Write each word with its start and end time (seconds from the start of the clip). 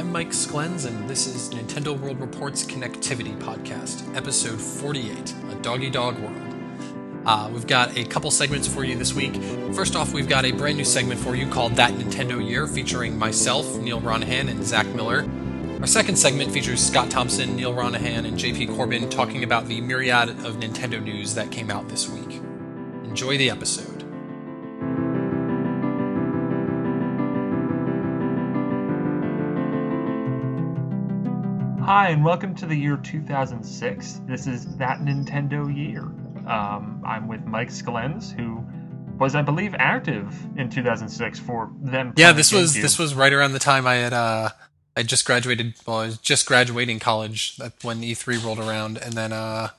I'm 0.00 0.12
Mike 0.12 0.30
Sklens, 0.30 0.86
and 0.86 1.10
this 1.10 1.26
is 1.26 1.50
Nintendo 1.50 1.94
World 1.94 2.22
Report's 2.22 2.64
Connectivity 2.64 3.38
Podcast, 3.38 4.16
episode 4.16 4.58
48, 4.58 5.34
A 5.50 5.54
Doggy 5.56 5.90
Dog 5.90 6.18
World. 6.20 6.54
Uh, 7.26 7.50
we've 7.52 7.66
got 7.66 7.94
a 7.98 8.04
couple 8.04 8.30
segments 8.30 8.66
for 8.66 8.82
you 8.82 8.96
this 8.96 9.12
week. 9.12 9.34
First 9.74 9.96
off, 9.96 10.14
we've 10.14 10.26
got 10.26 10.46
a 10.46 10.52
brand 10.52 10.78
new 10.78 10.86
segment 10.86 11.20
for 11.20 11.36
you 11.36 11.46
called 11.46 11.76
That 11.76 11.92
Nintendo 11.92 12.42
Year, 12.42 12.66
featuring 12.66 13.18
myself, 13.18 13.76
Neal 13.76 14.00
Ronaghan, 14.00 14.48
and 14.48 14.64
Zach 14.64 14.86
Miller. 14.86 15.28
Our 15.80 15.86
second 15.86 16.16
segment 16.16 16.50
features 16.50 16.82
Scott 16.82 17.10
Thompson, 17.10 17.54
Neal 17.54 17.74
Ronaghan, 17.74 18.24
and 18.24 18.38
JP 18.38 18.68
Corbran 18.68 19.10
talking 19.10 19.44
about 19.44 19.68
the 19.68 19.82
myriad 19.82 20.30
of 20.46 20.60
Nintendo 20.60 21.02
news 21.02 21.34
that 21.34 21.50
came 21.50 21.70
out 21.70 21.90
this 21.90 22.08
week. 22.08 22.40
Enjoy 23.04 23.36
the 23.36 23.50
episode. 23.50 23.89
Hi, 31.92 32.10
and 32.10 32.24
welcome 32.24 32.54
to 32.54 32.66
the 32.66 32.76
year 32.76 32.96
2006. 32.96 34.20
This 34.24 34.46
is 34.46 34.76
That 34.76 35.00
Nintendo 35.00 35.76
Year. 35.76 36.02
Um, 36.46 37.02
I'm 37.04 37.26
with 37.26 37.44
Mike 37.46 37.70
Sklens, 37.70 38.30
who 38.30 38.64
was, 39.18 39.34
I 39.34 39.42
believe, 39.42 39.74
active 39.76 40.32
in 40.56 40.70
2006 40.70 41.40
for 41.40 41.68
them. 41.80 42.12
Yeah, 42.16 42.30
this 42.30 42.52
was 42.52 42.74
this 42.74 42.96
was 42.96 43.12
right 43.12 43.32
around 43.32 43.54
the 43.54 43.58
time 43.58 43.88
I 43.88 43.96
had 43.96 44.12
uh, 44.12 44.50
I 44.96 45.02
just 45.02 45.24
graduated. 45.24 45.74
Well, 45.84 45.96
I 45.96 46.06
was 46.06 46.18
just 46.18 46.46
graduating 46.46 47.00
college 47.00 47.58
when 47.82 48.02
E3 48.02 48.44
rolled 48.44 48.60
around, 48.60 48.96
and 48.96 49.14
then 49.14 49.32
uh, 49.32 49.70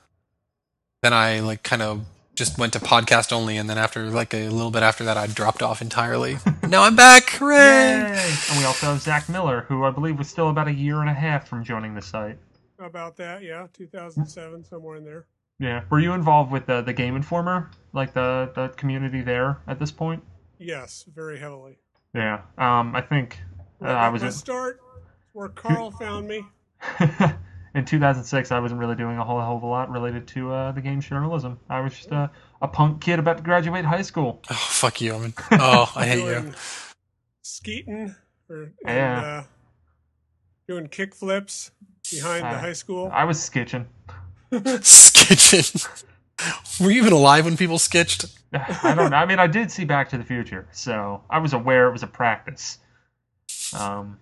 then 1.02 1.14
I 1.14 1.40
like 1.40 1.64
kind 1.64 1.82
of 1.82 2.06
just 2.42 2.58
went 2.58 2.74
to 2.74 2.80
podcast 2.80 3.32
only, 3.32 3.56
and 3.58 3.70
then 3.70 3.78
after 3.78 4.10
like 4.10 4.34
a 4.34 4.50
little 4.50 4.72
bit 4.72 4.82
after 4.82 5.04
that, 5.04 5.16
I 5.16 5.28
dropped 5.28 5.62
off 5.62 5.80
entirely. 5.80 6.40
now 6.68 6.82
I'm 6.82 6.96
back, 6.96 7.30
hooray! 7.30 7.56
Yay! 7.56 8.34
And 8.50 8.58
we 8.58 8.66
also 8.66 8.88
have 8.88 9.00
Zach 9.00 9.30
Miller, 9.30 9.62
who 9.68 9.84
I 9.84 9.92
believe 9.92 10.18
was 10.18 10.28
still 10.28 10.50
about 10.50 10.68
a 10.68 10.74
year 10.74 11.02
and 11.02 11.10
a 11.10 11.14
half 11.14 11.48
from 11.48 11.64
joining 11.64 11.94
the 11.94 12.02
site. 12.02 12.40
About 12.80 13.16
that, 13.18 13.44
yeah, 13.44 13.68
2007, 13.74 14.64
somewhere 14.64 14.96
in 14.96 15.06
there. 15.06 15.28
Yeah. 15.60 15.84
Were 15.92 16.00
you 16.00 16.14
involved 16.14 16.52
with 16.52 16.66
the 16.66 16.82
the 16.82 16.94
Game 16.94 17.16
Informer, 17.16 17.70
like 17.94 18.12
the 18.16 18.52
the 18.56 18.70
community 18.70 19.22
there 19.22 19.60
at 19.68 19.78
this 19.78 19.92
point? 19.92 20.24
Yes, 20.58 21.06
very 21.14 21.38
heavily. 21.38 21.78
Yeah. 22.16 22.42
Um, 22.58 22.96
I 22.96 23.02
think 23.02 23.38
uh, 23.84 23.86
I 23.86 24.10
was. 24.10 24.24
My 24.24 24.30
start 24.30 24.80
where 25.34 25.50
Carl 25.50 25.92
found 25.92 26.28
me. 26.28 26.44
in 27.74 27.86
2006, 27.86 28.52
I 28.52 28.60
wasn't 28.60 28.80
really 28.80 28.96
doing 28.96 29.18
a 29.18 29.24
whole 29.24 29.40
hell 29.40 29.56
of 29.58 29.64
a 29.64 29.66
lot 29.66 29.90
related 29.90 30.28
to 30.30 30.52
uh, 30.52 30.72
the 30.74 30.82
games 30.82 31.08
journalism. 31.08 31.60
I 31.70 31.80
was 31.80 31.94
just 31.94 32.12
a, 32.12 32.30
a 32.62 32.68
punk 32.68 33.02
kid 33.02 33.20
about 33.20 33.38
to 33.38 33.44
graduate 33.44 33.86
high 33.86 34.02
school. 34.02 34.42
Oh, 34.50 34.54
fuck 34.56 35.00
you. 35.02 35.16
I 35.16 35.20
mean, 35.20 35.34
oh, 35.52 35.92
I 35.96 36.06
hate 36.08 36.26
you. 36.26 36.54
Skeeting 37.42 38.16
or 38.50 38.72
and, 38.86 39.26
uh, 39.26 39.44
doing 40.68 40.88
kick 40.88 41.16
flips 41.16 41.72
behind 42.12 42.44
the 42.44 42.50
Uh, 42.50 42.60
high 42.60 42.74
school. 42.74 43.10
I 43.14 43.24
was 43.24 43.38
skitching. 43.38 43.86
Skitching. 44.52 45.88
Were 46.82 46.92
you 46.92 47.02
even 47.02 47.14
alive 47.14 47.46
when 47.46 47.56
people 47.56 47.80
skitched? 47.80 48.26
I 48.54 48.94
don't 48.96 49.12
know. 49.12 49.18
I 49.18 49.26
mean, 49.26 49.40
I 49.40 49.48
did 49.48 49.72
see 49.72 49.86
Back 49.86 50.10
to 50.10 50.18
the 50.18 50.24
Future, 50.26 50.68
so 50.72 51.24
I 51.30 51.40
was 51.40 51.54
aware 51.54 51.88
it 51.88 51.92
was 51.94 52.04
a 52.04 52.08
practice. 52.08 52.80
Um, 53.78 54.20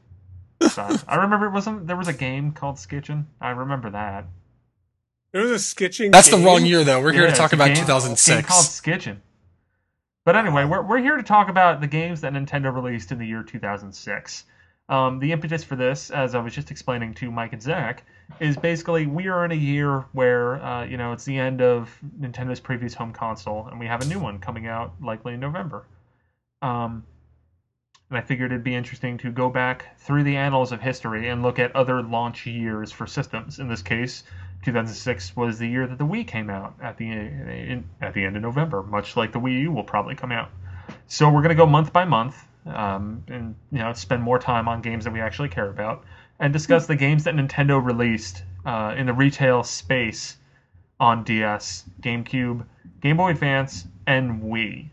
but 0.60 1.04
I 1.08 1.16
remember 1.16 1.46
it 1.48 1.52
wasn't. 1.52 1.88
There 1.88 1.96
was 1.96 2.08
a 2.08 2.14
game 2.14 2.52
called 2.52 2.76
Skitching. 2.76 3.26
I 3.42 3.50
remember 3.52 3.90
that. 3.92 4.26
There 5.32 5.42
was 5.44 5.52
a 5.52 5.60
sketching. 5.60 6.12
That's 6.12 6.30
the 6.32 6.38
wrong 6.38 6.66
year, 6.66 6.84
though. 6.84 7.02
We're 7.02 7.14
here 7.14 7.24
Yeah, 7.26 7.30
to 7.30 7.36
talk 7.36 7.54
about 7.54 7.68
game- 7.68 7.76
Game 7.76 7.86
called 7.86 8.02
2006. 8.02 8.50
Skitching. 8.82 9.18
But 10.26 10.36
anyway, 10.36 10.66
we're, 10.66 10.82
we're 10.82 10.98
here 11.00 11.18
to 11.18 11.24
talk 11.24 11.50
about 11.50 11.82
the 11.82 11.88
games 11.88 12.22
that 12.22 12.34
Nintendo 12.34 12.74
released 12.74 13.12
in 13.12 13.20
the 13.20 13.26
year 13.28 13.44
2006. 13.44 14.46
Um, 14.90 15.20
the 15.20 15.32
impetus 15.32 15.64
for 15.64 15.76
this, 15.76 16.10
as 16.10 16.34
I 16.34 16.40
was 16.40 16.54
just 16.54 16.72
explaining 16.72 17.14
to 17.16 17.30
Mike 17.30 17.54
and 17.54 17.62
Zach, 17.62 18.04
is 18.40 18.58
basically 18.58 19.06
we 19.06 19.28
are 19.28 19.46
in 19.46 19.52
a 19.52 19.56
year 19.56 20.06
where 20.14 20.56
uh, 20.64 20.84
you 20.86 20.98
know 20.98 21.14
it's 21.14 21.26
the 21.26 21.38
end 21.38 21.62
of 21.62 21.96
Nintendo's 22.20 22.60
previous 22.60 22.96
home 22.96 23.14
console, 23.14 23.68
and 23.68 23.80
we 23.80 23.86
have 23.86 24.02
a 24.02 24.06
new 24.06 24.20
one 24.20 24.40
coming 24.40 24.66
out 24.66 24.94
likely 25.00 25.36
in 25.36 25.40
November. 25.40 25.86
Um, 26.64 27.04
and 28.10 28.18
I 28.18 28.22
figured 28.22 28.52
it'd 28.52 28.64
be 28.64 28.76
interesting 28.76 29.18
to 29.20 29.32
go 29.32 29.50
back 29.50 29.98
through 30.00 30.24
the 30.24 30.36
annals 30.36 30.72
of 30.72 30.82
history 30.82 31.30
and 31.30 31.44
look 31.44 31.60
at 31.60 31.76
other 31.76 32.02
launch 32.02 32.46
years 32.48 32.92
for 32.92 33.06
systems. 33.06 33.60
In 33.60 33.68
this 33.68 33.84
case, 33.84 34.24
2006 34.64 35.36
was 35.36 35.60
the 35.60 35.68
year 35.68 35.86
that 35.86 35.98
the 35.98 36.06
Wii 36.06 36.28
came 36.28 36.50
out 36.50 36.74
at 36.82 36.98
the 36.98 37.10
in, 37.10 37.88
at 38.02 38.14
the 38.14 38.24
end 38.26 38.36
of 38.36 38.42
November, 38.42 38.82
much 38.82 39.16
like 39.16 39.32
the 39.32 39.40
Wii 39.40 39.62
U 39.62 39.72
will 39.72 39.84
probably 39.84 40.16
come 40.16 40.32
out. 40.32 40.50
So 41.08 41.30
we're 41.30 41.42
going 41.42 41.50
to 41.50 41.56
go 41.56 41.68
month 41.68 41.94
by 41.94 42.06
month 42.06 42.48
um, 42.66 43.24
and 43.28 43.56
you 43.72 43.80
know 43.80 43.94
spend 43.94 44.24
more 44.24 44.40
time 44.40 44.68
on 44.68 44.82
games 44.82 45.06
that 45.06 45.14
we 45.14 45.22
actually 45.22 45.50
care 45.50 45.70
about 45.70 46.04
and 46.40 46.52
discuss 46.52 46.88
the 46.88 46.96
games 46.96 47.24
that 47.26 47.36
Nintendo 47.36 47.84
released 47.84 48.44
uh, 48.66 48.96
in 48.98 49.06
the 49.06 49.14
retail 49.14 49.64
space 49.64 50.38
on 51.00 51.24
DS, 51.24 51.86
GameCube, 52.02 52.66
Game 53.02 53.18
Boy 53.18 53.32
Advance, 53.32 53.86
and 54.08 54.42
Wii. 54.42 54.90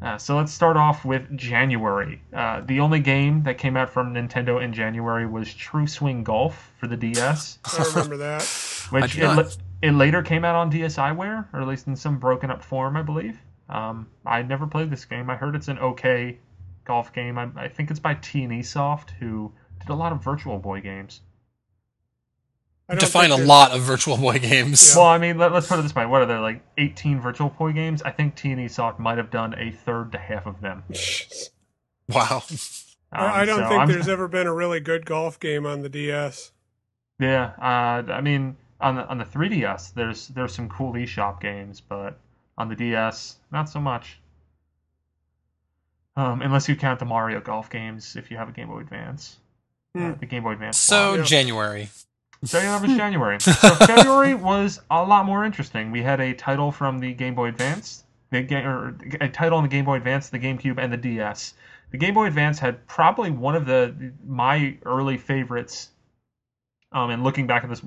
Uh, 0.00 0.16
so 0.16 0.36
let's 0.36 0.52
start 0.52 0.76
off 0.76 1.04
with 1.04 1.36
January. 1.36 2.22
Uh, 2.32 2.60
the 2.66 2.78
only 2.80 3.00
game 3.00 3.42
that 3.42 3.58
came 3.58 3.76
out 3.76 3.90
from 3.90 4.14
Nintendo 4.14 4.62
in 4.62 4.72
January 4.72 5.26
was 5.26 5.52
True 5.52 5.86
Swing 5.86 6.22
Golf 6.22 6.72
for 6.78 6.86
the 6.86 6.96
DS, 6.96 7.58
I 7.78 7.84
remember 7.84 8.16
that. 8.18 8.42
which 8.90 9.14
do 9.14 9.22
it, 9.22 9.24
not. 9.24 9.36
la- 9.36 9.50
it 9.82 9.92
later 9.92 10.22
came 10.22 10.44
out 10.44 10.54
on 10.54 10.70
DSiWare, 10.70 11.46
or 11.52 11.60
at 11.60 11.66
least 11.66 11.88
in 11.88 11.96
some 11.96 12.18
broken 12.18 12.50
up 12.50 12.62
form, 12.62 12.96
I 12.96 13.02
believe. 13.02 13.40
Um, 13.68 14.06
I 14.24 14.42
never 14.42 14.66
played 14.66 14.90
this 14.90 15.04
game. 15.04 15.28
I 15.30 15.36
heard 15.36 15.54
it's 15.56 15.68
an 15.68 15.78
okay 15.78 16.38
golf 16.84 17.12
game. 17.12 17.36
I, 17.36 17.48
I 17.56 17.68
think 17.68 17.90
it's 17.90 18.00
by 18.00 18.14
T&E 18.14 18.62
Soft, 18.62 19.10
who 19.18 19.52
did 19.80 19.90
a 19.90 19.94
lot 19.94 20.12
of 20.12 20.22
Virtual 20.22 20.58
Boy 20.58 20.80
games. 20.80 21.20
I 22.90 22.94
don't 22.94 23.00
Define 23.00 23.30
a 23.32 23.36
lot 23.36 23.72
of 23.72 23.82
Virtual 23.82 24.16
Boy 24.16 24.38
games. 24.40 24.94
Well, 24.96 25.04
I 25.04 25.18
mean, 25.18 25.36
let, 25.36 25.52
us 25.52 25.68
put 25.68 25.78
it 25.78 25.82
this 25.82 25.94
way: 25.94 26.06
what 26.06 26.22
are 26.22 26.26
there 26.26 26.40
like 26.40 26.62
18 26.78 27.20
Virtual 27.20 27.50
Boy 27.50 27.72
games? 27.72 28.00
I 28.02 28.10
think 28.10 28.34
T&E 28.34 28.66
Soft 28.68 28.98
might 28.98 29.18
have 29.18 29.30
done 29.30 29.54
a 29.58 29.70
third 29.70 30.12
to 30.12 30.18
half 30.18 30.46
of 30.46 30.60
them. 30.60 30.84
Wow. 32.10 32.42
I 33.12 33.24
I 33.26 33.40
Um, 33.42 33.46
don't 33.46 33.58
so 33.60 33.68
think 33.68 33.78
I'm- 33.80 33.88
there's 33.88 34.08
ever 34.16 34.28
been 34.28 34.46
a 34.46 34.54
really 34.54 34.80
good 34.80 35.04
golf 35.04 35.38
game 35.38 35.66
on 35.66 35.82
the 35.82 35.90
DS. 35.90 36.52
Yeah, 37.20 37.52
uh, 37.60 38.10
I 38.10 38.22
mean, 38.22 38.56
on 38.80 38.94
the 38.96 39.06
on 39.06 39.18
the 39.18 39.24
3DS, 39.26 39.92
there's 39.92 40.28
there's 40.28 40.54
some 40.54 40.70
cool 40.70 40.94
eShop 40.94 41.38
games, 41.42 41.82
but 41.82 42.18
on 42.56 42.70
the 42.70 42.74
DS, 42.76 43.36
not 43.52 43.68
so 43.68 43.78
much. 43.80 44.18
Um, 46.16 46.40
unless 46.42 46.68
you 46.68 46.76
count 46.76 46.98
the 46.98 47.04
Mario 47.04 47.40
Golf 47.40 47.68
games, 47.70 48.16
if 48.16 48.30
you 48.30 48.36
have 48.38 48.48
a 48.48 48.52
Game 48.52 48.68
Boy 48.68 48.80
Advance, 48.80 49.36
uh, 49.94 49.98
Hmm. 50.12 50.12
the 50.18 50.26
Game 50.26 50.42
Boy 50.42 50.52
Advance. 50.52 50.78
So, 50.78 51.14
Yeah. 51.14 51.22
January. 51.24 51.90
So 52.44 52.58
yeah, 52.58 52.78
that 52.78 52.86
was 52.86 52.96
January. 52.96 53.40
So 53.40 53.52
February 53.52 54.34
was 54.34 54.80
a 54.90 55.02
lot 55.04 55.26
more 55.26 55.44
interesting. 55.44 55.90
We 55.90 56.02
had 56.02 56.20
a 56.20 56.34
title 56.34 56.70
from 56.70 56.98
the 56.98 57.12
Game 57.12 57.34
Boy 57.34 57.48
Advance, 57.48 58.04
the 58.30 58.42
ga- 58.42 58.64
or 58.64 58.96
a 59.20 59.28
title 59.28 59.58
on 59.58 59.64
the 59.64 59.68
Game 59.68 59.84
Boy 59.84 59.96
Advance, 59.96 60.28
the 60.30 60.38
GameCube, 60.38 60.78
and 60.78 60.92
the 60.92 60.96
DS. 60.96 61.54
The 61.90 61.98
Game 61.98 62.14
Boy 62.14 62.26
Advance 62.26 62.58
had 62.58 62.86
probably 62.86 63.30
one 63.30 63.56
of 63.56 63.66
the 63.66 64.12
my 64.26 64.76
early 64.84 65.16
favorites. 65.16 65.90
Um, 66.90 67.10
and 67.10 67.22
looking 67.22 67.46
back 67.46 67.64
at 67.64 67.68
this, 67.68 67.82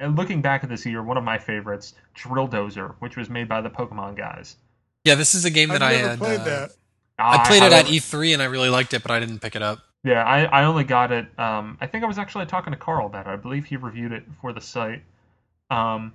and 0.00 0.16
looking 0.16 0.42
back 0.42 0.64
at 0.64 0.68
this 0.68 0.84
year, 0.84 1.00
one 1.00 1.16
of 1.16 1.22
my 1.22 1.38
favorites, 1.38 1.94
Drill 2.14 2.48
Dozer, 2.48 2.96
which 2.98 3.16
was 3.16 3.30
made 3.30 3.48
by 3.48 3.60
the 3.60 3.70
Pokemon 3.70 4.16
guys. 4.16 4.56
Yeah, 5.04 5.14
this 5.14 5.34
is 5.34 5.44
a 5.44 5.50
game 5.50 5.70
I've 5.70 5.78
that 5.78 5.88
I 5.88 5.92
had. 5.94 6.18
played 6.18 6.40
uh, 6.40 6.44
that. 6.44 6.70
I 7.18 7.46
played 7.46 7.62
it 7.62 7.72
at 7.72 7.86
E3 7.86 8.32
and 8.32 8.42
I 8.42 8.46
really 8.46 8.68
liked 8.68 8.94
it, 8.94 9.02
but 9.02 9.10
I 9.12 9.20
didn't 9.20 9.38
pick 9.40 9.54
it 9.54 9.62
up. 9.62 9.78
Yeah, 10.04 10.24
I, 10.24 10.44
I 10.44 10.64
only 10.64 10.84
got 10.84 11.12
it. 11.12 11.26
Um, 11.38 11.78
I 11.80 11.86
think 11.86 12.02
I 12.02 12.08
was 12.08 12.18
actually 12.18 12.46
talking 12.46 12.72
to 12.72 12.78
Carl 12.78 13.06
about 13.06 13.26
it. 13.26 13.30
I 13.30 13.36
believe 13.36 13.64
he 13.64 13.76
reviewed 13.76 14.12
it 14.12 14.24
for 14.40 14.52
the 14.52 14.60
site. 14.60 15.02
Um, 15.70 16.12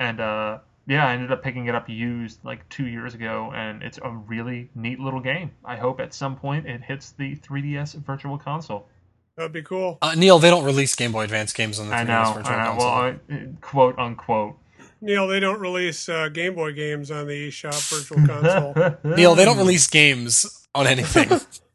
and 0.00 0.20
uh, 0.20 0.58
yeah, 0.86 1.06
I 1.06 1.12
ended 1.12 1.30
up 1.30 1.42
picking 1.42 1.66
it 1.66 1.74
up 1.74 1.88
used 1.88 2.44
like 2.44 2.68
two 2.68 2.86
years 2.86 3.14
ago, 3.14 3.52
and 3.54 3.82
it's 3.82 3.98
a 4.02 4.10
really 4.10 4.68
neat 4.74 4.98
little 4.98 5.20
game. 5.20 5.52
I 5.64 5.76
hope 5.76 6.00
at 6.00 6.12
some 6.12 6.36
point 6.36 6.66
it 6.66 6.82
hits 6.82 7.10
the 7.12 7.36
3DS 7.36 7.94
Virtual 8.04 8.36
Console. 8.36 8.88
That'd 9.36 9.52
be 9.52 9.62
cool. 9.62 9.98
Uh, 10.02 10.14
Neal, 10.16 10.38
they 10.40 10.50
don't 10.50 10.64
release 10.64 10.94
Game 10.96 11.12
Boy 11.12 11.24
Advance 11.24 11.52
games 11.52 11.78
on 11.78 11.88
the 11.88 11.94
3DS 11.94 12.00
I 12.00 12.04
know, 12.04 12.32
Virtual 12.32 12.52
I 12.52 12.64
know. 12.64 12.70
Console. 12.70 12.88
Well, 12.88 13.18
I, 13.30 13.46
quote 13.60 13.98
unquote. 13.98 14.56
Neal, 15.00 15.28
they 15.28 15.40
don't 15.40 15.60
release 15.60 16.08
uh, 16.08 16.28
Game 16.28 16.56
Boy 16.56 16.72
games 16.72 17.10
on 17.10 17.26
the 17.26 17.48
eShop 17.48 17.88
Virtual 17.90 18.26
Console. 18.26 18.98
Neal, 19.16 19.34
they 19.34 19.44
don't 19.44 19.56
release 19.56 19.86
games 19.86 20.66
on 20.74 20.86
anything. 20.86 21.30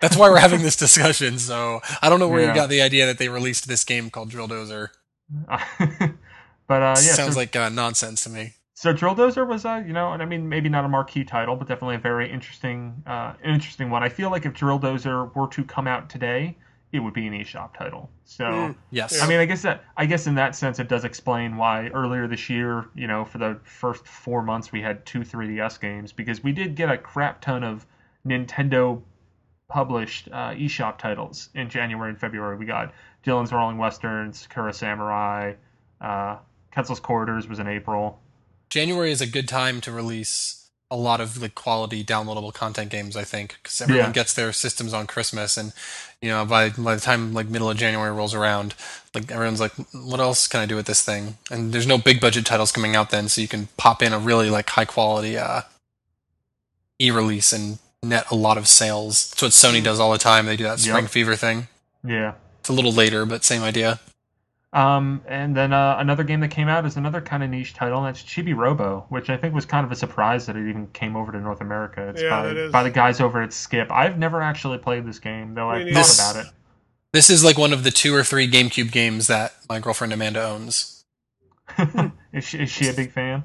That's 0.00 0.16
why 0.16 0.28
we're 0.30 0.38
having 0.38 0.62
this 0.62 0.76
discussion. 0.76 1.38
So 1.38 1.80
I 2.02 2.08
don't 2.08 2.20
know 2.20 2.28
where 2.28 2.42
Yeah. 2.42 2.48
you 2.48 2.54
got 2.54 2.68
the 2.68 2.82
idea 2.82 3.06
that 3.06 3.18
they 3.18 3.28
released 3.28 3.66
this 3.68 3.84
game 3.84 4.10
called 4.10 4.30
Drill 4.30 4.48
Dozer. 4.48 4.88
but 5.48 5.62
uh, 5.80 6.10
yeah, 6.68 6.94
Sounds 6.94 7.34
so, 7.34 7.40
like 7.40 7.56
uh, 7.56 7.68
nonsense 7.68 8.22
to 8.24 8.30
me. 8.30 8.54
so 8.74 8.92
Drill 8.92 9.14
Dozer 9.16 9.46
was 9.46 9.64
uh, 9.64 9.82
you 9.86 9.92
know, 9.92 10.12
and 10.12 10.22
I 10.22 10.26
mean 10.26 10.48
maybe 10.48 10.68
not 10.68 10.84
a 10.84 10.88
marquee 10.88 11.24
title, 11.24 11.56
but 11.56 11.66
definitely 11.68 11.96
a 11.96 12.00
very 12.00 12.30
interesting, 12.30 13.02
uh, 13.06 13.34
interesting 13.44 13.90
one. 13.90 14.02
I 14.02 14.08
feel 14.08 14.30
like 14.30 14.46
if 14.46 14.54
Drill 14.54 14.78
Dozer 14.78 15.34
were 15.34 15.48
to 15.48 15.64
come 15.64 15.86
out 15.86 16.08
today, 16.10 16.56
it 16.92 17.00
would 17.00 17.14
be 17.14 17.26
an 17.26 17.32
eShop 17.32 17.76
title. 17.76 18.08
So. 18.24 18.44
Mm. 18.44 18.76
Yes. 18.90 19.20
I 19.20 19.26
mean, 19.28 19.38
I 19.40 19.44
guess 19.46 19.62
that 19.62 19.84
I 19.96 20.06
guess 20.06 20.26
in 20.26 20.34
that 20.36 20.54
sense, 20.54 20.78
it 20.78 20.88
does 20.88 21.04
explain 21.04 21.56
why 21.56 21.88
earlier 21.88 22.28
this 22.28 22.48
year, 22.48 22.86
you 22.94 23.06
know, 23.06 23.24
for 23.24 23.38
the 23.38 23.58
first 23.64 24.06
four 24.06 24.42
months, 24.42 24.70
we 24.72 24.80
had 24.80 25.04
two 25.06 25.20
3DS 25.20 25.80
games 25.80 26.12
because 26.12 26.44
we 26.44 26.52
did 26.52 26.74
get 26.76 26.90
a 26.90 26.98
crap 26.98 27.40
ton 27.40 27.64
of 27.64 27.84
Nintendo 28.26 29.02
published 29.68 30.28
uh, 30.32 30.50
eShop 30.50 30.98
titles 30.98 31.48
in 31.54 31.68
January 31.68 32.10
and 32.10 32.18
February. 32.18 32.56
We 32.56 32.66
got 32.66 32.92
Dillon's 33.22 33.52
Rolling 33.52 33.78
Westerns, 33.78 34.40
Sakura 34.40 34.72
Samurai, 34.72 35.54
uh, 36.00 36.36
Ketzal's 36.74 37.00
Corridors 37.00 37.48
was 37.48 37.58
in 37.58 37.66
April. 37.66 38.20
January 38.70 39.10
is 39.10 39.20
a 39.20 39.26
good 39.26 39.48
time 39.48 39.80
to 39.82 39.92
release 39.92 40.62
a 40.88 40.96
lot 40.96 41.20
of 41.20 41.40
like 41.42 41.54
quality 41.56 42.04
downloadable 42.04 42.54
content 42.54 42.90
games. 42.90 43.16
I 43.16 43.24
think 43.24 43.56
because 43.60 43.80
everyone 43.80 44.06
Yeah. 44.06 44.12
gets 44.12 44.34
their 44.34 44.52
systems 44.52 44.92
on 44.94 45.06
Christmas, 45.08 45.56
and 45.56 45.72
you 46.22 46.28
know 46.28 46.44
by 46.44 46.70
by 46.70 46.94
the 46.94 47.00
time 47.00 47.32
like 47.34 47.48
middle 47.48 47.68
of 47.68 47.76
January 47.76 48.12
rolls 48.12 48.34
around, 48.34 48.74
like 49.14 49.30
everyone's 49.32 49.58
like, 49.60 49.72
what 49.92 50.20
else 50.20 50.46
can 50.46 50.60
I 50.60 50.66
do 50.66 50.76
with 50.76 50.86
this 50.86 51.02
thing? 51.02 51.38
And 51.50 51.72
there's 51.72 51.88
no 51.88 51.98
big 51.98 52.20
budget 52.20 52.46
titles 52.46 52.70
coming 52.70 52.94
out 52.94 53.10
then, 53.10 53.28
so 53.28 53.40
you 53.40 53.48
can 53.48 53.68
pop 53.76 54.00
in 54.00 54.12
a 54.12 54.18
really 54.18 54.48
like 54.48 54.68
high 54.70 54.84
quality 54.84 55.36
uh, 55.36 55.62
e-release 57.00 57.52
and 57.52 57.78
net 58.02 58.30
a 58.30 58.34
lot 58.34 58.58
of 58.58 58.68
sales. 58.68 59.30
That's 59.30 59.42
what 59.42 59.50
Sony 59.52 59.82
does 59.82 59.98
all 60.00 60.12
the 60.12 60.18
time. 60.18 60.46
They 60.46 60.56
do 60.56 60.64
that 60.64 60.78
Yep. 60.84 60.94
spring 60.94 61.06
fever 61.06 61.36
thing. 61.36 61.68
Yeah. 62.04 62.34
It's 62.60 62.68
a 62.68 62.72
little 62.72 62.92
later, 62.92 63.24
but 63.26 63.44
same 63.44 63.62
idea. 63.62 64.00
Um, 64.72 65.22
and 65.26 65.56
then 65.56 65.72
uh, 65.72 65.96
another 65.98 66.22
game 66.22 66.40
that 66.40 66.48
came 66.50 66.68
out 66.68 66.84
is 66.84 66.96
another 66.96 67.20
kind 67.20 67.42
of 67.42 67.48
niche 67.48 67.72
title, 67.72 67.98
and 68.04 68.08
that's 68.14 68.22
Chibi 68.22 68.54
Robo, 68.54 69.06
which 69.08 69.30
I 69.30 69.36
think 69.36 69.54
was 69.54 69.64
kind 69.64 69.86
of 69.86 69.92
a 69.92 69.96
surprise 69.96 70.44
that 70.46 70.56
it 70.56 70.68
even 70.68 70.86
came 70.88 71.16
over 71.16 71.32
to 71.32 71.40
North 71.40 71.60
America. 71.62 72.08
It's 72.08 72.20
Yeah, 72.20 72.28
by, 72.30 72.42
that 72.48 72.56
is. 72.56 72.72
by 72.72 72.82
the 72.82 72.90
guys 72.90 73.20
over 73.20 73.40
at 73.40 73.52
Skip. 73.54 73.90
I've 73.90 74.18
never 74.18 74.42
actually 74.42 74.78
played 74.78 75.06
this 75.06 75.18
game, 75.18 75.54
though 75.54 75.70
I've 75.70 75.86
neither. 75.86 76.02
thought 76.02 76.32
about 76.34 76.46
it. 76.46 76.52
This 77.12 77.30
is 77.30 77.42
like 77.42 77.56
one 77.56 77.72
of 77.72 77.84
the 77.84 77.90
two 77.90 78.14
or 78.14 78.22
three 78.22 78.50
GameCube 78.50 78.92
games 78.92 79.28
that 79.28 79.54
my 79.68 79.78
girlfriend 79.80 80.12
Amanda 80.12 80.44
owns. 80.46 81.04
is, 82.32 82.44
she, 82.44 82.58
is 82.58 82.70
she 82.70 82.88
a 82.88 82.92
big 82.92 83.12
fan? 83.12 83.44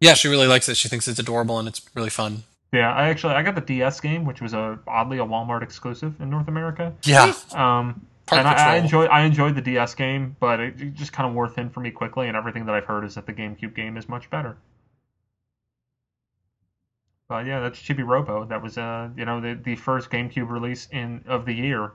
Yeah, 0.00 0.14
she 0.14 0.28
really 0.28 0.46
likes 0.46 0.68
it. 0.70 0.76
She 0.78 0.88
thinks 0.88 1.06
it's 1.06 1.18
adorable 1.18 1.58
and 1.58 1.68
it's 1.68 1.82
really 1.94 2.08
fun. 2.10 2.44
Yeah, 2.72 2.90
I 2.90 3.10
actually 3.10 3.34
I 3.34 3.42
got 3.42 3.54
the 3.54 3.60
DS 3.60 4.00
game, 4.00 4.24
which 4.24 4.40
was 4.40 4.54
a 4.54 4.78
oddly 4.88 5.18
a 5.18 5.24
Walmart 5.24 5.62
exclusive 5.62 6.18
in 6.20 6.30
North 6.30 6.48
America. 6.48 6.94
Yeah, 7.04 7.34
Um, 7.52 8.06
and 8.30 8.48
I, 8.48 8.74
I 8.74 8.76
enjoyed 8.76 9.10
I 9.10 9.22
enjoyed 9.22 9.54
the 9.54 9.60
DS 9.60 9.94
game, 9.94 10.36
but 10.40 10.58
it, 10.58 10.80
it 10.80 10.94
just 10.94 11.12
kind 11.12 11.28
of 11.28 11.34
wore 11.34 11.48
thin 11.48 11.68
for 11.68 11.80
me 11.80 11.90
quickly. 11.90 12.28
And 12.28 12.36
everything 12.36 12.64
that 12.66 12.74
I've 12.74 12.86
heard 12.86 13.04
is 13.04 13.14
that 13.16 13.26
the 13.26 13.32
GameCube 13.34 13.74
game 13.74 13.98
is 13.98 14.08
much 14.08 14.30
better. 14.30 14.56
But 17.28 17.44
yeah, 17.46 17.60
that's 17.60 17.78
Chibi 17.78 18.06
Robo. 18.06 18.46
That 18.46 18.62
was 18.62 18.78
uh 18.78 19.10
you 19.16 19.26
know 19.26 19.40
the 19.40 19.54
the 19.62 19.76
first 19.76 20.08
GameCube 20.08 20.50
release 20.50 20.88
in 20.92 21.22
of 21.26 21.44
the 21.44 21.54
year, 21.54 21.92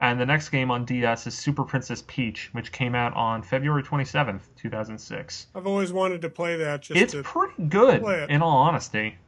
and 0.00 0.18
the 0.20 0.26
next 0.26 0.48
game 0.48 0.72
on 0.72 0.84
DS 0.84 1.28
is 1.28 1.38
Super 1.38 1.62
Princess 1.62 2.02
Peach, 2.08 2.48
which 2.52 2.72
came 2.72 2.96
out 2.96 3.14
on 3.14 3.42
February 3.42 3.84
twenty 3.84 4.04
seventh, 4.04 4.48
two 4.56 4.70
thousand 4.70 4.98
six. 4.98 5.46
I've 5.54 5.68
always 5.68 5.92
wanted 5.92 6.20
to 6.22 6.30
play 6.30 6.56
that. 6.56 6.82
Just 6.82 7.00
It's 7.00 7.12
to, 7.12 7.22
pretty 7.22 7.62
good, 7.68 8.02
in 8.28 8.42
all 8.42 8.58
honesty. 8.58 9.18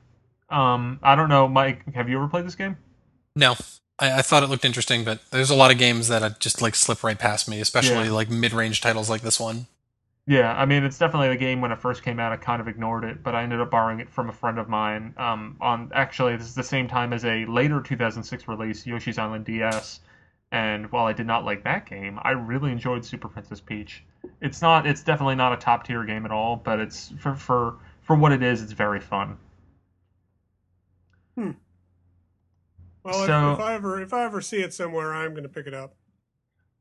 Um, 0.51 0.99
I 1.03 1.15
don't 1.15 1.29
know, 1.29 1.49
Mike. 1.49 1.93
Have 1.95 2.09
you 2.09 2.17
ever 2.19 2.29
played 2.29 2.47
this 2.47 2.55
game? 2.55 2.77
No, 3.37 3.55
I, 3.99 4.19
I 4.19 4.23
thought 4.23 4.43
it 4.43 4.49
looked 4.49 4.65
interesting, 4.65 5.05
but 5.05 5.21
there's 5.31 5.51
a 5.51 5.55
lot 5.55 5.71
of 5.71 5.79
games 5.79 6.09
that 6.09 6.23
I 6.23 6.31
just 6.41 6.63
like 6.63 6.75
slip 6.75 7.05
right 7.05 7.19
past 7.19 7.49
me, 7.49 7.61
especially 7.61 8.07
Yeah. 8.07 8.13
like 8.13 8.31
mid-range 8.31 8.81
titles 8.81 9.11
like 9.11 9.23
this 9.23 9.39
one. 9.39 9.67
Yeah, 10.27 10.53
I 10.53 10.67
mean, 10.67 10.85
it's 10.85 10.99
definitely 10.99 11.29
the 11.29 11.37
game 11.37 11.63
when 11.63 11.73
it 11.73 11.79
first 11.81 12.03
came 12.03 12.21
out. 12.21 12.33
I 12.33 12.37
kind 12.37 12.61
of 12.61 12.69
ignored 12.69 13.05
it, 13.05 13.23
but 13.23 13.35
I 13.35 13.43
ended 13.43 13.61
up 13.61 13.71
borrowing 13.71 14.01
it 14.01 14.11
from 14.11 14.29
a 14.29 14.33
friend 14.33 14.59
of 14.59 14.69
mine. 14.69 15.15
Um, 15.17 15.57
on 15.61 15.91
actually, 15.95 16.37
this 16.37 16.47
is 16.47 16.55
the 16.55 16.63
same 16.63 16.87
time 16.87 17.15
as 17.15 17.25
a 17.25 17.47
later 17.47 17.81
2006 17.81 18.47
release, 18.47 18.87
Yoshi's 18.87 19.17
Island 19.19 19.47
DS. 19.47 20.01
And 20.53 20.91
while 20.93 21.07
I 21.07 21.13
did 21.15 21.27
not 21.27 21.45
like 21.45 21.65
that 21.65 21.87
game, 21.87 22.19
I 22.23 22.31
really 22.33 22.73
enjoyed 22.73 23.05
Super 23.05 23.29
Princess 23.29 23.61
Peach. 23.61 24.05
It's 24.43 24.61
not, 24.61 24.87
it's 24.87 25.03
definitely 25.03 25.35
not 25.35 25.53
a 25.53 25.57
top 25.57 25.87
tier 25.87 26.05
game 26.05 26.25
at 26.27 26.31
all, 26.31 26.57
but 26.57 26.79
it's 26.79 27.13
for 27.19 27.35
for 27.35 27.77
for 28.03 28.17
what 28.17 28.33
it 28.33 28.43
is, 28.43 28.63
it's 28.63 28.73
very 28.73 29.01
fun. 29.01 29.37
Well, 33.05 33.21
if, 33.23 33.27
so- 33.27 33.53
if 33.53 33.61
I 33.61 33.75
ever 33.75 34.01
if 34.01 34.13
I 34.13 34.25
ever 34.25 34.41
see 34.41 34.59
it 34.63 34.73
somewhere, 34.75 35.15
I'm 35.15 35.31
going 35.33 35.43
to 35.45 35.49
pick 35.49 35.67
it 35.67 35.75
up. 35.75 35.95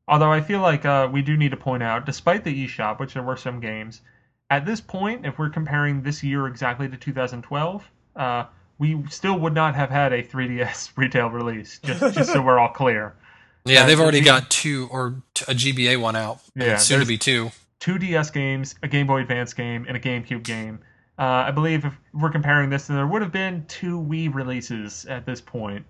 Although 0.09 0.31
I 0.31 0.39
feel 0.41 0.61
like 0.61 0.85
uh, 0.85 1.09
we 1.11 1.21
do 1.21 1.35
need 1.35 1.51
to 1.51 1.57
point 1.57 1.83
out, 1.83 2.05
despite 2.05 2.43
the 2.45 2.65
eShop, 2.67 2.97
which 2.99 3.13
there 3.13 3.23
were 3.23 3.35
some 3.35 3.59
games, 3.59 4.01
at 4.49 4.65
this 4.65 4.79
point, 4.79 5.25
if 5.25 5.37
we're 5.37 5.49
comparing 5.49 6.01
this 6.01 6.23
year 6.23 6.47
exactly 6.47 6.87
to 6.87 6.95
2012, 6.95 7.91
uh, 8.15 8.45
we 8.79 9.03
still 9.09 9.37
would 9.39 9.53
not 9.53 9.75
have 9.75 9.89
had 9.89 10.13
a 10.13 10.23
3DS 10.23 10.91
retail 10.95 11.29
release. 11.29 11.79
Just, 11.83 12.13
just 12.15 12.31
so 12.31 12.41
we're 12.41 12.57
all 12.59 12.69
clear. 12.69 13.15
Yeah, 13.65 13.83
Uh, 13.83 13.87
they've 13.87 13.99
already 13.99 14.21
got 14.21 14.49
two 14.49 14.87
or 14.91 15.21
a 15.45 15.53
GBA 15.53 15.99
one 15.99 16.15
out. 16.15 16.39
Yeah, 16.55 16.77
soon 16.77 17.01
to 17.01 17.05
be 17.05 17.17
two. 17.17 17.51
Two 17.81 17.97
DS 17.99 18.29
games, 18.31 18.75
a 18.81 18.87
Game 18.87 19.07
Boy 19.07 19.19
Advance 19.19 19.53
game, 19.53 19.83
and 19.89 19.97
a 19.97 19.99
GameCube 19.99 20.43
game. 20.43 20.79
Uh, 21.19 21.45
I 21.47 21.51
believe 21.51 21.83
if 21.85 21.93
we're 22.13 22.29
comparing 22.29 22.69
this, 22.69 22.87
then 22.87 22.97
there 22.97 23.07
would 23.07 23.21
have 23.23 23.31
been 23.31 23.65
two 23.67 23.99
Wii 23.99 24.33
releases 24.33 25.05
at 25.05 25.25
this 25.25 25.41
point. 25.41 25.85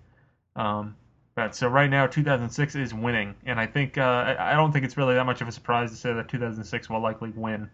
Um, 0.56 0.96
but 1.34 1.54
so 1.54 1.68
right 1.68 1.90
now, 1.90 2.06
2006 2.06 2.74
is 2.74 2.94
winning, 2.94 3.34
and 3.46 3.60
I 3.60 3.66
think 3.66 3.96
uh, 3.98 4.02
I 4.02 4.52
I 4.52 4.54
don't 4.54 4.72
think 4.72 4.84
it's 4.84 4.96
really 4.96 5.14
that 5.14 5.24
much 5.26 5.40
of 5.40 5.46
a 5.48 5.52
surprise 5.52 5.90
to 5.90 5.96
say 5.96 6.12
that 6.12 6.28
2006 6.28 6.88
will 6.90 7.00
likely 7.00 7.30
win. 7.36 7.70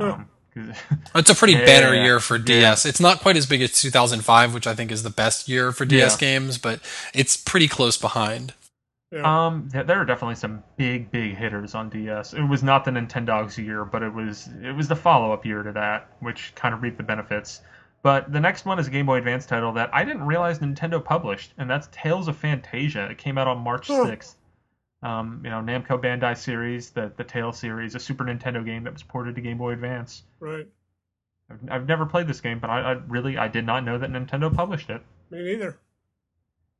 Huh. 0.00 0.12
Um, 0.12 0.28
'cause- 0.54 0.76
It's 1.14 1.28
a 1.30 1.34
pretty 1.34 1.54
Yeah, 1.54 1.64
banner 1.66 1.94
year 1.94 2.20
for 2.20 2.36
yeah. 2.36 2.44
DS. 2.44 2.86
It's 2.86 3.00
not 3.00 3.20
quite 3.20 3.36
as 3.36 3.46
big 3.46 3.60
as 3.62 3.72
2005, 3.72 4.54
which 4.54 4.66
I 4.66 4.74
think 4.74 4.90
is 4.92 5.02
the 5.02 5.10
best 5.10 5.48
year 5.48 5.72
for 5.72 5.84
DS 5.84 6.12
Yeah. 6.14 6.18
games, 6.18 6.56
but 6.56 6.80
it's 7.12 7.36
pretty 7.36 7.68
close 7.68 7.98
behind. 7.98 8.54
Yeah. 9.12 9.46
um, 9.46 9.68
th- 9.70 9.86
there 9.86 10.00
are 10.00 10.04
definitely 10.06 10.36
some 10.36 10.62
big, 10.78 11.10
big 11.10 11.36
hitters 11.36 11.74
on 11.74 11.90
DS. 11.90 12.32
It 12.32 12.42
was 12.42 12.62
not 12.62 12.84
the 12.86 12.90
Nintendogs 12.90 13.58
year, 13.58 13.84
but 13.84 14.02
it 14.02 14.12
was 14.12 14.48
it 14.62 14.72
was 14.72 14.88
the 14.88 14.96
follow 14.96 15.32
up 15.32 15.44
year 15.44 15.62
to 15.62 15.72
that, 15.72 16.08
which 16.20 16.54
kind 16.54 16.74
of 16.74 16.82
reaped 16.82 16.96
the 16.96 17.02
benefits. 17.02 17.60
But 18.02 18.32
the 18.32 18.40
next 18.40 18.64
one 18.64 18.78
is 18.78 18.86
a 18.88 18.90
Game 18.90 19.06
Boy 19.06 19.18
Advance 19.18 19.44
title 19.46 19.72
that 19.74 19.90
I 19.94 20.02
didn't 20.04 20.26
realize 20.26 20.58
Nintendo 20.60 21.04
published, 21.04 21.52
and 21.58 21.68
that's 21.70 21.88
Tales 21.92 22.26
of 22.26 22.40
Phantasia. 22.40 23.10
It 23.10 23.18
came 23.18 23.36
out 23.38 23.46
on 23.46 23.58
March 23.58 23.88
Oh. 23.90 24.04
6th. 24.06 24.34
Um, 25.02 25.40
you 25.44 25.50
know, 25.50 25.60
Namco 25.60 26.00
Bandai 26.00 26.36
series, 26.36 26.90
the 26.90 27.12
the 27.16 27.24
Tales 27.24 27.58
series, 27.58 27.94
a 27.94 27.98
Super 28.00 28.24
Nintendo 28.24 28.64
game 28.64 28.84
that 28.84 28.92
was 28.94 29.02
ported 29.02 29.34
to 29.34 29.40
Game 29.40 29.58
Boy 29.58 29.72
Advance. 29.72 30.22
right. 30.40 30.66
I've, 31.50 31.58
I've 31.70 31.86
never 31.88 32.06
played 32.06 32.28
this 32.28 32.40
game, 32.40 32.60
but 32.60 32.70
I, 32.70 32.80
I 32.80 32.92
really 33.08 33.36
I 33.36 33.48
did 33.48 33.66
not 33.66 33.84
know 33.84 33.98
that 33.98 34.10
Nintendo 34.10 34.52
published 34.54 34.88
it. 34.90 35.02
Me 35.30 35.42
neither. 35.42 35.76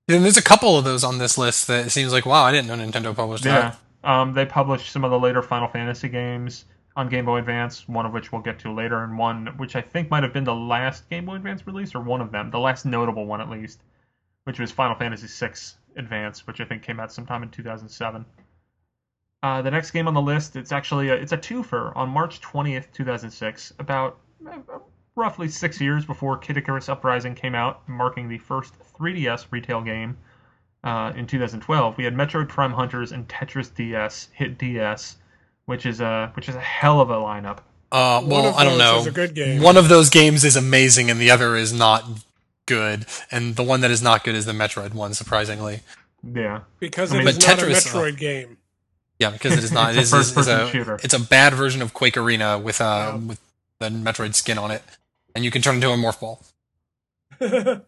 And 0.09 0.25
there's 0.25 0.37
a 0.37 0.43
couple 0.43 0.77
of 0.77 0.85
those 0.85 1.05
on 1.05 1.19
this 1.19 1.39
list 1.39 1.69
that 1.69 1.87
it 1.87 1.91
seems 1.91 2.13
like, 2.13 2.27
wow, 2.27 2.43
I 2.43 2.53
didn't 2.53 2.67
know 2.69 2.75
Nintendo 2.77 3.15
published 3.15 3.45
Yeah. 3.45 3.75
that. 4.03 4.11
Um, 4.11 4.33
they 4.35 4.45
published 4.45 4.91
some 4.91 5.05
of 5.05 5.11
the 5.13 5.19
later 5.19 5.43
Final 5.43 5.69
Fantasy 5.69 6.09
games 6.09 6.65
on 6.97 7.09
Game 7.09 7.25
Boy 7.25 7.39
Advance, 7.39 7.89
one 7.89 8.05
of 8.05 8.13
which 8.13 8.33
we'll 8.33 8.43
get 8.43 8.59
to 8.61 8.73
later, 8.73 9.05
and 9.05 9.17
one 9.17 9.47
which 9.59 9.77
I 9.77 9.81
think 9.81 10.11
might 10.11 10.25
have 10.25 10.33
been 10.33 10.45
the 10.45 10.55
last 10.55 11.09
Game 11.09 11.27
Boy 11.27 11.37
Advance 11.37 11.67
release, 11.67 11.95
or 11.95 12.01
one 12.01 12.21
of 12.21 12.33
them, 12.33 12.51
the 12.51 12.59
last 12.59 12.85
notable 12.85 13.27
one 13.27 13.41
at 13.41 13.49
least, 13.49 13.81
which 14.45 14.59
was 14.59 14.73
Final 14.73 14.97
Fantasy 14.97 15.29
VI 15.29 15.53
Advance, 15.97 16.47
which 16.49 16.61
I 16.61 16.65
think 16.65 16.83
came 16.83 16.99
out 16.99 17.13
sometime 17.13 17.45
in 17.45 17.51
2007. 17.51 18.25
Uh, 19.45 19.63
the 19.63 19.71
next 19.71 19.93
game 19.93 20.09
on 20.09 20.15
the 20.15 20.21
list, 20.21 20.57
it's 20.57 20.73
actually 20.73 21.09
a, 21.11 21.15
it's 21.15 21.33
a 21.33 21.39
twofer 21.39 21.97
on 21.97 22.09
March 22.09 22.41
20th, 22.41 22.93
2006, 22.93 23.73
about 23.79 24.19
roughly 25.17 25.49
six 25.49 25.81
years 25.81 26.05
before 26.05 26.37
Kid 26.39 26.57
Icarus 26.57 26.89
Uprising 26.89 27.35
came 27.35 27.55
out, 27.55 27.87
marking 27.89 28.29
the 28.29 28.39
first 28.39 28.75
3DS 28.99 29.47
retail 29.51 29.81
game 29.83 30.17
uh, 30.85 31.13
in 31.15 31.27
2012. 31.27 31.97
We 31.99 32.05
had 32.05 32.15
Metroid 32.15 32.49
Prime 32.49 32.73
Hunters 32.73 33.13
and 33.13 33.29
Tetris 33.29 33.75
DS 33.75 34.29
hit 34.33 34.59
DS, 34.59 35.17
which 35.67 35.87
is 35.87 36.01
a 36.01 36.31
which 36.35 36.49
is 36.49 36.55
a 36.55 36.61
hell 36.61 37.01
of 37.01 37.11
a 37.11 37.15
lineup. 37.17 37.59
Uh, 37.91 38.23
well, 38.25 38.55
I 38.55 38.65
don't 38.65 38.79
those 38.79 38.93
know. 38.95 38.99
is 39.01 39.07
a 39.07 39.11
good 39.11 39.35
game. 39.35 39.61
One 39.63 39.77
of 39.77 39.89
those 39.91 40.09
games 40.09 40.45
is 40.45 40.57
amazing, 40.57 41.11
and 41.11 41.21
the 41.21 41.31
other 41.31 41.57
is 41.57 41.73
not 41.75 42.05
good. 42.67 43.05
And 43.31 43.55
the 43.57 43.63
one 43.63 43.83
that 43.83 43.91
is 43.91 44.03
not 44.03 44.25
good 44.25 44.35
is 44.35 44.47
the 44.47 44.53
Metroid 44.53 44.95
one, 44.95 45.13
surprisingly. 45.13 45.81
Yeah, 46.25 46.61
Because 46.81 47.13
I 47.13 47.17
it 47.17 47.19
mean- 47.19 47.29
is 47.29 47.37
But 47.37 47.47
not 47.49 47.59
a 47.63 47.67
Tetris, 47.67 47.95
uh, 47.95 47.99
Metroid 47.99 48.17
game. 48.17 48.57
Yeah, 49.19 49.31
because 49.31 49.53
it 49.59 49.63
is 49.65 49.73
not. 49.73 49.95
It's 49.95 50.11
it 50.13 50.17
a 50.17 50.21
is, 50.21 50.27
is, 50.27 50.29
is 50.29 50.35
first-person 50.35 50.61
a, 50.61 50.71
shooter. 50.71 50.99
It's 51.03 51.13
a 51.15 51.21
bad 51.21 51.53
version 51.53 51.83
of 51.83 51.93
Quake 51.93 52.17
Arena 52.17 52.59
with 52.59 52.81
uh 52.81 52.85
Yeah. 53.13 53.17
with 53.17 53.41
the 53.79 53.89
Metroid 53.91 54.35
skin 54.35 54.57
on 54.59 54.71
it, 54.71 54.83
and 55.35 55.45
you 55.45 55.51
can 55.51 55.63
turn 55.63 55.77
into 55.77 55.91
a 55.91 55.97
morph 55.97 56.21
ball. 56.21 56.43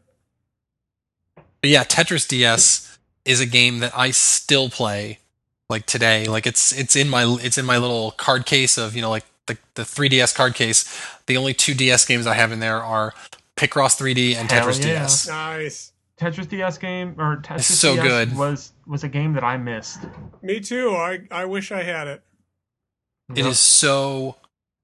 But 1.65 1.71
yeah, 1.71 1.85
Tetris 1.85 2.29
DS 2.29 2.99
is 3.25 3.41
a 3.41 3.47
game 3.47 3.79
that 3.79 3.97
I 3.97 4.11
still 4.11 4.69
play 4.69 5.21
like 5.71 5.87
today. 5.87 6.27
Like 6.27 6.47
it's 6.47 6.73
it's 6.79 6.95
in 6.95 7.09
my 7.09 7.39
it's 7.41 7.57
in 7.57 7.65
my 7.65 7.79
little 7.79 8.11
card 8.11 8.45
case 8.45 8.77
of 8.77 8.95
you 8.95 9.01
know 9.01 9.09
like 9.09 9.25
the 9.47 9.57
the 9.75 9.83
3DS 9.83 10.35
card 10.35 10.55
case. 10.55 10.85
The 11.25 11.39
only 11.39 11.55
two 11.55 11.73
DS 11.73 12.05
games 12.05 12.27
I 12.27 12.35
have 12.35 12.53
in 12.53 12.61
there 12.61 12.85
are 12.85 13.15
Picross 13.57 13.99
3D 13.99 14.37
and 14.37 14.53
Hell 14.53 14.67
Tetris 14.67 14.81
yeah. 14.81 15.01
DS. 15.01 15.27
nice. 15.27 15.93
Tetris 16.21 16.51
DS 16.51 16.77
game 16.77 17.15
or 17.19 17.39
Tetris 17.39 17.63
so 17.63 17.95
DS 17.97 18.05
good. 18.07 18.37
was 18.37 18.73
was 18.87 19.03
a 19.03 19.09
game 19.09 19.33
that 19.33 19.43
I 19.43 19.57
missed. 19.57 20.01
Me 20.43 20.61
too. 20.61 20.91
I, 20.91 21.21
I 21.31 21.47
wish 21.47 21.73
I 21.73 21.83
had 21.83 22.09
it. 22.09 22.23
It 23.35 23.47
is 23.47 23.59
so 23.59 24.37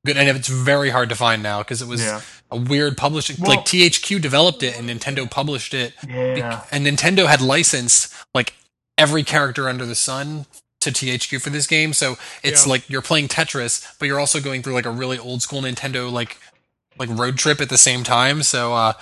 good, 0.04 0.16
and 0.16 0.28
it's 0.28 0.48
very 0.48 0.90
hard 0.90 1.08
to 1.10 1.14
find 1.14 1.42
now 1.42 1.58
because 1.58 1.82
it 1.82 1.88
was 1.88 2.02
yeah, 2.02 2.20
a 2.50 2.56
weird 2.56 2.96
publishing. 2.96 3.36
Well- 3.38 3.50
like 3.50 3.64
THQ 3.64 4.20
developed 4.20 4.62
it 4.62 4.78
and 4.78 4.88
Nintendo 4.88 5.30
published 5.30 5.74
it, 5.74 5.94
yeah, 6.08 6.64
and 6.70 6.86
Nintendo 6.86 7.26
had 7.26 7.40
licensed 7.40 8.12
like 8.34 8.54
every 8.98 9.22
character 9.22 9.68
under 9.68 9.86
the 9.86 9.94
sun 9.94 10.46
to 10.80 10.90
THQ 10.90 11.40
for 11.42 11.50
this 11.50 11.66
game. 11.66 11.92
So 11.92 12.16
it's 12.42 12.64
Yeah. 12.64 12.70
like 12.70 12.88
you're 12.88 13.02
playing 13.02 13.28
Tetris, 13.28 13.84
but 13.98 14.06
you're 14.06 14.20
also 14.20 14.40
going 14.40 14.62
through 14.62 14.74
like 14.74 14.86
a 14.86 14.90
really 14.90 15.18
old 15.18 15.42
school 15.42 15.60
Nintendo 15.62 16.10
like 16.10 16.38
like 16.98 17.08
road 17.10 17.36
trip 17.38 17.60
at 17.60 17.68
the 17.68 17.78
same 17.78 18.02
time. 18.02 18.42
So 18.42 18.72
uh, 18.74 18.92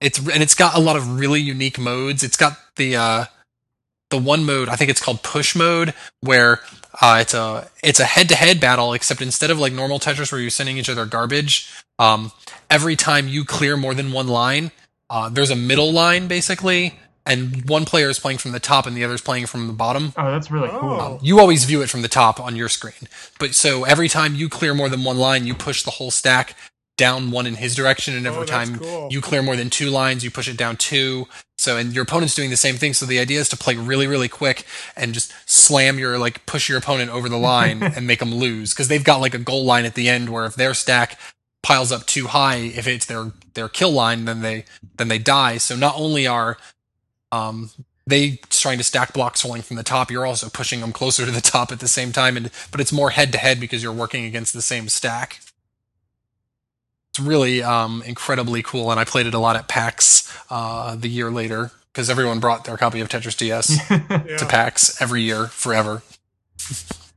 it's 0.00 0.18
and 0.18 0.42
it's 0.42 0.54
got 0.54 0.74
a 0.74 0.80
lot 0.80 0.96
of 0.96 1.18
really 1.18 1.40
unique 1.40 1.78
modes. 1.78 2.22
It's 2.22 2.36
got 2.36 2.58
the 2.76 2.96
uh, 2.96 3.24
the 4.10 4.18
one 4.18 4.44
mode 4.44 4.68
I 4.68 4.76
think 4.76 4.90
it's 4.90 5.00
called 5.00 5.22
push 5.22 5.54
mode 5.54 5.92
where 6.20 6.60
uh, 7.00 7.18
it's 7.20 7.34
a 7.34 7.68
it's 7.82 8.00
a 8.00 8.04
head 8.04 8.28
to 8.30 8.34
head 8.34 8.60
battle 8.60 8.92
except 8.92 9.20
instead 9.20 9.50
of 9.50 9.58
like 9.58 9.72
normal 9.72 9.98
Tetris 9.98 10.32
where 10.32 10.40
you're 10.40 10.50
sending 10.50 10.78
each 10.78 10.88
other 10.88 11.06
garbage, 11.06 11.70
um, 11.98 12.32
every 12.70 12.96
time 12.96 13.28
you 13.28 13.44
clear 13.44 13.76
more 13.76 13.94
than 13.94 14.12
one 14.12 14.28
line, 14.28 14.70
uh, 15.10 15.28
there's 15.28 15.50
a 15.50 15.56
middle 15.56 15.92
line 15.92 16.28
basically, 16.28 16.98
and 17.24 17.68
one 17.68 17.84
player 17.84 18.08
is 18.08 18.18
playing 18.18 18.38
from 18.38 18.52
the 18.52 18.60
top 18.60 18.86
and 18.86 18.96
the 18.96 19.04
other 19.04 19.14
is 19.14 19.20
playing 19.20 19.46
from 19.46 19.66
the 19.66 19.72
bottom. 19.72 20.12
Oh, 20.16 20.30
that's 20.30 20.50
really 20.50 20.68
cool. 20.68 21.00
Oh. 21.00 21.18
You 21.22 21.38
always 21.40 21.64
view 21.64 21.82
it 21.82 21.90
from 21.90 22.02
the 22.02 22.08
top 22.08 22.40
on 22.40 22.56
your 22.56 22.68
screen, 22.68 23.08
but 23.38 23.54
so 23.54 23.84
every 23.84 24.08
time 24.08 24.34
you 24.34 24.48
clear 24.48 24.74
more 24.74 24.88
than 24.88 25.04
one 25.04 25.18
line, 25.18 25.46
you 25.46 25.54
push 25.54 25.82
the 25.82 25.92
whole 25.92 26.10
stack 26.10 26.54
down 26.96 27.30
one 27.30 27.46
in 27.46 27.56
his 27.56 27.74
direction, 27.74 28.16
and 28.16 28.26
every 28.26 28.42
Oh, 28.42 28.46
time 28.46 28.78
cool. 28.78 29.08
you 29.10 29.20
clear 29.20 29.42
more 29.42 29.56
than 29.56 29.70
two 29.70 29.90
lines, 29.90 30.24
you 30.24 30.30
push 30.30 30.48
it 30.48 30.56
down 30.56 30.76
two. 30.76 31.28
So, 31.58 31.76
and 31.76 31.94
your 31.94 32.02
opponent's 32.04 32.34
doing 32.34 32.50
the 32.50 32.56
same 32.56 32.76
thing. 32.76 32.94
So 32.94 33.06
the 33.06 33.18
idea 33.18 33.40
is 33.40 33.48
to 33.50 33.56
play 33.56 33.76
really, 33.76 34.06
really 34.06 34.28
quick 34.28 34.64
and 34.96 35.14
just 35.14 35.32
slam 35.46 35.98
your 35.98 36.18
like 36.18 36.44
push 36.46 36.68
your 36.68 36.78
opponent 36.78 37.10
over 37.10 37.28
the 37.28 37.38
line 37.38 37.82
and 37.96 38.06
make 38.06 38.20
them 38.20 38.34
lose 38.34 38.72
because 38.72 38.88
they've 38.88 39.04
got 39.04 39.20
like 39.20 39.34
a 39.34 39.38
goal 39.38 39.64
line 39.64 39.84
at 39.84 39.94
the 39.94 40.08
end 40.08 40.30
where 40.30 40.46
if 40.46 40.54
their 40.56 40.74
stack 40.74 41.18
piles 41.62 41.92
up 41.92 42.06
too 42.06 42.28
high, 42.28 42.56
if 42.56 42.86
it's 42.86 43.06
their 43.06 43.32
their 43.54 43.68
kill 43.68 43.92
line, 43.92 44.24
then 44.26 44.42
they 44.42 44.64
then 44.96 45.08
they 45.08 45.18
die. 45.18 45.58
So 45.58 45.76
not 45.76 45.94
only 45.96 46.26
are 46.26 46.58
um, 47.32 47.70
they 48.06 48.38
trying 48.50 48.78
to 48.78 48.84
stack 48.84 49.12
blocks 49.12 49.44
rolling 49.44 49.62
from 49.62 49.76
the 49.76 49.82
top, 49.82 50.10
you're 50.10 50.26
also 50.26 50.48
pushing 50.48 50.80
them 50.80 50.92
closer 50.92 51.24
to 51.26 51.32
the 51.32 51.40
top 51.40 51.72
at 51.72 51.80
the 51.80 51.88
same 51.88 52.12
time, 52.12 52.36
and 52.36 52.50
but 52.70 52.80
it's 52.80 52.92
more 52.92 53.10
head 53.10 53.32
to 53.32 53.38
head 53.38 53.60
because 53.60 53.82
you're 53.82 53.92
working 53.92 54.24
against 54.24 54.52
the 54.52 54.62
same 54.62 54.88
stack. 54.88 55.40
It's 57.16 57.26
really 57.26 57.62
um, 57.62 58.02
incredibly 58.04 58.62
cool, 58.62 58.90
and 58.90 59.00
I 59.00 59.04
played 59.04 59.24
it 59.26 59.32
a 59.32 59.38
lot 59.38 59.56
at 59.56 59.68
PAX 59.68 60.30
uh, 60.50 60.96
the 60.96 61.08
year 61.08 61.30
later 61.30 61.70
because 61.90 62.10
everyone 62.10 62.40
brought 62.40 62.66
their 62.66 62.76
copy 62.76 63.00
of 63.00 63.08
Tetris 63.08 63.38
DS 63.38 63.70
Yeah. 63.90 64.36
to 64.36 64.44
PAX 64.44 65.00
every 65.00 65.22
year 65.22 65.46
forever. 65.46 66.02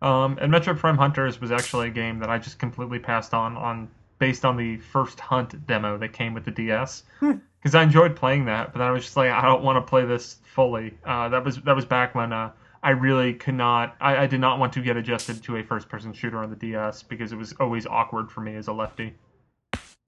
Um, 0.01 0.37
and 0.39 0.53
Metroid 0.53 0.77
Prime 0.77 0.97
Hunters 0.97 1.41
was 1.41 1.51
actually 1.51 1.89
a 1.89 1.91
game 1.91 2.19
that 2.19 2.29
I 2.29 2.37
just 2.37 2.59
completely 2.59 2.97
passed 2.99 3.33
on 3.33 3.57
on 3.57 3.89
based 4.19 4.45
on 4.45 4.55
the 4.55 4.77
first 4.77 5.19
Hunt 5.19 5.67
demo 5.67 5.97
that 5.97 6.13
came 6.13 6.33
with 6.33 6.45
the 6.45 6.51
DS 6.51 7.03
because 7.19 7.75
I 7.75 7.83
enjoyed 7.83 8.15
playing 8.15 8.45
that, 8.45 8.71
but 8.71 8.79
then 8.79 8.87
I 8.87 8.91
was 8.91 9.03
just 9.03 9.17
like, 9.17 9.31
I 9.31 9.41
don't 9.41 9.63
want 9.63 9.85
to 9.85 9.89
play 9.89 10.05
this 10.05 10.37
fully. 10.55 10.93
Uh, 11.05 11.27
that 11.27 11.43
was 11.43 11.57
that 11.63 11.75
was 11.75 11.83
back 11.83 12.15
when 12.15 12.31
uh, 12.31 12.51
I 12.81 12.91
really 12.91 13.33
could 13.33 13.55
not. 13.55 13.97
I, 13.99 14.15
I 14.15 14.27
did 14.27 14.39
not 14.39 14.59
want 14.59 14.71
to 14.73 14.81
get 14.81 14.95
adjusted 14.95 15.43
to 15.43 15.57
a 15.57 15.63
first-person 15.63 16.13
shooter 16.13 16.37
on 16.37 16.49
the 16.51 16.55
DS 16.55 17.03
because 17.03 17.33
it 17.33 17.35
was 17.35 17.53
always 17.59 17.85
awkward 17.85 18.31
for 18.31 18.39
me 18.39 18.55
as 18.55 18.69
a 18.69 18.73
lefty. 18.73 19.13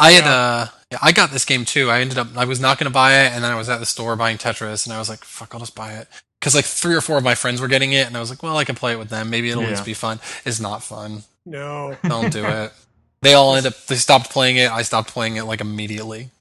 I 0.01 0.12
had 0.12 0.25
Yeah. 0.25 0.31
uh 0.36 0.67
yeah, 0.91 0.98
I 1.01 1.12
got 1.13 1.31
this 1.31 1.46
game 1.46 1.63
too. 1.65 1.89
I 1.89 2.01
ended 2.01 2.17
up 2.17 2.36
I 2.36 2.46
was 2.46 2.60
not 2.60 2.77
going 2.77 2.89
to 2.89 2.93
buy 2.93 3.22
it 3.25 3.31
and 3.34 3.43
then 3.43 3.51
I 3.51 3.55
was 3.55 3.70
at 3.70 3.79
the 3.79 3.86
store 3.86 4.15
buying 4.17 4.38
Tetris 4.38 4.86
and 4.86 4.93
I 4.93 5.00
was 5.00 5.10
like 5.10 5.24
fuck 5.24 5.53
I'll 5.53 5.60
just 5.62 5.75
buy 5.75 5.93
it 5.93 6.08
cuz 6.41 6.55
like 6.55 6.65
three 6.65 6.96
or 6.96 7.01
four 7.01 7.17
of 7.17 7.24
my 7.24 7.36
friends 7.36 7.62
were 7.62 7.67
getting 7.70 7.93
it 7.93 8.08
and 8.08 8.17
I 8.17 8.20
was 8.20 8.29
like 8.29 8.43
well 8.43 8.58
I 8.58 8.65
can 8.65 8.75
play 8.75 8.91
it 8.93 9.00
with 9.00 9.10
them. 9.10 9.29
Maybe 9.29 9.50
it'll 9.50 9.63
at 9.63 9.70
least 9.70 9.86
be 9.86 9.93
fun. 9.93 10.20
It's 10.46 10.60
not 10.60 10.84
fun. 10.84 11.24
No. 11.46 11.98
Don't 12.08 12.31
do 12.31 12.46
it. 12.60 12.74
They 13.22 13.34
all 13.36 13.55
end 13.55 13.65
up 13.67 13.75
they 13.86 13.96
stopped 13.96 14.29
playing 14.31 14.58
it. 14.58 14.72
I 14.72 14.81
stopped 14.81 15.10
playing 15.10 15.38
it 15.38 15.43
like 15.43 15.62
immediately. 15.62 16.31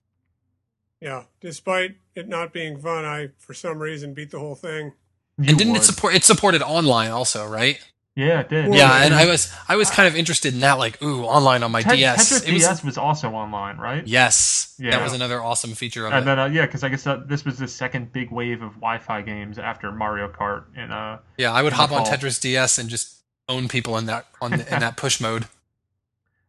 Yeah. 1.01 1.25
Despite 1.41 1.97
it 2.15 2.29
not 2.29 2.53
being 2.53 2.79
fun, 2.79 3.05
I 3.05 3.31
for 3.39 3.55
some 3.55 3.79
reason 3.79 4.15
beat 4.15 4.31
the 4.31 4.39
whole 4.41 4.55
thing. 4.57 4.93
You 5.39 5.51
and 5.51 5.59
didn't 5.59 5.73
would. 5.75 5.83
it 5.83 5.85
support 5.85 6.15
it 6.15 6.25
supported 6.25 6.63
online 6.63 7.11
also, 7.11 7.47
right? 7.47 7.79
Yeah, 8.17 8.41
it 8.41 8.49
did. 8.49 8.75
Yeah, 8.75 9.05
and 9.05 9.15
I 9.15 9.27
was 9.27 9.53
I 9.69 9.77
was 9.77 9.91
kind 9.91 10.09
of 10.09 10.17
interested 10.17 10.53
in 10.53 10.61
that 10.61 10.79
like 10.79 11.01
ooh, 11.03 11.23
online 11.25 11.63
on 11.63 11.71
my 11.71 11.83
Tet- 11.83 11.97
DS. 11.97 12.33
Tetris 12.33 12.49
It 12.49 12.53
was 12.53 12.63
DS 12.63 12.85
was 12.85 12.99
also 12.99 13.31
online, 13.31 13.79
right? 13.79 14.07
Yes. 14.07 14.75
That 14.79 15.03
was 15.03 15.13
another 15.13 15.41
awesome 15.43 15.73
feature 15.75 16.07
of 16.07 16.13
And 16.13 16.23
it. 16.23 16.25
then 16.27 16.39
uh, 16.39 16.47
yeah, 16.47 16.67
because 16.67 16.83
I 16.83 16.89
guess 16.89 17.07
uh, 17.07 17.23
this 17.27 17.45
was 17.45 17.59
the 17.59 17.69
second 17.69 18.13
big 18.13 18.31
wave 18.31 18.63
of 18.63 18.75
Wi-Fi 18.75 19.23
games 19.23 19.59
after 19.59 19.93
Mario 19.93 20.29
Kart 20.29 20.65
and 20.77 20.93
uh 20.93 21.19
yeah, 21.39 21.53
I 21.53 21.63
would 21.63 21.73
hop 21.73 21.93
on. 21.93 22.05
Tetris 22.05 22.41
DS 22.41 22.79
and 22.79 22.89
just 22.91 23.17
own 23.49 23.69
people 23.69 23.97
in 23.97 24.07
that 24.07 24.27
on 24.41 24.51
the, 24.53 24.75
in 24.75 24.81
that 24.81 24.97
push 24.97 25.21
mode. 25.21 25.47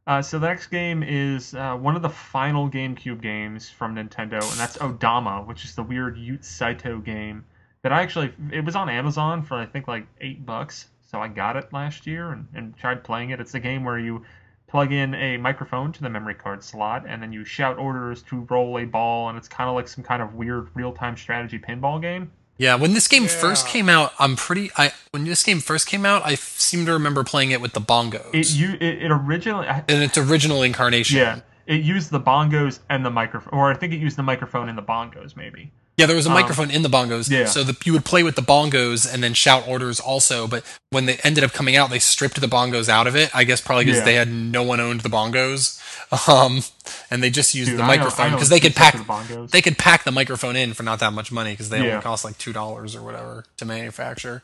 Uh, 0.08 0.20
so 0.20 0.40
the 0.40 0.48
next 0.48 0.68
game 0.68 1.04
is 1.04 1.54
uh, 1.54 1.76
one 1.76 1.96
of 1.96 2.02
the 2.02 2.10
final 2.10 2.68
GameCube 2.68 3.22
games 3.22 3.70
from 3.70 3.96
Nintendo, 3.96 4.42
and 4.42 4.60
that's 4.60 4.76
Odama, 4.80 5.46
which 5.46 5.64
is 5.64 5.76
the 5.76 5.84
weird 5.84 6.18
Yoot 6.18 6.44
Saito 6.44 6.98
game 6.98 7.46
that 7.84 7.92
I 7.94 8.02
actually 8.02 8.34
it 8.52 8.66
was 8.66 8.76
on 8.76 8.90
Amazon 8.90 9.44
for 9.44 9.54
I 9.56 9.68
think 9.68 9.88
like 9.88 10.08
eight 10.20 10.44
bucks, 10.44 10.88
so 11.12 11.20
I 11.22 11.28
got 11.28 11.58
it 11.58 11.74
last 11.74 12.08
year 12.08 12.32
and, 12.32 12.48
and 12.56 12.78
tried 12.78 13.04
playing 13.04 13.32
it. 13.32 13.42
It's 13.42 13.54
a 13.54 13.60
game 13.60 13.84
where 13.84 14.00
you 14.00 14.24
plug 14.68 14.94
in 14.94 15.14
a 15.14 15.36
microphone 15.36 15.92
to 15.92 16.02
the 16.02 16.10
memory 16.10 16.36
card 16.36 16.64
slot, 16.64 17.04
and 17.06 17.22
then 17.22 17.34
you 17.34 17.44
shout 17.44 17.78
orders 17.78 18.22
to 18.24 18.48
roll 18.50 18.80
a 18.80 18.86
ball, 18.86 19.28
and 19.28 19.38
it's 19.38 19.50
kind 19.50 19.70
of 19.70 19.76
like 19.76 19.90
some 19.90 20.04
kind 20.06 20.22
of 20.22 20.34
weird 20.36 20.70
real-time 20.74 21.18
strategy 21.18 21.60
pinball 21.60 22.02
game. 22.02 22.32
Yeah, 22.58 22.76
when 22.76 22.94
this 22.94 23.08
game 23.10 23.28
first 23.28 23.68
came 23.68 23.90
out, 23.90 24.14
I'm 24.20 24.36
pretty. 24.38 24.72
I 24.78 24.94
when 25.12 25.26
this 25.26 25.44
game 25.44 25.60
first 25.60 25.88
came 25.88 26.06
out, 26.06 26.26
I 26.26 26.34
f- 26.34 26.40
seem 26.60 26.86
to 26.86 26.94
remember 26.94 27.24
playing 27.24 27.52
it 27.52 27.60
with 27.60 27.74
the 27.74 27.82
bongos 27.82 28.30
It 28.34 28.52
you 28.54 28.74
it, 28.76 29.04
it 29.04 29.12
originally 29.12 29.68
I- 29.68 29.84
in 29.90 30.02
its 30.02 30.18
original 30.18 30.62
incarnation. 30.62 31.18
yeah 31.18 31.40
it 31.66 31.82
used 31.82 32.12
the 32.12 32.20
bongos 32.20 32.80
and 32.90 33.06
the 33.06 33.10
microphone, 33.10 33.58
or 33.58 33.72
I 33.72 33.76
think 33.76 33.94
it 33.94 33.98
used 34.00 34.16
the 34.18 34.24
microphone 34.24 34.70
and 34.70 34.78
the 34.78 34.84
bongos 34.84 35.36
maybe. 35.36 35.72
Yeah, 35.98 36.06
there 36.08 36.16
was 36.16 36.26
a 36.26 36.30
Um, 36.30 36.34
microphone 36.34 36.72
in 36.72 36.82
the 36.82 36.90
bongos, 36.90 37.30
yeah. 37.30 37.46
so 37.46 37.64
the, 37.64 37.76
you 37.84 37.94
would 37.94 38.06
play 38.06 38.24
with 38.24 38.36
the 38.36 38.42
bongos 38.42 39.12
and 39.12 39.22
then 39.22 39.34
shout 39.34 39.68
orders 39.68 40.00
also. 40.00 40.48
But 40.48 40.64
when 40.90 41.06
they 41.06 41.18
ended 41.24 41.44
up 41.44 41.52
coming 41.54 41.76
out, 41.76 41.90
they 41.90 42.00
stripped 42.00 42.40
the 42.40 42.48
bongos 42.48 42.90
out 42.90 43.08
of 43.08 43.16
it. 43.16 43.30
I 43.36 43.44
guess 43.44 43.62
probably 43.62 43.86
because 43.86 44.00
Yeah. 44.00 44.06
they 44.06 44.14
had 44.16 44.30
no 44.32 44.64
one 44.64 44.80
owned 44.80 45.02
the 45.02 45.10
bongos, 45.10 45.80
um, 46.30 46.64
and 47.12 47.22
they 47.22 47.30
just 47.30 47.54
used 47.54 47.70
Dude, 47.72 47.80
the 47.80 47.84
I 47.84 47.88
microphone 47.98 48.32
because 48.32 48.50
they 48.50 48.60
could 48.60 48.76
pack 48.76 48.96
bongos. 48.96 49.52
they 49.52 49.62
could 49.62 49.78
pack 49.78 50.04
the 50.04 50.12
microphone 50.12 50.56
in 50.56 50.74
for 50.74 50.84
not 50.84 51.00
that 51.00 51.14
much 51.14 51.32
money 51.32 51.52
because 51.52 51.70
they 51.70 51.80
Yeah. 51.84 51.92
only 51.92 52.02
cost 52.02 52.24
like 52.26 52.38
two 52.38 52.54
dollars 52.54 52.96
or 52.96 53.02
whatever 53.04 53.46
to 53.58 53.66
manufacture. 53.66 54.44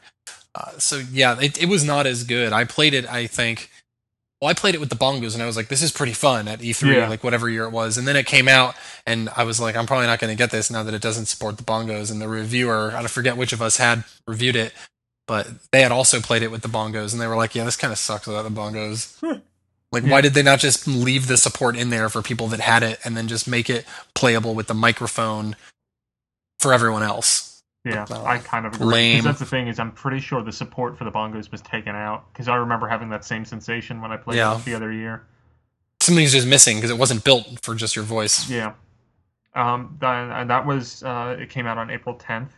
Uh, 0.54 0.77
so 0.77 1.01
yeah, 1.12 1.39
it, 1.39 1.62
it 1.62 1.70
was 1.70 1.84
not 1.84 2.06
as 2.06 2.24
good. 2.24 2.51
I 2.51 2.66
played 2.66 2.94
it, 2.94 3.08
I 3.08 3.25
think. 3.27 3.70
Well, 4.41 4.50
I 4.51 4.53
played 4.53 4.75
it 4.75 4.79
with 4.82 4.89
the 4.89 4.96
bongos, 4.96 5.34
and 5.34 5.41
I 5.41 5.48
was 5.48 5.56
like, 5.58 5.67
"This 5.67 5.82
is 5.82 5.91
pretty 5.91 6.13
fun." 6.13 6.48
At 6.48 6.62
E3, 6.62 6.96
Yeah. 6.98 7.08
like 7.10 7.24
whatever 7.24 7.50
year 7.50 7.63
it 7.63 7.72
was, 7.72 7.98
and 7.98 8.08
then 8.08 8.15
it 8.15 8.27
came 8.27 8.48
out, 8.48 8.75
and 9.06 9.29
I 9.36 9.44
was 9.44 9.60
like, 9.60 9.75
"I'm 9.75 9.88
probably 9.88 10.06
not 10.06 10.20
going 10.20 10.32
to 10.32 10.38
get 10.38 10.51
this 10.51 10.70
now 10.70 10.84
that 10.84 10.94
it 10.94 11.01
doesn't 11.01 11.25
support 11.25 11.58
the 11.58 11.63
bongos." 11.63 12.12
And 12.12 12.22
the 12.22 12.27
reviewer, 12.27 12.94
I 12.96 13.06
forget 13.08 13.36
which 13.36 13.51
of 13.53 13.62
us 13.63 13.77
had 13.77 14.03
reviewed 14.27 14.56
it, 14.56 14.74
but 15.27 15.48
they 15.72 15.82
had 15.82 15.91
also 15.91 16.22
played 16.22 16.44
it 16.44 16.51
with 16.51 16.62
the 16.62 16.70
bongos, 16.70 17.13
and 17.13 17.22
they 17.22 17.27
were 17.27 17.36
like, 17.36 17.56
"Yeah, 17.56 17.63
this 17.65 17.75
kind 17.75 17.91
of 17.91 17.98
sucks 17.98 18.27
without 18.27 18.44
the 18.44 18.51
bongos." 18.51 19.08
Like, 19.91 20.03
Yeah. 20.03 20.12
why 20.12 20.22
did 20.22 20.34
they 20.36 20.44
not 20.44 20.60
just 20.60 20.86
leave 20.86 21.27
the 21.27 21.38
support 21.38 21.75
in 21.77 21.89
there 21.89 22.10
for 22.10 22.22
people 22.22 22.48
that 22.50 22.60
had 22.60 22.84
it, 22.84 23.00
and 23.03 23.17
then 23.17 23.27
just 23.27 23.48
make 23.48 23.70
it 23.70 23.88
playable 24.13 24.53
with 24.53 24.67
the 24.67 24.74
microphone 24.75 25.56
for 26.60 26.74
everyone 26.74 27.03
else? 27.03 27.56
Yeah, 27.88 28.06
Uh, 28.10 28.24
I 28.24 28.38
kind 28.39 28.65
of 28.65 28.74
agree. 28.75 28.86
lame. 28.88 29.12
Because 29.17 29.25
that's 29.25 29.39
the 29.39 29.46
thing 29.46 29.67
is, 29.67 29.79
I'm 29.79 29.91
pretty 29.91 30.20
sure 30.20 30.41
the 30.44 30.51
support 30.51 30.98
for 30.98 31.03
the 31.03 31.12
bongos 31.12 31.51
was 31.51 31.62
taken 31.62 31.96
out. 31.96 32.32
Because 32.34 32.48
I 32.48 32.56
remember 32.56 32.88
having 32.88 33.10
that 33.10 33.24
same 33.25 33.46
sensation 33.46 34.01
when 34.01 34.12
I 34.12 34.17
played 34.17 34.38
Yeah. 34.38 34.58
it 34.58 34.65
the 34.65 34.74
other 34.75 34.91
year. 34.91 35.24
Something's 36.01 36.32
just 36.32 36.48
missing 36.48 36.77
because 36.77 36.89
it 36.91 36.98
wasn't 36.98 37.24
built 37.24 37.60
for 37.62 37.75
just 37.75 37.96
your 37.96 38.06
voice. 38.06 38.50
Yeah. 38.50 38.74
Um, 39.56 39.98
that, 40.01 40.29
and 40.41 40.50
that 40.50 40.65
was 40.65 41.01
uh, 41.03 41.36
it 41.39 41.50
came 41.50 41.65
out 41.65 41.77
on 41.77 41.89
April 41.89 42.15
10th. 42.15 42.50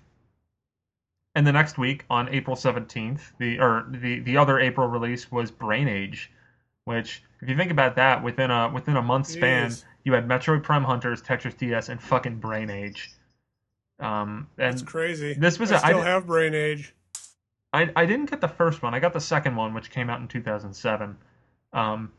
And 1.36 1.46
the 1.48 1.52
next 1.54 1.78
week, 1.78 2.06
on 2.10 2.28
April 2.30 2.56
17th, 2.56 3.22
the 3.38 3.60
or 3.60 3.86
the 3.90 4.20
the 4.20 4.36
other 4.38 4.60
April 4.60 4.88
release 4.88 5.32
was 5.32 5.52
Brain 5.52 5.88
Age, 5.88 6.32
which, 6.86 7.24
if 7.42 7.48
you 7.48 7.56
think 7.56 7.72
about 7.72 7.96
that, 7.96 8.24
within 8.24 8.52
a 8.52 8.68
within 8.70 8.98
a 8.98 9.02
month 9.02 9.28
span, 9.28 9.70
Jeez. 9.70 9.86
you 10.04 10.14
had 10.14 10.28
Metroid 10.28 10.64
Prime 10.64 10.84
Hunters, 10.84 11.22
Tetris 11.22 11.56
DS, 11.58 11.88
and 11.90 12.02
fucking 12.02 12.38
Brain 12.38 12.70
Age. 12.70 13.12
Um, 14.00 14.48
and 14.58 14.74
That's 14.74 14.82
crazy. 14.82 15.34
this 15.34 15.60
was 15.60 15.72
I 15.72 15.76
a- 15.76 15.78
I 15.78 15.82
still 15.90 15.98
did- 16.00 16.06
have 16.08 16.26
brain 16.28 16.54
age. 16.54 16.94
I, 17.74 17.92
I 17.96 18.06
didn't 18.06 18.30
get 18.32 18.42
the 18.42 18.48
first 18.48 18.82
one. 18.82 18.96
I 18.96 19.00
got 19.00 19.14
the 19.14 19.20
second 19.22 19.56
one, 19.56 19.74
which 19.76 19.92
came 19.92 20.10
out 20.10 20.20
in 20.22 20.28
2007. 20.28 21.16
Um, 21.74 22.12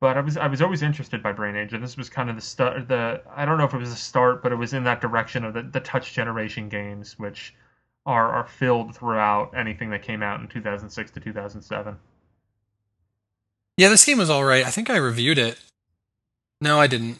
but 0.00 0.16
I 0.16 0.20
was 0.20 0.36
I 0.36 0.46
was 0.46 0.62
always 0.62 0.82
interested 0.82 1.22
by 1.22 1.32
Brain 1.32 1.56
Age, 1.56 1.72
and 1.74 1.82
this 1.82 1.96
was 1.96 2.08
kind 2.08 2.30
of 2.30 2.36
the 2.36 2.42
start. 2.42 2.88
The 2.88 3.20
I 3.34 3.44
don't 3.44 3.58
know 3.58 3.64
if 3.64 3.74
it 3.74 3.78
was 3.78 3.90
a 3.92 3.96
start, 3.96 4.42
but 4.42 4.50
it 4.52 4.56
was 4.56 4.72
in 4.74 4.84
that 4.84 5.00
direction 5.00 5.44
of 5.44 5.54
the, 5.54 5.62
the 5.62 5.80
touch 5.80 6.12
generation 6.14 6.68
games, 6.68 7.18
which 7.18 7.54
are 8.06 8.30
are 8.32 8.46
filled 8.46 8.94
throughout 8.94 9.54
anything 9.56 9.90
that 9.90 10.02
came 10.02 10.22
out 10.22 10.40
in 10.40 10.48
2006 10.48 11.10
to 11.12 11.20
2007. 11.20 11.96
Yeah, 13.76 13.88
this 13.88 14.04
game 14.04 14.18
was 14.18 14.30
all 14.30 14.44
right. 14.44 14.64
I 14.64 14.70
think 14.70 14.88
I 14.90 14.96
reviewed 14.96 15.38
it. 15.38 15.58
No, 16.60 16.78
I 16.80 16.86
didn't. 16.86 17.18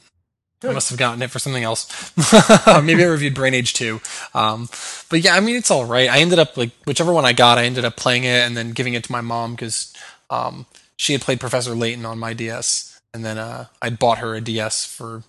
I 0.70 0.72
must 0.72 0.90
have 0.90 0.98
gotten 0.98 1.22
it 1.22 1.30
for 1.30 1.38
something 1.38 1.62
else. 1.62 2.12
Maybe 2.66 3.02
I 3.02 3.06
reviewed 3.06 3.34
Brain 3.34 3.54
Age 3.54 3.74
2. 3.74 4.00
Um, 4.34 4.68
but 5.10 5.20
yeah, 5.20 5.34
I 5.34 5.40
mean, 5.40 5.56
it's 5.56 5.70
all 5.70 5.84
right. 5.84 6.08
I 6.08 6.18
ended 6.18 6.38
up, 6.38 6.56
like, 6.56 6.70
whichever 6.86 7.12
one 7.12 7.24
I 7.24 7.32
got, 7.32 7.58
I 7.58 7.64
ended 7.64 7.84
up 7.84 7.96
playing 7.96 8.24
it 8.24 8.46
and 8.46 8.56
then 8.56 8.72
giving 8.72 8.94
it 8.94 9.04
to 9.04 9.12
my 9.12 9.20
mom 9.20 9.52
because 9.52 9.92
um, 10.30 10.66
she 10.96 11.12
had 11.12 11.22
played 11.22 11.40
Professor 11.40 11.74
Layton 11.74 12.06
on 12.06 12.18
my 12.18 12.32
DS. 12.32 13.00
And 13.12 13.24
then 13.24 13.38
uh, 13.38 13.66
I'd 13.80 13.98
bought 13.98 14.18
her 14.18 14.34
a 14.34 14.40
DS 14.40 14.84
for 14.86 15.22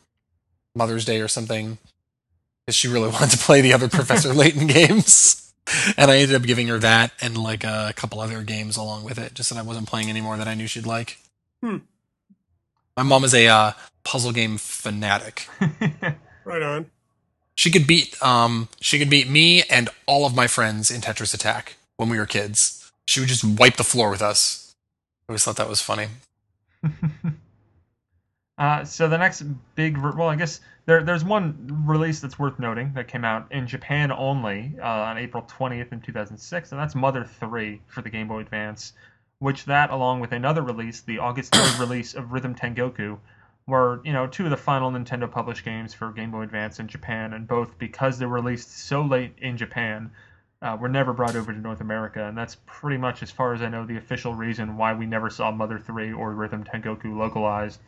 Mother's 0.75 1.05
Day 1.05 1.21
or 1.21 1.27
something 1.27 1.77
because 2.65 2.75
she 2.75 2.87
really 2.87 3.09
wanted 3.11 3.31
to 3.31 3.37
play 3.37 3.61
the 3.61 3.73
other 3.73 3.87
Professor 3.87 4.33
Layton 4.33 4.67
games. 4.67 5.53
And 5.97 6.11
I 6.11 6.17
ended 6.17 6.35
up 6.35 6.43
giving 6.43 6.67
her 6.67 6.77
that 6.79 7.11
and 7.21 7.37
like 7.37 7.63
a 7.63 7.93
couple 7.95 8.19
other 8.19 8.43
games 8.43 8.77
along 8.77 9.03
with 9.03 9.17
it, 9.17 9.33
just 9.33 9.49
that 9.49 9.57
I 9.57 9.63
wasn't 9.63 9.87
playing 9.87 10.09
anymore 10.09 10.37
that 10.37 10.47
I 10.47 10.53
knew 10.53 10.67
she'd 10.67 10.85
like. 10.85 11.17
Hmm. 11.63 11.77
My 12.97 13.03
mom 13.03 13.23
is 13.23 13.33
a 13.33 13.47
uh, 13.47 13.71
puzzle 14.03 14.31
game 14.31 14.57
fanatic. 14.57 15.47
Right 16.45 16.61
on. 16.61 16.91
She 17.55 17.71
could 17.71 17.87
beat 17.87 18.21
um 18.21 18.69
she 18.79 18.99
could 18.99 19.09
beat 19.09 19.27
me 19.27 19.63
and 19.63 19.89
all 20.05 20.25
of 20.25 20.35
my 20.35 20.45
friends 20.47 20.91
in 20.91 21.01
Tetris 21.01 21.33
Attack 21.33 21.75
when 21.97 22.07
we 22.07 22.19
were 22.19 22.27
kids. 22.27 22.91
She 23.05 23.19
would 23.19 23.29
just 23.29 23.43
wipe 23.43 23.77
the 23.77 23.83
floor 23.83 24.11
with 24.11 24.21
us. 24.21 24.75
I 25.27 25.31
always 25.31 25.43
thought 25.43 25.57
that 25.57 25.67
was 25.67 25.81
funny. 25.81 26.07
uh, 28.57 28.85
so 28.85 29.07
the 29.07 29.17
next 29.17 29.43
big, 29.73 29.97
re- 29.97 30.13
well, 30.15 30.29
I 30.29 30.35
guess 30.35 30.61
there, 30.85 31.03
there's 31.03 31.23
one 31.23 31.83
release 31.87 32.19
that's 32.19 32.37
worth 32.37 32.59
noting 32.59 32.93
that 32.93 33.07
came 33.07 33.25
out 33.25 33.51
in 33.51 33.65
Japan 33.65 34.11
only 34.11 34.75
uh, 34.79 34.85
on 34.85 35.17
April 35.17 35.43
20th 35.43 35.91
in 35.91 36.01
2006, 36.01 36.71
and 36.71 36.79
that's 36.79 36.93
Mother 36.93 37.23
3 37.23 37.81
for 37.87 38.01
the 38.01 38.09
Game 38.09 38.27
Boy 38.27 38.41
Advance, 38.41 38.93
which 39.45 39.65
that, 39.65 39.91
along 39.91 40.19
with 40.19 40.31
another 40.31 40.63
release, 40.63 41.01
the 41.01 41.19
August 41.19 41.53
3rd 41.53 41.79
release 41.87 42.15
of 42.15 42.31
Rhythm 42.31 42.55
Tengoku, 42.55 43.19
were 43.67 44.01
you 44.03 44.11
know 44.11 44.25
two 44.25 44.45
of 44.45 44.49
the 44.49 44.57
final 44.57 44.89
Nintendo 44.89 45.29
published 45.29 45.63
games 45.63 45.93
for 45.93 46.11
Game 46.11 46.31
Boy 46.31 46.41
Advance 46.41 46.79
in 46.79 46.87
Japan, 46.87 47.31
and 47.31 47.47
both 47.47 47.77
because 47.77 48.17
they 48.17 48.25
were 48.25 48.41
released 48.41 48.75
so 48.75 49.03
late 49.03 49.35
in 49.37 49.55
Japan, 49.55 50.09
uh, 50.63 50.75
were 50.81 50.89
never 50.89 51.13
brought 51.13 51.35
over 51.35 51.53
to 51.53 51.59
North 51.59 51.81
America, 51.81 52.25
and 52.25 52.35
that's 52.35 52.57
pretty 52.65 52.97
much, 52.97 53.21
as 53.21 53.29
far 53.29 53.53
as 53.53 53.61
I 53.61 53.69
know, 53.69 53.85
the 53.85 53.97
official 53.97 54.33
reason 54.33 54.77
why 54.77 54.95
we 54.95 55.05
never 55.05 55.29
saw 55.29 55.51
Mother 55.51 55.77
3 55.77 56.11
or 56.13 56.33
Rhythm 56.33 56.63
Tengoku 56.63 57.15
localized 57.15 57.79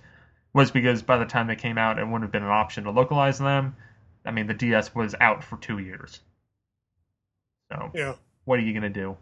was 0.53 0.69
because 0.69 1.01
by 1.01 1.17
the 1.17 1.25
time 1.25 1.47
they 1.47 1.55
came 1.55 1.79
out, 1.79 1.97
it 1.97 2.05
wouldn't 2.05 2.21
have 2.21 2.31
been 2.31 2.43
an 2.43 2.49
option 2.49 2.83
to 2.83 2.91
localize 2.91 3.39
them. 3.39 3.75
I 4.23 4.29
mean, 4.29 4.45
the 4.45 4.53
DS 4.53 4.93
was 4.93 5.15
out 5.19 5.43
for 5.43 5.57
two 5.57 5.79
years. 5.79 6.19
So, 7.71 7.89
Yeah. 7.95 8.13
what 8.45 8.59
are 8.59 8.61
you 8.61 8.73
going 8.79 8.93
to 8.93 9.01
do? 9.01 9.17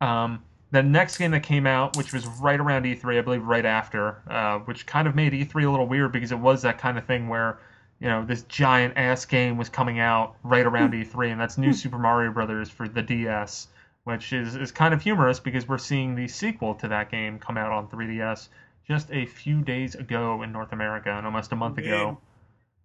Um, 0.00 0.42
the 0.72 0.82
next 0.82 1.18
game 1.18 1.32
that 1.32 1.42
came 1.42 1.66
out, 1.66 1.96
which 1.96 2.12
was 2.12 2.26
right 2.26 2.58
around 2.60 2.84
E3, 2.84 3.18
I 3.18 3.20
believe 3.22 3.44
right 3.44 3.66
after, 3.66 4.22
uh, 4.30 4.58
which 4.60 4.86
kind 4.86 5.08
of 5.08 5.14
made 5.14 5.32
E3 5.32 5.66
a 5.66 5.70
little 5.70 5.86
weird 5.88 6.12
because 6.12 6.30
it 6.32 6.38
was 6.38 6.62
that 6.62 6.78
kind 6.78 6.96
of 6.96 7.04
thing 7.06 7.28
where, 7.28 7.58
you 8.00 8.08
know, 8.08 8.24
this 8.24 8.42
giant 8.42 8.94
ass 8.96 9.24
game 9.24 9.56
was 9.56 9.68
coming 9.68 9.98
out 9.98 10.36
right 10.44 10.64
around 10.64 10.92
E3, 10.92 11.32
and 11.32 11.40
that's 11.40 11.58
New 11.58 11.72
Super 11.72 11.98
Mario 11.98 12.30
Brothers 12.32 12.70
for 12.70 12.88
the 12.88 13.02
DS, 13.02 13.66
which 14.04 14.32
is, 14.32 14.54
is 14.54 14.70
kind 14.70 14.94
of 14.94 15.02
humorous 15.02 15.40
because 15.40 15.66
we're 15.66 15.76
seeing 15.76 16.14
the 16.14 16.28
sequel 16.28 16.74
to 16.76 16.86
that 16.88 17.10
game 17.10 17.38
come 17.40 17.56
out 17.58 17.72
on 17.72 17.88
3DS 17.88 18.48
just 18.86 19.10
a 19.10 19.26
few 19.26 19.62
days 19.62 19.96
ago 19.96 20.42
in 20.42 20.52
North 20.52 20.72
America 20.72 21.10
and 21.12 21.26
almost 21.26 21.52
a 21.52 21.56
month 21.56 21.78
ago 21.78 22.18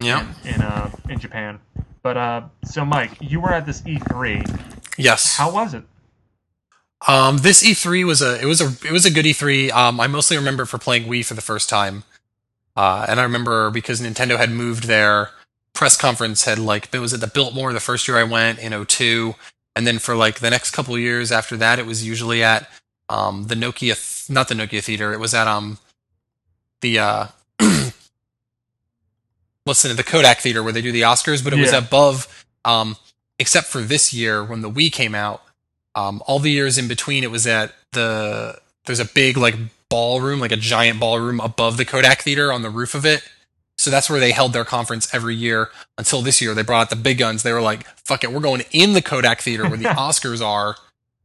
Yeah. 0.01 0.27
in 0.43 0.61
uh 0.61 0.91
in 1.09 1.19
Japan. 1.19 1.59
But 2.03 2.17
uh, 2.17 2.41
so 2.65 2.83
Mike, 2.83 3.11
you 3.21 3.39
were 3.39 3.51
at 3.53 3.65
this 3.65 3.81
E3. 3.81 4.43
Yes. 4.97 5.35
How 5.37 5.51
was 5.51 5.73
it? 5.73 5.83
Um, 7.07 7.37
this 7.37 7.63
E3 7.63 8.05
was 8.05 8.21
a 8.21 8.41
it 8.41 8.45
was 8.45 8.61
a 8.61 8.73
it 8.85 8.91
was 8.91 9.05
a 9.05 9.11
good 9.11 9.25
E3. 9.25 9.71
Um, 9.71 9.99
I 9.99 10.07
mostly 10.07 10.37
remember 10.37 10.63
it 10.63 10.67
for 10.67 10.77
playing 10.77 11.03
Wii 11.03 11.23
for 11.23 11.35
the 11.35 11.41
first 11.41 11.69
time, 11.69 12.03
uh, 12.75 13.05
and 13.07 13.19
I 13.19 13.23
remember 13.23 13.69
because 13.69 14.01
Nintendo 14.01 14.37
had 14.37 14.49
moved 14.49 14.85
their 14.85 15.29
press 15.73 15.97
conference 15.97 16.45
had 16.45 16.57
like 16.57 16.89
it 16.93 16.99
was 16.99 17.13
at 17.13 17.19
the 17.19 17.27
Biltmore 17.27 17.73
the 17.73 17.79
first 17.79 18.07
year 18.07 18.17
I 18.17 18.23
went 18.23 18.57
in 18.59 18.85
02, 18.85 19.35
and 19.75 19.85
then 19.85 19.99
for 19.99 20.15
like 20.15 20.39
the 20.39 20.49
next 20.49 20.71
couple 20.71 20.95
of 20.95 21.01
years 21.01 21.31
after 21.31 21.55
that, 21.57 21.77
it 21.77 21.85
was 21.85 22.05
usually 22.05 22.41
at 22.41 22.67
um, 23.09 23.47
the 23.47 23.55
Nokia 23.55 23.93
th- 23.93 24.29
not 24.33 24.47
the 24.47 24.55
Nokia 24.55 24.83
Theater. 24.83 25.13
It 25.13 25.19
was 25.19 25.35
at 25.35 25.47
um 25.47 25.77
the 26.81 26.99
uh 26.99 27.27
listen 29.65 29.95
the 29.95 30.03
Kodak 30.03 30.39
Theater 30.39 30.63
where 30.63 30.73
they 30.73 30.81
do 30.81 30.91
the 30.91 31.01
Oscars, 31.01 31.43
but 31.43 31.53
it 31.53 31.59
was 31.59 31.71
above 31.73 32.45
um 32.63 32.95
except 33.37 33.67
for 33.67 33.81
this 33.81 34.11
year 34.11 34.43
when 34.43 34.61
the 34.61 34.71
Wii 34.71 34.91
came 34.91 35.13
out. 35.13 35.43
Um, 35.95 36.21
all 36.27 36.39
the 36.39 36.51
years 36.51 36.77
in 36.77 36.87
between, 36.87 37.23
it 37.23 37.31
was 37.31 37.47
at 37.47 37.73
the 37.93 38.59
there's 38.85 38.99
a 38.99 39.05
big 39.05 39.37
like 39.37 39.55
ballroom, 39.89 40.39
like 40.39 40.51
a 40.51 40.57
giant 40.57 40.99
ballroom 40.99 41.39
above 41.39 41.77
the 41.77 41.85
Kodak 41.85 42.21
Theater 42.21 42.51
on 42.51 42.61
the 42.61 42.69
roof 42.69 42.93
of 42.93 43.05
it. 43.05 43.23
So 43.77 43.89
that's 43.91 44.09
where 44.09 44.19
they 44.19 44.31
held 44.31 44.53
their 44.53 44.65
conference 44.65 45.13
every 45.13 45.35
year 45.35 45.69
until 45.97 46.21
this 46.21 46.41
year. 46.41 46.53
They 46.53 46.63
brought 46.63 46.81
out 46.81 46.89
the 46.89 46.95
big 46.95 47.17
guns. 47.17 47.43
They 47.43 47.53
were 47.53 47.61
like, 47.61 47.85
"Fuck 48.05 48.23
it, 48.23 48.31
we're 48.31 48.39
going 48.39 48.63
in 48.71 48.93
the 48.93 49.01
Kodak 49.01 49.41
Theater 49.41 49.67
where 49.67 49.77
the 49.77 49.85
Oscars 49.89 50.45
are, 50.45 50.75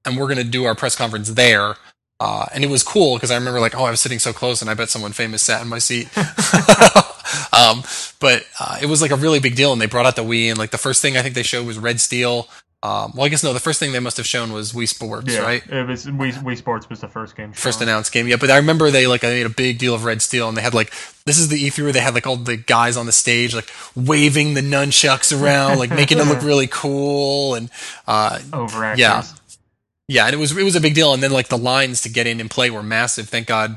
and 0.05 0.16
we're 0.16 0.29
gonna 0.29 0.44
do 0.44 0.64
our 0.64 0.75
press 0.75 0.97
conference 0.97 1.31
there." 1.31 1.77
Uh, 2.21 2.44
and 2.53 2.62
it 2.62 2.68
was 2.68 2.83
cool 2.83 3.16
because 3.16 3.31
I 3.31 3.37
remember 3.37 3.61
like, 3.61 3.75
oh, 3.75 3.85
I 3.85 3.90
was 3.90 4.01
sitting 4.01 4.18
so 4.18 4.35
close, 4.35 4.61
and 4.61 4.71
I 4.71 4.75
bet 4.75 4.90
someone 4.90 5.12
famous 5.12 5.40
sat 5.40 5.62
in 5.62 5.68
my 5.68 5.79
seat. 5.79 6.07
um, 7.53 7.83
but 8.21 8.44
uh, 8.59 8.79
it 8.83 8.87
was 8.87 9.01
like 9.01 9.11
a 9.11 9.16
really 9.16 9.40
big 9.40 9.57
deal, 9.57 9.73
and 9.73 9.81
they 9.81 9.87
brought 9.87 10.07
out 10.07 10.16
the 10.16 10.25
Wii, 10.25 10.51
and 10.51 10.59
like 10.59 10.71
the 10.71 10.79
first 10.79 11.01
thing 11.01 11.16
I 11.16 11.23
think 11.23 11.35
they 11.35 11.42
showed 11.42 11.66
was 11.66 11.79
Red 11.79 12.01
Steel. 12.01 12.49
Um, 12.83 13.12
well, 13.14 13.27
I 13.27 13.29
guess 13.29 13.45
no, 13.45 13.53
the 13.53 13.61
first 13.61 13.79
thing 13.79 13.93
they 13.93 14.01
must 14.01 14.16
have 14.16 14.25
shown 14.27 14.55
was 14.55 14.73
Wii 14.73 14.88
Sports, 14.88 15.35
Yeah, 15.35 15.40
right? 15.40 15.62
It 15.69 15.87
was 15.87 16.07
Wii, 16.07 16.33
Wii 16.33 16.57
Sports 16.57 16.88
was 16.88 17.01
the 17.01 17.09
first 17.09 17.37
game. 17.37 17.53
First 17.53 17.83
announced 17.83 18.11
game, 18.11 18.27
yeah. 18.27 18.37
But 18.37 18.51
I 18.51 18.57
remember 18.57 18.90
they 18.90 19.07
like 19.07 19.23
I 19.23 19.29
made 19.29 19.45
a 19.45 19.51
big 19.51 19.77
deal 19.79 19.95
of 19.95 20.05
Red 20.05 20.23
Steel, 20.23 20.49
and 20.49 20.57
they 20.57 20.62
had 20.62 20.73
like 20.73 20.90
this 21.27 21.38
is 21.38 21.49
the 21.49 21.62
E3 21.62 21.83
where 21.83 21.93
they 21.93 22.01
had 22.01 22.14
like 22.14 22.27
all 22.27 22.37
the 22.37 22.57
guys 22.57 22.97
on 22.97 23.05
the 23.05 23.12
stage 23.12 23.55
like 23.55 23.71
waving 23.95 24.55
the 24.55 24.62
nunchucks 24.62 25.31
around, 25.38 25.79
like 25.79 25.90
making 25.90 26.19
it 26.19 26.27
look 26.27 26.43
really 26.43 26.69
cool, 26.69 27.55
and 27.55 27.69
uh, 28.07 28.38
Overactors. 28.51 28.97
Yeah. 28.97 29.25
yeah, 30.09 30.25
and 30.25 30.35
it 30.35 30.38
was 30.38 30.57
it 30.57 30.64
was 30.64 30.75
a 30.75 30.81
big 30.81 30.95
deal. 30.95 31.12
And 31.12 31.23
then 31.23 31.33
like 31.33 31.49
the 31.49 31.59
lines 31.59 32.01
to 32.03 32.09
get 32.09 32.27
in 32.27 32.40
and 32.40 32.51
play 32.51 32.71
were 32.71 32.83
massive. 32.83 33.29
Thank 33.29 33.47
God, 33.47 33.77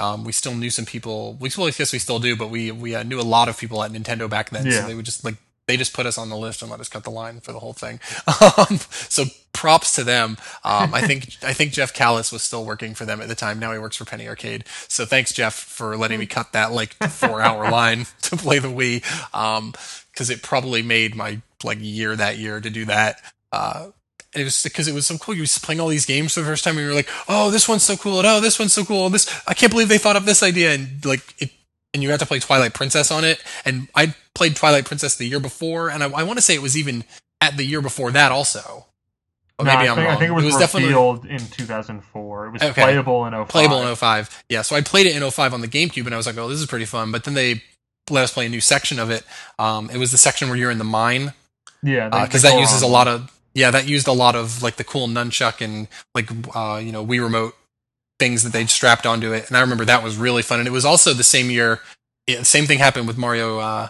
um, 0.00 0.24
we 0.24 0.32
still 0.32 0.54
knew 0.54 0.70
some 0.70 0.86
people. 0.86 1.36
We 1.38 1.50
still, 1.50 1.64
I 1.64 1.70
guess 1.72 1.92
we 1.92 1.98
still 1.98 2.18
do, 2.18 2.34
but 2.34 2.48
we 2.48 2.70
we 2.70 2.94
uh, 2.94 3.02
knew 3.02 3.20
a 3.20 3.28
lot 3.28 3.50
of 3.50 3.58
people 3.58 3.82
at 3.84 3.90
Nintendo 3.92 4.28
back 4.30 4.48
then. 4.48 4.64
Yeah. 4.64 4.80
So 4.80 4.86
they 4.86 4.94
would 4.94 5.04
just 5.04 5.22
like 5.22 5.36
they 5.68 5.76
just 5.76 5.92
put 5.92 6.06
us 6.06 6.18
on 6.18 6.30
the 6.30 6.36
list 6.36 6.62
and 6.62 6.70
let 6.70 6.80
us 6.80 6.88
cut 6.88 7.04
the 7.04 7.10
line 7.10 7.40
for 7.40 7.52
the 7.52 7.60
whole 7.60 7.74
thing. 7.74 8.00
Um, 8.58 8.78
so 8.90 9.24
props 9.52 9.94
to 9.96 10.04
them. 10.04 10.36
Um, 10.64 10.94
I 10.94 11.02
think 11.02 11.36
I 11.42 11.52
think 11.52 11.72
Jeff 11.72 11.92
Kalles 11.92 12.32
was 12.32 12.42
still 12.42 12.64
working 12.64 12.94
for 12.94 13.04
them 13.04 13.20
at 13.20 13.28
the 13.28 13.34
time. 13.34 13.58
Now 13.58 13.72
he 13.72 13.78
works 13.78 13.96
for 13.96 14.04
Penny 14.04 14.26
Arcade. 14.26 14.64
So 14.88 15.04
thanks 15.04 15.32
Jeff 15.32 15.54
for 15.54 15.96
letting 15.96 16.18
me 16.18 16.26
cut 16.26 16.52
that 16.52 16.72
like 16.72 16.94
four 16.94 17.42
hour 17.42 17.70
line 17.70 18.06
to 18.22 18.36
play 18.36 18.58
the 18.58 18.68
Wii. 18.68 19.04
Um, 19.34 19.74
because 20.12 20.30
it 20.30 20.42
probably 20.42 20.82
made 20.82 21.14
my 21.14 21.40
like 21.62 21.78
year 21.80 22.16
that 22.16 22.38
year 22.38 22.60
to 22.60 22.70
do 22.70 22.84
that. 22.86 23.20
Uh, 23.52 23.90
it 24.34 24.44
was 24.44 24.62
because 24.62 24.88
it 24.88 24.94
was 24.94 25.06
so 25.06 25.18
cool. 25.18 25.34
You 25.34 25.42
was 25.42 25.58
playing 25.58 25.80
all 25.80 25.88
these 25.88 26.06
games 26.06 26.34
for 26.34 26.40
the 26.40 26.46
first 26.46 26.64
time, 26.64 26.76
and 26.76 26.82
you 26.82 26.88
were 26.88 26.94
like, 26.94 27.08
"Oh, 27.28 27.50
this 27.50 27.68
one's 27.68 27.82
so 27.82 27.96
cool!" 27.96 28.18
And 28.18 28.26
"Oh, 28.26 28.40
this 28.40 28.58
one's 28.58 28.72
so 28.72 28.84
cool!" 28.84 29.06
And 29.06 29.14
this 29.14 29.28
I 29.46 29.54
can't 29.54 29.70
believe 29.72 29.88
they 29.88 29.98
thought 29.98 30.16
of 30.16 30.26
this 30.26 30.42
idea. 30.42 30.74
And 30.74 31.04
like 31.04 31.34
it, 31.38 31.50
and 31.94 32.02
you 32.02 32.10
had 32.10 32.20
to 32.20 32.26
play 32.26 32.38
Twilight 32.38 32.74
Princess 32.74 33.10
on 33.10 33.24
it. 33.24 33.42
And 33.64 33.88
I 33.94 34.14
played 34.34 34.56
Twilight 34.56 34.84
Princess 34.84 35.16
the 35.16 35.26
year 35.26 35.40
before, 35.40 35.90
and 35.90 36.02
I, 36.02 36.10
I 36.10 36.22
want 36.22 36.38
to 36.38 36.42
say 36.42 36.54
it 36.54 36.62
was 36.62 36.76
even 36.76 37.04
at 37.40 37.56
the 37.56 37.64
year 37.64 37.80
before 37.82 38.10
that 38.12 38.32
also. 38.32 38.86
Or 39.58 39.64
No, 39.64 39.72
maybe 39.76 39.88
I 39.88 39.90
I'm 39.90 39.96
think, 39.96 40.06
wrong. 40.06 40.16
I 40.16 40.18
think 40.18 40.30
it 40.30 40.34
was, 40.44 40.56
definitely 40.56 40.88
revealed 40.88 41.24
in 41.26 41.38
2004. 41.38 42.46
It 42.46 42.50
was 42.52 42.62
Okay. 42.62 42.82
playable 42.82 43.26
in 43.26 43.32
05. 43.32 43.48
playable 43.48 43.82
in 43.82 43.94
05. 43.96 44.44
Yeah, 44.48 44.62
so 44.62 44.76
I 44.76 44.82
played 44.82 45.06
it 45.06 45.16
in 45.16 45.28
05 45.28 45.52
on 45.54 45.60
the 45.60 45.68
GameCube, 45.68 46.06
and 46.06 46.14
I 46.14 46.16
was 46.16 46.26
like, 46.26 46.36
"Oh, 46.38 46.48
this 46.48 46.60
is 46.60 46.66
pretty 46.66 46.84
fun." 46.84 47.10
But 47.10 47.24
then 47.24 47.34
they 47.34 47.62
let 48.10 48.24
us 48.24 48.32
play 48.32 48.46
a 48.46 48.48
new 48.48 48.60
section 48.60 48.98
of 48.98 49.10
it. 49.10 49.24
Um, 49.58 49.90
it 49.90 49.98
was 49.98 50.12
the 50.12 50.18
section 50.18 50.48
where 50.48 50.56
you're 50.56 50.70
in 50.70 50.78
the 50.78 50.84
mine 50.84 51.32
Yeah, 51.82 52.08
because 52.24 52.42
they 52.42 52.50
that 52.50 52.60
uses 52.60 52.82
a 52.82 52.86
lot 52.86 53.08
of 53.08 53.30
yeah 53.54 53.70
that 53.72 53.88
used 53.88 54.06
a 54.06 54.12
lot 54.12 54.36
of 54.36 54.62
like 54.62 54.76
the 54.76 54.84
cool 54.84 55.08
nunchuck 55.08 55.60
and 55.64 55.88
like 56.14 56.30
uh 56.54 56.76
you 56.82 56.92
know 56.92 57.04
Wii 57.04 57.22
remote 57.22 57.54
things 58.18 58.42
that 58.42 58.52
they'd 58.52 58.70
strapped 58.70 59.06
onto 59.06 59.32
it 59.32 59.48
and 59.48 59.56
I 59.56 59.60
remember 59.60 59.84
that 59.84 60.02
was 60.02 60.16
really 60.16 60.42
fun 60.42 60.58
and 60.58 60.66
it 60.68 60.72
was 60.72 60.84
also 60.84 61.14
the 61.14 61.22
same 61.24 61.50
year 61.50 61.80
yeah, 62.26 62.38
the 62.40 62.44
same 62.44 62.66
thing 62.66 62.78
happened 62.78 63.06
with 63.06 63.16
Mario 63.18 63.58
uh 63.58 63.88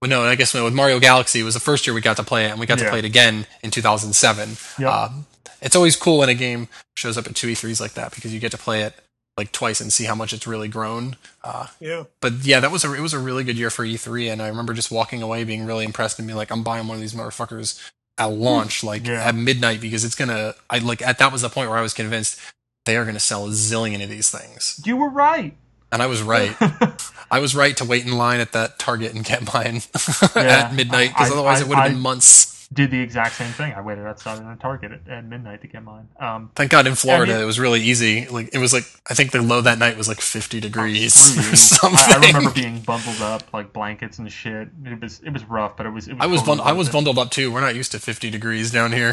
well, 0.00 0.08
no, 0.08 0.22
I 0.22 0.34
guess 0.34 0.54
with 0.54 0.72
Mario 0.72 0.98
Galaxy 0.98 1.40
it 1.40 1.44
was 1.44 1.52
the 1.54 1.60
first 1.60 1.86
year 1.86 1.92
we 1.92 2.00
got 2.00 2.16
to 2.16 2.22
play 2.22 2.46
it, 2.46 2.50
and 2.52 2.58
we 2.58 2.64
got 2.64 2.78
to 2.78 2.88
play 2.88 3.00
it 3.00 3.04
again 3.04 3.44
in 3.62 3.70
2007. 3.70 4.56
Yep. 4.78 4.90
Um, 4.90 5.26
it's 5.60 5.76
always 5.76 5.94
cool 5.94 6.18
when 6.20 6.30
a 6.30 6.34
game 6.34 6.68
shows 6.96 7.18
up 7.18 7.26
at 7.26 7.34
two 7.34 7.48
E3s 7.48 7.82
like 7.82 7.92
that 7.92 8.14
because 8.14 8.32
you 8.32 8.40
get 8.40 8.50
to 8.52 8.56
play 8.56 8.80
it 8.80 8.94
like 9.36 9.52
twice 9.52 9.78
and 9.78 9.92
see 9.92 10.04
how 10.04 10.14
much 10.14 10.32
it's 10.32 10.46
really 10.46 10.68
grown. 10.68 11.16
Uh, 11.44 11.66
Yeah. 11.80 12.04
but 12.22 12.32
yeah, 12.44 12.60
that 12.60 12.70
was 12.72 12.82
a 12.82 12.94
it 12.94 13.00
was 13.00 13.12
a 13.12 13.18
really 13.18 13.44
good 13.44 13.58
year 13.58 13.68
for 13.68 13.84
E3, 13.84 14.32
and 14.32 14.40
I 14.40 14.48
remember 14.48 14.72
just 14.72 14.90
walking 14.90 15.20
away 15.20 15.44
being 15.44 15.66
really 15.66 15.84
impressed 15.84 16.18
and 16.18 16.26
being 16.26 16.36
like, 16.38 16.50
I'm 16.50 16.62
buying 16.62 16.88
one 16.88 16.94
of 16.94 17.02
these 17.02 17.12
motherfuckers 17.14 17.78
at 18.16 18.32
launch, 18.32 18.82
like 18.82 19.06
Yeah. 19.06 19.22
at 19.22 19.34
midnight, 19.34 19.82
because 19.82 20.02
it's 20.06 20.14
gonna. 20.14 20.54
I 20.70 20.78
like 20.78 21.02
at 21.02 21.18
that 21.18 21.30
was 21.30 21.42
the 21.42 21.50
point 21.50 21.68
where 21.68 21.78
I 21.78 21.82
was 21.82 21.92
convinced 21.92 22.40
they 22.84 22.96
are 22.96 23.04
gonna 23.04 23.20
sell 23.20 23.46
a 23.46 23.50
zillion 23.50 24.02
of 24.02 24.08
these 24.10 24.30
things, 24.30 24.80
You 24.84 24.96
were 24.96 25.10
right. 25.10 25.56
and 25.92 26.02
I 26.02 26.06
was 26.06 26.22
right. 26.22 26.54
I 27.30 27.38
was 27.38 27.54
right 27.54 27.76
to 27.76 27.84
wait 27.84 28.04
in 28.06 28.12
line 28.16 28.40
at 28.40 28.52
that 28.52 28.78
Target 28.78 29.14
and 29.14 29.24
get 29.24 29.52
mine 29.52 29.82
Yeah. 30.36 30.42
at 30.68 30.74
midnight, 30.74 31.10
because 31.10 31.30
otherwise 31.32 31.60
I- 31.60 31.64
it 31.64 31.68
would 31.68 31.78
have 31.78 31.90
been 31.92 32.00
months. 32.00 32.56
Did 32.72 32.92
the 32.92 33.00
exact 33.00 33.34
same 33.34 33.50
thing. 33.50 33.72
I 33.72 33.80
waited 33.80 34.06
outside 34.06 34.38
in 34.40 34.46
a 34.46 34.54
Target 34.54 34.92
at, 34.92 35.08
at 35.12 35.24
midnight 35.24 35.60
to 35.62 35.66
get 35.66 35.82
mine. 35.82 36.06
Um, 36.20 36.52
Thank 36.54 36.70
God 36.70 36.86
in 36.86 36.94
Florida 36.94 37.32
I 37.32 37.34
mean- 37.34 37.42
it 37.42 37.46
was 37.46 37.58
really 37.58 37.80
easy. 37.80 38.26
Like 38.28 38.50
it 38.54 38.58
was 38.58 38.72
like 38.72 38.84
I 39.10 39.14
think 39.14 39.32
the 39.32 39.42
low 39.42 39.60
that 39.60 39.78
night 39.78 39.96
was 39.96 40.06
like 40.06 40.20
50 40.20 40.60
degrees 40.60 41.36
or 41.52 41.56
something. 41.56 41.98
I, 42.00 42.18
I 42.22 42.26
remember 42.28 42.52
being 42.52 42.78
bundled 42.80 43.20
up 43.22 43.52
like 43.52 43.72
blankets 43.72 44.20
and 44.20 44.30
shit. 44.30 44.68
It 44.84 45.00
was 45.00 45.20
it 45.24 45.30
was 45.32 45.44
rough, 45.46 45.76
but 45.76 45.86
it 45.86 45.90
was. 45.90 46.06
It 46.06 46.14
was 46.14 46.20
I 46.22 46.26
was 46.26 46.40
totally 46.42 46.58
bund- 46.58 46.68
I 46.68 46.72
was 46.72 46.88
bundled 46.88 47.18
up 47.18 47.30
too. 47.32 47.50
We're 47.50 47.60
not 47.60 47.74
used 47.74 47.90
to 47.90 47.98
50 47.98 48.30
degrees 48.30 48.70
down 48.70 48.92
here. 48.92 49.12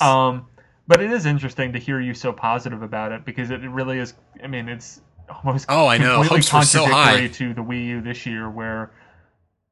Um, 0.00 0.46
but 0.88 1.00
it 1.00 1.12
is 1.12 1.26
interesting 1.26 1.72
to 1.74 1.78
hear 1.78 2.00
you 2.00 2.14
so 2.14 2.32
positive 2.32 2.82
about 2.82 3.12
it 3.12 3.24
because 3.24 3.50
it 3.50 3.60
really 3.60 3.98
is. 3.98 4.14
I 4.42 4.46
mean, 4.48 4.68
it's 4.68 5.00
almost 5.44 5.66
Oh, 5.68 5.86
I 5.86 5.98
know. 5.98 6.16
completely 6.22 6.38
Hopes 6.38 6.52
were 6.52 6.62
so 6.62 6.86
contradictory 6.88 7.28
high. 7.28 7.34
to 7.34 7.54
the 7.54 7.60
Wii 7.62 7.86
U 7.86 8.00
this 8.00 8.26
year, 8.26 8.50
where 8.50 8.90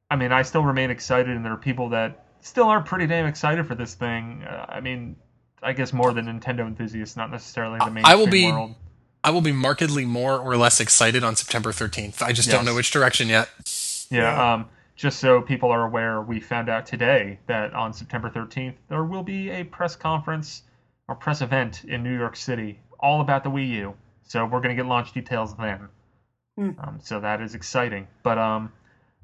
I 0.09 0.15
mean, 0.15 0.31
I 0.31 0.43
still 0.43 0.63
remain 0.63 0.89
excited, 0.91 1.35
and 1.35 1.43
there 1.43 1.51
are 1.51 1.57
people 1.57 1.89
that 1.89 2.25
still 2.39 2.69
are 2.69 2.81
pretty 2.81 3.07
damn 3.07 3.25
excited 3.25 3.67
for 3.67 3.75
this 3.75 3.93
thing. 3.95 4.43
Uh, 4.47 4.65
I 4.69 4.79
mean, 4.79 5.17
I 5.61 5.73
guess 5.73 5.91
more 5.91 6.13
than 6.13 6.27
Nintendo 6.27 6.65
enthusiasts, 6.65 7.17
not 7.17 7.29
necessarily 7.31 7.79
the 7.79 7.85
mainstream 7.89 8.05
I 8.05 8.15
will 8.15 8.27
be- 8.27 8.49
world. 8.51 8.75
I 9.23 9.31
will 9.31 9.41
be 9.41 9.51
markedly 9.51 10.05
more 10.05 10.39
or 10.39 10.55
less 10.55 10.79
excited 10.79 11.23
on 11.23 11.35
September 11.35 11.71
13th. 11.73 12.21
I 12.21 12.31
just 12.31 12.49
don't 12.49 12.63
know 12.63 12.75
which 12.75 12.91
direction 12.91 13.27
yet. 13.27 13.49
Yeah. 14.09 14.21
Yeah. 14.21 14.53
Um, 14.53 14.69
just 14.95 15.19
so 15.19 15.41
people 15.41 15.69
are 15.71 15.83
aware, 15.85 16.21
we 16.21 16.39
found 16.39 16.69
out 16.69 16.85
today 16.85 17.39
that 17.47 17.73
on 17.73 17.91
September 17.91 18.29
13th 18.29 18.75
there 18.87 19.03
will 19.03 19.23
be 19.23 19.49
a 19.49 19.63
press 19.65 19.95
conference 19.97 20.61
or 21.07 21.15
press 21.15 21.41
event 21.41 21.83
in 21.85 22.03
New 22.03 22.17
York 22.17 22.35
City 22.35 22.79
all 22.99 23.21
about 23.21 23.43
the 23.43 23.49
Wii 23.49 23.69
U. 23.69 23.95
So 24.23 24.43
we're 24.45 24.59
going 24.59 24.75
to 24.75 24.81
get 24.81 24.87
launch 24.87 25.13
details 25.13 25.55
then. 25.55 25.87
Hmm. 26.57 26.71
Um, 26.79 26.99
so 27.01 27.19
that 27.19 27.41
is 27.41 27.55
exciting. 27.55 28.07
But 28.23 28.37
um, 28.37 28.71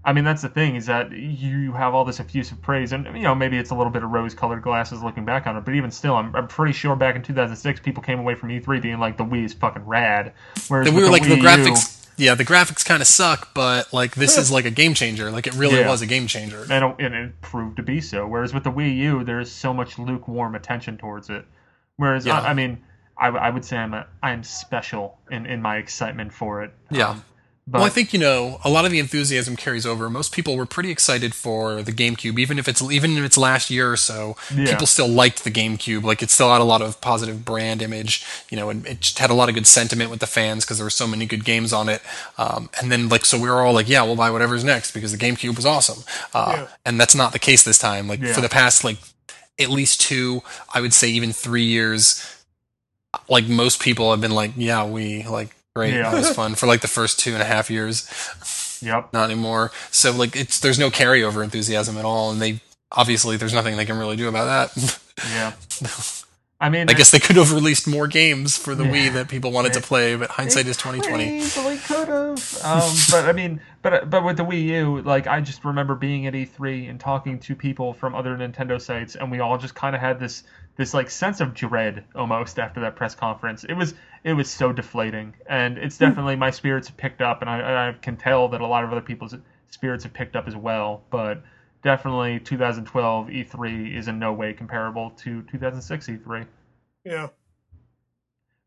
I 0.05 0.13
mean, 0.13 0.23
that's 0.23 0.41
the 0.41 0.49
thing 0.49 0.75
is 0.75 0.85
that 0.85 1.11
you 1.11 1.73
have 1.73 1.93
all 1.93 2.05
this 2.05 2.19
effusive 2.19 2.61
praise, 2.61 2.91
and 2.93 3.05
you 3.17 3.23
know 3.23 3.35
maybe 3.35 3.57
it's 3.57 3.71
a 3.71 3.75
little 3.75 3.91
bit 3.91 4.03
of 4.03 4.11
rose-colored 4.11 4.61
glasses 4.61 5.01
looking 5.03 5.25
back 5.25 5.47
on 5.47 5.57
it, 5.57 5.65
but 5.65 5.73
even 5.75 5.91
still, 5.91 6.15
I'm, 6.15 6.33
I'm 6.35 6.47
pretty 6.47 6.73
sure 6.73 6.95
back 6.95 7.15
in 7.15 7.21
2006 7.23 7.79
people 7.81 8.03
came 8.03 8.19
away 8.19 8.35
from 8.35 8.49
E3 8.49 8.81
being 8.81 8.99
like 8.99 9.17
the 9.17 9.25
Wii 9.25 9.45
is 9.45 9.53
fucking 9.53 9.85
rad. 9.85 10.33
Whereas 10.67 10.87
And 10.87 10.95
we 10.95 11.01
were 11.01 11.07
the 11.07 11.11
like 11.11 11.23
the 11.23 11.35
Wii 11.35 11.65
U- 11.67 11.75
Yeah, 12.25 12.35
the 12.35 12.45
graphics 12.45 12.85
kind 12.85 13.01
of 13.01 13.07
suck, 13.07 13.53
but 13.55 13.91
like 13.91 14.15
this 14.15 14.37
is 14.37 14.51
like 14.51 14.65
a 14.65 14.71
game 14.71 14.93
changer. 14.93 15.31
Like 15.31 15.47
it 15.47 15.55
really 15.55 15.79
Yeah. 15.79 15.89
was 15.89 16.01
a 16.01 16.05
game 16.07 16.27
changer. 16.27 16.65
and 16.69 16.85
it, 16.85 16.95
and 17.05 17.15
it 17.15 17.41
proved 17.41 17.77
to 17.77 17.83
be 17.83 17.99
so. 17.99 18.27
Whereas 18.27 18.53
with 18.53 18.63
the 18.63 18.71
Wii 18.71 18.95
U, 18.97 19.23
there's 19.23 19.51
so 19.51 19.73
much 19.73 19.97
lukewarm 19.97 20.53
attention 20.55 20.97
towards 20.97 21.29
it. 21.29 21.45
Whereas 21.97 22.25
Yeah. 22.25 22.39
I, 22.39 22.49
I 22.49 22.53
mean, 22.53 22.83
I, 23.17 23.27
I 23.27 23.49
would 23.49 23.63
say 23.65 23.77
I'm 23.77 23.93
a, 23.93 24.07
I'm 24.21 24.43
special 24.43 25.17
in, 25.31 25.45
in 25.45 25.61
my 25.61 25.77
excitement 25.77 26.33
for 26.33 26.63
it. 26.63 26.71
Yeah. 26.89 27.09
Um, 27.11 27.25
but 27.65 27.77
well, 27.79 27.87
I 27.87 27.89
think 27.91 28.11
you 28.11 28.19
know 28.19 28.59
a 28.65 28.69
lot 28.69 28.83
of 28.83 28.91
the 28.91 28.99
enthusiasm 28.99 29.55
carries 29.55 29.85
over. 29.85 30.09
Most 30.09 30.33
people 30.33 30.57
were 30.57 30.65
pretty 30.65 30.91
excited 30.91 31.33
for 31.33 31.81
the 31.81 31.93
GameCube, 31.93 32.37
even 32.37 32.59
if 32.59 32.67
it's 32.67 32.81
even 32.81 33.15
in 33.15 33.23
its 33.23 33.37
last 33.37 33.69
year 33.69 33.89
or 33.89 33.95
so. 33.95 34.35
Yeah. 34.53 34.65
People 34.71 34.85
still 34.85 35.07
liked 35.07 35.45
the 35.45 35.49
GameCube. 35.49 36.03
Like 36.03 36.21
it 36.21 36.29
still 36.29 36.51
had 36.51 36.59
a 36.59 36.65
lot 36.65 36.81
of 36.81 36.99
positive 36.99 37.45
brand 37.45 37.81
image, 37.81 38.25
you 38.49 38.57
know, 38.57 38.69
and 38.69 38.85
it 38.85 38.99
just 38.99 39.17
had 39.19 39.29
a 39.29 39.33
lot 39.33 39.47
of 39.47 39.55
good 39.55 39.65
sentiment 39.65 40.11
with 40.11 40.19
the 40.19 40.27
fans 40.27 40.65
because 40.65 40.77
there 40.77 40.85
were 40.85 40.89
so 40.89 41.07
many 41.07 41.25
good 41.25 41.45
games 41.45 41.71
on 41.71 41.87
it. 41.87 42.01
Um, 42.37 42.69
and 42.81 42.91
then 42.91 43.07
like 43.07 43.23
so 43.23 43.39
we 43.39 43.47
were 43.49 43.61
all 43.61 43.71
like, 43.71 43.87
yeah, 43.87 44.03
we'll 44.03 44.17
buy 44.17 44.29
whatever's 44.29 44.65
next 44.65 44.91
because 44.91 45.13
the 45.13 45.17
GameCube 45.17 45.55
was 45.55 45.65
awesome. 45.65 46.03
Uh, 46.33 46.53
Yeah. 46.57 46.67
And 46.85 46.99
that's 46.99 47.15
not 47.15 47.31
the 47.31 47.39
case 47.39 47.63
this 47.63 47.79
time. 47.79 48.09
Like 48.09 48.19
Yeah. 48.19 48.33
for 48.33 48.41
the 48.41 48.49
past 48.49 48.83
like 48.83 48.97
at 49.59 49.69
least 49.69 50.01
two, 50.01 50.41
I 50.73 50.81
would 50.81 50.93
say 50.93 51.09
even 51.09 51.31
three 51.31 51.65
years, 51.65 52.23
like 53.29 53.47
most 53.47 53.81
people 53.81 54.11
have 54.11 54.21
been 54.21 54.31
like, 54.31 54.51
yeah, 54.55 54.85
we 54.85 55.23
like 55.23 55.55
great, 55.75 55.93
Yeah. 55.93 56.11
that 56.11 56.17
was 56.17 56.29
fun 56.35 56.55
for 56.55 56.67
like 56.67 56.81
the 56.81 56.87
first 56.87 57.19
two 57.19 57.33
and 57.33 57.41
a 57.41 57.45
half 57.45 57.69
years 57.69 58.07
yep. 58.83 59.11
not 59.13 59.25
anymore. 59.31 59.71
So 59.91 60.11
like 60.11 60.35
it's 60.35 60.59
there's 60.59 60.79
no 60.79 60.89
carryover 60.89 61.43
enthusiasm 61.43 61.97
at 61.97 62.05
all, 62.05 62.31
and 62.31 62.41
they 62.41 62.59
obviously 62.91 63.37
there's 63.37 63.53
nothing 63.53 63.77
they 63.77 63.85
can 63.85 63.97
really 63.97 64.15
do 64.15 64.27
about 64.27 64.45
that. 64.73 64.99
Yeah. 65.29 65.53
I 66.63 66.69
mean, 66.69 66.89
I 66.89 66.93
guess 66.93 67.11
they 67.11 67.19
could 67.19 67.35
have 67.35 67.51
released 67.51 67.87
more 67.89 68.07
games 68.07 68.57
for 68.57 68.73
the 68.73 68.85
Yeah. 68.85 68.91
Wii 68.91 69.13
that 69.15 69.27
people 69.27 69.51
wanted 69.51 69.73
to 69.73 69.81
play, 69.81 70.15
but 70.15 70.29
hindsight 70.29 70.65
is 70.65 70.77
twenty 70.77 71.01
twenty. 71.01 71.39
Easily 71.39 71.75
could 71.75 72.07
have. 72.07 72.63
Um, 72.63 72.95
but 73.11 73.25
I 73.25 73.33
mean, 73.33 73.59
but 73.81 74.09
but 74.09 74.23
with 74.23 74.37
the 74.37 74.45
Wii 74.45 74.63
U, 74.63 75.01
like 75.01 75.27
I 75.27 75.41
just 75.41 75.65
remember 75.65 75.93
being 75.93 76.25
at 76.25 76.33
E3 76.33 76.89
and 76.89 77.01
talking 77.01 77.39
to 77.39 77.55
people 77.55 77.93
from 77.93 78.15
other 78.15 78.37
Nintendo 78.37 78.81
sites, 78.81 79.15
and 79.15 79.29
we 79.29 79.41
all 79.41 79.57
just 79.57 79.75
kind 79.75 79.93
of 79.93 79.99
had 79.99 80.21
this 80.21 80.43
this 80.77 80.93
like 80.93 81.09
sense 81.09 81.41
of 81.41 81.53
dread 81.53 82.05
almost 82.15 82.57
after 82.57 82.79
that 82.79 82.95
press 82.95 83.13
conference. 83.13 83.65
It 83.65 83.73
was 83.73 83.93
it 84.23 84.31
was 84.31 84.49
so 84.49 84.71
deflating, 84.71 85.33
and 85.45 85.77
it's 85.77 85.97
definitely 85.97 86.37
my 86.37 86.51
spirits 86.51 86.87
have 86.87 86.95
picked 86.95 87.21
up, 87.21 87.41
and 87.41 87.49
I, 87.49 87.89
I 87.89 87.91
can 87.91 88.15
tell 88.15 88.47
that 88.47 88.61
a 88.61 88.67
lot 88.67 88.85
of 88.85 88.91
other 88.93 89.01
people's 89.01 89.35
spirits 89.69 90.05
have 90.05 90.13
picked 90.13 90.37
up 90.37 90.47
as 90.47 90.55
well. 90.55 91.03
But 91.09 91.43
definitely, 91.83 92.39
2012 92.39 93.27
E3 93.27 93.95
is 93.95 94.07
in 94.07 94.17
no 94.17 94.33
way 94.33 94.53
comparable 94.53 95.11
to 95.11 95.43
2006 95.43 96.07
E3. 96.07 96.47
Yeah. 97.05 97.27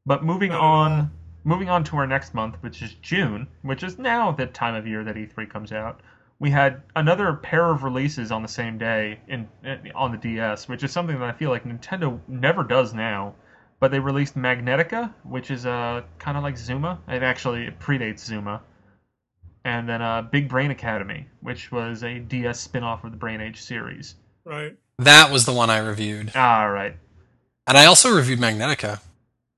But 0.04 0.22
moving 0.22 0.52
at 0.52 0.60
on, 0.60 1.10
moving 1.42 1.68
on 1.68 1.82
to 1.84 1.96
our 1.96 2.06
next 2.06 2.34
month, 2.34 2.56
which 2.60 2.82
is 2.82 2.94
June, 3.02 3.48
which 3.62 3.82
is 3.82 3.98
now 3.98 4.30
the 4.30 4.46
time 4.46 4.74
of 4.74 4.86
year 4.86 5.02
that 5.04 5.16
E3 5.16 5.50
comes 5.50 5.72
out. 5.72 6.00
We 6.38 6.50
had 6.50 6.82
another 6.94 7.32
pair 7.32 7.70
of 7.70 7.82
releases 7.82 8.30
on 8.30 8.42
the 8.42 8.48
same 8.48 8.78
day 8.78 9.20
in, 9.26 9.48
in 9.64 9.90
on 9.94 10.12
the 10.12 10.18
DS, 10.18 10.68
which 10.68 10.84
is 10.84 10.92
something 10.92 11.18
that 11.18 11.28
I 11.28 11.32
feel 11.32 11.50
like 11.50 11.64
Nintendo 11.64 12.20
never 12.28 12.62
does 12.62 12.92
now. 12.92 13.34
But 13.80 13.90
they 13.90 13.98
released 13.98 14.36
Magnetica, 14.36 15.12
which 15.22 15.50
is 15.50 15.66
uh, 15.66 16.02
kind 16.18 16.36
of 16.36 16.42
like 16.42 16.56
Zuma. 16.56 16.98
It 17.08 17.22
actually 17.22 17.66
it 17.66 17.78
predates 17.78 18.20
Zuma. 18.20 18.62
And 19.66 19.88
then 19.88 20.00
uh, 20.00 20.22
Big 20.22 20.48
Brain 20.48 20.70
Academy, 20.70 21.26
which 21.40 21.72
was 21.72 22.04
a 22.04 22.20
DS 22.20 22.60
spin-off 22.60 23.02
of 23.02 23.10
the 23.10 23.16
Brain 23.16 23.40
Age 23.40 23.60
series. 23.60 24.14
Right. 24.44 24.76
That 25.00 25.32
was 25.32 25.44
the 25.44 25.52
one 25.52 25.70
I 25.70 25.78
reviewed, 25.78 26.30
All 26.36 26.70
right, 26.70 26.94
and 27.66 27.76
I 27.76 27.86
also 27.86 28.14
reviewed 28.14 28.38
Magnetica. 28.38 29.00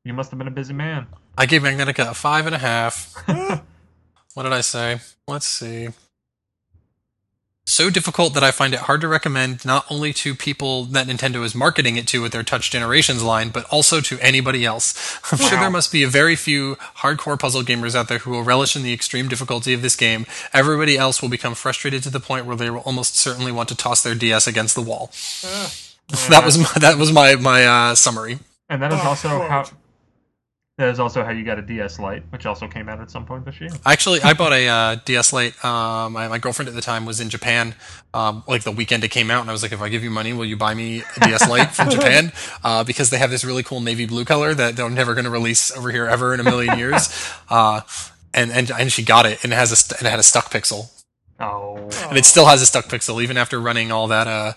you 0.03 0.15
must 0.15 0.31
have 0.31 0.39
been 0.39 0.49
a 0.49 0.51
busy 0.51 0.73
man. 0.73 1.07
I 1.37 1.45
gave 1.45 1.61
Magnetica 1.63 2.11
a 2.11 2.15
five 2.15 2.47
and 2.47 2.55
a 2.55 2.59
half. 2.59 3.15
Ah, 3.29 3.63
What 4.35 4.45
did 4.45 4.53
I 4.53 4.63
say? 4.63 5.01
Let's 5.27 5.47
see. 5.47 5.89
So 7.69 7.91
difficult 7.91 8.33
that 8.33 8.43
I 8.43 8.51
find 8.51 8.73
it 8.73 8.81
hard 8.81 9.03
to 9.03 9.09
recommend 9.09 9.63
not 9.63 9.85
only 9.91 10.15
to 10.15 10.35
people 10.35 10.85
that 10.87 11.07
Nintendo 11.07 11.45
is 11.45 11.55
marketing 11.55 11.97
it 11.97 12.07
to 12.09 12.23
with 12.23 12.33
their 12.33 12.43
Touch 12.43 12.71
Generations 12.71 13.23
line, 13.23 13.51
but 13.51 13.67
also 13.67 14.01
to 14.01 14.19
anybody 14.21 14.65
else. 14.65 14.95
I'm 15.31 15.37
sure 15.37 15.51
there 15.61 15.71
must 15.71 15.93
be 15.93 16.03
a 16.03 16.09
very 16.09 16.35
few 16.35 16.77
hardcore 17.01 17.39
puzzle 17.39 17.61
gamers 17.63 17.95
out 17.95 18.09
there 18.09 18.21
who 18.21 18.31
will 18.31 18.43
relish 18.43 18.75
in 18.75 18.83
the 18.83 18.95
extreme 18.95 19.29
difficulty 19.29 19.75
of 19.75 19.83
this 19.83 19.97
game. 19.97 20.25
Everybody 20.55 20.97
else 20.97 21.21
will 21.21 21.29
become 21.29 21.55
frustrated 21.55 22.03
to 22.05 22.11
the 22.11 22.21
point 22.21 22.47
where 22.47 22.57
they 22.57 22.71
will 22.71 22.81
almost 22.81 23.17
certainly 23.19 23.53
want 23.53 23.69
to 23.69 23.77
toss 23.77 24.03
their 24.03 24.15
DS 24.15 24.47
against 24.47 24.75
the 24.75 24.81
wall. 24.83 25.11
ah. 25.45 25.71
that 26.31 26.47
was 26.47 26.57
my, 26.57 26.73
that 26.81 26.97
was 26.97 27.13
my 27.13 27.37
my 27.37 27.67
uh, 27.67 27.95
summary. 27.95 28.39
And 28.71 28.81
that 28.81 28.93
is 28.95 28.99
Oh, 29.03 29.09
also 29.09 29.29
quote. 29.29 29.51
how 29.51 29.65
that 30.79 30.89
is 30.89 31.01
also 31.01 31.25
how 31.25 31.31
you 31.33 31.45
got 31.45 31.59
a 31.59 31.63
DS 31.63 31.99
Lite, 31.99 32.23
which 32.31 32.47
also 32.47 32.69
came 32.69 32.89
out 32.89 33.01
at 33.01 33.11
some 33.11 33.27
point 33.27 33.45
this 33.45 33.61
year. 33.61 33.69
Actually, 33.85 34.23
I 34.23 34.33
bought 34.33 34.53
a 34.53 34.69
uh, 34.69 34.97
DS 35.05 35.33
Lite. 35.33 35.65
Um, 35.65 36.13
my, 36.13 36.29
my 36.29 36.39
girlfriend 36.39 36.69
at 36.69 36.75
the 36.77 36.81
time 36.81 37.05
was 37.05 37.21
in 37.21 37.29
Japan, 37.31 37.75
um, 38.15 38.45
like 38.47 38.63
the 38.63 38.71
weekend 38.71 39.03
it 39.03 39.09
came 39.09 39.29
out, 39.31 39.41
and 39.41 39.51
I 39.51 39.53
was 39.53 39.63
like, 39.63 39.73
"If 39.73 39.83
I 39.83 39.89
give 39.89 40.05
you 40.05 40.11
money, 40.11 40.33
will 40.33 40.45
you 40.45 40.57
buy 40.57 40.75
me 40.75 41.03
a 41.17 41.21
DS 41.21 41.49
Lite 41.49 41.73
from 41.73 41.91
Japan?" 41.91 42.33
Uh, 42.65 42.83
because 42.83 43.11
they 43.11 43.19
have 43.19 43.31
this 43.31 43.45
really 43.45 43.63
cool 43.63 43.81
navy 43.81 44.05
blue 44.07 44.25
color 44.25 44.53
that 44.55 44.75
they're 44.77 44.91
never 44.91 45.15
going 45.15 45.25
to 45.25 45.31
release 45.31 45.71
over 45.77 45.91
here 45.91 46.07
ever 46.07 46.35
in 46.35 46.41
a 46.41 46.45
million 46.45 46.79
years. 46.83 47.09
Uh, 47.49 47.81
and 48.35 48.51
and 48.51 48.71
and 48.71 48.93
she 48.93 49.03
got 49.05 49.27
it, 49.27 49.43
and 49.45 49.53
it 49.53 49.57
has 49.57 49.71
a 49.73 49.77
st- 49.77 50.01
and 50.01 50.07
it 50.07 50.11
had 50.11 50.19
a 50.19 50.25
stuck 50.25 50.51
pixel, 50.51 50.91
Oh, 51.41 51.89
and 52.09 52.19
it 52.19 52.25
still 52.25 52.47
has 52.47 52.61
a 52.63 52.67
stuck 52.67 52.87
pixel 52.87 53.23
even 53.23 53.37
after 53.37 53.61
running 53.61 53.93
all 53.93 54.09
that 54.09 54.27
uh, 54.27 54.53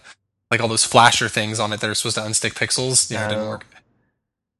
like 0.49 0.61
all 0.61 0.67
those 0.67 0.83
flasher 0.85 1.29
things 1.29 1.59
on 1.59 1.71
it 1.73 1.79
that 1.79 1.89
are 1.89 1.93
supposed 1.95 2.15
to 2.15 2.21
unstick 2.21 2.53
pixels. 2.53 3.09
Yeah, 3.11 3.25
it 3.25 3.29
didn't 3.29 3.47
work. 3.47 3.65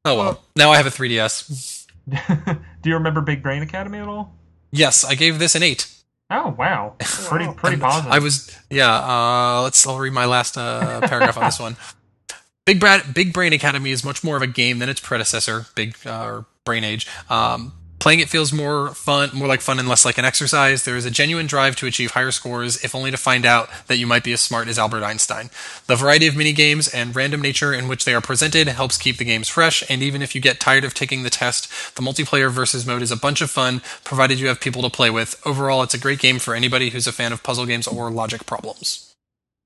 Oh 0.06 0.18
well. 0.18 0.44
Now 0.56 0.72
I 0.72 0.78
have 0.78 0.88
a 0.88 0.90
3DS. 0.90 1.88
do 2.82 2.90
you 2.90 2.96
remember 2.96 3.22
Big 3.22 3.44
Brain 3.44 3.62
Academy 3.62 4.00
at 4.00 4.08
all? 4.08 4.36
Yes, 4.72 5.04
I 5.04 5.16
gave 5.16 5.40
this 5.40 5.56
an 5.56 5.64
eight. 5.64 5.88
Oh 6.30 6.56
wow, 6.58 6.96
pretty 7.00 7.52
pretty 7.58 7.78
positive. 7.78 8.12
I 8.12 8.20
was 8.20 8.58
yeah. 8.70 8.90
Uh, 8.90 9.64
let's. 9.64 9.86
I'll 9.86 10.00
read 10.00 10.14
my 10.14 10.26
last 10.26 10.58
uh, 10.58 11.02
paragraph 11.02 11.38
on 11.38 11.44
this 11.44 11.60
one. 11.60 11.76
Big 12.66 12.80
Brad, 12.80 13.14
Big 13.14 13.34
Brain 13.34 13.54
Academy 13.54 13.92
is 13.92 14.04
much 14.06 14.24
more 14.24 14.38
of 14.38 14.42
a 14.42 14.48
game 14.48 14.80
than 14.80 14.88
its 14.88 15.02
predecessor, 15.02 15.66
Big 15.76 15.96
uh, 16.06 16.24
or 16.24 16.46
Brain 16.64 16.84
Age. 16.84 17.08
Um, 17.30 17.74
playing 18.02 18.20
it 18.20 18.30
feels 18.30 18.52
more 18.52 18.90
fun, 18.90 19.30
more 19.32 19.48
like 19.48 19.62
fun 19.62 19.78
and 19.78 19.88
less 19.88 20.04
like 20.04 20.18
an 20.18 20.26
exercise. 20.26 20.84
There 20.84 20.98
is 20.98 21.06
a 21.06 21.12
genuine 21.12 21.46
drive 21.46 21.76
to 21.78 21.86
achieve 21.86 22.12
higher 22.12 22.32
scores, 22.32 22.84
if 22.84 22.96
only 22.96 23.12
to 23.12 23.18
find 23.18 23.46
out 23.46 23.70
that 23.86 24.00
you 24.00 24.08
might 24.08 24.24
be 24.24 24.34
as 24.34 24.42
smart 24.42 24.68
as 24.68 24.80
Albert 24.80 25.04
Einstein. 25.04 25.52
The 25.86 25.96
variety 25.96 26.26
of 26.26 26.36
mini 26.36 26.52
games 26.52 26.88
and 26.88 27.16
random 27.16 27.42
nature 27.42 27.72
in 27.72 27.88
which 27.88 28.04
they 28.04 28.16
are 28.16 28.20
presented 28.20 28.68
helps 28.68 28.98
keep 28.98 29.18
the 29.18 29.24
games 29.24 29.50
fresh. 29.50 29.84
And 29.88 30.02
even 30.02 30.24
if 30.24 30.34
you 30.34 30.42
get 30.42 30.60
tired 30.60 30.84
of 30.84 30.96
taking 30.96 31.22
the 31.22 31.30
test, 31.30 31.96
the 31.96 32.02
multiplayer 32.02 32.52
versus 32.52 32.88
mode 32.88 33.04
is 33.04 33.12
a 33.12 33.16
bunch 33.16 33.40
of 33.40 33.52
fun, 33.52 33.82
provided 34.04 34.40
you 34.40 34.48
have 34.48 34.60
people 34.60 34.82
to 34.82 34.90
play 34.90 35.12
with. 35.12 35.40
Overall, 35.46 35.84
it's 35.84 35.94
a 35.94 36.00
great 36.00 36.20
game 36.20 36.40
for 36.40 36.56
anybody 36.56 36.90
who's 36.90 37.06
a 37.06 37.12
fan 37.12 37.32
of 37.32 37.44
puzzle 37.44 37.68
games 37.68 37.88
or 37.88 38.10
logic 38.10 38.48
problems. 38.48 39.16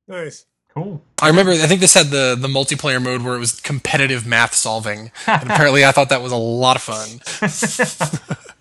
Nice. 0.09 0.45
Cool. 0.75 1.01
I 1.21 1.27
remember, 1.29 1.51
I 1.51 1.67
think 1.67 1.81
this 1.81 1.93
had 1.93 2.07
the, 2.07 2.35
the 2.39 2.47
multiplayer 2.47 3.01
mode 3.01 3.21
where 3.21 3.35
it 3.35 3.39
was 3.39 3.59
competitive 3.59 4.25
math 4.25 4.53
solving. 4.53 5.11
And 5.27 5.43
apparently, 5.49 5.85
I 5.85 5.91
thought 5.91 6.09
that 6.09 6.21
was 6.21 6.31
a 6.31 6.37
lot 6.37 6.75
of 6.75 6.81
fun. 6.81 8.37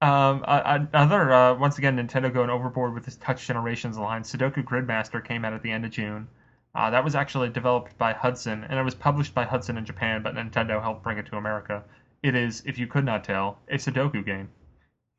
Um, 0.00 0.44
another 0.46 1.32
uh, 1.32 1.54
once 1.56 1.78
again 1.78 1.96
Nintendo 1.96 2.32
going 2.32 2.50
overboard 2.50 2.94
with 2.94 3.04
this 3.04 3.16
Touch 3.16 3.46
Generations 3.46 3.98
line. 3.98 4.22
Sudoku 4.22 4.62
Gridmaster 4.62 5.24
came 5.24 5.44
out 5.44 5.54
at 5.54 5.62
the 5.62 5.72
end 5.72 5.84
of 5.84 5.90
June. 5.90 6.28
Uh, 6.74 6.90
that 6.90 7.02
was 7.02 7.16
actually 7.16 7.48
developed 7.48 7.98
by 7.98 8.12
Hudson, 8.12 8.62
and 8.62 8.78
it 8.78 8.82
was 8.84 8.94
published 8.94 9.34
by 9.34 9.44
Hudson 9.44 9.76
in 9.76 9.84
Japan, 9.84 10.22
but 10.22 10.36
Nintendo 10.36 10.80
helped 10.80 11.02
bring 11.02 11.18
it 11.18 11.26
to 11.26 11.36
America. 11.36 11.82
It 12.22 12.36
is, 12.36 12.62
if 12.64 12.78
you 12.78 12.86
could 12.86 13.04
not 13.04 13.24
tell, 13.24 13.58
a 13.68 13.74
Sudoku 13.74 14.24
game. 14.24 14.50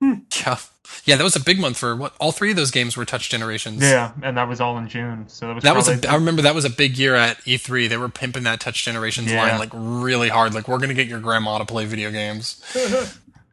Yeah. 0.02 0.58
Yeah, 1.06 1.18
that 1.18 1.24
was 1.24 1.36
a 1.36 1.40
big 1.40 1.60
month 1.60 1.78
for 1.78 1.96
what? 1.96 2.14
All 2.20 2.32
three 2.32 2.50
of 2.50 2.56
those 2.56 2.72
games 2.72 2.98
were 2.98 3.06
Touch 3.06 3.30
Generations. 3.30 3.82
Yeah, 3.82 4.12
and 4.24 4.36
that 4.38 4.48
was 4.48 4.60
all 4.60 4.78
in 4.78 4.88
June. 4.88 5.26
So 5.28 5.48
that 5.48 5.56
was 5.56 5.64
That 5.64 5.76
was 5.76 5.88
a, 5.88 6.10
I 6.10 6.16
remember 6.16 6.42
that 6.42 6.56
was 6.56 6.66
a 6.66 6.70
big 6.70 6.98
year 6.98 7.16
at 7.16 7.38
E3. 7.46 7.88
They 7.90 7.98
were 7.98 8.10
pimping 8.10 8.44
that 8.44 8.60
Touch 8.60 8.84
Generations 8.86 9.32
Yeah. 9.32 9.44
line 9.44 9.60
like 9.60 9.70
really 9.74 10.30
hard. 10.30 10.54
Like 10.54 10.68
we're 10.68 10.80
gonna 10.80 10.94
get 10.96 11.08
your 11.08 11.20
grandma 11.20 11.60
to 11.60 11.66
play 11.66 11.86
video 11.86 12.12
games. 12.12 12.64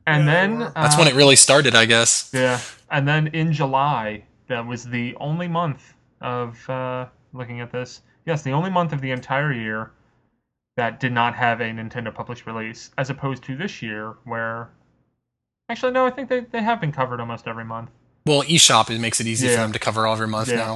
and 0.07 0.25
Yeah, 0.27 0.33
then 0.33 0.51
they 0.59 0.65
were. 0.65 0.73
That's 0.75 0.95
uh, 0.95 0.99
when 0.99 1.09
it 1.09 1.15
really 1.15 1.37
started, 1.37 1.75
I 1.75 1.85
guess. 1.85 2.31
Yeah, 2.33 2.61
and 2.91 3.07
then 3.07 3.27
in 3.29 3.53
July, 3.53 4.25
that 4.49 4.67
was 4.67 4.85
the 4.85 5.15
only 5.17 5.49
month 5.49 5.95
of 6.23 6.69
uh, 6.71 7.07
looking 7.35 7.61
at 7.61 7.71
this. 7.71 8.01
Yes, 8.25 8.43
the 8.43 8.53
only 8.53 8.71
month 8.71 8.93
of 8.93 9.01
the 9.03 9.11
entire 9.11 9.53
year 9.53 9.93
that 10.77 11.01
did 11.01 11.13
not 11.13 11.35
have 11.35 11.61
a 11.61 11.65
Nintendo 11.65 12.15
published 12.15 12.47
release, 12.47 12.91
as 12.99 13.11
opposed 13.11 13.43
to 13.45 13.57
this 13.57 13.83
year, 13.83 14.15
where 14.25 14.71
actually 15.69 15.93
no, 15.93 16.07
I 16.07 16.11
think 16.11 16.29
they 16.29 16.41
they 16.41 16.63
have 16.63 16.81
been 16.81 16.93
covered 16.93 17.21
almost 17.21 17.47
every 17.47 17.65
month. 17.65 17.91
Well, 18.25 18.43
eShop 18.43 18.91
it 18.91 19.01
makes 19.01 19.21
it 19.21 19.27
easy 19.27 19.49
for 19.49 19.55
them 19.57 19.73
to 19.73 19.79
cover 19.79 20.07
all 20.07 20.15
every 20.15 20.29
month 20.29 20.49
Yeah. 20.49 20.57
now. 20.57 20.75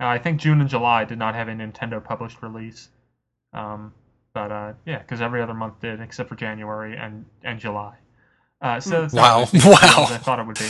Uh, 0.00 0.06
I 0.08 0.18
think 0.18 0.40
June 0.40 0.60
and 0.60 0.68
July 0.68 1.04
did 1.04 1.18
not 1.18 1.34
have 1.34 1.48
a 1.48 1.52
Nintendo 1.52 2.02
published 2.04 2.42
release. 2.42 2.88
Um, 3.52 3.94
but 4.34 4.52
uh, 4.52 4.72
yeah, 4.84 4.98
because 4.98 5.20
every 5.22 5.40
other 5.40 5.54
month 5.54 5.80
did 5.80 6.00
except 6.00 6.28
for 6.28 6.34
January 6.34 6.96
and 6.96 7.24
and 7.44 7.58
July. 7.58 7.94
Uh, 8.60 8.80
so 8.80 9.04
it's 9.04 9.14
not 9.14 9.22
Wow. 9.22 9.42
as 9.42 9.50
big 9.52 9.60
a 9.60 9.64
deal 9.64 9.72
Wow. 9.72 10.04
as 10.04 10.12
I 10.12 10.18
thought 10.18 10.38
it 10.40 10.46
would 10.46 10.58
be. 10.58 10.68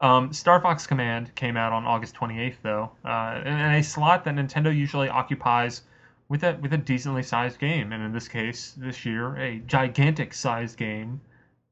Um, 0.00 0.30
Star 0.32 0.60
Fox 0.60 0.86
Command 0.86 1.34
came 1.36 1.56
out 1.56 1.72
on 1.72 1.86
August 1.86 2.14
28th, 2.16 2.56
though, 2.62 2.90
uh, 3.04 3.40
in 3.46 3.52
in 3.52 3.72
a 3.76 3.82
slot 3.82 4.24
that 4.26 4.34
Nintendo 4.34 4.74
usually 4.76 5.08
occupies 5.08 5.82
with 6.28 6.42
a 6.42 6.58
with 6.60 6.72
a 6.72 6.78
decently 6.78 7.22
sized 7.22 7.58
game, 7.58 7.92
and 7.92 8.02
in 8.02 8.12
this 8.12 8.28
case, 8.28 8.74
this 8.76 9.04
year, 9.04 9.36
a 9.36 9.58
gigantic 9.60 10.34
sized 10.34 10.76
game 10.76 11.20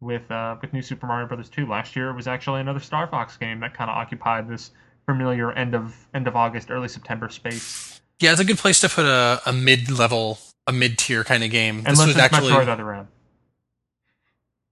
with 0.00 0.30
uh, 0.30 0.56
with 0.60 0.72
New 0.72 0.82
Super 0.82 1.06
Mario 1.06 1.26
Bros. 1.26 1.48
2. 1.48 1.66
Last 1.66 1.96
year, 1.96 2.10
it 2.10 2.14
was 2.14 2.26
actually 2.26 2.60
another 2.60 2.80
Star 2.80 3.06
Fox 3.06 3.36
game 3.36 3.60
that 3.60 3.74
kind 3.74 3.90
of 3.90 3.96
occupied 3.96 4.48
this 4.48 4.70
familiar 5.06 5.52
end 5.52 5.74
of 5.74 5.94
end 6.14 6.28
of 6.28 6.36
August, 6.36 6.70
early 6.70 6.88
September 6.88 7.28
space. 7.28 8.00
Yeah, 8.20 8.32
it's 8.32 8.40
a 8.40 8.44
good 8.44 8.58
place 8.58 8.80
to 8.80 8.88
put 8.88 9.04
a, 9.04 9.40
a 9.46 9.52
mid 9.52 9.90
level, 9.90 10.38
a 10.66 10.72
mid 10.72 10.98
tier 10.98 11.24
kind 11.24 11.42
of 11.42 11.50
game. 11.50 11.78
This 11.82 11.92
Unless 11.98 12.06
was 12.06 12.16
it's 12.16 12.18
actually 12.24 12.52
Metroid 12.52 12.68
Other 12.68 12.92
M. 12.94 13.08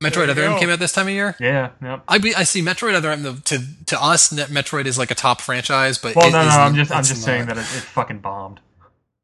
Metroid 0.02 0.12
There 0.14 0.24
you 0.24 0.30
Other 0.32 0.44
M 0.44 0.58
came 0.58 0.70
out 0.70 0.78
this 0.80 0.92
time 0.92 1.06
of 1.06 1.12
year. 1.12 1.36
Yeah, 1.38 1.70
yep. 1.80 2.02
I 2.08 2.18
be, 2.18 2.34
I 2.34 2.42
see 2.42 2.60
Metroid 2.60 2.94
Other 2.94 3.10
M 3.10 3.22
the- 3.22 3.34
to 3.44 3.58
to 3.86 4.02
us 4.02 4.32
Metroid 4.32 4.86
is 4.86 4.98
like 4.98 5.10
a 5.10 5.14
top 5.14 5.40
franchise, 5.40 5.98
but 5.98 6.16
Well, 6.16 6.28
it 6.28 6.32
no, 6.32 6.42
no, 6.42 6.48
is- 6.48 6.54
I'm 6.54 6.74
just 6.74 6.90
I'm 6.92 7.04
just 7.04 7.22
saying 7.22 7.46
that 7.46 7.56
it, 7.56 7.60
it 7.60 7.64
fucking 7.64 8.18
bombed. 8.18 8.60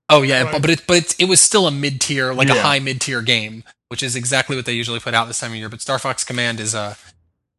Oh 0.09 0.23
yeah, 0.23 0.42
Right. 0.42 0.53
but 0.53 0.62
but 0.62 0.71
it 0.71 0.87
but 0.87 0.97
it's, 0.99 1.14
it 1.18 1.27
was 1.27 1.40
still 1.40 1.66
a 1.66 1.71
mid 1.71 2.01
tier, 2.01 2.33
like 2.33 2.49
a 2.49 2.61
high 2.61 2.79
mid 2.79 3.01
tier 3.01 3.23
game, 3.23 3.64
which 3.88 4.03
is 4.03 4.16
exactly 4.16 4.57
what 4.57 4.64
they 4.66 4.73
usually 4.73 5.01
put 5.01 5.14
out 5.14 5.27
this 5.27 5.40
time 5.40 5.51
of 5.53 5.57
year. 5.57 5.68
But 5.68 5.81
Star 5.81 5.99
Fox 5.99 6.25
Command 6.25 6.61
is 6.61 6.75
uh 6.75 6.94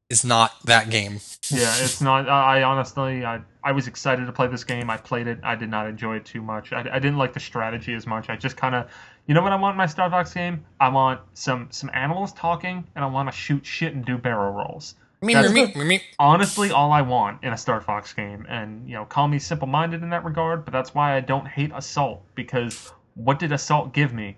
is 0.10 0.26
not 0.26 0.54
that 0.66 0.90
game. 0.90 1.20
Yeah, 1.52 1.74
it's 1.84 2.02
not. 2.02 2.28
I 2.28 2.60
I 2.60 2.64
honestly, 2.64 3.24
I, 3.24 3.42
I 3.64 3.74
was 3.74 3.88
excited 3.88 4.26
to 4.26 4.32
play 4.32 4.48
this 4.48 4.64
game. 4.64 4.90
I 4.90 4.98
played 4.98 5.28
it. 5.28 5.40
I 5.44 5.56
did 5.56 5.70
not 5.70 5.88
enjoy 5.88 6.16
it 6.18 6.26
too 6.26 6.42
much. 6.42 6.74
I, 6.74 6.80
I 6.92 6.98
didn't 7.00 7.18
like 7.18 7.34
the 7.34 7.40
strategy 7.40 7.94
as 7.94 8.08
much. 8.08 8.30
I 8.30 8.36
just 8.36 8.58
kind 8.58 8.74
of, 8.74 8.90
you 9.28 9.36
know 9.36 9.44
what 9.44 9.52
I 9.52 9.56
want 9.58 9.74
in 9.76 9.78
my 9.78 9.86
Star 9.86 10.10
Fox 10.10 10.34
game? 10.34 10.66
I 10.80 10.90
want 10.90 11.22
some 11.36 11.68
some 11.70 11.92
animals 11.94 12.34
talking, 12.34 12.88
and 12.96 13.06
I 13.06 13.08
want 13.08 13.30
to 13.30 13.38
shoot 13.38 13.64
shit 13.66 13.94
and 13.94 14.04
do 14.04 14.18
barrel 14.18 14.52
rolls. 14.54 14.96
Me, 15.22 15.36
me, 15.36 15.74
me, 15.74 15.84
me. 15.84 16.02
Honestly, 16.18 16.72
all 16.72 16.92
I 16.92 17.02
want 17.02 17.44
in 17.44 17.52
a 17.52 17.58
Star 17.58 17.82
Fox 17.82 18.14
game, 18.14 18.46
and 18.48 18.88
you 18.88 18.96
know, 18.96 19.04
call 19.04 19.28
me 19.28 19.38
simple 19.38 19.68
minded 19.68 20.02
in 20.02 20.10
that 20.12 20.24
regard, 20.24 20.64
but 20.64 20.72
that's 20.72 20.96
why 20.96 21.16
I 21.18 21.20
don't 21.20 21.46
hate 21.46 21.72
Assault 21.76 22.24
because 22.36 22.94
what 23.16 23.38
did 23.38 23.52
Assault 23.52 23.94
give 23.94 24.14
me? 24.14 24.38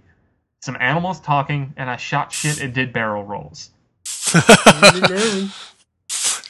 Some 0.62 0.76
animals 0.80 1.20
talking, 1.20 1.74
and 1.78 1.90
I 1.90 1.98
shot 1.98 2.32
shit 2.32 2.62
and 2.62 2.74
did 2.74 2.94
barrel 2.94 3.24
rolls. 3.24 3.70
Merlin. 4.82 5.50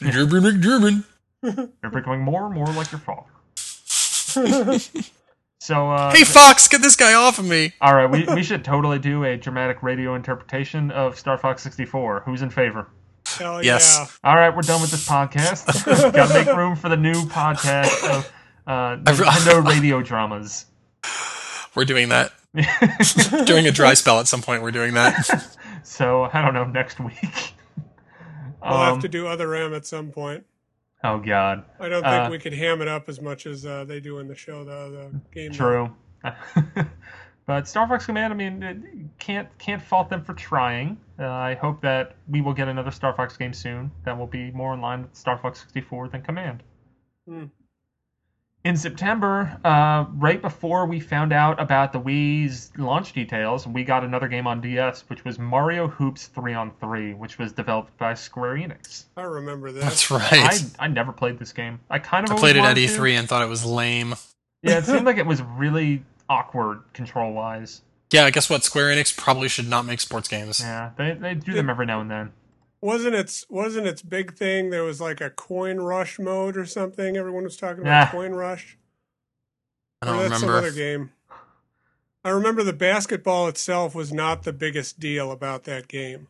German, 0.00 0.62
German. 0.62 1.04
You're 1.42 1.90
becoming 1.90 2.20
more 2.20 2.46
and 2.46 2.54
more 2.54 2.66
like 2.66 2.90
your 2.90 3.00
father. 3.00 3.28
So, 5.62 5.92
uh, 5.92 6.12
Hey 6.12 6.24
Fox, 6.24 6.66
get 6.66 6.82
this 6.82 6.96
guy 6.96 7.14
off 7.14 7.38
of 7.38 7.44
me. 7.44 7.72
All 7.80 7.94
right, 7.94 8.10
we, 8.10 8.24
we 8.34 8.42
should 8.42 8.64
totally 8.64 8.98
do 8.98 9.22
a 9.22 9.36
dramatic 9.36 9.80
radio 9.80 10.16
interpretation 10.16 10.90
of 10.90 11.16
Star 11.16 11.38
Fox 11.38 11.62
64. 11.62 12.24
Who's 12.26 12.42
in 12.42 12.50
favor? 12.50 12.88
Hell 13.42 13.62
Yes. 13.64 13.96
yeah. 13.98 14.30
All 14.30 14.36
right, 14.36 14.54
we're 14.54 14.62
done 14.62 14.80
with 14.80 14.90
this 14.90 15.06
podcast. 15.08 15.84
Got 16.12 16.28
to 16.28 16.34
make 16.34 16.56
room 16.56 16.76
for 16.76 16.88
the 16.88 16.96
new 16.96 17.14
podcast 17.26 18.08
of 18.08 18.32
uh, 18.66 18.96
I've- 19.06 19.22
Nintendo 19.22 19.66
radio 19.66 20.02
dramas. 20.02 20.66
We're 21.74 21.84
doing 21.86 22.10
that 22.10 22.32
during 23.46 23.66
a 23.66 23.70
dry 23.72 23.94
spell 23.94 24.20
at 24.20 24.28
some 24.28 24.42
point. 24.42 24.62
We're 24.62 24.70
doing 24.72 24.92
that. 24.94 25.56
so 25.82 26.28
I 26.32 26.42
don't 26.42 26.52
know 26.54 26.64
next 26.64 27.00
week. 27.00 27.54
We'll 28.62 28.72
Um, 28.74 28.92
have 28.94 29.00
to 29.02 29.08
do 29.08 29.26
other 29.26 29.54
M 29.54 29.72
at 29.74 29.86
some 29.86 30.10
point. 30.10 30.44
oh 31.02 31.18
God, 31.18 31.64
I 31.80 31.88
don't 31.88 32.02
think 32.02 32.26
uh, 32.26 32.28
we 32.30 32.38
could 32.38 32.52
ham 32.52 32.82
it 32.82 32.88
up 32.88 33.08
as 33.08 33.20
much 33.22 33.46
as 33.46 33.64
uh, 33.66 33.84
they 33.84 34.00
do 34.00 34.18
in 34.18 34.28
the 34.28 34.34
show, 34.34 34.64
though. 34.64 34.90
The 34.90 35.20
game. 35.32 35.50
true. 35.52 35.90
But 37.52 37.68
Star 37.68 37.86
Fox 37.86 38.06
Command, 38.06 38.32
I 38.32 38.36
mean, 38.36 38.62
it, 38.62 38.78
can't 39.18 39.46
can't 39.58 39.82
fault 39.82 40.08
them 40.08 40.24
for 40.24 40.32
trying. 40.32 40.96
Uh, 41.18 41.26
I 41.26 41.54
hope 41.54 41.82
that 41.82 42.14
we 42.26 42.40
will 42.40 42.54
get 42.54 42.66
another 42.66 42.90
Star 42.90 43.12
Fox 43.12 43.36
game 43.36 43.52
soon 43.52 43.90
that 44.06 44.16
will 44.16 44.26
be 44.26 44.50
more 44.52 44.72
in 44.72 44.80
line 44.80 45.02
with 45.02 45.14
Star 45.14 45.36
Fox 45.36 45.60
64 45.60 46.08
than 46.08 46.22
Command. 46.22 46.62
Hmm. 47.28 47.44
In 48.64 48.74
September, 48.74 49.58
uh, 49.64 50.06
right 50.14 50.40
before 50.40 50.86
we 50.86 50.98
found 50.98 51.34
out 51.34 51.60
about 51.60 51.92
the 51.92 52.00
Wii's 52.00 52.72
launch 52.78 53.12
details, 53.12 53.66
we 53.66 53.84
got 53.84 54.02
another 54.02 54.28
game 54.28 54.46
on 54.46 54.62
DS, 54.62 55.04
which 55.08 55.22
was 55.22 55.38
Mario 55.38 55.88
Hoops 55.88 56.28
3 56.28 56.54
on 56.54 56.72
3, 56.80 57.12
which 57.12 57.38
was 57.38 57.52
developed 57.52 57.94
by 57.98 58.14
Square 58.14 58.54
Enix. 58.54 59.04
I 59.18 59.24
remember 59.24 59.72
that. 59.72 59.80
That's 59.80 60.10
right. 60.10 60.62
I 60.78 60.88
never 60.88 61.12
played 61.12 61.38
this 61.38 61.52
game. 61.52 61.80
I 61.90 61.98
kind 61.98 62.24
of 62.24 62.34
I 62.34 62.38
played 62.38 62.56
it 62.56 62.64
at. 62.64 62.78
E3 62.78 63.18
and 63.18 63.28
thought 63.28 63.42
it 63.42 63.48
was 63.48 63.62
lame. 63.62 64.14
Yeah, 64.62 64.78
it 64.78 64.86
seemed 64.86 65.04
like 65.04 65.18
it 65.18 65.26
was 65.26 65.42
really 65.42 66.04
awkward 66.32 66.80
control 66.94 67.32
wise. 67.32 67.82
Yeah, 68.10 68.24
I 68.24 68.30
guess 68.30 68.48
what? 68.50 68.62
Square 68.64 68.94
Enix 68.94 69.16
probably 69.16 69.48
should 69.48 69.68
not 69.68 69.86
make 69.86 70.00
sports 70.00 70.28
games. 70.28 70.60
Yeah, 70.60 70.90
they 70.96 71.12
they 71.14 71.34
do 71.34 71.52
them 71.52 71.70
every 71.70 71.86
now 71.86 72.00
and 72.00 72.10
then. 72.10 72.32
wasn't 72.80 73.14
its 73.14 73.46
wasn't 73.48 73.86
its 73.86 74.02
big 74.02 74.34
thing? 74.36 74.70
There 74.70 74.82
was 74.82 75.00
like 75.00 75.20
a 75.20 75.30
coin 75.30 75.78
rush 75.78 76.18
mode 76.18 76.56
or 76.56 76.66
something. 76.66 77.16
Everyone 77.16 77.44
was 77.44 77.56
talking 77.56 77.82
about 77.82 77.90
Yeah. 77.90 78.10
coin 78.10 78.32
rush. 78.32 78.76
I 80.02 80.06
don't 80.06 80.18
that's 80.28 80.40
some 80.40 80.48
remember. 80.48 80.66
other 80.68 80.76
game. 80.76 81.10
I 82.24 82.30
remember 82.30 82.62
the 82.62 82.72
basketball 82.72 83.48
itself 83.48 83.94
was 83.94 84.12
not 84.12 84.42
the 84.44 84.52
biggest 84.52 85.00
deal 85.00 85.32
about 85.32 85.64
that 85.64 85.88
game. 85.88 86.28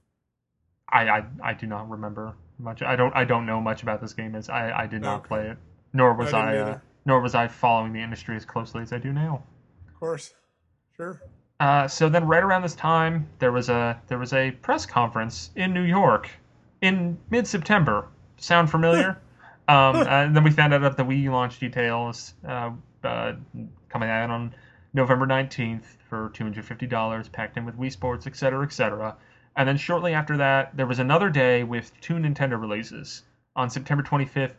I, 0.88 1.08
I 1.08 1.24
I 1.42 1.54
do 1.54 1.66
not 1.66 1.88
remember 1.90 2.34
much. 2.58 2.82
I 2.82 2.96
don't 2.96 3.14
I 3.16 3.24
don't 3.24 3.44
know 3.46 3.60
much 3.60 3.82
about 3.82 4.00
this 4.00 4.12
game. 4.12 4.34
As 4.34 4.48
I 4.48 4.82
I 4.82 4.86
did 4.86 5.02
not 5.02 5.20
Okay. 5.20 5.28
play 5.28 5.48
it, 5.48 5.58
nor 5.92 6.14
was 6.14 6.32
I 6.32 6.54
I, 6.54 6.56
uh, 6.58 6.78
nor 7.06 7.20
was 7.20 7.34
I 7.34 7.48
following 7.48 7.92
the 7.92 8.00
industry 8.00 8.36
as 8.36 8.44
closely 8.44 8.82
as 8.82 8.92
I 8.92 8.98
do 8.98 9.12
now 9.12 9.42
course. 10.02 10.34
Sure. 10.96 11.22
Uh, 11.60 11.86
so 11.86 12.08
then, 12.08 12.26
right 12.26 12.42
around 12.42 12.62
this 12.62 12.74
time, 12.74 13.28
there 13.38 13.52
was 13.52 13.68
a 13.68 14.00
there 14.08 14.18
was 14.18 14.32
a 14.32 14.50
press 14.50 14.84
conference 14.84 15.50
in 15.54 15.72
New 15.72 15.84
York 15.84 16.28
in 16.80 17.16
mid 17.30 17.46
September. 17.46 18.08
Sound 18.36 18.68
familiar? 18.68 19.10
um, 19.68 19.94
uh, 19.96 20.04
and 20.04 20.34
then 20.34 20.42
we 20.42 20.50
found 20.50 20.74
out 20.74 20.80
that 20.80 20.96
the 20.96 21.04
Wii 21.04 21.30
launch 21.30 21.60
details 21.60 22.34
uh, 22.46 22.72
uh, 23.04 23.34
coming 23.88 24.10
out 24.10 24.30
on 24.30 24.52
November 24.92 25.24
nineteenth 25.24 25.96
for 26.08 26.30
two 26.34 26.42
hundred 26.42 26.64
fifty 26.64 26.86
dollars, 26.88 27.28
packed 27.28 27.56
in 27.56 27.64
with 27.64 27.78
Wii 27.78 27.92
Sports, 27.92 28.26
et 28.26 28.34
cetera, 28.34 28.64
et 28.66 28.72
cetera. 28.72 29.16
And 29.54 29.68
then 29.68 29.76
shortly 29.76 30.14
after 30.14 30.36
that, 30.38 30.76
there 30.76 30.86
was 30.86 30.98
another 30.98 31.30
day 31.30 31.62
with 31.62 31.92
two 32.00 32.14
Nintendo 32.14 32.60
releases 32.60 33.22
on 33.54 33.70
September 33.70 34.02
25th, 34.02 34.54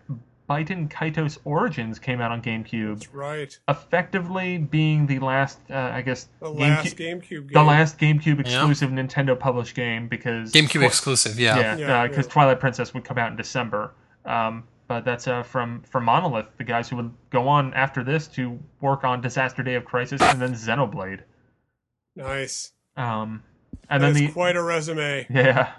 Baten 0.53 0.89
Kaitos 0.89 1.39
Origins 1.45 1.97
came 1.97 2.21
out 2.21 2.31
on 2.31 2.41
GameCube. 2.41 2.99
That's 2.99 3.13
right. 3.13 3.59
Effectively 3.67 4.59
being 4.59 5.07
the 5.07 5.19
last, 5.19 5.59
uh, 5.71 5.91
I 5.93 6.01
guess, 6.01 6.27
the 6.39 6.47
GameCube, 6.47 6.59
last 6.59 6.97
GameCube 6.97 7.29
game. 7.29 7.49
The 7.53 7.63
last 7.63 7.97
GameCube 7.97 8.39
exclusive 8.39 8.91
yeah. 8.91 8.97
Nintendo 8.97 9.39
published 9.39 9.75
game 9.75 10.07
because. 10.07 10.51
GameCube 10.51 10.85
exclusive, 10.85 11.39
yeah. 11.39 11.77
Yeah, 11.77 12.07
because 12.07 12.25
yeah, 12.25 12.29
uh, 12.29 12.33
Twilight 12.33 12.59
Princess 12.59 12.93
would 12.93 13.03
come 13.03 13.17
out 13.17 13.31
in 13.31 13.37
December. 13.37 13.93
Um, 14.25 14.65
but 14.87 15.05
that's 15.05 15.27
uh, 15.27 15.43
from, 15.43 15.81
from 15.89 16.05
Monolith, 16.05 16.47
the 16.57 16.63
guys 16.63 16.89
who 16.89 16.97
would 16.97 17.11
go 17.31 17.47
on 17.47 17.73
after 17.73 18.03
this 18.03 18.27
to 18.27 18.59
work 18.81 19.03
on 19.03 19.21
Disaster 19.21 19.63
Day 19.63 19.75
of 19.75 19.85
Crisis 19.85 20.21
and 20.21 20.39
then 20.39 20.53
Xenoblade. 20.53 21.21
Nice. 22.15 22.73
Um, 22.95 23.41
and 23.89 24.03
that 24.03 24.13
then 24.13 24.27
the, 24.27 24.31
quite 24.31 24.55
a 24.55 24.61
resume. 24.61 25.25
Yeah. 25.29 25.71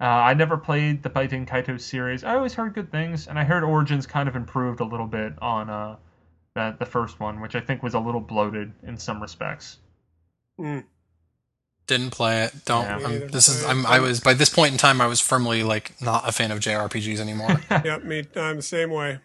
Uh, 0.00 0.04
I 0.04 0.34
never 0.34 0.56
played 0.56 1.02
the 1.02 1.10
Baten 1.10 1.46
Kaitos 1.46 1.82
series. 1.82 2.24
I 2.24 2.34
always 2.34 2.54
heard 2.54 2.72
good 2.74 2.90
things, 2.90 3.26
and 3.26 3.38
I 3.38 3.44
heard 3.44 3.62
Origins 3.62 4.06
kind 4.06 4.28
of 4.28 4.34
improved 4.36 4.80
a 4.80 4.84
little 4.84 5.06
bit 5.06 5.34
on 5.42 5.68
uh, 5.68 5.96
the, 6.54 6.74
the 6.78 6.86
first 6.86 7.20
one, 7.20 7.40
which 7.40 7.54
I 7.54 7.60
think 7.60 7.82
was 7.82 7.92
a 7.94 8.00
little 8.00 8.20
bloated 8.20 8.72
in 8.82 8.96
some 8.96 9.20
respects. 9.20 9.78
Mm. 10.58 10.84
Didn't 11.86 12.10
play 12.10 12.44
it. 12.44 12.54
Don't. 12.64 12.84
Yeah. 12.84 13.06
I'm, 13.06 13.28
this 13.28 13.48
is. 13.48 13.64
I- 13.64 13.70
I'm. 13.70 13.84
I 13.84 13.98
was 13.98 14.20
by 14.20 14.32
this 14.32 14.48
point 14.48 14.72
in 14.72 14.78
time. 14.78 15.00
I 15.00 15.06
was 15.06 15.20
firmly 15.20 15.62
like 15.64 16.00
not 16.00 16.26
a 16.28 16.32
fan 16.32 16.50
of 16.50 16.60
JRPGs 16.60 17.18
anymore. 17.18 17.60
Yep, 17.84 18.04
me. 18.04 18.24
I'm 18.36 18.56
the 18.56 18.62
same 18.62 18.90
way. 18.90 19.18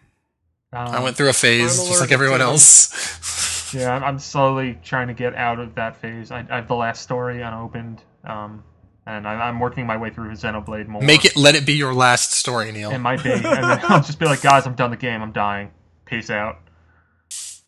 Um, 0.72 0.88
I 0.88 1.02
went 1.02 1.16
through 1.16 1.28
a 1.30 1.32
phase 1.32 1.76
just 1.76 2.00
like 2.00 2.10
everyone 2.12 2.40
else. 2.42 3.72
Yeah, 3.74 3.92
I'm- 3.92 4.04
I'm 4.04 4.18
slowly 4.18 4.78
trying 4.82 5.08
to 5.08 5.14
get 5.14 5.34
out 5.34 5.58
of 5.58 5.74
that 5.76 5.96
phase. 5.96 6.30
I, 6.30 6.44
I 6.50 6.56
have 6.56 6.68
the 6.68 6.74
last 6.74 7.02
story 7.02 7.40
unopened, 7.42 8.02
um, 8.24 8.62
and 9.06 9.26
I, 9.26 9.34
I'm 9.48 9.60
working 9.60 9.86
my 9.86 9.96
way 9.96 10.10
through 10.10 10.30
Xenoblade 10.32 10.88
more. 10.88 11.00
Make 11.02 11.24
it. 11.24 11.36
Let 11.36 11.54
it 11.54 11.64
be 11.64 11.74
your 11.74 11.94
last 11.94 12.32
story, 12.32 12.72
Neal. 12.72 12.90
It 12.90 12.98
might 12.98 13.22
be, 13.22 13.32
and 13.32 13.44
then 13.44 13.64
I'll 13.84 14.02
just 14.02 14.18
be 14.18 14.26
like, 14.26 14.42
guys, 14.42 14.66
I'm 14.66 14.74
done 14.74 14.90
the 14.90 14.96
game. 14.96 15.22
I'm 15.22 15.32
dying. 15.32 15.70
Peace 16.04 16.30
out. 16.30 16.58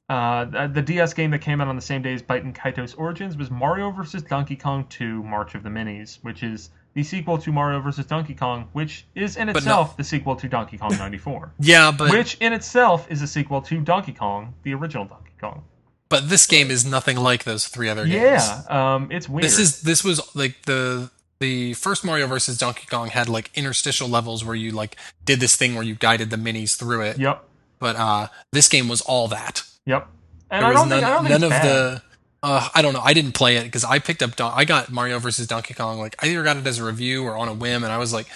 Uh, 0.09 0.47
the, 0.47 0.71
the 0.75 0.83
DS 0.83 1.13
game 1.13 1.31
that 1.33 1.41
came 1.41 1.61
out 1.61 1.69
on 1.69 1.77
the 1.77 1.83
same 1.83 2.01
day 2.01 2.15
as 2.15 2.23
Baten 2.23 2.55
Kaitos 2.55 2.95
Origins 2.97 3.37
was 3.37 3.51
Mario 3.51 3.91
vs. 3.91 4.23
Donkey 4.23 4.57
Kong 4.57 4.87
2: 4.89 5.23
March 5.23 5.55
of 5.55 5.63
the 5.63 5.69
Minis, 5.69 6.19
which 6.23 6.43
is 6.43 6.71
the 6.95 7.03
sequel 7.03 7.37
to 7.37 7.53
Mario 7.53 7.81
vs. 7.83 8.07
Donkey 8.07 8.35
Kong, 8.35 8.69
which 8.73 9.07
is 9.15 9.37
in 9.37 9.49
But 9.49 9.53
no- 9.57 9.59
itself 9.59 9.97
the 9.99 10.05
sequel 10.05 10.35
to 10.37 10.49
Donkey 10.49 10.79
Kong 10.79 10.97
94, 10.97 11.53
yeah, 11.61 11.91
but 11.97 12.11
which 12.11 12.39
in 12.41 12.55
itself 12.55 13.07
is 13.11 13.21
a 13.21 13.27
sequel 13.27 13.61
to 13.63 13.81
Donkey 13.83 14.13
Kong, 14.15 14.55
the 14.63 14.73
original 14.73 15.05
Donkey 15.05 15.33
Kong. 15.39 15.63
but 16.09 16.31
this 16.31 16.47
game 16.47 16.71
is 16.71 16.87
nothing 16.87 17.19
like 17.19 17.45
those 17.45 17.69
three 17.69 17.91
other 17.91 18.07
games. 18.07 18.15
Yeah, 18.49 18.63
um, 18.95 19.13
it's 19.13 19.29
weird. 19.29 19.45
This 19.45 19.59
is 19.59 19.83
this 19.83 20.03
was 20.03 20.23
like 20.35 20.63
the 20.63 21.11
the 21.41 21.75
first 21.75 22.05
Mario 22.05 22.27
versus 22.27 22.59
Donkey 22.59 22.87
Kong 22.89 23.09
had 23.09 23.29
like 23.29 23.51
interstitial 23.55 24.09
levels 24.09 24.45
where 24.45 24.55
you 24.57 24.73
like 24.73 24.97
did 25.25 25.41
this 25.41 25.57
thing 25.57 25.75
where 25.75 25.85
you 25.85 25.95
guided 25.95 26.31
the 26.31 26.37
minis 26.37 26.77
through 26.77 27.03
it. 27.03 27.19
Yep. 27.19 27.45
But 27.79 27.97
uh, 27.97 28.29
this 28.53 28.69
game 28.69 28.89
was 28.89 29.01
all 29.01 29.29
that. 29.29 29.63
Yep. 29.87 30.09
And 30.51 30.63
There 30.63 30.69
I 30.71 30.73
was 30.73 30.81
don't 30.81 30.89
none, 30.89 30.99
think 31.01 31.11
I 31.11 31.15
don't 31.15 31.25
none 31.29 31.43
of 31.45 31.51
bad. 31.51 31.65
the. 31.65 32.03
Uh, 32.43 32.69
I 32.75 32.83
don't 32.83 32.93
know. 32.93 33.01
I 33.01 33.15
didn't 33.15 33.33
play 33.33 33.57
it 33.57 33.65
because 33.65 33.85
I 33.85 33.99
picked 33.99 34.23
up. 34.23 34.37
Don- 34.37 34.53
I 34.55 34.65
got 34.65 34.91
Mario 34.93 35.19
versus 35.19 35.47
Donkey 35.49 35.75
Kong. 35.75 35.99
Like 35.99 36.15
I 36.23 36.29
either 36.29 36.43
got 36.45 36.57
it 36.57 36.67
as 36.67 36.79
a 36.79 36.85
review 36.85 37.25
or 37.25 37.37
on 37.37 37.49
a 37.49 37.53
whim, 37.55 37.83
and 37.85 37.93
I 37.93 37.99
was 37.99 38.13
like, 38.13 38.27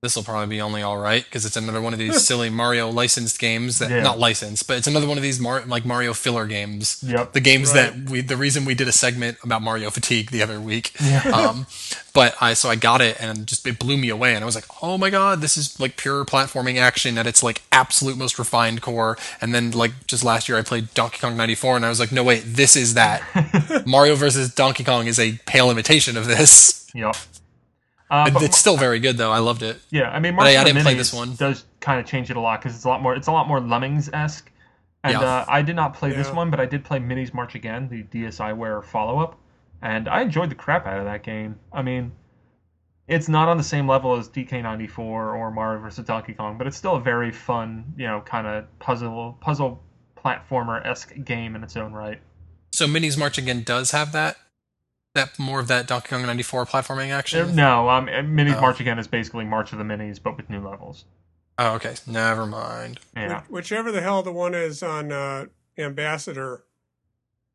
"This 0.00 0.14
will 0.14 0.22
probably 0.22 0.46
be 0.46 0.60
only 0.60 0.82
all 0.82 0.96
right" 0.96 1.24
because 1.24 1.44
it's 1.44 1.56
another 1.56 1.80
one 1.80 1.92
of 1.92 1.98
these 1.98 2.24
silly 2.26 2.50
Mario 2.50 2.88
licensed 2.88 3.38
games 3.38 3.78
that 3.80 3.90
Yeah. 3.90 4.00
not 4.02 4.18
licensed, 4.18 4.66
but 4.68 4.76
it's 4.78 4.86
another 4.86 5.06
one 5.08 5.16
of 5.18 5.22
these 5.22 5.40
Mar- 5.40 5.64
like 5.66 5.84
Mario 5.84 6.14
filler 6.14 6.46
games. 6.46 6.98
Yep. 7.02 7.32
The 7.32 7.40
games 7.40 7.68
Right. 7.72 7.92
that 8.04 8.10
we. 8.10 8.20
The 8.20 8.36
reason 8.36 8.64
we 8.64 8.74
did 8.74 8.86
a 8.88 8.92
segment 8.92 9.38
about 9.42 9.60
Mario 9.62 9.90
fatigue 9.90 10.30
the 10.30 10.42
other 10.42 10.60
week. 10.60 10.92
Yeah. 11.00 11.22
um, 11.32 11.66
but 12.12 12.36
I 12.40 12.54
so 12.54 12.68
I 12.70 12.76
got 12.76 13.00
it 13.00 13.16
and 13.20 13.46
just 13.46 13.66
it 13.66 13.78
blew 13.78 13.96
me 13.96 14.08
away 14.08 14.34
and 14.34 14.42
I 14.42 14.46
was 14.46 14.54
like, 14.54 14.66
oh 14.82 14.98
my 14.98 15.10
god, 15.10 15.40
this 15.40 15.56
is 15.56 15.78
like 15.80 15.96
pure 15.96 16.24
platforming 16.24 16.76
action 16.78 17.18
at 17.18 17.26
its 17.26 17.42
like 17.42 17.62
absolute 17.72 18.16
most 18.16 18.38
refined 18.38 18.82
core. 18.82 19.16
And 19.40 19.52
then 19.54 19.72
like 19.72 20.06
just 20.06 20.22
last 20.24 20.48
year 20.48 20.58
I 20.58 20.62
played 20.62 20.94
Donkey 20.94 21.18
Kong 21.18 21.36
'94 21.36 21.76
and 21.76 21.84
I 21.84 21.88
was 21.88 21.98
like, 22.00 22.12
no 22.12 22.22
wait, 22.22 22.42
this 22.46 22.76
is 22.76 22.94
that. 22.94 23.22
Mario 23.86 24.14
versus 24.14 24.54
Donkey 24.54 24.84
Kong 24.84 25.06
is 25.08 25.18
a 25.18 25.32
pale 25.46 25.70
imitation 25.72 26.16
of 26.16 26.26
this. 26.26 26.86
Yep. 26.94 27.16
Uh, 28.10 28.30
but 28.30 28.42
it's 28.42 28.56
still 28.56 28.76
very 28.76 28.98
good 29.00 29.16
though. 29.18 29.30
I 29.30 29.38
loved 29.38 29.62
it. 29.62 29.78
Yeah, 29.90 30.10
I 30.10 30.18
mean, 30.18 30.34
But 30.36 30.46
I- 30.46 30.60
I 30.60 30.64
didn't 30.64 30.82
play 30.82 30.94
Minis 30.94 30.98
this 30.98 31.12
one. 31.14 31.34
Does 31.34 31.64
kind 31.80 32.00
of 32.00 32.06
change 32.06 32.30
it 32.30 32.36
a 32.36 32.40
lot 32.40 32.60
because 32.60 32.74
it's 32.74 32.84
a 32.84 32.88
lot 32.88 33.02
more. 33.02 33.14
It's 33.14 33.28
a 33.28 33.32
lot 33.32 33.46
more 33.48 33.60
Lemmings 33.60 34.08
esque. 34.12 34.50
And 35.04 35.12
Yeah. 35.12 35.20
uh, 35.20 35.44
I 35.48 35.62
did 35.62 35.76
not 35.76 35.94
play 35.94 36.10
this 36.12 36.30
one, 36.32 36.50
but 36.50 36.58
I 36.58 36.66
did 36.66 36.84
play 36.84 36.98
Minis 36.98 37.32
March 37.32 37.54
Again, 37.54 37.88
the 37.88 38.02
DSiWare 38.04 38.82
follow 38.84 39.20
up, 39.20 39.38
and 39.80 40.08
I 40.08 40.22
enjoyed 40.22 40.50
the 40.50 40.54
crap 40.56 40.86
out 40.86 40.98
of 40.98 41.04
that 41.04 41.22
game. 41.22 41.56
I 41.72 41.82
mean, 41.82 42.10
it's 43.06 43.28
not 43.28 43.48
on 43.48 43.56
the 43.58 43.62
same 43.62 43.86
level 43.86 44.16
as 44.16 44.28
DK94 44.28 44.98
or 44.98 45.50
Mario 45.52 45.80
vs 45.80 46.04
Donkey 46.04 46.34
Kong, 46.34 46.58
but 46.58 46.66
it's 46.66 46.76
still 46.76 46.96
a 46.96 47.00
very 47.00 47.30
fun, 47.30 47.84
you 47.96 48.06
know, 48.06 48.20
kind 48.22 48.46
of 48.46 48.64
puzzle 48.80 49.38
puzzle 49.40 49.82
platformer 50.16 50.84
esque 50.84 51.12
game 51.24 51.54
in 51.54 51.62
its 51.62 51.76
own 51.76 51.92
right. 51.92 52.20
So 52.72 52.86
Minis 52.86 53.16
March 53.16 53.38
Again 53.38 53.62
does 53.62 53.92
have 53.92 54.12
that. 54.12 54.36
That 55.14 55.38
more 55.38 55.58
of 55.60 55.68
that 55.68 55.86
Donkey 55.86 56.08
Kong 56.10 56.22
'94 56.26 56.66
platforming 56.66 57.10
action. 57.10 57.56
No, 57.56 57.88
um, 57.88 58.06
Minis 58.06 58.56
Oh. 58.56 58.60
March 58.60 58.78
Again 58.80 58.98
is 58.98 59.06
basically 59.08 59.44
March 59.44 59.72
of 59.72 59.78
the 59.78 59.84
Minis, 59.84 60.22
but 60.22 60.36
with 60.36 60.48
new 60.50 60.60
levels. 60.66 61.04
Oh, 61.58 61.74
okay. 61.74 61.94
Never 62.06 62.46
mind. 62.46 63.00
Yeah, 63.16 63.40
Which- 63.48 63.64
Whichever 63.64 63.90
the 63.90 64.00
hell 64.00 64.22
the 64.22 64.30
one 64.32 64.54
is 64.54 64.82
on 64.82 65.10
uh, 65.10 65.46
Ambassador. 65.76 66.64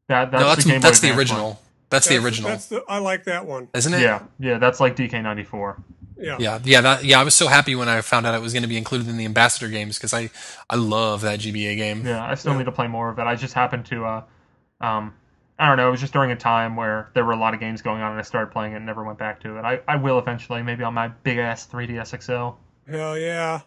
that 0.09 0.31
that's 0.31 0.41
no, 0.41 0.47
that's 0.49 0.63
the 0.65 0.71
Game 0.71 0.81
Boy 0.81 0.87
that's 0.87 0.99
the 0.99 1.09
Advance 1.09 1.29
one. 1.31 1.37
original. 1.39 1.59
That's 1.89 2.07
the 2.07 2.17
original, 2.17 2.49
That's 2.49 2.65
the, 2.67 2.83
I 2.89 2.97
like 2.97 3.25
that 3.25 3.45
one. 3.45 3.67
isn't 3.75 3.93
it? 3.93 4.01
Yeah, 4.01 4.23
yeah, 4.39 4.57
that's 4.57 4.79
like 4.79 4.95
DK94. 4.95 5.83
Yeah. 6.17 6.37
Yeah, 6.39 6.59
yeah, 6.63 6.81
that, 6.81 7.03
yeah. 7.03 7.19
I 7.19 7.23
was 7.23 7.35
so 7.35 7.47
happy 7.47 7.75
when 7.75 7.87
I 7.87 8.01
found 8.01 8.25
out 8.25 8.33
it 8.33 8.41
was 8.41 8.51
going 8.51 8.63
to 8.63 8.67
be 8.69 8.77
included 8.77 9.07
in 9.09 9.15
the 9.17 9.25
ambassador 9.25 9.67
games 9.69 9.99
because 9.99 10.11
I, 10.11 10.31
I 10.71 10.75
love 10.75 11.21
that 11.21 11.39
GBA 11.39 11.77
game. 11.77 12.03
Yeah, 12.05 12.25
I 12.25 12.33
still 12.33 12.53
Yeah. 12.53 12.59
need 12.59 12.63
to 12.65 12.71
play 12.71 12.87
more 12.87 13.09
of 13.09 13.19
it. 13.19 13.23
I 13.27 13.35
just 13.35 13.53
happened 13.53 13.85
to, 13.87 14.05
uh, 14.05 14.23
um, 14.81 15.13
I 15.59 15.67
don't 15.67 15.77
know, 15.77 15.87
it 15.87 15.91
was 15.91 16.01
just 16.01 16.13
during 16.13 16.31
a 16.31 16.35
time 16.35 16.75
where 16.75 17.09
there 17.13 17.23
were 17.23 17.33
a 17.33 17.37
lot 17.37 17.53
of 17.53 17.59
games 17.59 17.81
going 17.81 18.01
on 18.01 18.11
and 18.11 18.19
I 18.19 18.23
started 18.23 18.51
playing 18.51 18.73
it 18.73 18.77
and 18.77 18.85
never 18.85 19.03
went 19.03 19.19
back 19.19 19.39
to 19.41 19.57
it. 19.57 19.61
I, 19.61 19.79
I 19.87 19.95
will 19.95 20.17
eventually, 20.17 20.63
maybe 20.63 20.83
on 20.83 20.93
my 20.93 21.09
big 21.09 21.37
ass 21.37 21.67
3DS 21.67 22.21
XL. 22.21 22.57
Hell 22.91 23.17
yeah. 23.17 23.61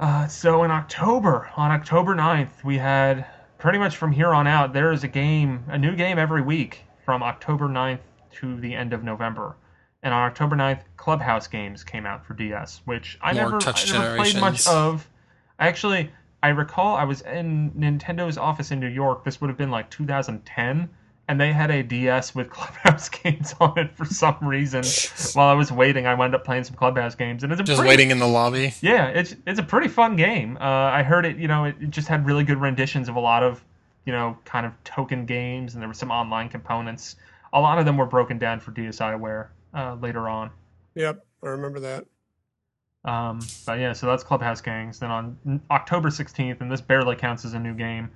Uh, 0.00 0.26
so 0.26 0.64
in 0.64 0.70
October, 0.70 1.50
on 1.56 1.70
October 1.70 2.14
9th, 2.14 2.64
we 2.64 2.78
had 2.78 3.26
pretty 3.58 3.78
much 3.78 3.96
from 3.96 4.12
here 4.12 4.34
on 4.34 4.46
out, 4.46 4.72
there 4.72 4.92
is 4.92 5.04
a 5.04 5.08
game, 5.08 5.64
a 5.68 5.78
new 5.78 5.96
game 5.96 6.18
every 6.18 6.42
week 6.42 6.82
from 7.04 7.22
October 7.22 7.66
9th 7.68 8.00
to 8.32 8.60
the 8.60 8.74
end 8.74 8.92
of 8.92 9.02
November. 9.02 9.56
And 10.02 10.12
on 10.12 10.22
October 10.22 10.56
9th, 10.56 10.82
Clubhouse 10.96 11.46
games 11.46 11.82
came 11.82 12.06
out 12.06 12.24
for 12.24 12.34
DS, 12.34 12.82
which 12.84 13.18
I 13.22 13.32
More 13.32 13.44
never, 13.44 13.58
touch 13.58 13.92
I 13.92 13.98
never 13.98 14.16
played 14.16 14.40
much 14.40 14.66
of. 14.66 15.08
I 15.58 15.68
actually, 15.68 16.10
I 16.46 16.50
recall 16.50 16.94
I 16.94 17.02
was 17.02 17.22
in 17.22 17.72
Nintendo's 17.72 18.38
office 18.38 18.70
in 18.70 18.78
New 18.78 18.86
York. 18.86 19.24
This 19.24 19.40
would 19.40 19.48
have 19.48 19.56
been 19.56 19.72
like 19.72 19.90
2010, 19.90 20.88
and 21.26 21.40
they 21.40 21.52
had 21.52 21.72
a 21.72 21.82
DS 21.82 22.36
with 22.36 22.50
Clubhouse 22.56 23.08
games 23.08 23.52
on 23.58 23.76
it 23.76 23.90
for 23.96 24.04
some 24.04 24.36
reason. 24.40 24.84
While 25.34 25.48
I 25.48 25.54
was 25.54 25.72
waiting, 25.72 26.06
I 26.06 26.14
wound 26.14 26.36
up 26.36 26.44
playing 26.44 26.62
some 26.62 26.76
Clubhouse 26.76 27.16
games, 27.16 27.42
and 27.42 27.50
it's 27.52 27.60
a 27.60 27.64
Just 27.64 27.80
pretty 27.80 27.88
waiting 27.88 28.12
in 28.12 28.20
the 28.20 28.28
lobby. 28.28 28.72
yeah, 28.80 29.08
it's 29.08 29.34
it's 29.44 29.58
a 29.58 29.62
pretty 29.64 29.88
fun 29.88 30.14
game. 30.14 30.56
Uh, 30.60 30.60
I 30.60 31.02
heard 31.02 31.26
it. 31.26 31.36
You 31.36 31.48
know, 31.48 31.64
it, 31.64 31.74
it 31.80 31.90
just 31.90 32.06
had 32.06 32.24
really 32.24 32.44
good 32.44 32.58
renditions 32.60 33.08
of 33.08 33.16
a 33.16 33.20
lot 33.20 33.42
of, 33.42 33.64
you 34.04 34.12
know, 34.12 34.38
kind 34.44 34.64
of 34.66 34.72
token 34.84 35.26
games, 35.26 35.74
and 35.74 35.82
there 35.82 35.88
were 35.88 35.94
some 35.94 36.12
online 36.12 36.48
components. 36.48 37.16
A 37.54 37.60
lot 37.60 37.80
of 37.80 37.86
them 37.86 37.96
were 37.96 38.06
broken 38.06 38.38
down 38.38 38.60
for 38.60 38.70
DSiWare 38.70 39.48
uh, 39.74 39.96
later 40.00 40.28
on. 40.28 40.50
Yep. 40.94 41.26
I 41.42 41.46
remember 41.48 41.80
that. 41.80 42.06
Um, 43.06 43.40
but 43.64 43.78
yeah, 43.78 43.92
so 43.92 44.06
that's 44.06 44.24
Clubhouse 44.24 44.60
Games. 44.60 44.98
Then 44.98 45.10
on 45.10 45.60
October 45.70 46.10
16th, 46.10 46.60
and 46.60 46.70
this 46.70 46.80
barely 46.80 47.16
counts 47.16 47.44
as 47.44 47.54
a 47.54 47.58
new 47.58 47.72
game, 47.72 48.10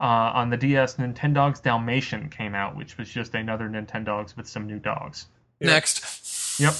uh, 0.00 0.32
on 0.34 0.48
the 0.48 0.56
DS, 0.56 0.96
Nintendogs 0.96 1.62
Dalmatian 1.62 2.30
came 2.30 2.54
out, 2.54 2.74
which 2.74 2.96
was 2.96 3.08
just 3.08 3.34
another 3.34 3.68
Nintendogs 3.68 4.36
with 4.36 4.48
some 4.48 4.66
new 4.66 4.78
dogs. 4.78 5.26
Yeah. 5.60 5.68
Next, 5.68 6.58
Yep. 6.58 6.74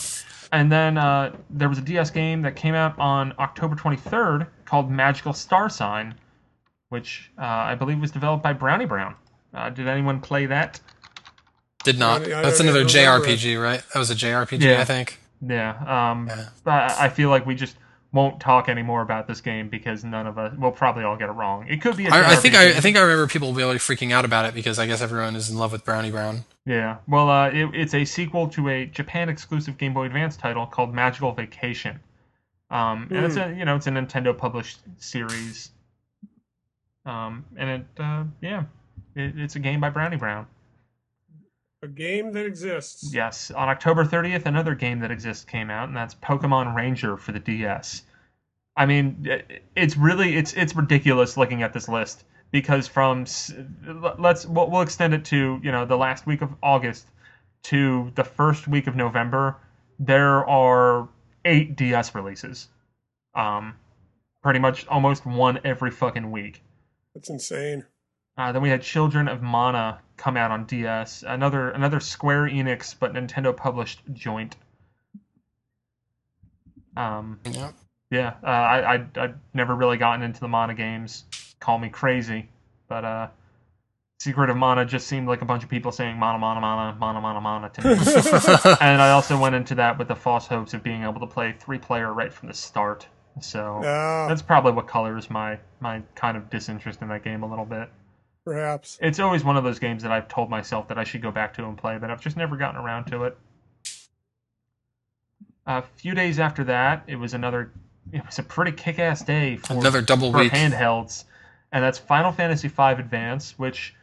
And 0.53 0.73
then 0.73 0.99
uh, 0.99 1.37
there 1.51 1.69
was 1.69 1.79
a 1.79 1.83
DS 1.83 2.11
game 2.11 2.43
that 2.43 2.57
came 2.57 2.75
out 2.75 2.99
on 2.99 3.35
October 3.39 3.77
23rd 3.77 4.47
called 4.65 4.91
Magical 4.91 5.33
Star 5.33 5.69
Sign, 5.69 6.15
which 6.89 7.31
uh, 7.39 7.43
I 7.45 7.75
believe 7.77 8.01
was 8.01 8.11
developed 8.11 8.43
by 8.43 8.53
Brownie 8.53 8.87
Brown. 8.87 9.15
Uh, 9.55 9.71
did 9.71 9.87
anyone 9.87 10.21
play 10.21 10.47
that? 10.47 10.81
did 11.85 11.99
not. 11.99 12.23
I 12.23 12.29
don't 12.29 12.43
That's 12.43 12.61
another 12.61 12.85
remember 12.85 13.27
JRPG, 13.27 13.63
right? 13.63 13.83
That 13.93 13.99
was 13.99 14.11
a 14.11 14.15
JRPG, 14.15 14.63
Yeah. 14.63 14.81
I 14.81 14.85
think. 14.85 15.19
Yeah. 15.47 16.11
Um, 16.11 16.27
Yeah. 16.29 16.49
But 16.65 16.93
I 16.93 17.09
feel 17.09 17.31
like 17.31 17.47
we 17.47 17.55
just 17.55 17.77
won't 18.13 18.41
talk 18.41 18.69
anymore 18.69 19.03
about 19.03 19.29
this 19.29 19.41
game 19.41 19.69
because 19.69 20.05
none 20.05 20.27
of 20.27 20.37
us, 20.37 20.53
we'll 20.59 20.73
probably 20.73 21.05
all 21.05 21.17
get 21.17 21.29
it 21.29 21.33
wrong. 21.33 21.67
It 21.69 21.81
could 21.81 21.97
be 21.97 22.07
a 22.07 22.11
I, 22.11 22.33
I 22.33 22.37
think 22.37 22.55
I, 22.57 22.71
I 22.71 22.81
think 22.81 22.97
I 22.97 23.01
remember 23.01 23.27
people 23.29 23.53
really 23.53 23.77
freaking 23.77 24.13
out 24.13 24.25
about 24.25 24.47
it 24.47 24.55
because 24.55 24.79
I 24.79 24.87
guess 24.87 25.01
everyone 25.01 25.37
is 25.37 25.49
in 25.49 25.57
love 25.57 25.73
with 25.73 25.85
Brownie 25.85 26.11
Brown. 26.11 26.45
Yeah. 26.67 26.97
Well, 27.07 27.31
uh, 27.31 27.51
it, 27.51 27.71
it's 27.73 27.95
a 27.95 28.05
sequel 28.05 28.49
to 28.49 28.69
a 28.69 28.87
Japan 28.87 29.29
exclusive 29.29 29.79
Game 29.79 29.95
Boy 29.95 30.07
Advance 30.07 30.37
title 30.37 30.67
called 30.67 30.93
Magical 30.93 31.33
Vacation. 31.33 32.01
Um, 32.71 33.09
and 33.11 33.27
it's 33.27 33.37
a 33.37 33.53
you 33.57 33.65
know 33.65 33.77
it's 33.77 33.87
a 33.89 33.91
Nintendo 33.91 34.37
published 34.37 34.79
series. 34.99 35.71
Um, 37.05 37.45
and 37.57 37.71
it 37.71 37.87
uh, 37.99 38.25
yeah, 38.41 38.65
it, 39.17 39.35
it's 39.37 39.57
a 39.57 39.59
game 39.59 39.81
by 39.81 39.91
Brownie 39.91 40.17
Brown. 40.17 40.47
A 41.83 41.89
game 41.89 42.33
that 42.33 42.45
exists. 42.45 43.15
Yes, 43.15 43.51
on 43.51 43.71
October 43.71 44.05
30th, 44.05 44.45
another 44.45 44.75
game 44.75 45.01
that 45.01 45.11
exists 45.11 45.45
came 45.45 45.71
out, 45.71 45.89
and 45.89 45.97
that's 45.97 46.15
Pokemon 46.15 46.75
Ranger 46.75 47.17
for 47.17 47.33
the 47.33 47.41
DS. 47.41 48.03
I 48.77 48.87
mean, 48.87 49.27
it's 49.75 49.97
really 49.97 50.37
it's 50.37 50.53
it's 50.53 50.77
ridiculous 50.77 51.37
looking 51.37 51.63
at 51.63 51.73
this 51.73 51.89
list 51.89 52.25
because 52.51 52.87
from 52.87 53.25
let's 54.19 54.47
we'll, 54.47 54.71
we'll 54.71 54.83
extend 54.83 55.15
it 55.15 55.25
to 55.27 55.61
you 55.63 55.73
know 55.73 55.85
the 55.85 55.97
last 55.97 56.27
week 56.27 56.43
of 56.43 56.55
August 56.63 57.07
to 57.65 58.13
the 58.15 58.25
first 58.25 58.69
week 58.69 58.87
of 58.87 58.95
November. 58.95 59.57
There 59.99 60.47
are 60.47 61.09
eight 61.45 61.77
DS 61.77 62.15
releases, 62.15 62.69
um, 63.35 63.75
pretty 64.43 64.59
much 64.59 64.87
almost 64.87 65.27
one 65.27 65.61
every 65.65 65.91
fucking 65.91 66.31
week. 66.31 66.63
That's 67.15 67.31
insane. 67.31 67.87
Uh, 68.37 68.53
then 68.53 68.63
we 68.63 68.69
had 68.71 68.83
Children 68.83 69.29
of 69.29 69.43
Mana 69.43 70.01
come 70.17 70.37
out 70.37 70.51
on 70.51 70.65
DS, 70.65 71.25
another 71.27 71.71
another 71.71 72.01
Square 72.01 72.45
Enix 72.51 72.95
but 72.99 73.13
Nintendo 73.15 73.57
published 73.57 74.01
joint. 74.13 74.57
Um, 76.97 77.41
Yeah. 77.45 77.71
yeah, 78.11 78.35
uh, 78.43 78.47
I 78.47 78.95
I 78.95 79.07
I've 79.17 79.35
never 79.55 79.75
really 79.75 79.97
gotten 79.97 80.23
into 80.23 80.41
the 80.41 80.49
Mana 80.49 80.75
games. 80.75 81.25
Call 81.61 81.79
me 81.79 81.89
crazy, 81.89 82.49
but 82.89 83.05
uh, 83.05 83.29
Secret 84.21 84.51
of 84.51 84.57
Mana 84.57 84.85
just 84.85 85.07
seemed 85.07 85.29
like 85.29 85.43
a 85.43 85.45
bunch 85.47 85.63
of 85.63 85.69
people 85.69 85.93
saying 85.93 86.17
Mana 86.19 86.39
Mana 86.39 86.61
Mana 86.61 86.97
Mana 86.99 87.21
Mana 87.21 87.41
Mana 87.41 87.69
to 87.71 87.83
me. 87.83 87.91
and 88.81 89.01
I 89.03 89.11
also 89.13 89.39
went 89.39 89.55
into 89.55 89.75
that 89.77 89.99
with 89.99 90.09
the 90.09 90.17
false 90.17 90.47
hopes 90.47 90.75
of 90.75 90.83
being 90.83 91.03
able 91.05 91.21
to 91.21 91.27
play 91.27 91.53
three 91.59 91.79
player 91.79 92.13
right 92.13 92.33
from 92.33 92.49
the 92.49 92.55
start. 92.55 93.07
So 93.41 93.81
Ah, 93.85 94.27
that's 94.29 94.43
probably 94.43 94.73
what 94.73 94.87
colors 94.89 95.31
my 95.31 95.59
my 95.81 96.03
kind 96.15 96.37
of 96.37 96.51
disinterest 96.51 97.01
in 97.01 97.09
that 97.09 97.23
game 97.25 97.43
a 97.43 97.47
little 97.49 97.65
bit 97.65 97.89
perhaps. 98.55 98.99
it's 99.01 99.19
always 99.21 99.45
one 99.45 99.57
of 99.57 99.65
those 99.65 99.79
games 99.79 100.03
that 100.03 100.13
I've 100.13 100.29
told 100.29 100.51
myself 100.51 100.89
that 100.89 100.99
I 100.99 101.05
should 101.05 101.23
go 101.23 101.31
back 101.31 101.55
to 101.55 101.65
and 101.65 101.77
play, 101.79 101.99
but 101.99 102.11
I've 102.11 102.21
just 102.21 102.37
never 102.37 102.57
gotten 102.57 102.81
around 102.81 103.05
to 103.07 103.25
it. 103.25 103.37
A 105.67 105.83
few 105.83 106.15
days 106.15 106.39
after 106.39 106.65
that, 106.65 107.05
it 107.07 107.17
was 107.17 107.35
another. 107.35 107.71
It 108.13 108.25
was 108.27 108.39
a 108.39 108.43
pretty 108.43 108.73
kick-ass 108.73 109.23
day 109.23 109.57
for 109.57 109.75
Another 109.75 110.03
double 110.03 110.33
for 110.33 110.39
week. 110.39 110.53
handhelds, 110.53 111.25
and 111.71 111.85
that's 111.85 111.99
Final 111.99 112.33
Fantasy 112.33 112.67
V 112.67 112.83
Advance, 112.83 113.57
which 113.59 113.95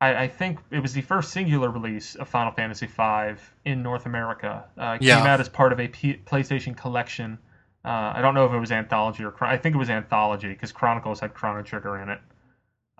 I, 0.00 0.14
I 0.24 0.28
think 0.28 0.60
it 0.70 0.78
was 0.80 0.94
the 0.94 1.02
first 1.02 1.30
singular 1.32 1.68
release 1.68 2.14
of 2.14 2.26
Final 2.28 2.52
Fantasy 2.52 2.86
V 2.86 3.38
in 3.66 3.82
North 3.82 4.06
America. 4.06 4.64
Uh, 4.78 4.96
it 4.98 5.02
Yeah. 5.02 5.18
came 5.18 5.26
out 5.26 5.40
as 5.40 5.48
part 5.50 5.72
of 5.72 5.80
a 5.80 5.88
P- 5.88 6.20
PlayStation 6.24 6.74
collection. 6.74 7.38
Uh, 7.84 8.12
I 8.14 8.20
don't 8.22 8.34
know 8.34 8.46
if 8.46 8.52
it 8.52 8.58
was 8.58 8.72
Anthology 8.72 9.24
or 9.24 9.34
I 9.44 9.58
think 9.58 9.74
it 9.74 9.78
was 9.78 9.90
Anthology 9.90 10.48
because 10.48 10.72
Chronicles 10.72 11.20
had 11.20 11.34
Chrono 11.34 11.62
Trigger 11.62 11.98
in 11.98 12.08
it. 12.08 12.20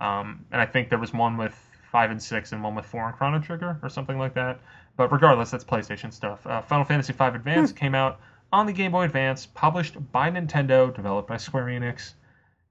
Um, 0.00 0.44
and 0.50 0.60
I 0.60 0.66
think 0.66 0.88
there 0.88 0.98
was 0.98 1.12
one 1.12 1.36
with 1.36 1.54
five 1.90 2.10
and 2.10 2.22
six 2.22 2.52
and 2.52 2.62
one 2.62 2.74
with 2.74 2.86
four 2.86 3.06
and 3.06 3.16
Chrono 3.16 3.40
Trigger 3.40 3.78
or 3.82 3.88
something 3.88 4.18
like 4.18 4.34
that. 4.34 4.60
But 4.96 5.12
regardless, 5.12 5.50
that's 5.50 5.64
PlayStation 5.64 6.12
stuff. 6.12 6.46
Uh, 6.46 6.62
Final 6.62 6.84
Fantasy 6.84 7.12
V 7.12 7.24
Advance 7.24 7.72
came 7.72 7.94
out 7.94 8.20
on 8.52 8.66
the 8.66 8.72
Game 8.72 8.92
Boy 8.92 9.04
Advance, 9.04 9.46
published 9.46 9.96
by 10.12 10.30
Nintendo, 10.30 10.94
developed 10.94 11.28
by 11.28 11.36
Square 11.36 11.66
Enix. 11.66 12.14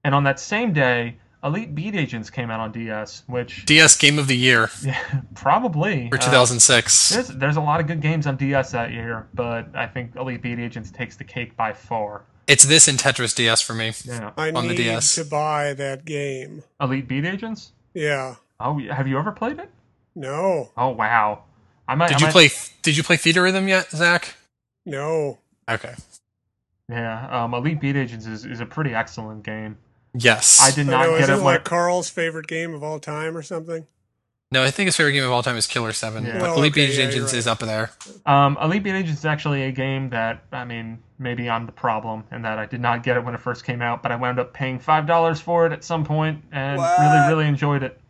And 0.04 0.14
on 0.14 0.24
that 0.24 0.38
same 0.40 0.72
day, 0.72 1.16
Elite 1.42 1.74
Beat 1.74 1.94
Agents 1.94 2.28
came 2.28 2.50
out 2.50 2.60
on 2.60 2.70
DS, 2.72 3.22
which 3.26 3.64
DS 3.64 3.96
Game 3.96 4.18
of 4.18 4.26
the 4.26 4.36
Year 4.36 4.68
yeah, 4.84 5.22
probably 5.34 6.08
for 6.10 6.16
uh, 6.16 6.20
2006. 6.20 7.08
there's 7.08 7.28
there's 7.28 7.56
a 7.56 7.60
lot 7.60 7.80
of 7.80 7.86
good 7.86 8.00
games 8.00 8.26
on 8.26 8.36
DS 8.36 8.72
that 8.72 8.92
year, 8.92 9.26
but 9.32 9.74
I 9.74 9.86
think 9.86 10.16
Elite 10.16 10.42
Beat 10.42 10.58
Agents 10.58 10.90
takes 10.90 11.16
the 11.16 11.24
cake 11.24 11.56
by 11.56 11.72
far. 11.72 12.24
It's 12.50 12.64
this 12.64 12.88
and 12.88 12.98
Tetris 12.98 13.34
DS 13.34 13.60
for 13.62 13.74
me. 13.74 13.92
Yeah, 14.04 14.32
I 14.36 14.50
On 14.50 14.66
the 14.66 14.74
need 14.74 14.78
DS. 14.78 15.14
to 15.14 15.24
buy 15.24 15.72
that 15.74 16.04
game. 16.04 16.64
Elite 16.80 17.06
Beat 17.06 17.24
Agents. 17.24 17.72
Yeah. 17.94 18.36
Oh, 18.58 18.78
have 18.90 19.06
you 19.08 19.18
ever 19.18 19.32
played 19.32 19.58
it? 19.58 19.70
No. 20.14 20.70
Oh 20.76 20.88
wow, 20.90 21.44
I 21.88 21.94
might. 21.94 22.08
Did 22.08 22.16
I 22.16 22.18
you 22.20 22.26
might- 22.26 22.32
play? 22.32 22.50
Did 22.82 22.96
you 22.96 23.02
play 23.02 23.16
Theatrhythm 23.16 23.68
yet, 23.68 23.90
Zach? 23.90 24.34
No. 24.84 25.38
Okay. 25.70 25.94
Yeah, 26.88 27.44
um, 27.44 27.54
Elite 27.54 27.80
Beat 27.80 27.94
Agents 27.96 28.26
is, 28.26 28.44
is 28.44 28.58
a 28.60 28.66
pretty 28.66 28.92
excellent 28.94 29.44
game. 29.44 29.78
Yes. 30.12 30.60
I 30.60 30.74
did 30.74 30.88
I 30.88 30.90
not 30.90 31.02
know, 31.06 31.10
get 31.12 31.20
isn't 31.22 31.34
it 31.34 31.38
it 31.38 31.44
when 31.44 31.54
like 31.54 31.64
Karl's 31.64 32.08
favorite 32.10 32.48
game 32.48 32.74
of 32.74 32.82
all 32.82 32.98
time 32.98 33.36
or 33.36 33.42
something? 33.42 33.86
No, 34.52 34.64
I 34.64 34.70
think 34.72 34.86
his 34.86 34.96
favorite 34.96 35.12
game 35.12 35.22
of 35.22 35.30
all 35.30 35.44
time 35.44 35.56
is 35.56 35.68
Killer 35.68 35.92
Seven. 35.92 36.24
Yeah. 36.26 36.32
But 36.34 36.42
Well, 36.42 36.54
Elite 36.58 36.72
okay, 36.72 36.86
Beat 36.88 36.98
yeah, 36.98 37.06
Agents 37.06 37.32
you're 37.32 37.38
is 37.38 37.46
right. 37.46 37.52
up 37.52 37.58
there. 37.60 37.90
Um, 38.26 38.58
Elite 38.60 38.82
Beat 38.82 38.94
Agents 38.96 39.20
is 39.20 39.24
actually 39.24 39.62
a 39.62 39.70
game 39.72 40.10
that 40.10 40.42
I 40.50 40.64
mean, 40.64 40.98
maybe 41.20 41.48
I'm 41.48 41.66
the 41.66 41.72
problem 41.72 42.24
in 42.32 42.42
that 42.42 42.58
I 42.58 42.66
did 42.66 42.80
not 42.80 43.04
get 43.04 43.16
it 43.16 43.24
when 43.24 43.34
it 43.34 43.40
first 43.40 43.64
came 43.64 43.80
out, 43.80 44.02
but 44.02 44.10
I 44.10 44.16
wound 44.16 44.40
up 44.40 44.52
paying 44.52 44.80
five 44.80 45.06
dollars 45.06 45.40
for 45.40 45.66
it 45.66 45.72
at 45.72 45.84
some 45.84 46.04
point 46.04 46.42
and 46.50 46.78
What? 46.78 46.98
really, 46.98 47.28
really 47.28 47.46
enjoyed 47.48 47.84
it. 47.84 48.00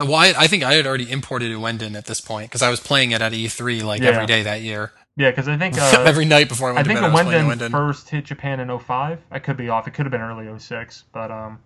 Well, 0.00 0.14
I, 0.14 0.32
I 0.36 0.46
think 0.46 0.62
I 0.64 0.72
had 0.74 0.86
already 0.86 1.10
imported 1.10 1.52
Ouendan 1.52 1.94
at 1.96 2.06
this 2.06 2.20
point 2.20 2.48
because 2.50 2.62
I 2.62 2.70
was 2.70 2.80
playing 2.80 3.10
it 3.12 3.20
at 3.22 3.32
E3 3.32 3.84
like 3.84 4.00
Yeah. 4.02 4.08
every 4.08 4.26
day 4.26 4.42
that 4.44 4.62
year. 4.62 4.92
Yeah, 5.16 5.30
because 5.30 5.46
I 5.48 5.58
think 5.58 5.74
uh, 5.78 6.02
every 6.06 6.24
night 6.24 6.48
before 6.48 6.68
I 6.70 6.72
I 6.72 6.74
went 6.76 6.86
think 6.88 6.98
to 7.00 7.02
bed, 7.02 7.10
I 7.10 7.12
was 7.12 7.22
playing 7.24 7.46
Ouendan 7.46 7.68
Ouendan. 7.68 7.70
first 7.70 8.08
hit 8.08 8.24
Japan 8.24 8.58
in 8.58 8.78
05. 8.78 9.18
I 9.30 9.38
could 9.38 9.58
be 9.58 9.68
off. 9.68 9.86
It 9.86 9.92
could 9.92 10.06
have 10.06 10.10
been 10.10 10.22
early 10.22 10.48
06, 10.58 11.04
but 11.12 11.30
um, 11.30 11.60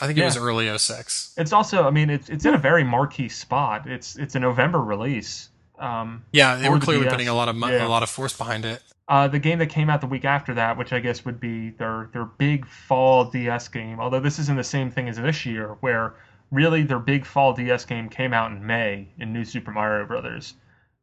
I 0.00 0.06
think 0.06 0.18
it 0.18 0.24
was 0.24 0.36
early 0.36 0.66
06. 0.76 1.34
it's 1.36 1.52
also 1.52 1.86
I 1.86 1.90
mean 1.90 2.10
it's 2.10 2.28
it's 2.28 2.44
in 2.44 2.54
a 2.54 2.58
very 2.58 2.82
marquee 2.84 3.28
spot. 3.28 3.86
It's 3.86 4.16
it's 4.16 4.34
a 4.34 4.40
November 4.40 4.80
release. 4.80 5.50
Um, 5.78 6.24
Yeah, 6.32 6.56
they 6.56 6.68
Or 6.68 6.72
were 6.72 6.78
clearly 6.80 7.04
DS. 7.04 7.12
putting 7.12 7.28
a 7.28 7.34
lot 7.34 7.48
of 7.48 7.56
mo- 7.56 7.68
Yeah. 7.68 7.86
a 7.86 7.88
lot 7.88 8.02
of 8.02 8.10
force 8.10 8.36
behind 8.36 8.64
it. 8.64 8.82
Uh, 9.08 9.26
the 9.28 9.38
game 9.38 9.58
that 9.58 9.66
came 9.66 9.90
out 9.90 10.00
the 10.00 10.06
week 10.06 10.24
after 10.24 10.54
that, 10.54 10.78
which 10.78 10.92
I 10.92 11.00
guess 11.00 11.24
would 11.24 11.40
be 11.40 11.70
their 11.70 12.08
their 12.12 12.24
big 12.24 12.66
fall 12.66 13.24
DS 13.26 13.68
game, 13.68 14.00
although 14.00 14.20
this 14.20 14.38
isn't 14.38 14.56
the 14.56 14.64
same 14.64 14.90
thing 14.90 15.08
as 15.08 15.16
this 15.16 15.44
year, 15.44 15.76
where 15.80 16.14
really 16.50 16.82
their 16.82 16.98
big 17.00 17.24
fall 17.26 17.52
DS 17.52 17.84
game 17.84 18.08
came 18.08 18.32
out 18.32 18.50
in 18.52 18.64
May 18.66 19.08
in 19.18 19.32
New 19.32 19.44
Super 19.44 19.70
Mario 19.72 20.06
Brothers. 20.06 20.54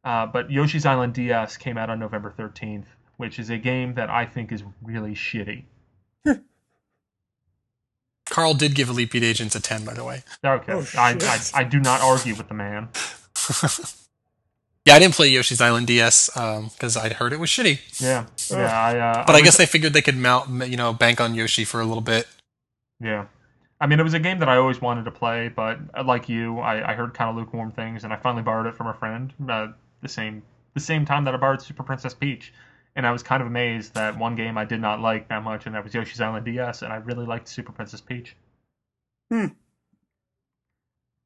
Uh, 0.02 0.24
but 0.26 0.50
Yoshi's 0.50 0.86
Island 0.86 1.12
DS 1.12 1.56
came 1.58 1.76
out 1.76 1.90
on 1.90 1.98
November 1.98 2.32
13th, 2.36 2.86
which 3.18 3.38
is 3.38 3.50
a 3.50 3.58
game 3.58 3.94
that 3.94 4.08
I 4.08 4.24
think 4.24 4.50
is 4.50 4.62
really 4.82 5.14
shitty. 5.14 5.64
Karl 8.40 8.54
did 8.54 8.74
give 8.74 8.88
Elite 8.88 9.10
Beat 9.10 9.22
Agents 9.22 9.54
a 9.54 9.60
10, 9.60 9.84
by 9.84 9.92
the 9.94 10.02
way. 10.04 10.22
Okay, 10.44 10.72
Oh, 10.72 10.84
I, 10.96 11.16
I. 11.20 11.60
I 11.60 11.64
do 11.64 11.78
not 11.78 12.00
argue 12.00 12.34
with 12.34 12.48
the 12.48 12.54
man. 12.54 12.88
Yeah, 14.86 14.94
I 14.94 14.98
didn't 14.98 15.14
play 15.14 15.28
Yoshi's 15.28 15.60
Island 15.60 15.86
DS 15.88 16.30
because 16.34 16.96
I'd 16.96 17.12
heard 17.12 17.34
it 17.34 17.38
was 17.38 17.50
shitty. 17.50 18.00
Yeah, 18.00 18.24
yeah. 18.50 18.80
I, 18.82 18.98
uh, 18.98 19.26
But 19.26 19.34
I, 19.36 19.40
was- 19.40 19.42
guess 19.42 19.56
they 19.58 19.66
figured 19.66 19.92
they 19.92 20.00
could 20.00 20.16
mount, 20.16 20.70
you 20.70 20.76
know, 20.78 20.94
bank 20.94 21.20
on 21.20 21.34
Yoshi 21.34 21.64
for 21.66 21.80
a 21.80 21.84
little 21.84 22.00
bit. 22.00 22.26
Yeah. 22.98 23.26
I 23.78 23.86
mean, 23.86 24.00
it 24.00 24.02
was 24.02 24.14
a 24.14 24.18
game 24.18 24.38
that 24.38 24.48
I 24.48 24.56
always 24.56 24.80
wanted 24.80 25.04
to 25.04 25.10
play, 25.10 25.48
but 25.48 25.78
uh, 25.94 26.02
like 26.02 26.30
you, 26.30 26.60
I, 26.60 26.92
I 26.92 26.94
heard 26.94 27.12
kind 27.12 27.28
of 27.28 27.36
lukewarm 27.36 27.72
things, 27.72 28.04
and 28.04 28.12
I 28.12 28.16
finally 28.16 28.42
borrowed 28.42 28.66
it 28.66 28.74
from 28.74 28.86
a 28.86 28.94
friend 28.94 29.32
uh, 29.48 29.68
the 30.00 30.08
same 30.08 30.42
the 30.74 30.80
same 30.80 31.04
time 31.04 31.24
that 31.24 31.34
I 31.34 31.36
borrowed 31.36 31.60
Super 31.60 31.82
Princess 31.82 32.14
Peach, 32.14 32.52
and 32.96 33.06
I 33.06 33.12
was 33.12 33.22
kind 33.22 33.40
of 33.40 33.46
amazed 33.46 33.94
that 33.94 34.18
one 34.18 34.36
game 34.36 34.58
I 34.58 34.64
did 34.64 34.80
not 34.80 35.00
like 35.00 35.28
that 35.28 35.42
much, 35.42 35.66
and 35.66 35.74
that 35.74 35.84
was 35.84 35.94
Yoshi's 35.94 36.20
Island 36.20 36.44
DS, 36.44 36.82
and 36.82 36.92
I 36.92 36.96
really 36.96 37.26
liked 37.26 37.48
Super 37.48 37.72
Princess 37.72 38.00
Peach. 38.00 38.36
Hmm. 39.30 39.46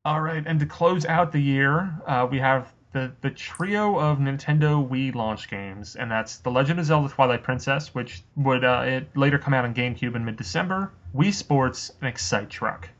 All 0.04 0.20
right, 0.20 0.42
and 0.46 0.60
to 0.60 0.66
close 0.66 1.06
out 1.06 1.32
the 1.32 1.40
year, 1.40 1.98
uh, 2.06 2.28
we 2.30 2.38
have 2.38 2.72
the 2.92 3.12
the 3.22 3.30
trio 3.30 3.98
of 3.98 4.18
Nintendo 4.18 4.86
Wii 4.86 5.14
launch 5.14 5.48
games, 5.50 5.96
and 5.96 6.10
that's 6.10 6.38
The 6.38 6.50
Legend 6.50 6.78
of 6.78 6.86
Zelda: 6.86 7.08
Twilight 7.08 7.42
Princess, 7.42 7.94
which 7.94 8.22
would 8.36 8.64
uh, 8.64 8.82
it 8.84 9.16
later 9.16 9.38
come 9.38 9.54
out 9.54 9.64
on 9.64 9.74
GameCube 9.74 10.14
in 10.14 10.24
mid-December, 10.24 10.92
Wii 11.14 11.32
Sports, 11.32 11.92
and 12.00 12.08
Excite 12.08 12.50
Truck. 12.50 12.90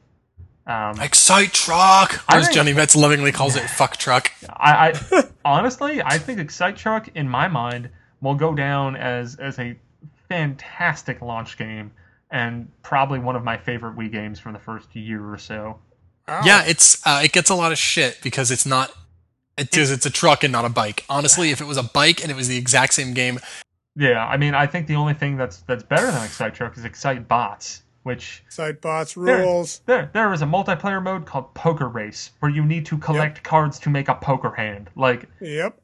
Um, 0.67 0.99
Excite 0.99 1.53
Truck! 1.53 2.25
I 2.29 2.37
Or 2.37 2.41
as 2.41 2.49
Jonny 2.49 2.73
Metts 2.73 2.97
lovingly 2.97 3.33
calls 3.33 3.55
it, 3.57 3.69
Fuck 3.69 3.99
Truck. 3.99 4.33
I, 4.49 4.95
I 5.13 5.25
honestly, 5.45 6.03
I 6.03 6.19
think 6.19 6.41
Excite 6.41 6.77
Truck, 6.77 7.09
in 7.15 7.29
my 7.29 7.49
mind, 7.49 7.91
will 8.25 8.35
go 8.35 8.55
down 8.55 8.97
as 8.97 9.37
as 9.37 9.59
a 9.61 9.77
fantastic 10.29 11.21
launch 11.23 11.57
game 11.57 11.93
and 12.31 12.69
probably 12.83 13.19
one 13.21 13.37
of 13.37 13.45
my 13.45 13.57
favorite 13.57 13.97
Wii 13.97 14.11
games 14.11 14.41
from 14.41 14.53
the 14.55 14.59
first 14.59 14.95
year 14.97 15.33
or 15.33 15.39
so. 15.39 15.79
Wow. 16.27 16.41
Yeah, 16.45 16.65
it's 16.67 17.07
uh, 17.07 17.21
it 17.23 17.33
gets 17.33 17.51
a 17.51 17.55
lot 17.55 17.71
of 17.71 17.79
shit 17.79 18.19
because 18.23 18.51
it's 18.51 18.67
not. 18.67 18.91
It 19.57 19.77
is. 19.77 19.93
It's 19.93 20.07
a 20.07 20.11
truck 20.11 20.43
and 20.43 20.51
not 20.51 20.65
a 20.65 20.69
bike. 20.69 21.05
Honestly, 21.09 21.51
if 21.51 21.61
it 21.61 21.67
was 21.67 21.77
a 21.77 21.83
bike 21.85 22.23
and 22.23 22.31
it 22.31 22.35
was 22.37 22.49
the 22.49 22.57
exact 22.57 22.95
same 22.95 23.15
game, 23.15 23.39
Yeah, 23.95 24.27
I 24.27 24.37
mean, 24.37 24.53
I 24.55 24.67
think 24.67 24.89
the 24.89 24.97
only 24.97 25.15
thing 25.15 25.37
that's 25.37 25.59
that's 25.59 25.85
better 25.85 26.11
than 26.11 26.25
Excite 26.25 26.55
Truck 26.55 26.77
is 26.77 26.83
Excitebots, 26.83 27.83
which 28.03 28.43
Excitebots 28.51 29.17
rules. 29.17 29.83
there 29.87 30.11
there 30.13 30.33
is 30.33 30.43
a 30.43 30.47
multiplayer 30.47 31.01
mode 31.01 31.27
called 31.27 31.55
Poker 31.55 31.89
Race 31.89 32.33
where 32.41 32.51
you 32.51 32.65
need 32.65 32.87
to 32.87 32.99
collect 32.99 33.45
cards 33.45 33.79
to 33.81 33.91
make 33.91 34.09
a 34.09 34.15
poker 34.17 34.51
hand. 34.51 34.91
Like 34.97 35.29
Yep. 35.41 35.79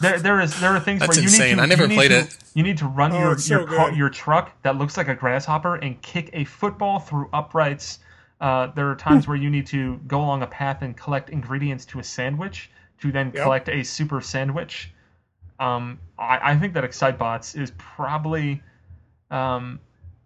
There 0.00 0.18
there 0.18 0.40
is 0.40 0.58
there 0.60 0.70
are 0.70 0.80
things 0.80 1.00
That's 1.00 1.16
where 1.16 1.22
you 1.22 1.28
insane. 1.28 1.48
need 1.50 1.56
to 1.56 1.62
I 1.62 1.66
never 1.66 1.86
you 1.86 1.94
played 1.94 2.08
to- 2.08 2.20
it. 2.20 2.36
You 2.54 2.62
need 2.62 2.78
to 2.78 2.86
run 2.86 3.12
Oh, 3.12 3.18
your 3.18 3.32
it's 3.32 3.44
so 3.44 3.58
your 3.60 3.66
car, 3.66 3.92
your 3.92 4.10
truck 4.10 4.50
that 4.62 4.76
looks 4.76 4.96
like 4.96 5.08
a 5.08 5.14
grasshopper 5.14 5.76
and 5.76 6.00
kick 6.02 6.30
a 6.32 6.44
football 6.44 6.98
through 6.98 7.28
uprights. 7.32 8.00
Uh, 8.40 8.68
there 8.74 8.88
are 8.90 8.94
times 8.96 9.26
where 9.28 9.36
you 9.36 9.50
need 9.50 9.66
to 9.68 9.96
go 10.06 10.18
along 10.20 10.42
a 10.42 10.46
path 10.46 10.82
and 10.82 10.96
collect 10.96 11.30
ingredients 11.30 11.84
to 11.86 11.98
a 11.98 12.04
sandwich 12.04 12.70
to 13.00 13.12
then 13.12 13.30
Yep. 13.34 13.42
collect 13.44 13.68
a 13.68 13.82
super 13.84 14.20
sandwich. 14.20 14.92
Um, 15.60 15.98
I, 16.18 16.52
I 16.52 16.56
think 16.58 16.74
that 16.74 16.84
Excitebots 16.84 17.60
is 17.60 17.72
probably 17.78 18.62
um, 19.30 19.80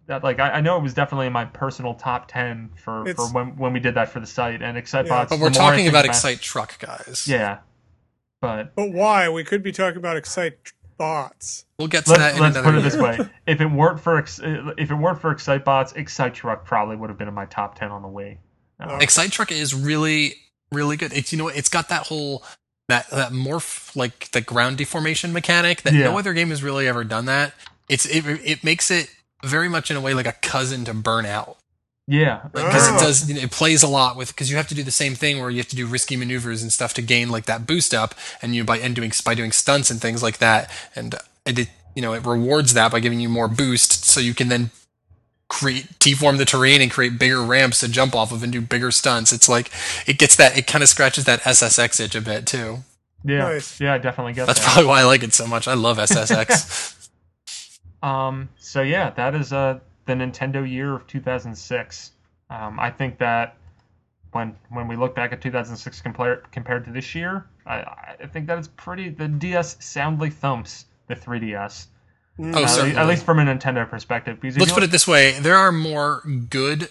that 0.07 0.23
like 0.23 0.39
I, 0.39 0.51
I 0.51 0.61
know 0.61 0.77
it 0.77 0.83
was 0.83 0.93
definitely 0.93 1.27
in 1.27 1.33
my 1.33 1.45
personal 1.45 1.93
top 1.95 2.27
ten 2.27 2.69
for, 2.75 3.05
for 3.15 3.27
when 3.29 3.57
when 3.57 3.73
we 3.73 3.79
did 3.79 3.95
that 3.95 4.09
for 4.09 4.19
the 4.19 4.27
site 4.27 4.61
and 4.61 4.77
Excitebots. 4.77 5.07
Yeah. 5.07 5.25
but 5.29 5.39
we're 5.39 5.49
the 5.49 5.59
more 5.59 5.67
I 5.67 5.71
talking 5.71 5.77
think 5.85 5.89
about 5.89 6.05
Excite 6.05 6.39
Truck, 6.41 6.77
guys. 6.79 7.27
Yeah, 7.27 7.59
but 8.43 8.75
But 8.75 8.91
why? 8.91 9.29
We 9.29 9.45
could 9.45 9.63
be 9.63 9.71
talking 9.71 9.97
about 9.97 10.17
Excite 10.17 10.73
bots. 10.97 11.65
We'll 11.79 11.87
get 11.87 12.05
to 12.05 12.11
that 12.11 12.19
let's, 12.19 12.35
in 12.35 12.41
let's 12.41 12.55
another 12.57 12.71
put 12.71 12.77
it 12.77 12.81
this 12.83 12.97
way: 12.97 13.17
if 13.47 13.61
it 13.61 13.67
weren't 13.67 14.01
for 14.01 14.17
Ex- 14.17 14.39
if 14.43 14.91
it 14.91 14.95
weren't 14.95 15.21
for 15.21 15.33
Excitebots, 15.33 15.95
Excite 15.95 16.33
Truck 16.33 16.65
probably 16.65 16.97
would 16.97 17.09
have 17.09 17.17
been 17.17 17.29
in 17.29 17.33
my 17.33 17.45
top 17.45 17.79
ten 17.79 17.89
on 17.89 18.01
the 18.01 18.07
way. 18.09 18.39
Uh, 18.79 18.99
Excite 19.01 19.31
Truck 19.31 19.51
is 19.51 19.73
really, 19.73 20.35
really 20.73 20.97
good. 20.97 21.13
It's 21.13 21.31
you 21.31 21.37
know, 21.37 21.47
it's 21.47 21.69
got 21.69 21.87
that 21.87 22.07
whole 22.07 22.43
that 22.89 23.09
that 23.11 23.31
morph 23.31 23.95
like 23.95 24.29
the 24.31 24.41
ground 24.41 24.77
deformation 24.77 25.31
mechanic 25.31 25.83
that 25.83 25.93
Yeah. 25.93 26.03
no 26.03 26.17
other 26.17 26.33
game 26.33 26.49
has 26.49 26.61
really 26.61 26.85
ever 26.87 27.05
done. 27.05 27.25
That 27.25 27.53
it's 27.87 28.05
it 28.05 28.25
it 28.43 28.63
makes 28.63 28.91
it 28.91 29.09
very 29.41 29.69
much 29.69 29.89
in 29.89 29.95
a 29.95 30.01
way 30.01 30.13
like 30.13 30.27
a 30.27 30.33
cousin 30.33 30.83
to 30.85 30.93
Burnout 30.93 31.55
yeah, 32.07 32.41
because 32.53 32.89
Oh. 32.89 32.95
it 32.95 32.99
does 32.99 33.29
it 33.29 33.51
plays 33.51 33.81
a 33.83 33.87
lot 33.87 34.17
with 34.17 34.29
because 34.29 34.49
you 34.51 34.57
have 34.57 34.67
to 34.67 34.75
do 34.75 34.83
the 34.83 34.91
same 34.91 35.15
thing 35.15 35.39
where 35.39 35.49
you 35.49 35.57
have 35.57 35.67
to 35.69 35.75
do 35.75 35.85
risky 35.87 36.15
maneuvers 36.17 36.61
and 36.61 36.71
stuff 36.71 36.93
to 36.95 37.01
gain 37.01 37.29
like 37.29 37.45
that 37.45 37.65
boost 37.65 37.93
up 37.93 38.13
and 38.41 38.53
you 38.55 38.63
by 38.63 38.77
and 38.77 38.95
doing 38.95 39.11
by 39.25 39.33
doing 39.33 39.51
stunts 39.51 39.89
and 39.89 40.01
things 40.01 40.21
like 40.21 40.39
that 40.39 40.69
and 40.95 41.15
it 41.45 41.59
it, 41.59 41.69
you 41.95 42.01
know 42.01 42.13
it 42.13 42.25
rewards 42.25 42.73
that 42.73 42.91
by 42.91 42.99
giving 42.99 43.19
you 43.21 43.29
more 43.29 43.47
boost 43.47 44.03
so 44.05 44.19
you 44.19 44.33
can 44.33 44.49
then 44.49 44.71
create 45.47 45.87
deform 45.99 46.37
the 46.37 46.45
terrain 46.45 46.81
and 46.81 46.91
create 46.91 47.17
bigger 47.19 47.41
ramps 47.41 47.79
to 47.79 47.87
jump 47.87 48.15
off 48.15 48.31
of 48.31 48.43
and 48.43 48.51
do 48.51 48.59
bigger 48.59 48.91
stunts 48.91 49.31
it's 49.31 49.47
like 49.47 49.69
it 50.07 50.17
gets 50.17 50.35
that 50.35 50.57
it 50.57 50.65
kind 50.67 50.81
of 50.83 50.89
scratches 50.89 51.23
that 51.25 51.41
ssx 51.41 51.99
itch 51.99 52.15
a 52.15 52.21
bit 52.21 52.45
too 52.45 52.79
yeah, 53.25 53.37
Nice. 53.43 53.79
yeah, 53.79 53.93
I 53.93 53.97
definitely 53.99 54.33
get 54.33 54.47
that's 54.47 54.59
that. 54.59 54.65
probably 54.65 54.85
why 54.89 54.99
i 54.99 55.03
like 55.03 55.23
it 55.23 55.33
so 55.33 55.47
much 55.47 55.67
i 55.67 55.73
love 55.73 55.97
ssx 55.97 56.89
Um, 58.03 58.49
so 58.57 58.81
yeah, 58.81 59.11
that 59.11 59.33
is 59.33 59.53
uh 59.53 59.79
the 60.05 60.13
Nintendo 60.13 60.69
year 60.69 60.93
of 60.93 61.07
2006. 61.07 62.11
Um, 62.49 62.79
I 62.79 62.89
think 62.89 63.17
that 63.19 63.57
when 64.31 64.55
when 64.69 64.87
we 64.87 64.95
look 64.95 65.15
back 65.15 65.31
at 65.31 65.41
2006 65.41 66.01
compared 66.01 66.51
compared 66.51 66.85
to 66.85 66.91
this 66.91 67.15
year, 67.15 67.45
I, 67.65 68.15
I 68.21 68.27
think 68.27 68.47
that 68.47 68.57
it's 68.57 68.67
pretty. 68.67 69.09
The 69.09 69.27
DS 69.27 69.77
soundly 69.83 70.29
thumps 70.29 70.85
the 71.07 71.15
3DS. 71.15 71.87
oh 72.39 72.43
Uh, 72.43 72.47
at, 72.47 72.55
least, 72.55 72.75
certainly 72.75 72.97
at 72.97 73.07
least 73.07 73.25
from 73.25 73.39
a 73.39 73.43
Nintendo 73.43 73.89
perspective. 73.89 74.39
Let's 74.41 74.71
put 74.71 74.83
it 74.83 74.91
this 74.91 75.07
way 75.07 75.39
there 75.39 75.57
are 75.57 75.71
more 75.71 76.23
good 76.49 76.89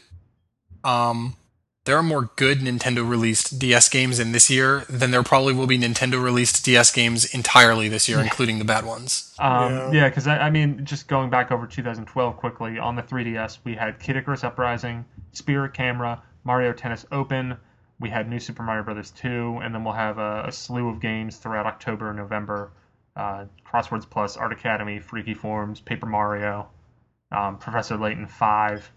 um 0.84 1.36
there 1.84 1.96
are 1.96 2.02
more 2.02 2.30
good 2.36 2.58
Nintendo 2.60 3.08
released 3.08 3.58
DS 3.58 3.88
games 3.88 4.20
in 4.20 4.32
this 4.32 4.48
year 4.48 4.84
than 4.88 5.10
there 5.10 5.22
probably 5.22 5.52
will 5.52 5.66
be 5.66 5.78
Nintendo 5.78 6.22
released 6.22 6.64
DS 6.64 6.92
games 6.92 7.24
entirely 7.34 7.88
this 7.88 8.08
year, 8.08 8.20
including 8.20 8.58
the 8.58 8.64
bad 8.64 8.84
ones. 8.84 9.34
Um, 9.38 9.72
Yeah. 9.72 9.92
yeah, 9.92 10.08
because 10.08 10.26
I, 10.26 10.38
I 10.38 10.50
mean, 10.50 10.84
just 10.84 11.08
going 11.08 11.28
back 11.30 11.50
over 11.50 11.66
2012 11.66 12.36
quickly, 12.36 12.78
on 12.78 12.94
the 12.94 13.02
3DS, 13.02 13.58
we 13.64 13.74
had 13.74 13.98
Kid 13.98 14.16
Icarus 14.16 14.44
Uprising, 14.44 15.04
Spirit 15.32 15.74
Camera, 15.74 16.22
Mario 16.44 16.72
Tennis 16.72 17.04
Open, 17.10 17.56
we 17.98 18.10
had 18.10 18.28
New 18.28 18.40
Super 18.40 18.62
Mario 18.62 18.82
Brothers 18.82 19.10
2, 19.12 19.60
and 19.62 19.74
then 19.74 19.84
we'll 19.84 19.94
have 19.94 20.18
a, 20.18 20.44
a 20.48 20.52
slew 20.52 20.88
of 20.88 21.00
games 21.00 21.36
throughout 21.36 21.66
October 21.66 22.08
and 22.08 22.18
November. 22.18 22.72
Uh, 23.14 23.44
Crosswords 23.66 24.08
Plus, 24.08 24.36
Art 24.36 24.52
Academy, 24.52 24.98
Freaky 24.98 25.34
Forms, 25.34 25.80
Paper 25.80 26.06
Mario, 26.06 26.68
um, 27.30 27.58
Professor 27.58 27.96
Layton 27.96 28.26
5. 28.26 28.90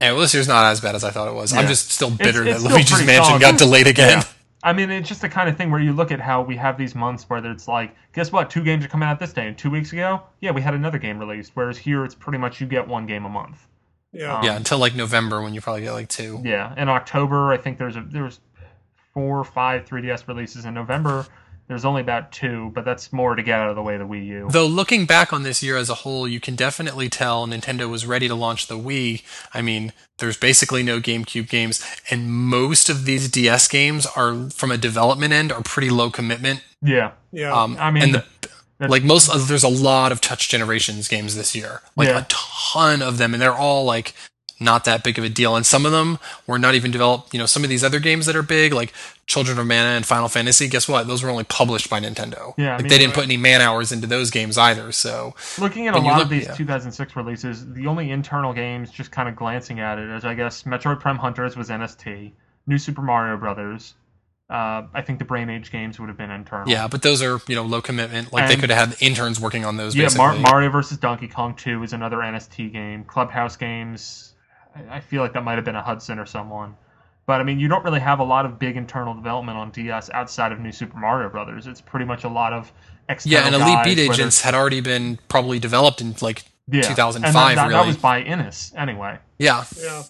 And 0.00 0.14
well, 0.14 0.22
this 0.22 0.34
year's 0.34 0.48
not 0.48 0.64
as 0.64 0.80
bad 0.80 0.94
as 0.94 1.02
I 1.04 1.10
thought 1.10 1.28
it 1.28 1.34
was. 1.34 1.52
I'm 1.52 1.66
just 1.66 1.90
still 1.90 2.10
bitter 2.10 2.46
it's 2.46 2.52
that 2.52 2.60
still 2.60 2.76
Luigi's 2.76 3.04
Mansion 3.04 3.24
solid. 3.24 3.40
got 3.40 3.58
delayed 3.58 3.86
again. 3.86 4.18
Yeah. 4.18 4.24
I 4.62 4.72
mean, 4.72 4.90
it's 4.90 5.08
just 5.08 5.20
the 5.20 5.28
kind 5.28 5.48
of 5.48 5.56
thing 5.56 5.70
where 5.70 5.80
you 5.80 5.92
look 5.92 6.10
at 6.10 6.20
how 6.20 6.42
we 6.42 6.56
have 6.56 6.76
these 6.76 6.94
months 6.94 7.24
where 7.28 7.44
it's 7.44 7.68
like, 7.68 7.94
guess 8.12 8.32
what? 8.32 8.50
Two 8.50 8.62
games 8.64 8.84
are 8.84 8.88
coming 8.88 9.08
out 9.08 9.20
this 9.20 9.32
day, 9.32 9.46
and 9.46 9.56
two 9.56 9.70
weeks 9.70 9.92
ago, 9.92 10.22
yeah, 10.40 10.50
we 10.50 10.60
had 10.60 10.74
another 10.74 10.98
game 10.98 11.18
released. 11.18 11.52
Whereas 11.54 11.78
here, 11.78 12.04
it's 12.04 12.14
pretty 12.14 12.38
much 12.38 12.60
you 12.60 12.66
get 12.66 12.86
one 12.86 13.06
game 13.06 13.24
a 13.24 13.28
month. 13.28 13.66
Yeah. 14.12 14.38
Um, 14.38 14.44
Yeah, 14.44 14.56
until 14.56 14.78
like 14.78 14.94
November 14.94 15.42
when 15.42 15.54
you 15.54 15.60
probably 15.60 15.82
get 15.82 15.92
like 15.92 16.08
two. 16.08 16.40
Yeah, 16.44 16.74
in 16.76 16.88
October, 16.88 17.52
I 17.52 17.56
think 17.56 17.78
there's 17.78 17.96
a 17.96 18.04
there's 18.08 18.40
four 19.14 19.38
or 19.38 19.44
five 19.44 19.84
3DS 19.84 20.26
releases. 20.28 20.64
In 20.64 20.74
November, 20.74 21.26
there's 21.68 21.84
only 21.84 22.00
about 22.00 22.32
two, 22.32 22.70
but 22.74 22.84
that's 22.84 23.12
more 23.12 23.34
to 23.36 23.42
get 23.42 23.60
out 23.60 23.70
of 23.70 23.76
the 23.76 23.82
way 23.82 23.94
of 23.94 24.00
the 24.00 24.06
Wii 24.06 24.26
U. 24.26 24.48
Though 24.50 24.66
looking 24.66 25.06
back 25.06 25.32
on 25.32 25.42
this 25.42 25.62
year 25.62 25.76
as 25.76 25.88
a 25.90 25.94
whole, 25.94 26.26
you 26.26 26.40
can 26.40 26.56
definitely 26.56 27.08
tell 27.08 27.46
Nintendo 27.46 27.88
was 27.90 28.06
ready 28.06 28.26
to 28.28 28.34
launch 28.34 28.66
the 28.66 28.78
Wii. 28.78 29.22
I 29.54 29.60
mean, 29.62 29.92
there's 30.18 30.36
basically 30.36 30.82
no 30.82 30.98
GameCube 31.00 31.48
games, 31.48 31.84
and 32.10 32.30
most 32.32 32.88
of 32.88 33.04
these 33.04 33.28
DS 33.30 33.68
games 33.68 34.06
are 34.16 34.48
from 34.50 34.70
a 34.72 34.78
development 34.78 35.32
end 35.32 35.52
are 35.52 35.62
pretty 35.62 35.90
low 35.90 36.10
commitment. 36.10 36.64
yeah, 36.82 37.12
Yeah. 37.32 37.52
Um, 37.52 37.76
I 37.78 37.90
mean, 37.90 38.02
and 38.04 38.14
the, 38.14 38.18
that's- 38.78 38.90
like 38.90 39.02
most, 39.04 39.28
there's 39.48 39.64
a 39.64 39.68
lot 39.68 40.12
of 40.12 40.20
Touch 40.20 40.48
Generations 40.48 41.08
games 41.08 41.34
this 41.36 41.54
year, 41.54 41.82
like 41.96 42.08
Yeah. 42.08 42.20
a 42.20 42.26
ton 42.28 43.02
of 43.02 43.18
them, 43.18 43.34
and 43.34 43.42
they're 43.42 43.52
all 43.52 43.84
like 43.84 44.14
not 44.60 44.84
that 44.84 45.04
big 45.04 45.18
of 45.18 45.24
a 45.24 45.28
deal. 45.28 45.54
And 45.56 45.64
some 45.64 45.86
of 45.86 45.92
them 45.92 46.18
were 46.46 46.58
not 46.58 46.74
even 46.74 46.90
developed. 46.90 47.32
You 47.32 47.38
know, 47.38 47.46
some 47.46 47.62
of 47.64 47.70
these 47.70 47.84
other 47.84 48.00
games 48.00 48.26
that 48.26 48.36
are 48.36 48.42
big, 48.42 48.72
like 48.72 48.92
Children 49.26 49.58
of 49.58 49.66
Mana 49.66 49.90
and 49.90 50.04
Final 50.06 50.28
Fantasy. 50.28 50.68
Guess 50.68 50.88
what? 50.88 51.06
Those 51.06 51.22
were 51.22 51.30
only 51.30 51.44
published 51.44 51.88
by 51.90 52.00
Nintendo. 52.00 52.54
Yeah, 52.56 52.72
like 52.72 52.82
mean, 52.82 52.88
they 52.88 52.98
didn't 52.98 53.14
put 53.14 53.24
any 53.24 53.36
man 53.36 53.60
hours 53.60 53.92
into 53.92 54.06
those 54.06 54.30
games 54.30 54.58
either. 54.58 54.90
So 54.92 55.34
looking 55.58 55.86
at 55.86 55.94
a 55.94 55.98
lot 55.98 56.16
look- 56.16 56.24
of 56.24 56.30
these 56.30 56.46
yeah. 56.46 56.54
2006 56.54 57.14
releases, 57.16 57.72
the 57.72 57.86
only 57.86 58.10
internal 58.10 58.52
games, 58.52 58.90
just 58.90 59.10
kind 59.12 59.28
of 59.28 59.36
glancing 59.36 59.80
at 59.80 59.98
it, 59.98 60.08
is 60.08 60.24
I 60.24 60.34
guess 60.34 60.64
Metroid 60.64 61.00
Prime 61.00 61.18
Hunters 61.18 61.56
was 61.56 61.68
NST, 61.68 62.32
New 62.66 62.78
Super 62.78 63.02
Mario 63.02 63.36
Brothers. 63.36 63.94
Uh, 64.50 64.86
I 64.94 65.02
think 65.02 65.18
the 65.18 65.26
Brain 65.26 65.50
Age 65.50 65.70
games 65.70 66.00
would 66.00 66.08
have 66.08 66.16
been 66.16 66.30
internal. 66.30 66.70
Yeah, 66.70 66.88
but 66.88 67.02
those 67.02 67.20
are 67.20 67.38
you 67.48 67.54
know 67.54 67.64
low 67.64 67.82
commitment. 67.82 68.32
Like 68.32 68.48
they 68.48 68.56
could 68.56 68.70
have 68.70 68.88
had 68.92 69.02
interns 69.02 69.38
working 69.38 69.66
on 69.66 69.76
those. 69.76 69.94
Yeah, 69.94 70.06
basically. 70.06 70.24
Mar- 70.24 70.36
Mario 70.38 70.70
versus 70.70 70.96
Donkey 70.96 71.28
Kong 71.28 71.54
2 71.54 71.82
is 71.82 71.92
another 71.92 72.16
NST 72.16 72.72
game. 72.72 73.04
Clubhouse 73.04 73.56
games, 73.58 74.27
I- 74.76 74.96
I 74.96 75.00
feel 75.00 75.22
like 75.22 75.32
that 75.34 75.44
might 75.44 75.56
have 75.56 75.64
been 75.64 75.76
a 75.76 75.82
Hudson 75.82 76.18
or 76.18 76.26
someone. 76.26 76.76
But 77.26 77.40
I 77.40 77.44
mean, 77.44 77.60
you 77.60 77.68
don't 77.68 77.84
really 77.84 78.00
have 78.00 78.20
a 78.20 78.24
lot 78.24 78.46
of 78.46 78.58
big 78.58 78.76
internal 78.76 79.12
development 79.14 79.58
on 79.58 79.70
DS 79.70 80.08
outside 80.10 80.50
of 80.50 80.60
New 80.60 80.72
Super 80.72 80.96
Mario 80.96 81.28
Brothers. 81.28 81.66
It's 81.66 81.80
pretty 81.80 82.06
much 82.06 82.24
a 82.24 82.28
lot 82.28 82.52
of 82.54 82.72
external 83.08 83.38
yeah, 83.38 83.46
and 83.46 83.54
Elite 83.54 83.66
guys, 83.66 83.84
Beat 83.84 83.98
Agents 83.98 84.40
had 84.40 84.54
already 84.54 84.80
been 84.80 85.18
probably 85.28 85.58
developed 85.58 86.00
in 86.00 86.14
like 86.22 86.44
yeah. 86.70 86.82
2005, 86.82 87.24
And 87.26 87.34
that, 87.34 87.54
that, 87.68 87.68
that 87.70 87.86
was 87.86 87.96
by 87.98 88.22
iNiS 88.22 88.72
anyway. 88.78 89.18
yeah, 89.38 89.64
yeah. 89.78 90.02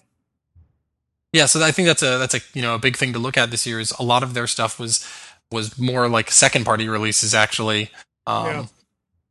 yeah. 1.33 1.45
So 1.45 1.61
I 1.61 1.71
think 1.71 1.87
that's 1.87 2.03
a 2.03 2.17
that's 2.17 2.35
a 2.35 2.39
you 2.53 2.61
know 2.61 2.75
a 2.75 2.79
big 2.79 2.95
thing 2.95 3.11
to 3.13 3.19
look 3.19 3.37
at 3.37 3.51
this 3.51 3.65
year 3.67 3.79
is 3.81 3.91
a 3.99 4.03
lot 4.03 4.23
of 4.23 4.33
their 4.33 4.47
stuff 4.47 4.79
was 4.79 5.05
was 5.51 5.77
more 5.77 6.07
like 6.07 6.31
second 6.31 6.63
party 6.65 6.87
releases 6.87 7.33
actually. 7.33 7.91
Um, 8.27 8.45
Yeah. 8.45 8.65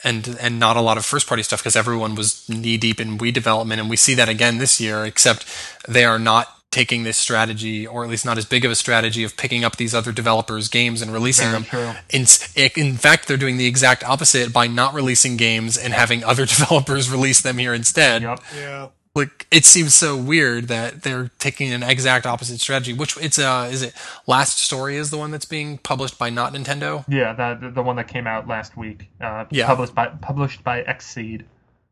And, 0.05 0.39
and 0.41 0.61
not 0.61 0.77
a 0.77 0.81
lot 0.81 0.97
of 0.97 1.05
first 1.05 1.27
party 1.27 1.43
stuff 1.43 1.61
because 1.61 1.75
everyone 1.75 2.15
was 2.15 2.49
knee 2.49 2.77
deep 2.77 3.01
in 3.01 3.19
Wii 3.19 3.33
development, 3.33 3.81
and 3.81 3.91
we 3.91 3.97
see 3.97 4.15
that 4.15 4.29
again 4.29 4.59
this 4.59 4.81
year. 4.81 5.05
Except 5.05 5.45
they 5.89 6.05
are 6.05 6.21
not 6.21 6.59
taking 6.71 7.03
this 7.03 7.17
strategy, 7.17 7.87
or 7.87 8.05
at 8.05 8.11
least 8.11 8.25
not 8.25 8.37
as 8.37 8.45
big 8.45 8.65
of 8.65 8.71
a 8.71 8.75
strategy, 8.75 9.25
of 9.25 9.37
picking 9.37 9.65
up 9.65 9.77
these 9.77 9.95
other 9.95 10.13
developers' 10.13 10.69
games 10.69 11.01
and 11.01 11.13
releasing 11.13 11.49
Very 11.49 11.63
them. 11.63 11.97
In, 12.11 12.27
in 12.77 12.97
fact, 12.97 13.27
they're 13.27 13.37
doing 13.37 13.57
the 13.57 13.67
exact 13.67 14.05
opposite 14.05 14.53
by 14.53 14.67
not 14.67 14.95
releasing 14.95 15.37
games 15.37 15.79
and 15.79 15.93
having 15.95 16.23
other 16.23 16.45
developers 16.47 17.11
release 17.11 17.41
them 17.41 17.59
here 17.59 17.73
instead. 17.73 18.23
Yep. 18.23 18.41
Yeah. 18.55 18.89
Like 19.19 19.47
it 19.51 19.65
seems 19.65 19.95
so 19.95 20.17
weird 20.17 20.69
that 20.69 21.03
they're 21.03 21.31
taking 21.39 21.73
an 21.73 21.83
exact 21.83 22.27
opposite 22.27 22.61
strategy. 22.61 22.93
Which 22.93 23.17
it's 23.19 23.39
uh, 23.39 23.69
is 23.71 23.83
it 23.83 23.95
Last 24.27 24.59
Story 24.59 24.97
is 24.97 25.11
the 25.11 25.19
one 25.19 25.31
that's 25.31 25.45
being 25.45 25.79
published 25.79 26.19
by 26.19 26.31
not 26.31 26.53
Nintendo? 26.53 27.05
Yeah, 27.09 27.33
that 27.35 27.75
the 27.75 27.83
one 27.83 27.97
that 27.97 28.09
came 28.09 28.27
out 28.27 28.49
last 28.49 28.77
week. 28.77 29.11
Uh, 29.21 29.45
Yeah. 29.51 29.67
Published 29.67 29.95
by 29.95 30.07
published 30.09 30.65
by 30.65 30.83
Xseed. 30.83 31.43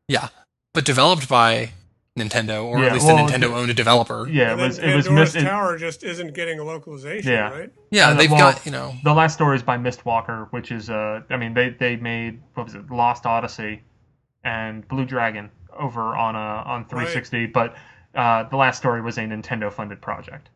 Yeah, 0.08 0.28
but 0.74 0.84
developed 0.84 1.28
by 1.28 1.70
Nintendo, 2.18 2.64
or 2.64 2.78
Yeah, 2.78 2.86
at 2.86 2.92
least 2.94 3.06
well, 3.06 3.26
a 3.26 3.30
Nintendo 3.30 3.52
owned 3.52 3.74
developer. 3.76 4.26
Yeah, 4.28 4.52
and 4.52 4.60
it 4.60 4.64
was 4.64 4.78
it 4.78 4.94
was 4.96 5.06
Pandora's 5.06 5.34
mis- 5.34 5.42
it- 5.42 5.46
Tower 5.46 5.76
just 5.78 6.02
isn't 6.04 6.32
getting 6.34 6.58
a 6.58 6.64
localization, 6.64 7.30
Yeah. 7.32 7.50
right? 7.50 7.70
Yeah, 7.90 8.08
Uh, 8.10 8.14
they've 8.14 8.30
well, 8.30 8.52
got 8.52 8.64
you 8.64 8.72
know. 8.72 8.94
The 9.04 9.12
last 9.12 9.34
story 9.34 9.56
is 9.56 9.62
by 9.62 9.76
Mistwalker, 9.76 10.46
which 10.50 10.70
is 10.70 10.88
uh, 10.88 11.20
I 11.28 11.36
mean 11.36 11.52
they 11.54 11.70
they 11.70 11.96
made 11.96 12.40
what 12.54 12.64
was 12.66 12.74
it, 12.74 12.90
Lost 12.90 13.26
Odyssey, 13.26 13.82
and 14.44 14.86
Blue 14.88 15.04
Dragon 15.04 15.50
over 15.78 16.16
on 16.16 16.36
uh 16.36 16.62
on 16.66 16.84
360, 16.86 17.46
but 17.46 17.76
uh, 18.14 18.44
the 18.44 18.56
last 18.56 18.78
story 18.78 19.02
was 19.02 19.18
a 19.18 19.22
Nintendo 19.22 19.72
funded 19.72 20.00
project. 20.00 20.48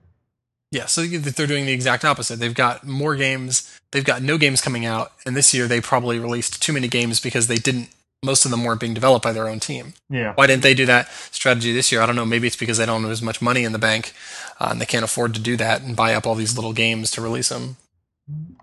Yeah, 0.72 0.86
so 0.86 1.04
they're 1.04 1.46
doing 1.46 1.66
the 1.66 1.72
exact 1.72 2.04
opposite. 2.04 2.38
They've 2.38 2.54
got 2.54 2.86
more 2.86 3.16
games. 3.16 3.80
They've 3.90 4.04
got 4.04 4.22
no 4.22 4.38
games 4.38 4.60
coming 4.60 4.86
out, 4.86 5.12
and 5.26 5.36
this 5.36 5.52
year 5.52 5.66
they 5.66 5.80
probably 5.80 6.18
released 6.18 6.62
too 6.62 6.72
many 6.72 6.88
games 6.88 7.20
because 7.20 7.48
they 7.48 7.56
didn't. 7.56 7.88
Most 8.22 8.44
of 8.44 8.50
them 8.50 8.64
weren't 8.64 8.80
being 8.80 8.94
developed 8.94 9.24
by 9.24 9.32
their 9.32 9.48
own 9.48 9.60
team. 9.60 9.94
Yeah, 10.10 10.34
Why 10.34 10.46
didn't 10.46 10.62
they 10.62 10.74
do 10.74 10.86
that 10.86 11.08
strategy 11.32 11.72
this 11.72 11.90
year? 11.90 12.02
I 12.02 12.06
don't 12.06 12.16
know. 12.16 12.26
Maybe 12.26 12.46
it's 12.46 12.56
because 12.56 12.76
they 12.76 12.86
don't 12.86 13.02
have 13.02 13.10
as 13.10 13.22
much 13.22 13.42
money 13.42 13.64
in 13.64 13.72
the 13.72 13.78
bank, 13.78 14.12
uh, 14.60 14.68
and 14.70 14.80
they 14.80 14.86
can't 14.86 15.04
afford 15.04 15.34
to 15.34 15.40
do 15.40 15.56
that 15.56 15.82
and 15.82 15.96
buy 15.96 16.14
up 16.14 16.26
all 16.26 16.34
these 16.34 16.54
little 16.54 16.72
games 16.72 17.10
to 17.12 17.20
release 17.20 17.48
them. 17.48 17.76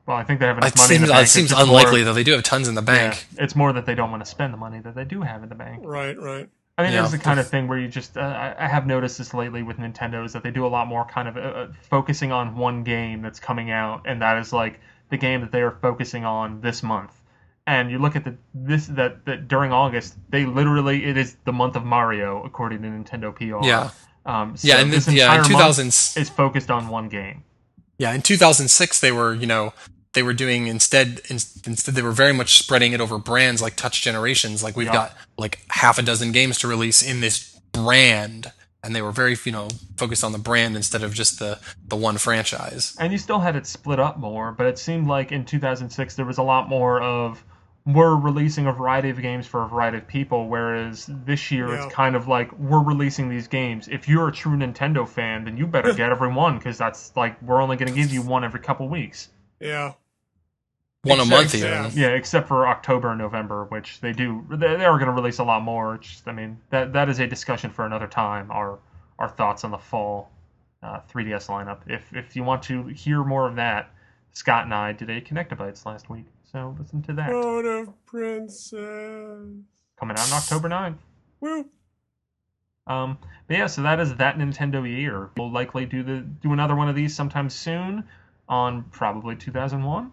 Well 0.05 0.18
I 0.18 0.24
think 0.24 0.39
they 0.39 0.45
have 0.47 0.57
enough 0.57 0.70
It 0.74 0.78
money. 0.78 0.95
in 0.95 0.99
seems, 0.99 1.07
the 1.09 1.13
uh, 1.13 1.18
bank. 1.18 1.28
it 1.28 1.30
seems 1.30 1.51
unlikely, 1.51 1.99
more- 1.99 2.05
though. 2.05 2.13
They 2.13 2.24
do 2.24 2.32
have 2.34 2.43
tons 2.43 2.68
in 2.68 2.76
the 2.76 2.82
bank. 2.82 3.26
Yeah, 3.36 3.43
it's 3.43 3.55
more 3.55 3.74
that 3.74 3.86
they 3.86 3.95
don't 3.95 4.11
want 4.11 4.24
to 4.24 4.30
spend 4.30 4.53
the 4.53 4.57
money 4.57 4.80
that 4.82 4.95
they 4.95 5.05
do 5.05 5.22
have 5.22 5.43
in 5.43 5.49
the 5.49 5.55
bank. 5.55 5.82
Right, 5.86 6.18
right. 6.20 6.49
I 6.80 6.84
think 6.84 6.93
Yeah. 6.93 7.03
it's 7.03 7.11
the 7.11 7.18
kind 7.18 7.39
of 7.39 7.47
thing 7.47 7.68
where 7.68 7.80
you 7.80 7.88
just 7.88 8.18
uh, 8.18 8.22
I 8.22 8.65
I 8.65 8.68
have 8.68 8.86
noticed 8.86 9.18
this 9.18 9.34
lately 9.34 9.63
with 9.63 9.78
Nintendo 9.78 10.24
is 10.26 10.34
that 10.34 10.43
they 10.43 10.51
do 10.51 10.65
a 10.65 10.68
lot 10.70 10.88
more 10.88 11.05
kind 11.05 11.28
of 11.28 11.36
uh, 11.36 11.39
uh, 11.39 11.68
focusing 11.89 12.32
on 12.32 12.55
one 12.55 12.84
game 12.84 13.22
that's 13.24 13.39
coming 13.39 13.72
out, 13.72 14.03
and 14.05 14.22
that 14.22 14.38
is 14.38 14.53
like 14.53 14.80
the 15.09 15.18
game 15.18 15.41
that 15.41 15.51
they 15.51 15.61
are 15.61 15.72
focusing 15.82 16.24
on 16.26 16.61
this 16.61 16.84
month. 16.84 17.13
And 17.65 17.89
you 17.91 17.97
look 17.97 18.15
at 18.15 18.24
the 18.24 18.36
this 18.53 18.86
that, 18.88 19.26
that 19.26 19.47
during 19.47 19.72
August 19.74 20.15
they 20.30 20.45
literally 20.45 21.03
it 21.03 21.18
is 21.18 21.36
the 21.45 21.51
month 21.51 21.76
of 21.76 21.84
Mario 21.84 22.43
according 22.45 22.82
to 22.84 22.88
Nintendo 22.88 23.36
PR. 23.36 23.65
Yeah, 23.68 23.89
Um, 24.26 24.55
so 24.55 24.68
yeah, 24.68 24.78
and 24.80 24.93
this 24.93 25.05
this, 25.07 25.15
yeah, 25.15 25.32
in 25.34 25.39
entire 25.39 25.49
2000, 25.51 25.86
month 25.88 26.18
is 26.18 26.30
focused 26.30 26.70
on 26.72 26.88
one 26.89 27.09
game. 27.09 27.43
Yeah, 27.97 28.13
in 28.13 28.21
2006 28.21 28.99
they 28.99 29.11
were, 29.11 29.33
you 29.33 29.47
know, 29.47 29.73
they 30.13 30.23
were 30.23 30.33
doing 30.33 30.67
instead 30.67 31.21
in, 31.29 31.35
instead 31.65 31.95
they 31.95 32.01
were 32.01 32.11
very 32.11 32.33
much 32.33 32.57
spreading 32.57 32.93
it 32.93 33.01
over 33.01 33.17
brands 33.17 33.61
like 33.61 33.75
Touch 33.75 34.01
Generations. 34.01 34.63
Like 34.63 34.75
we've 34.75 34.87
Yeah. 34.87 34.93
got 34.93 35.17
like 35.37 35.59
half 35.69 35.97
a 35.99 36.01
dozen 36.01 36.31
games 36.31 36.57
to 36.59 36.67
release 36.67 37.01
in 37.03 37.21
this 37.21 37.59
brand, 37.71 38.51
and 38.83 38.95
they 38.95 39.01
were 39.01 39.11
very, 39.11 39.37
you 39.43 39.51
know, 39.51 39.67
focused 39.97 40.23
on 40.23 40.31
the 40.31 40.37
brand 40.39 40.75
instead 40.75 41.03
of 41.03 41.13
just 41.13 41.39
the 41.39 41.59
the 41.87 41.95
one 41.95 42.17
franchise. 42.17 42.95
And 42.99 43.11
you 43.11 43.17
still 43.19 43.39
had 43.39 43.55
it 43.55 43.67
split 43.67 43.99
up 43.99 44.17
more, 44.17 44.51
but 44.51 44.65
it 44.65 44.79
seemed 44.79 45.07
like 45.07 45.31
in 45.31 45.45
2006 45.45 46.15
there 46.15 46.25
was 46.25 46.37
a 46.37 46.43
lot 46.43 46.67
more 46.69 47.01
of 47.01 47.43
we're 47.88 48.15
releasing 48.17 48.67
a 48.67 48.73
variety 48.73 49.09
of 49.09 49.21
games 49.21 49.47
for 49.47 49.63
a 49.63 49.67
variety 49.67 49.97
of 49.97 50.07
people, 50.07 50.47
whereas 50.49 51.09
this 51.25 51.49
year 51.51 51.69
Yeah. 51.69 51.85
it's 51.85 51.93
kind 51.93 52.15
of 52.17 52.27
like 52.27 52.51
we're 52.59 52.83
releasing 52.83 53.29
these 53.29 53.47
games. 53.47 53.88
If 53.88 54.07
you're 54.09 54.27
a 54.27 54.31
true 54.31 54.57
Nintendo 54.57 55.07
fan, 55.07 55.45
then 55.45 55.55
you 55.57 55.65
better 55.65 55.93
get 55.93 56.11
every 56.11 56.31
one 56.33 56.57
because 56.57 56.77
that's 56.77 57.15
like 57.15 57.41
we're 57.41 57.61
only 57.61 57.77
going 57.77 57.88
to 57.89 57.95
give 57.95 58.11
you 58.11 58.21
one 58.21 58.43
every 58.43 58.59
couple 58.59 58.89
weeks. 58.89 59.29
Yeah. 59.61 59.93
One 61.03 61.19
a 61.21 61.25
month 61.25 61.55
even. 61.55 61.69
yeah. 61.69 61.89
Yeah, 61.93 62.07
except 62.09 62.49
for 62.49 62.67
October 62.67 63.09
and 63.11 63.17
November, 63.19 63.63
which 63.65 64.01
they 64.01 64.11
do. 64.11 64.45
They, 64.49 64.75
they 64.75 64.85
are 64.85 64.97
going 64.97 65.05
to 65.07 65.13
release 65.13 65.39
a 65.39 65.43
lot 65.45 65.61
more. 65.63 65.95
It's 65.95 66.07
just, 66.09 66.27
I 66.27 66.33
mean, 66.33 66.59
that 66.71 66.91
that 66.93 67.07
is 67.07 67.19
a 67.19 67.27
discussion 67.27 67.71
for 67.71 67.85
another 67.85 68.07
time. 68.07 68.51
Our 68.51 68.79
our 69.17 69.29
thoughts 69.29 69.63
on 69.63 69.71
the 69.71 69.77
fall 69.77 70.29
uh, 70.83 70.99
3DS 71.09 71.47
lineup. 71.47 71.79
If 71.88 72.13
if 72.13 72.35
you 72.35 72.43
want 72.43 72.63
to 72.63 72.88
hear 72.88 73.23
more 73.23 73.47
of 73.47 73.55
that, 73.55 73.89
Scott 74.33 74.65
and 74.65 74.73
I 74.73 74.91
did 74.91 75.09
a 75.09 75.21
Connectabytes 75.21 75.85
last 75.85 76.09
week, 76.09 76.25
so 76.51 76.75
listen 76.79 77.01
to 77.03 77.13
that. 77.13 77.29
Road 77.29 77.65
of 77.65 78.05
Princess. 78.05 78.81
Coming 79.99 80.17
out 80.17 80.31
on 80.31 80.37
October 80.37 80.69
9th. 80.69 80.97
Woo. 81.39 81.65
Um, 82.87 83.17
but 83.47 83.57
yeah, 83.57 83.67
so 83.67 83.81
that 83.83 83.99
is 83.99 84.15
that 84.15 84.37
Nintendo 84.37 84.87
year. 84.89 85.29
We'll 85.35 85.51
likely 85.51 85.85
do 85.85 86.03
the 86.03 86.19
do 86.19 86.53
another 86.53 86.75
one 86.75 86.87
of 86.87 86.95
these 86.95 87.15
sometime 87.15 87.49
soon 87.49 88.03
on 88.47 88.83
probably 88.91 89.35
2001. 89.35 90.11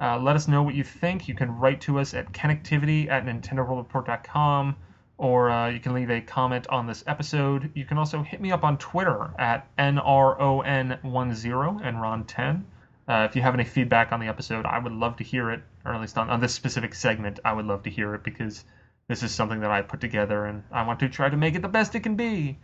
Uh, 0.00 0.18
let 0.18 0.36
us 0.36 0.48
know 0.48 0.62
what 0.62 0.74
you 0.74 0.84
think. 0.84 1.28
You 1.28 1.34
can 1.34 1.50
write 1.50 1.80
to 1.82 1.98
us 1.98 2.12
at 2.14 2.32
connectivity 2.32 3.08
at 3.08 3.24
nintendoworldreport.com 3.24 4.76
or 5.16 5.50
uh, 5.50 5.70
you 5.70 5.78
can 5.80 5.94
leave 5.94 6.10
a 6.10 6.20
comment 6.20 6.66
on 6.68 6.86
this 6.86 7.04
episode. 7.06 7.70
You 7.74 7.84
can 7.84 7.98
also 7.98 8.22
hit 8.22 8.40
me 8.40 8.50
up 8.50 8.64
on 8.64 8.76
Twitter 8.78 9.32
at 9.38 9.74
NRON10 9.76 10.64
and 10.66 11.96
Ron10. 11.96 12.64
Uh, 13.06 13.26
if 13.28 13.36
you 13.36 13.42
have 13.42 13.54
any 13.54 13.64
feedback 13.64 14.12
on 14.12 14.20
the 14.20 14.28
episode, 14.28 14.64
I 14.64 14.78
would 14.78 14.92
love 14.92 15.16
to 15.16 15.24
hear 15.24 15.50
it, 15.50 15.62
or 15.84 15.92
at 15.94 16.00
least 16.00 16.16
on, 16.16 16.30
on 16.30 16.40
this 16.40 16.54
specific 16.54 16.94
segment, 16.94 17.38
I 17.44 17.52
would 17.52 17.66
love 17.66 17.82
to 17.82 17.90
hear 17.90 18.14
it 18.14 18.24
because 18.24 18.64
this 19.08 19.22
is 19.22 19.30
something 19.34 19.60
that 19.60 19.70
I 19.70 19.82
put 19.82 20.00
together 20.00 20.46
and 20.46 20.62
I 20.72 20.86
want 20.86 21.00
to 21.00 21.08
try 21.10 21.28
to 21.28 21.36
make 21.36 21.54
it 21.54 21.62
the 21.62 21.68
best 21.68 21.94
it 21.94 22.00
can 22.00 22.16
be. 22.16 22.58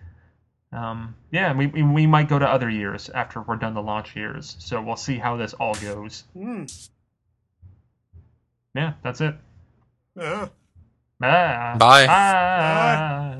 Um, 0.72 1.16
yeah, 1.32 1.52
we, 1.52 1.66
we 1.66 1.82
we 1.82 2.06
might 2.06 2.28
go 2.28 2.38
to 2.38 2.48
other 2.48 2.70
years 2.70 3.10
after 3.10 3.42
we're 3.42 3.56
done 3.56 3.74
the 3.74 3.82
launch 3.82 4.14
years. 4.16 4.56
So 4.60 4.80
we'll 4.80 4.96
see 4.96 5.18
how 5.18 5.36
this 5.36 5.52
all 5.54 5.74
goes. 5.74 6.24
Mm. 6.36 6.88
Yeah, 8.74 8.92
that's 9.02 9.20
it. 9.20 9.34
Yeah. 10.16 10.48
Ah, 11.22 11.76
Bye. 11.76 12.06
ah. 12.08 13.30
Hello, 13.32 13.39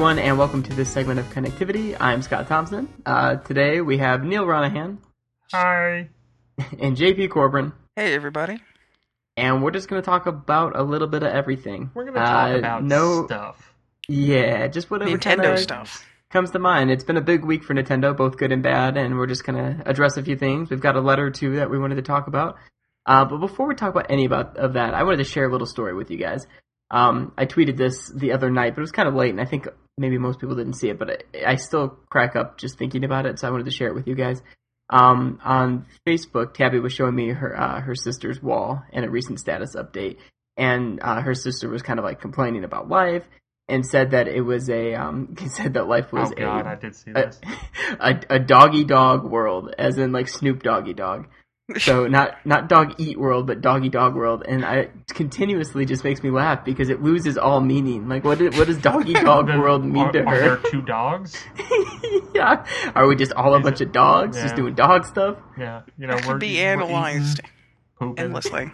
everyone, 0.00 0.18
and 0.18 0.38
welcome 0.38 0.62
to 0.62 0.72
this 0.72 0.88
segment 0.90 1.20
of 1.20 1.26
Connectivity. 1.26 1.94
I'm 2.00 2.22
Scott 2.22 2.48
Thompson. 2.48 2.88
Uh, 3.04 3.36
today 3.36 3.82
we 3.82 3.98
have 3.98 4.24
Neal 4.24 4.46
Ronaghan 4.46 4.96
Hi. 5.52 6.08
and 6.80 6.96
JP 6.96 7.28
Corbran, 7.28 7.74
Hey, 7.96 8.14
everybody. 8.14 8.62
and 9.36 9.62
we're 9.62 9.72
just 9.72 9.90
going 9.90 10.00
to 10.00 10.06
talk 10.06 10.24
about 10.24 10.74
a 10.74 10.82
little 10.82 11.06
bit 11.06 11.22
of 11.22 11.30
everything. 11.34 11.90
We're 11.92 12.06
gonna 12.06 12.18
talk 12.24 12.54
Uh, 12.54 12.58
about 12.58 12.82
no, 12.82 13.26
stuff. 13.26 13.74
yeah, 14.08 14.68
just 14.68 14.90
whatever 14.90 15.10
Nintendo 15.10 15.58
stuff. 15.58 16.02
comes 16.30 16.50
to 16.52 16.58
mind. 16.58 16.90
It's 16.90 17.04
been 17.04 17.18
a 17.18 17.20
big 17.20 17.44
week 17.44 17.62
for 17.62 17.74
Nintendo, 17.74 18.16
both 18.16 18.38
good 18.38 18.52
and 18.52 18.62
bad, 18.62 18.96
and 18.96 19.18
we're 19.18 19.26
just 19.26 19.44
going 19.44 19.58
to 19.62 19.86
address 19.86 20.16
a 20.16 20.22
few 20.22 20.34
things. 20.36 20.70
We've 20.70 20.80
got 20.80 20.96
a 20.96 21.00
letter 21.02 21.26
or 21.26 21.30
two 21.30 21.56
that 21.56 21.68
we 21.70 21.78
wanted 21.78 21.96
to 21.96 22.02
talk 22.02 22.26
about. 22.26 22.56
Uh, 23.04 23.26
but 23.26 23.36
before 23.36 23.68
we 23.68 23.74
talk 23.74 23.90
about 23.90 24.06
any 24.08 24.24
about 24.24 24.56
of 24.56 24.72
that, 24.72 24.94
I 24.94 25.02
wanted 25.02 25.18
to 25.18 25.24
share 25.24 25.44
a 25.44 25.52
little 25.52 25.66
story 25.66 25.92
with 25.92 26.10
you 26.10 26.16
guys. 26.16 26.46
Um, 26.90 27.32
I 27.36 27.44
tweeted 27.46 27.76
this 27.76 28.08
the 28.08 28.32
other 28.32 28.50
night, 28.50 28.74
but 28.74 28.78
it 28.78 28.80
was 28.80 28.92
kind 28.92 29.06
of 29.06 29.14
late, 29.14 29.30
and 29.30 29.40
I 29.40 29.44
think 29.44 29.68
maybe 30.00 30.18
most 30.18 30.40
people 30.40 30.56
didn't 30.56 30.74
see 30.74 30.88
it, 30.88 30.98
but 30.98 31.24
I, 31.34 31.52
I 31.52 31.54
still 31.56 31.90
crack 32.08 32.34
up 32.34 32.58
just 32.58 32.78
thinking 32.78 33.04
about 33.04 33.26
it, 33.26 33.38
so 33.38 33.46
I 33.46 33.50
wanted 33.50 33.66
to 33.66 33.70
share 33.70 33.88
it 33.88 33.94
with 33.94 34.08
you 34.08 34.14
guys. 34.14 34.42
Um, 34.88 35.38
on 35.44 35.86
Facebook, 36.08 36.54
Tabby 36.54 36.80
was 36.80 36.92
showing 36.92 37.14
me 37.14 37.28
her 37.28 37.58
uh, 37.58 37.80
her 37.80 37.94
sister's 37.94 38.42
wall 38.42 38.82
and 38.92 39.04
a 39.04 39.10
recent 39.10 39.38
status 39.38 39.76
update, 39.76 40.16
and 40.56 40.98
uh, 41.02 41.20
her 41.20 41.34
sister 41.34 41.68
was 41.68 41.82
kind 41.82 41.98
of 41.98 42.04
like 42.04 42.20
complaining 42.20 42.64
about 42.64 42.88
life 42.88 43.28
and 43.68 43.86
said 43.86 44.10
that 44.10 44.26
it 44.26 44.40
was 44.40 44.68
a 44.68 44.94
um, 44.94 45.36
said 45.46 45.74
that 45.74 45.86
life 45.86 46.12
was 46.12 46.30
Oh 46.32 46.34
god, 46.34 46.66
a 46.66 46.70
I 46.70 46.74
did 46.74 46.96
see 46.96 47.12
this. 47.12 47.40
a, 48.00 48.20
a 48.30 48.38
doggy 48.38 48.84
dog 48.84 49.24
world, 49.24 49.72
as 49.78 49.98
in 49.98 50.12
like 50.12 50.28
Snoop 50.28 50.62
Doggy 50.62 50.94
Dog. 50.94 51.28
So 51.78 52.06
not 52.08 52.34
not 52.44 52.68
dog 52.68 52.94
eat 52.98 53.18
world, 53.18 53.46
but 53.46 53.60
doggy 53.60 53.88
dog 53.88 54.14
world, 54.14 54.42
and 54.48 54.64
I 54.64 54.88
continuously 55.08 55.84
just 55.86 56.02
makes 56.04 56.22
me 56.22 56.30
laugh 56.30 56.64
because 56.64 56.88
it 56.88 57.02
loses 57.02 57.38
all 57.38 57.60
meaning. 57.60 58.08
Like 58.08 58.24
what 58.24 58.40
is, 58.40 58.56
what 58.58 58.66
does 58.66 58.78
doggy 58.78 59.12
dog 59.30 59.46
Then 59.46 59.60
world 59.60 59.84
mean 59.84 60.06
are, 60.06 60.12
to 60.12 60.24
are 60.24 60.38
there 60.38 60.56
two 60.56 60.82
dogs? 60.96 61.36
yeah, 62.34 62.64
are 62.94 63.06
we 63.06 63.16
just 63.16 63.32
all 63.32 63.54
a 63.54 63.58
Is 63.58 63.62
bunch 63.64 63.80
it- 63.80 63.88
of 63.88 63.92
dogs 63.92 64.36
yeah. 64.36 64.42
just 64.44 64.56
doing 64.56 64.74
dog 64.74 65.04
stuff? 65.06 65.36
Yeah, 65.58 65.82
you 65.98 66.06
know 66.06 66.16
That 66.16 66.26
we're 66.26 66.32
could 66.34 66.40
be 66.40 66.56
we're 66.56 66.66
analyzed 66.66 67.40
endlessly. 68.16 68.70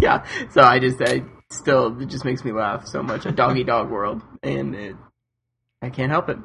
yeah. 0.00 0.24
So 0.50 0.62
I 0.62 0.78
just 0.78 1.00
I 1.02 1.24
still 1.50 2.00
it 2.00 2.06
just 2.06 2.24
makes 2.24 2.44
me 2.44 2.52
laugh 2.52 2.86
so 2.86 3.02
much. 3.02 3.26
A 3.26 3.32
doggy 3.32 3.64
dog 3.64 3.90
world, 3.90 4.22
and 4.42 4.74
it, 4.74 4.96
I 5.82 5.90
can't 5.90 6.10
help 6.10 6.28
it. 6.28 6.38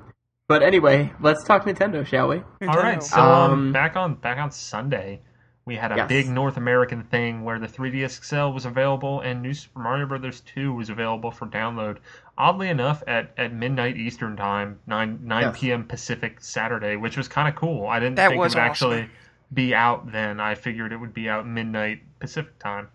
But 0.47 0.61
anyway, 0.61 1.13
let's 1.21 1.43
talk 1.45 1.63
Nintendo, 1.65 2.05
shall 2.05 2.27
we? 2.27 2.37
All 2.67 2.75
right, 2.75 3.01
so 3.01 3.17
um, 3.19 3.51
Um, 3.51 3.71
back 3.73 3.95
on 3.95 4.15
back 4.15 4.37
on 4.37 4.51
Sunday, 4.51 5.21
we 5.65 5.75
had 5.75 5.91
a 5.91 5.95
Yes. 5.95 6.09
big 6.09 6.27
North 6.29 6.57
American 6.57 7.03
thing 7.03 7.43
where 7.43 7.57
the 7.59 7.67
3DS 7.67 8.21
XL 8.23 8.53
was 8.53 8.65
available 8.65 9.21
and 9.21 9.41
New 9.41 9.53
Super 9.53 9.79
Mario 9.79 10.05
Brothers 10.05 10.41
2 10.41 10.73
was 10.73 10.89
available 10.89 11.31
for 11.31 11.45
download. 11.47 11.97
Oddly 12.37 12.67
enough, 12.69 13.01
at, 13.07 13.31
at 13.37 13.53
midnight 13.53 13.95
Eastern 13.95 14.35
time, 14.35 14.79
nine 14.87 15.19
nine 15.23 15.43
Yes. 15.43 15.59
p.m. 15.59 15.85
Pacific 15.85 16.41
Saturday, 16.41 16.95
which 16.95 17.15
was 17.15 17.27
kind 17.27 17.47
of 17.47 17.55
cool. 17.55 17.87
I 17.87 17.99
didn't 17.99 18.15
That 18.15 18.29
think 18.29 18.39
was 18.41 18.55
it 18.55 18.57
would 18.57 18.61
awesome. 18.69 18.91
actually 18.93 19.09
be 19.53 19.73
out 19.75 20.11
then. 20.11 20.39
I 20.39 20.55
figured 20.55 20.91
it 20.91 20.97
would 20.97 21.13
be 21.13 21.29
out 21.29 21.47
midnight 21.47 22.01
Pacific 22.19 22.57
time. 22.59 22.89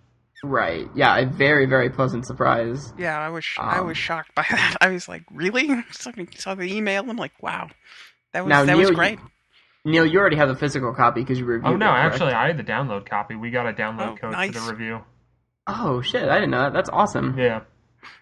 Right. 0.45 0.89
Yeah. 0.95 1.17
A 1.17 1.27
very 1.27 1.67
very 1.67 1.89
pleasant 1.91 2.27
surprise. 2.27 2.93
yeah, 2.99 3.19
I 3.19 3.29
was 3.29 3.45
I 3.59 3.79
Um, 3.79 3.87
was 3.87 3.97
shocked 3.97 4.35
by 4.35 4.45
that. 4.51 4.77
I 4.81 4.89
was 4.89 5.09
like, 5.09 5.23
really? 5.33 5.71
I 5.73 5.85
saw 6.37 6.55
the 6.55 6.65
email. 6.65 7.09
I'm 7.09 7.17
like, 7.17 7.33
wow, 7.43 7.69
that 8.33 8.45
was 8.45 8.51
Now, 8.51 8.65
that 8.65 8.77
was 8.77 8.89
Neal, 8.89 8.97
great. 8.97 9.19
Neal, 9.85 10.05
you 10.05 10.19
already 10.19 10.37
have 10.37 10.49
the 10.49 10.57
physical 10.57 10.93
copy 10.95 11.21
because 11.21 11.39
you 11.39 11.45
reviewed. 11.45 11.73
Oh 11.73 11.77
no, 11.77 11.87
it, 11.87 11.97
actually, 11.97 12.33
I 12.33 12.49
had 12.49 12.57
the 12.59 12.65
download 12.65 13.09
copy. 13.09 13.37
We 13.37 13.51
got 13.51 13.67
a 13.69 13.73
download 13.73 14.13
Oh, 14.13 14.17
code 14.17 14.33
nice. 14.33 14.55
for 14.55 14.61
the 14.61 14.73
review. 14.73 15.01
Oh 15.67 16.01
shit! 16.03 16.29
I 16.29 16.35
didn't 16.35 16.51
know 16.51 16.63
that. 16.65 16.73
That's 16.73 16.91
awesome. 16.91 17.39
Yeah. 17.39 17.61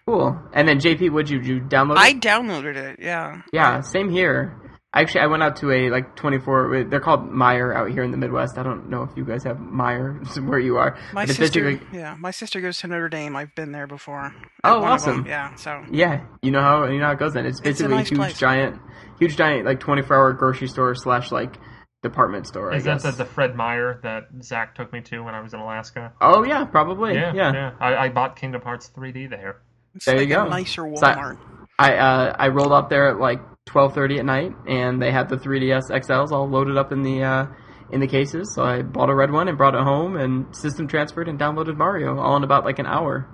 Cool. 0.05 0.37
And 0.53 0.67
then 0.67 0.79
JP, 0.79 1.11
would 1.11 1.29
you 1.29 1.39
you 1.39 1.59
download? 1.61 1.97
I 1.97 2.13
downloaded 2.13 2.75
it. 2.75 2.99
Yeah. 2.99 3.41
Yeah, 3.53 3.81
same 3.81 4.09
here. 4.09 4.59
Actually, 5.01 5.21
I 5.21 5.27
went 5.27 5.43
out 5.43 5.55
to 5.57 5.71
a 5.71 5.89
like 5.89 6.15
24. 6.15 6.85
They're 6.89 6.99
called 6.99 7.29
Meijer 7.29 7.75
out 7.75 7.89
here 7.91 8.03
in 8.03 8.11
the 8.11 8.17
Midwest. 8.17 8.57
I 8.57 8.63
don't 8.63 8.89
know 8.89 9.03
if 9.03 9.11
you 9.15 9.23
guys 9.25 9.43
have 9.43 9.57
Meijer 9.57 10.47
where 10.49 10.59
you 10.59 10.77
are. 10.77 10.97
My 11.13 11.25
but 11.25 11.35
sister, 11.35 11.61
basically- 11.63 11.99
yeah, 11.99 12.15
my 12.19 12.31
sister 12.31 12.61
goes 12.61 12.79
to 12.79 12.87
Notre 12.87 13.09
Dame. 13.09 13.35
I've 13.35 13.53
been 13.55 13.71
there 13.71 13.87
before. 13.87 14.25
At 14.25 14.33
Oh, 14.63 14.81
one 14.81 14.91
of 14.93 15.01
them, 15.03 15.11
awesome. 15.19 15.25
Yeah, 15.27 15.55
so 15.55 15.83
Yeah, 15.91 16.25
you 16.41 16.51
know 16.51 16.61
how 16.61 16.85
you 16.87 16.99
know 16.99 17.05
how 17.07 17.11
it 17.13 17.19
goes. 17.19 17.33
Then 17.33 17.45
it's 17.45 17.59
It's 17.63 17.79
a 17.81 17.87
basically 17.87 17.93
a, 17.93 17.97
nice 17.97 18.09
huge 18.09 18.19
place. 18.19 18.37
giant, 18.39 18.81
huge 19.19 19.37
giant 19.37 19.65
like 19.65 19.79
24 19.79 20.15
hour 20.15 20.33
grocery 20.33 20.67
store 20.67 20.95
slash 20.95 21.31
like 21.31 21.55
department 22.03 22.47
store. 22.47 22.71
I 22.73 22.77
Is 22.77 22.83
that 22.85 23.01
the, 23.01 23.11
the 23.11 23.25
Fred 23.25 23.55
Meyer 23.55 23.99
that 24.03 24.23
Zach 24.43 24.75
took 24.75 24.93
me 24.93 25.01
to 25.01 25.19
when 25.21 25.33
I 25.35 25.41
was 25.41 25.53
in 25.53 25.59
Alaska? 25.59 26.13
oh 26.21 26.43
yeah, 26.43 26.65
probably. 26.65 27.13
Yeah, 27.15 27.33
yeah. 27.33 27.53
yeah. 27.53 27.71
I, 27.79 27.95
I 28.05 28.09
bought 28.09 28.35
Kingdom 28.35 28.61
Hearts 28.61 28.91
3D 28.95 29.29
there. 29.29 29.61
it's 29.95 30.05
There 30.05 30.19
you 30.21 30.27
go. 30.27 30.45
a 30.45 30.49
nicer 30.49 30.83
So 30.95 31.05
I- 31.05 31.13
Walmart. 31.15 31.37
I 31.79 31.95
uh, 31.97 32.35
I 32.39 32.47
rolled 32.47 32.71
up 32.71 32.89
there 32.89 33.09
at 33.09 33.19
like 33.19 33.39
12:30 33.67 34.19
at 34.19 34.25
night, 34.25 34.53
and 34.67 35.01
they 35.01 35.11
had 35.11 35.29
the 35.29 35.37
3ds 35.37 35.89
XLs 35.91 36.31
all 36.31 36.47
loaded 36.49 36.77
up 36.77 36.91
in 36.91 37.01
the 37.03 37.23
uh, 37.23 37.45
in 37.91 37.99
the 37.99 38.07
cases. 38.07 38.53
So 38.53 38.63
I 38.63 38.81
bought 38.81 39.09
a 39.09 39.15
red 39.15 39.31
one 39.31 39.47
and 39.47 39.57
brought 39.57 39.75
it 39.75 39.81
home, 39.83 40.15
and 40.17 40.55
system 40.55 40.87
transferred 40.87 41.27
and 41.27 41.39
downloaded 41.39 41.77
Mario 41.77 42.19
all 42.19 42.35
in 42.37 42.43
about 42.43 42.65
like 42.65 42.79
an 42.79 42.85
hour. 42.85 43.27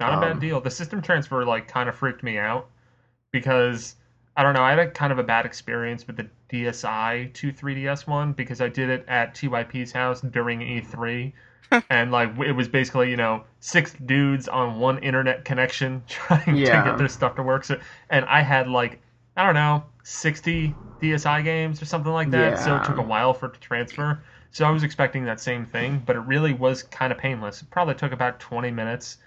Not 0.00 0.12
a 0.12 0.16
Um, 0.16 0.20
bad 0.20 0.40
deal. 0.40 0.60
The 0.60 0.70
system 0.70 1.02
transfer 1.02 1.44
like 1.44 1.68
kind 1.68 1.88
of 1.88 1.94
freaked 1.96 2.22
me 2.22 2.38
out 2.38 2.68
because 3.32 3.96
I 4.36 4.42
don't 4.42 4.54
know. 4.54 4.62
I 4.62 4.70
had 4.70 4.78
a 4.78 4.90
kind 4.90 5.12
of 5.12 5.18
a 5.18 5.22
bad 5.22 5.46
experience 5.46 6.06
with 6.06 6.16
the 6.16 6.28
DSi 6.48 7.32
to 7.34 7.52
3DS 7.52 8.06
one 8.06 8.32
because 8.32 8.60
I 8.60 8.68
did 8.68 8.90
it 8.90 9.04
at 9.08 9.34
TYP's 9.34 9.92
house 9.92 10.20
during 10.20 10.62
E3. 10.62 11.32
and 11.90 12.10
like 12.12 12.38
it 12.40 12.52
was 12.52 12.68
basically 12.68 13.10
you 13.10 13.16
know 13.16 13.44
six 13.60 13.92
dudes 13.94 14.48
on 14.48 14.78
one 14.78 14.98
internet 14.98 15.44
connection 15.44 16.02
trying 16.08 16.56
Yeah. 16.56 16.62
to 16.62 16.78
get 16.82 16.98
their 16.98 17.08
stuff 17.08 17.36
to 17.36 17.42
work. 17.42 17.64
So 17.64 17.78
and 18.10 18.24
I 18.26 18.42
had 18.42 18.68
like 18.68 19.00
I 19.36 19.44
don't 19.44 19.54
know 19.54 19.84
sixty 20.02 20.78
DSi 21.00 21.42
games 21.42 21.80
or 21.82 21.84
something 21.86 22.12
like 22.12 22.30
that. 22.30 22.58
Yeah. 22.58 22.58
So 22.58 22.76
it 22.76 22.82
took 22.84 22.98
a 22.98 23.02
while 23.02 23.34
for 23.34 23.46
it 23.46 23.54
to 23.54 23.60
transfer. 23.60 24.22
So 24.50 24.64
I 24.64 24.70
was 24.70 24.82
expecting 24.84 25.24
that 25.24 25.40
same 25.40 25.66
thing, 25.66 26.00
but 26.06 26.16
it 26.16 26.20
really 26.20 26.52
was 26.52 26.82
kind 26.84 27.12
of 27.12 27.18
painless. 27.18 27.62
It 27.62 27.70
probably 27.70 27.94
took 27.94 28.12
about 28.12 28.40
twenty 28.40 28.70
minutes, 28.70 29.18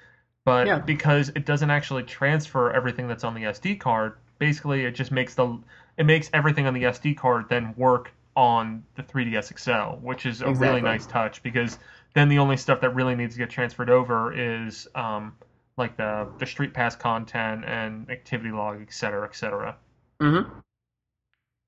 but 0.46 0.68
Yeah. 0.68 0.80
because 0.80 1.30
it 1.30 1.46
doesn't 1.46 1.70
actually 1.70 2.04
transfer 2.04 2.72
everything 2.72 3.08
that's 3.08 3.24
on 3.24 3.34
the 3.34 3.46
SD 3.46 3.76
card 3.76 4.18
basically 4.40 4.86
it 4.86 4.92
just 4.92 5.12
makes 5.12 5.34
the 5.36 5.60
it 5.98 6.06
makes 6.06 6.30
everything 6.34 6.68
on 6.68 6.74
the 6.74 6.86
SD 6.86 7.14
card 7.16 7.50
then 7.50 7.74
work 7.76 8.14
on 8.36 8.84
the 8.96 9.04
3DS 9.04 9.52
XL, 9.52 9.98
which 10.02 10.26
is 10.26 10.42
a 10.42 10.52
really 10.52 10.82
nice 10.82 11.06
touch 11.08 11.42
because 11.44 11.80
then 12.14 12.30
the 12.30 12.38
only 12.40 12.56
stuff 12.58 12.82
that 12.82 12.92
really 12.96 13.16
needs 13.16 13.34
to 13.36 13.40
get 13.40 13.50
transferred 13.50 13.90
over 13.90 14.32
is 14.34 14.88
um, 14.96 15.34
like 15.78 15.98
the 15.98 16.28
the 16.38 16.46
Street 16.46 16.74
Pass 16.74 16.96
content 16.96 17.66
and 17.66 18.10
activity 18.12 18.52
log, 18.52 18.82
et 18.82 18.94
cetera, 18.94 19.28
et 19.28 19.36
cetera. 19.36 19.76
Hmm 20.22 20.60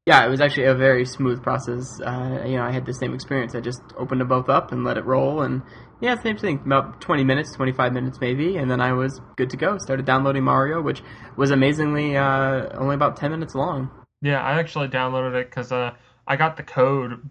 Yeah, 0.05 0.25
it 0.25 0.29
was 0.29 0.41
actually 0.41 0.65
a 0.65 0.73
very 0.73 1.05
smooth 1.05 1.43
process. 1.43 2.01
Uh, 2.01 2.43
you 2.45 2.55
know, 2.55 2.63
I 2.63 2.71
had 2.71 2.85
the 2.85 2.93
same 2.93 3.13
experience. 3.13 3.53
I 3.53 3.59
just 3.61 3.81
opened 3.95 4.21
them 4.21 4.27
both 4.27 4.49
up 4.49 4.71
and 4.71 4.83
let 4.83 4.97
it 4.97 5.05
roll, 5.05 5.41
and 5.41 5.61
yeah, 6.01 6.15
same 6.15 6.37
thing. 6.37 6.61
About 6.65 6.99
20 6.99 7.23
minutes, 7.23 7.53
25 7.53 7.93
minutes 7.93 8.19
maybe, 8.19 8.57
and 8.57 8.71
then 8.71 8.81
I 8.81 8.93
was 8.93 9.21
good 9.35 9.49
to 9.51 9.57
go. 9.57 9.77
Started 9.77 10.05
downloading 10.05 10.43
Mario, 10.43 10.81
which 10.81 11.03
was 11.35 11.51
amazingly 11.51 12.17
uh, 12.17 12.69
only 12.77 12.95
about 12.95 13.17
10 13.17 13.31
minutes 13.31 13.53
long. 13.53 13.91
Yeah, 14.21 14.41
I 14.41 14.59
actually 14.59 14.87
downloaded 14.87 15.35
it 15.39 15.49
because 15.49 15.71
uh, 15.71 15.93
I 16.27 16.35
got 16.35 16.57
the 16.57 16.63
code 16.63 17.29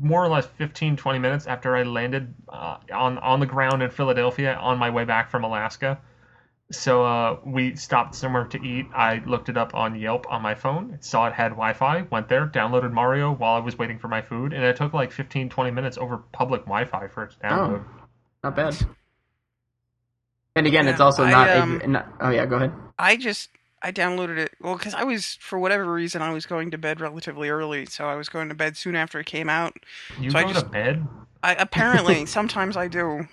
more 0.00 0.24
or 0.24 0.28
less 0.28 0.46
15, 0.46 0.96
20 0.96 1.18
minutes 1.18 1.46
after 1.46 1.76
I 1.76 1.82
landed 1.84 2.34
uh, 2.48 2.78
on 2.92 3.18
on 3.18 3.40
the 3.40 3.46
ground 3.46 3.82
in 3.82 3.90
Philadelphia 3.90 4.54
on 4.54 4.78
my 4.78 4.90
way 4.90 5.04
back 5.04 5.30
from 5.30 5.44
Alaska. 5.44 6.00
So 6.70 7.04
uh, 7.04 7.38
we 7.44 7.76
stopped 7.76 8.14
somewhere 8.14 8.44
to 8.46 8.62
eat. 8.62 8.86
I 8.94 9.22
looked 9.26 9.50
it 9.50 9.58
up 9.58 9.74
on 9.74 9.94
Yelp 9.98 10.24
on 10.30 10.40
my 10.40 10.54
phone, 10.54 10.96
saw 11.00 11.26
it 11.26 11.34
had 11.34 11.50
Wi-Fi, 11.50 12.02
went 12.10 12.28
there, 12.30 12.46
downloaded 12.46 12.92
Mario 12.92 13.32
while 13.32 13.54
I 13.54 13.58
was 13.58 13.76
waiting 13.76 13.98
for 13.98 14.08
my 14.08 14.22
food, 14.22 14.54
and 14.54 14.64
it 14.64 14.76
took 14.76 14.94
like 14.94 15.12
15, 15.12 15.50
20 15.50 15.70
minutes 15.70 15.98
over 15.98 16.18
public 16.32 16.62
Wi-Fi 16.62 17.08
for 17.08 17.24
it 17.24 17.32
to 17.32 17.36
download. 17.40 17.84
Not 18.42 18.56
bad. 18.56 18.76
And 20.56 20.66
again, 20.66 20.88
it's 20.88 20.98
Yeah, 20.98 21.04
also 21.04 21.24
I, 21.24 21.30
not, 21.30 21.48
a- 21.48 21.62
um, 21.62 21.82
not. 21.88 22.08
Oh 22.20 22.30
yeah, 22.30 22.46
go 22.46 22.56
ahead. 22.56 22.72
I 22.98 23.16
just 23.16 23.50
I 23.82 23.92
downloaded 23.92 24.38
it 24.38 24.52
well 24.60 24.76
because 24.76 24.94
I 24.94 25.04
was 25.04 25.36
for 25.40 25.58
whatever 25.58 25.90
reason 25.92 26.22
I 26.22 26.32
was 26.32 26.46
going 26.46 26.70
to 26.70 26.78
bed 26.78 27.00
relatively 27.00 27.50
early, 27.50 27.84
so 27.86 28.06
I 28.06 28.14
was 28.14 28.28
going 28.30 28.48
to 28.48 28.54
bed 28.54 28.76
soon 28.78 28.96
after 28.96 29.18
it 29.20 29.26
came 29.26 29.48
out. 29.50 29.74
You 30.20 30.30
So 30.30 30.38
I 30.38 30.42
go 30.42 30.48
to 30.48 30.54
just- 30.54 30.70
bed? 30.70 31.06
I 31.42 31.54
apparently 31.54 32.24
sometimes 32.26 32.76
I 32.76 32.86
do 32.88 33.26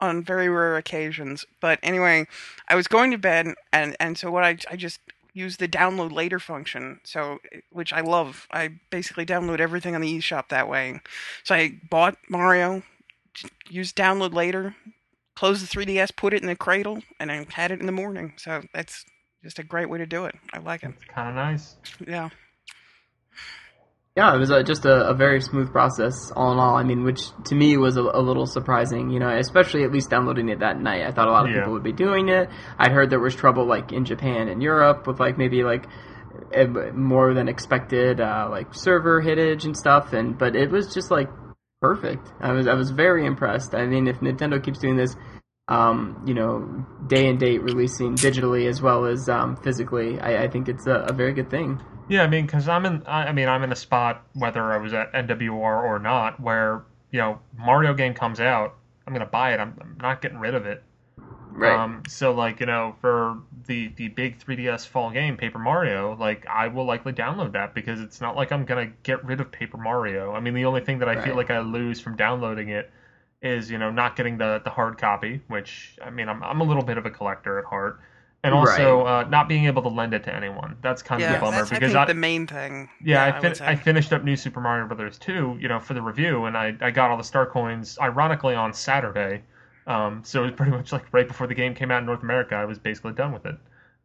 on 0.00 0.22
very 0.22 0.48
rare 0.48 0.76
occasions. 0.76 1.44
But 1.60 1.78
anyway, 1.82 2.26
I 2.68 2.74
was 2.74 2.88
going 2.88 3.10
to 3.10 3.18
bed 3.18 3.54
and 3.72 3.96
and 4.00 4.18
so 4.18 4.30
what 4.30 4.44
I 4.44 4.58
I 4.70 4.76
just 4.76 5.00
use 5.32 5.58
the 5.58 5.68
download 5.68 6.12
later 6.12 6.38
function. 6.38 7.00
So 7.04 7.38
which 7.70 7.92
I 7.92 8.00
love. 8.00 8.46
I 8.50 8.70
basically 8.90 9.26
download 9.26 9.60
everything 9.60 9.94
on 9.94 10.00
the 10.00 10.18
eShop 10.18 10.48
that 10.48 10.68
way. 10.68 11.00
So 11.44 11.54
I 11.54 11.78
bought 11.90 12.16
Mario, 12.28 12.82
used 13.68 13.96
download 13.96 14.32
later, 14.32 14.74
closed 15.34 15.62
the 15.62 15.78
3DS, 15.78 16.16
put 16.16 16.32
it 16.32 16.40
in 16.42 16.48
the 16.48 16.56
cradle, 16.56 17.02
and 17.20 17.30
I 17.30 17.46
had 17.50 17.70
it 17.70 17.80
in 17.80 17.86
the 17.86 17.92
morning. 17.92 18.32
So 18.36 18.62
that's 18.72 19.04
just 19.44 19.58
a 19.58 19.62
great 19.62 19.90
way 19.90 19.98
to 19.98 20.06
do 20.06 20.24
it. 20.24 20.34
I 20.52 20.58
like 20.58 20.82
it. 20.82 20.94
It's 20.96 21.04
kind 21.04 21.28
of 21.28 21.34
nice. 21.34 21.76
Yeah. 22.06 22.30
Yeah, 24.16 24.34
it 24.34 24.38
was 24.38 24.50
uh 24.50 24.62
just 24.62 24.86
a, 24.86 25.08
a 25.10 25.14
very 25.14 25.42
smooth 25.42 25.70
process, 25.70 26.30
all 26.34 26.52
in 26.52 26.58
all. 26.58 26.74
I 26.76 26.82
mean, 26.82 27.04
which 27.04 27.20
to 27.44 27.54
me 27.54 27.76
was 27.76 27.98
a, 27.98 28.00
a 28.00 28.22
little 28.22 28.46
surprising, 28.46 29.10
you 29.10 29.20
know, 29.20 29.28
especially 29.28 29.84
at 29.84 29.92
least 29.92 30.08
downloading 30.08 30.48
it 30.48 30.60
that 30.60 30.80
night. 30.80 31.06
I 31.06 31.12
thought 31.12 31.28
a 31.28 31.32
lot 31.32 31.44
of 31.44 31.50
Yeah. 31.50 31.58
people 31.60 31.74
would 31.74 31.82
be 31.82 31.92
doing 31.92 32.30
it. 32.30 32.48
I'd 32.78 32.92
heard 32.92 33.10
there 33.10 33.20
was 33.20 33.34
trouble 33.34 33.66
like 33.66 33.92
in 33.92 34.06
Japan 34.06 34.48
and 34.48 34.62
Europe 34.62 35.06
with 35.06 35.20
like 35.20 35.36
maybe 35.36 35.62
like 35.64 35.84
more 36.94 37.34
than 37.34 37.48
expected 37.48 38.20
uh, 38.20 38.48
like 38.50 38.74
server 38.74 39.20
hitage 39.20 39.66
and 39.66 39.76
stuff, 39.76 40.14
and 40.14 40.38
but 40.38 40.56
it 40.56 40.70
was 40.70 40.92
just 40.94 41.10
like 41.10 41.28
perfect. 41.82 42.26
I 42.40 42.52
was 42.52 42.66
I 42.66 42.74
was 42.74 42.90
very 42.90 43.26
impressed. 43.26 43.74
I 43.74 43.84
mean, 43.86 44.06
if 44.08 44.20
Nintendo 44.20 44.62
keeps 44.62 44.78
doing 44.78 44.96
this, 44.96 45.14
um, 45.68 46.22
you 46.26 46.34
know, 46.34 46.86
day 47.06 47.28
and 47.28 47.40
date 47.40 47.62
releasing 47.62 48.14
digitally 48.14 48.68
as 48.68 48.80
well 48.80 49.04
as 49.04 49.28
um, 49.28 49.56
physically, 49.56 50.20
I, 50.20 50.44
I 50.44 50.48
think 50.48 50.68
it's 50.68 50.86
a, 50.86 51.06
a 51.08 51.12
very 51.12 51.32
good 51.32 51.50
thing. 51.50 51.80
Yeah, 52.08 52.22
I 52.22 52.28
mean, 52.28 52.46
because 52.46 52.68
I'm 52.68 52.86
in. 52.86 53.02
I 53.06 53.26
I 53.26 53.32
mean, 53.32 53.48
I'm 53.48 53.64
in 53.64 53.72
a 53.72 53.76
spot 53.76 54.24
whether 54.34 54.72
I 54.72 54.76
was 54.76 54.94
at 54.94 55.12
NWR 55.12 55.82
or 55.82 55.98
not, 55.98 56.38
where 56.38 56.84
you 57.10 57.18
know 57.18 57.40
Mario 57.58 57.94
game 57.94 58.14
comes 58.14 58.38
out, 58.38 58.76
I'm 59.06 59.12
gonna 59.12 59.26
buy 59.26 59.54
it. 59.54 59.60
I'm, 59.60 59.76
I'm 59.80 59.98
not 60.00 60.22
getting 60.22 60.38
rid 60.38 60.54
of 60.54 60.66
it. 60.66 60.84
Right. 61.50 61.72
Um, 61.72 62.02
so 62.06 62.32
like 62.32 62.60
you 62.60 62.66
know, 62.66 62.94
for 63.00 63.38
the 63.66 63.88
the 63.96 64.06
big 64.08 64.38
3DS 64.38 64.86
fall 64.86 65.10
game, 65.10 65.36
Paper 65.36 65.58
Mario, 65.58 66.14
like 66.14 66.46
I 66.46 66.68
will 66.68 66.84
likely 66.84 67.12
download 67.12 67.54
that 67.54 67.74
because 67.74 68.00
it's 68.00 68.20
not 68.20 68.36
like 68.36 68.52
I'm 68.52 68.66
gonna 68.66 68.92
get 69.02 69.24
rid 69.24 69.40
of 69.40 69.50
Paper 69.50 69.78
Mario. 69.78 70.32
I 70.32 70.38
mean, 70.38 70.54
the 70.54 70.66
only 70.66 70.82
thing 70.82 71.00
that 71.00 71.08
I 71.08 71.24
feel 71.24 71.34
like 71.34 71.50
I 71.50 71.58
lose 71.58 71.98
from 71.98 72.14
downloading 72.14 72.68
it 72.68 72.88
is 73.46 73.70
you 73.70 73.78
know 73.78 73.90
not 73.90 74.16
getting 74.16 74.38
the 74.38 74.60
the 74.64 74.70
hard 74.70 74.98
copy, 74.98 75.42
which 75.48 75.98
I 76.04 76.10
mean 76.10 76.28
I'm 76.28 76.42
I'm 76.42 76.60
a 76.60 76.64
little 76.64 76.82
bit 76.82 76.98
of 76.98 77.06
a 77.06 77.10
collector 77.10 77.58
at 77.58 77.64
heart, 77.66 78.00
and 78.44 78.54
also 78.54 79.02
uh, 79.06 79.24
not 79.28 79.48
being 79.48 79.66
able 79.66 79.82
to 79.82 79.88
lend 79.88 80.14
it 80.14 80.24
to 80.24 80.34
anyone. 80.34 80.76
That's 80.82 81.02
kind 81.02 81.24
of 81.24 81.30
Yeah, 81.30 81.36
a 81.36 81.36
bummer 81.36 81.64
that's 81.64 81.70
I 81.72 81.80
because 81.80 81.94
think 81.94 81.94
I, 81.94 82.06
the 82.06 82.14
main 82.14 82.46
thing. 82.46 82.88
yeah, 83.00 83.24
I, 83.24 83.32
fin- 83.32 83.54
say. 83.54 83.66
I 83.66 83.76
finished 83.76 84.12
up 84.12 84.24
New 84.24 84.36
Super 84.36 84.60
Mario 84.60 84.86
Brothers 84.86 85.18
2, 85.18 85.58
you 85.60 85.68
know, 85.68 85.80
for 85.80 85.94
the 85.94 86.02
review, 86.02 86.46
and 86.46 86.56
I, 86.56 86.74
I 86.80 86.90
got 86.90 87.10
all 87.10 87.16
the 87.18 87.24
star 87.24 87.46
coins, 87.46 87.98
ironically, 88.00 88.54
on 88.54 88.72
Saturday. 88.72 89.42
Um, 89.86 90.24
so 90.24 90.42
it 90.42 90.46
was 90.46 90.54
pretty 90.54 90.72
much 90.72 90.92
like 90.92 91.12
right 91.12 91.28
before 91.28 91.46
the 91.46 91.54
game 91.54 91.74
came 91.74 91.90
out 91.90 92.00
in 92.00 92.06
North 92.06 92.22
America, 92.22 92.54
I 92.56 92.64
was 92.64 92.78
basically 92.78 93.12
done 93.12 93.32
with 93.32 93.46
it. 93.46 93.56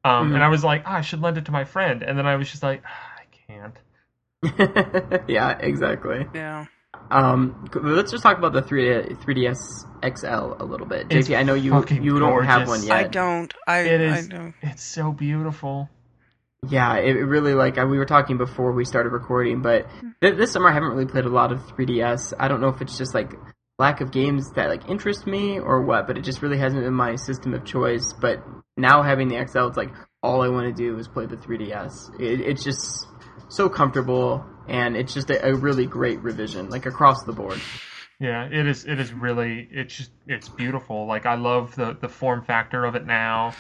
Um, 0.04 0.32
Mhm. 0.32 0.36
And 0.36 0.44
I 0.44 0.50
was 0.50 0.64
like, 0.64 0.84
ah, 0.86 0.96
I 0.98 1.02
should 1.02 1.22
lend 1.22 1.38
it 1.38 1.46
to 1.46 1.52
my 1.52 1.64
friend. 1.66 2.04
And 2.04 2.18
then 2.18 2.28
I 2.28 2.36
was 2.36 2.50
just 2.52 2.64
like, 2.64 2.84
ah, 2.86 3.14
I 3.20 3.26
can't. 3.48 3.76
yeah, 5.28 5.58
exactly. 5.60 6.28
Yeah. 6.34 6.66
Um, 7.10 7.70
let's 7.74 8.12
just 8.12 8.24
talk 8.24 8.38
about 8.38 8.54
the 8.54 8.62
3D, 8.62 9.18
3DS 9.24 10.18
XL 10.18 10.62
a 10.62 10.66
little 10.66 10.88
bit. 10.88 11.08
It's 11.10 11.28
JP, 11.28 11.38
I 11.38 11.44
know 11.44 11.54
you 11.54 11.86
you 11.90 12.20
don't 12.20 12.46
have 12.46 12.68
one 12.68 12.84
yet. 12.84 12.92
I 12.96 13.04
don't. 13.04 13.54
I, 13.68 13.80
It 13.80 14.12
I 14.12 14.28
don't. 14.28 14.54
it's 14.62 14.84
so 14.84 15.12
beautiful. 15.12 15.90
Yeah, 16.70 16.98
it, 16.98 17.16
it 17.16 17.26
really 17.26 17.54
like 17.54 17.78
we 17.78 17.98
were 17.98 18.06
talking 18.06 18.38
before 18.38 18.72
we 18.72 18.86
started 18.86 19.10
recording, 19.10 19.62
but 19.62 19.88
th- 20.22 20.38
this 20.38 20.52
summer 20.52 20.70
I 20.70 20.74
haven't 20.74 20.90
really 20.90 21.06
played 21.08 21.26
a 21.26 21.30
lot 21.30 21.52
of 21.52 21.60
3DS. 21.76 22.34
I 22.40 22.48
don't 22.48 22.62
know 22.62 22.70
if 22.70 22.82
it's 22.82 22.98
just 22.98 23.14
like 23.16 23.34
lack 23.80 24.00
of 24.00 24.12
games 24.12 24.52
that 24.56 24.70
like 24.70 24.88
interest 24.88 25.26
me 25.26 25.60
or 25.60 25.82
what, 25.82 26.06
but 26.08 26.18
it 26.18 26.22
just 26.22 26.42
really 26.44 26.60
hasn't 26.60 26.84
been 26.84 26.94
my 26.94 27.16
system 27.16 27.54
of 27.56 27.66
choice. 27.66 28.14
But 28.14 28.44
now 28.78 29.02
having 29.02 29.28
the 29.28 29.44
XL, 29.46 29.68
it's 29.68 29.78
like 29.78 29.90
all 30.22 30.44
I 30.44 30.50
want 30.50 30.68
to 30.68 30.74
do 30.74 30.98
is 31.00 31.08
play 31.08 31.26
the 31.26 31.36
3DS. 31.36 32.20
It, 32.22 32.42
it's 32.42 32.64
just 32.64 33.08
so 33.50 33.68
comfortable, 33.68 34.46
and 34.68 34.96
it's 34.96 35.14
just 35.14 35.30
a, 35.30 35.48
a 35.50 35.56
really 35.56 35.86
great 35.86 36.22
revision, 36.22 36.70
like 36.70 36.86
across 36.86 37.24
the 37.24 37.34
board. 37.34 37.60
Yeah, 38.20 38.46
it 38.46 38.68
is. 38.68 38.86
It 38.86 39.00
is 39.00 39.12
really. 39.14 39.68
It's 39.72 39.96
just. 39.96 40.12
It's 40.28 40.48
beautiful. 40.48 41.08
Like 41.08 41.26
I 41.26 41.36
love 41.36 41.76
the 41.76 41.98
the 42.00 42.08
form 42.08 42.44
factor 42.44 42.86
of 42.86 42.96
it 42.96 43.06
now. 43.06 43.54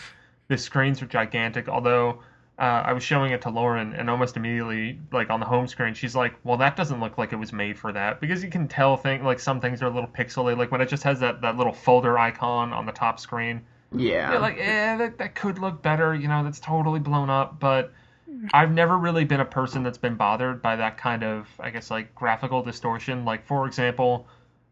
The 0.50 0.58
screens 0.58 1.02
are 1.02 1.08
gigantic. 1.08 1.68
Although 1.68 2.22
uh, 2.60 2.84
I 2.86 2.94
was 2.94 3.02
showing 3.02 3.32
it 3.32 3.42
to 3.42 3.50
Lauren, 3.50 3.94
and 3.94 4.08
almost 4.08 4.38
immediately, 4.38 5.00
like 5.12 5.32
on 5.32 5.40
the 5.40 5.48
home 5.48 5.68
screen, 5.68 5.96
she's 5.96 6.16
like, 6.16 6.36
"Well, 6.44 6.58
that 6.58 6.76
doesn't 6.76 7.00
look 7.00 7.18
like 7.18 7.34
it 7.34 7.38
was 7.38 7.52
made 7.52 7.80
for 7.80 7.92
that," 7.92 8.22
because 8.22 8.44
you 8.44 8.52
can 8.52 8.68
tell 8.68 8.98
thing 8.98 9.24
like 9.24 9.40
some 9.40 9.62
things 9.62 9.82
are 9.82 9.88
a 9.88 9.90
little 9.90 10.10
pixely. 10.10 10.56
Like 10.56 10.72
when 10.72 10.80
it 10.82 10.90
just 10.90 11.04
has 11.04 11.22
that 11.22 11.42
that 11.42 11.58
little 11.58 11.74
folder 11.74 12.20
icon 12.20 12.72
on 12.72 12.86
the 12.86 12.92
top 12.92 13.20
screen. 13.20 13.62
Yeah, 13.96 14.34
Yeah, 14.34 14.40
like 14.40 14.58
eh, 14.60 14.98
that 14.98 15.18
that 15.18 15.34
could 15.34 15.58
look 15.58 15.82
better. 15.82 16.14
You 16.14 16.28
know, 16.28 16.44
that's 16.44 16.60
totally 16.60 17.00
blown 17.00 17.32
up, 17.32 17.60
but. 17.60 17.94
I've 18.54 18.72
never 18.72 18.98
really 18.98 19.24
been 19.26 19.40
a 19.40 19.46
person 19.46 19.84
that's 19.84 19.98
been 19.98 20.16
bothered 20.16 20.62
by 20.62 20.76
that 20.78 20.98
kind 20.98 21.24
of, 21.24 21.48
I 21.60 21.70
guess, 21.70 21.92
like 21.92 22.14
graphical 22.16 22.64
distortion. 22.64 23.26
Like, 23.26 23.46
for 23.46 23.66
example, 23.68 24.28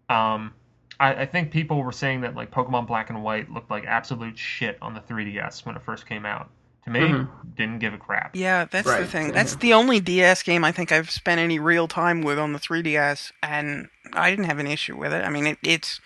um, 0.10 0.54
I, 1.00 1.14
I 1.22 1.26
think 1.26 1.52
people 1.52 1.84
were 1.84 1.92
saying 1.92 2.22
that 2.22 2.36
like 2.36 2.52
Pokemon 2.52 2.88
Black 2.88 3.10
and 3.10 3.24
White 3.24 3.52
looked 3.52 3.70
like 3.72 3.86
absolute 3.86 4.38
shit 4.38 4.78
on 4.82 4.94
the 4.94 5.02
3DS 5.02 5.66
when 5.66 5.76
it 5.76 5.82
first 5.82 6.08
came 6.08 6.26
out. 6.26 6.50
To 6.86 6.92
me, 6.92 7.00
Mhm. 7.02 7.28
didn't 7.58 7.80
give 7.80 7.94
a 7.94 7.98
crap. 7.98 8.36
Yeah, 8.36 8.64
that's 8.64 8.88
the 8.88 9.06
thing. 9.06 9.26
same 9.28 9.34
That's 9.34 9.52
here. 9.52 9.60
the 9.60 9.74
only 9.74 10.00
DS 10.00 10.44
game 10.44 10.64
I 10.64 10.72
think 10.72 10.94
I've 10.94 11.12
spent 11.12 11.40
any 11.40 11.60
real 11.60 11.90
time 11.90 12.22
with 12.22 12.40
on 12.40 12.54
the 12.54 12.60
3DS, 12.60 13.34
and 13.44 13.90
I 14.14 14.30
didn't 14.30 14.46
have 14.46 14.60
an 14.60 14.68
issue 14.68 14.96
with 14.98 15.12
it. 15.12 15.24
I 15.26 15.30
mean, 15.30 15.46
it, 15.46 15.58
it's 15.62 16.00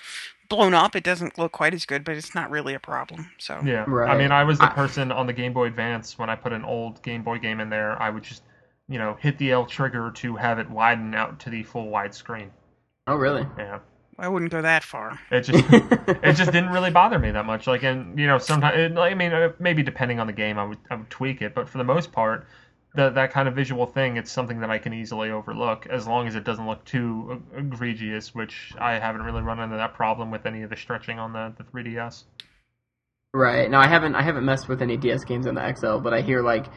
blown 0.55 0.73
up. 0.73 0.95
It 0.95 1.03
doesn't 1.03 1.37
look 1.37 1.51
quite 1.51 1.73
as 1.73 1.85
good, 1.85 2.03
but 2.03 2.15
it's 2.15 2.35
not 2.35 2.49
really 2.49 2.73
a 2.73 2.79
problem. 2.79 3.31
So 3.37 3.59
Yeah, 3.63 3.85
I 3.85 4.17
mean, 4.17 4.31
I 4.31 4.43
was 4.43 4.59
the 4.59 4.67
person 4.67 5.11
on 5.11 5.27
the 5.27 5.33
Game 5.33 5.53
Boy 5.53 5.67
Advance 5.67 6.17
when 6.17 6.29
I 6.29 6.35
put 6.35 6.53
an 6.53 6.63
old 6.63 7.01
Game 7.01 7.23
Boy 7.23 7.39
game 7.39 7.59
in 7.59 7.69
there. 7.69 8.01
I 8.01 8.09
would 8.09 8.23
just, 8.23 8.43
you 8.87 8.99
know, 8.99 9.17
hit 9.19 9.37
the 9.37 9.51
L 9.51 9.65
trigger 9.65 10.11
to 10.15 10.35
have 10.35 10.59
it 10.59 10.69
widen 10.69 11.15
out 11.15 11.39
to 11.41 11.49
the 11.49 11.63
full 11.63 11.89
wide 11.89 12.13
screen. 12.13 12.51
oh 13.07 13.15
really? 13.15 13.45
Yeah, 13.57 13.79
I 14.19 14.27
wouldn't 14.27 14.51
go 14.51 14.61
that 14.61 14.83
far. 14.83 15.19
it 15.31 15.41
just 15.41 15.65
it 15.71 16.33
just 16.33 16.51
didn't 16.51 16.69
really 16.69 16.91
bother 16.91 17.19
me 17.19 17.31
that 17.31 17.45
much. 17.45 17.67
Like, 17.67 17.83
and 17.83 18.17
you 18.17 18.27
know, 18.27 18.37
sometimes 18.37 18.97
I 18.97 19.13
mean, 19.13 19.33
uh, 19.33 19.53
maybe 19.59 19.83
depending 19.83 20.19
on 20.19 20.27
the 20.27 20.33
game, 20.33 20.59
I 20.59 20.65
would 20.65 20.79
I 20.89 20.95
would 20.95 21.09
tweak 21.09 21.41
it, 21.41 21.55
but 21.55 21.67
for 21.67 21.77
the 21.77 21.83
most 21.83 22.11
part, 22.11 22.47
the, 22.95 23.09
that 23.09 23.31
kind 23.31 23.47
of 23.47 23.55
visual 23.55 23.85
thing, 23.85 24.17
it's 24.17 24.31
something 24.31 24.59
that 24.59 24.69
I 24.69 24.77
can 24.77 24.93
easily 24.93 25.31
overlook 25.31 25.87
as 25.89 26.07
long 26.07 26.27
as 26.27 26.35
it 26.35 26.43
doesn't 26.43 26.67
look 26.67 26.85
too 26.85 27.41
egregious. 27.55 28.35
Which 28.35 28.73
I 28.79 28.93
haven't 28.99 29.23
really 29.23 29.41
run 29.41 29.59
into 29.59 29.77
that 29.77 29.93
problem 29.93 30.31
with 30.31 30.45
any 30.45 30.61
of 30.63 30.69
the 30.69 30.75
stretching 30.77 31.19
on 31.19 31.33
the 31.33 31.53
the 31.57 31.63
3ds. 31.63 32.23
Right. 33.33 33.69
Now 33.69 33.81
I 33.81 33.87
haven't 33.87 34.15
I 34.15 34.21
haven't 34.21 34.45
messed 34.45 34.67
with 34.69 34.81
any 34.81 34.97
DS 34.97 35.23
games 35.23 35.47
on 35.47 35.55
the 35.55 35.73
XL, 35.75 35.97
but 35.99 36.13
I 36.13 36.21
hear 36.21 36.43
like 36.43 36.67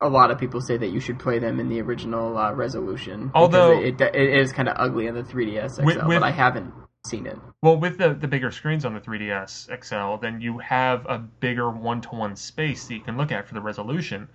a 0.00 0.08
lot 0.08 0.30
of 0.30 0.38
people 0.38 0.60
say 0.60 0.76
that 0.76 0.88
you 0.88 1.00
should 1.00 1.18
play 1.18 1.38
them 1.38 1.60
in 1.60 1.68
the 1.68 1.80
original 1.80 2.36
uh, 2.36 2.52
resolution. 2.52 3.30
Although- 3.34 3.80
it, 3.80 4.00
it, 4.00 4.14
it 4.14 4.34
is 4.40 4.52
kind 4.52 4.68
of 4.68 4.76
ugly 4.78 5.08
on 5.08 5.14
the 5.14 5.22
3DS 5.22 5.76
XL, 5.76 5.84
With- 5.84 5.96
with- 5.96 6.20
but 6.20 6.22
I 6.22 6.30
haven't 6.30 6.72
seen 7.06 7.26
it. 7.26 7.36
Well, 7.62 7.78
with 7.78 7.98
the 7.98 8.14
the 8.14 8.28
bigger 8.28 8.50
screens 8.52 8.84
on 8.84 8.94
the 8.94 9.00
3ds 9.00 9.68
XL, 9.84 10.20
then 10.20 10.40
you 10.40 10.58
have 10.58 11.04
a 11.06 11.18
bigger 11.18 11.68
one 11.70 12.00
to 12.02 12.10
one 12.10 12.36
space 12.36 12.86
that 12.86 12.94
you 12.94 13.00
can 13.00 13.16
look 13.16 13.32
at 13.32 13.48
for 13.48 13.54
the 13.54 13.60
resolution. 13.60 14.28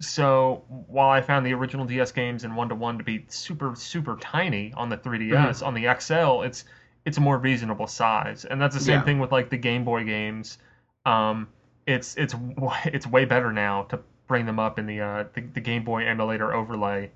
So 0.00 0.62
while 0.68 1.10
I 1.10 1.20
found 1.20 1.44
the 1.44 1.52
original 1.54 1.84
DS 1.84 2.12
games 2.12 2.44
in 2.44 2.54
one 2.54 2.68
to 2.68 2.74
one 2.74 2.98
to 2.98 3.04
be 3.04 3.24
super 3.28 3.74
super 3.74 4.16
tiny 4.20 4.72
on 4.76 4.88
the 4.88 4.96
3DS, 4.96 5.62
Mhm. 5.62 5.66
on 5.66 5.74
the 5.74 5.86
XL 5.86 6.42
it's 6.42 6.64
it's 7.04 7.16
a 7.16 7.20
more 7.20 7.38
reasonable 7.38 7.86
size, 7.86 8.44
and 8.44 8.60
that's 8.60 8.74
the 8.74 8.80
same 8.80 9.00
Yeah. 9.00 9.04
thing 9.04 9.18
with 9.18 9.32
like 9.32 9.48
the 9.50 9.56
Game 9.56 9.84
Boy 9.84 10.04
games. 10.04 10.58
Um, 11.06 11.48
it's 11.86 12.14
it's 12.16 12.34
it's 12.86 13.06
way 13.06 13.24
better 13.24 13.52
now 13.52 13.82
to 13.84 13.98
bring 14.26 14.46
them 14.46 14.58
up 14.58 14.78
in 14.78 14.86
the 14.86 15.00
uh 15.00 15.24
the, 15.34 15.40
the 15.40 15.60
Game 15.60 15.84
Boy 15.84 16.04
emulator 16.06 16.52
overlay 16.54 17.10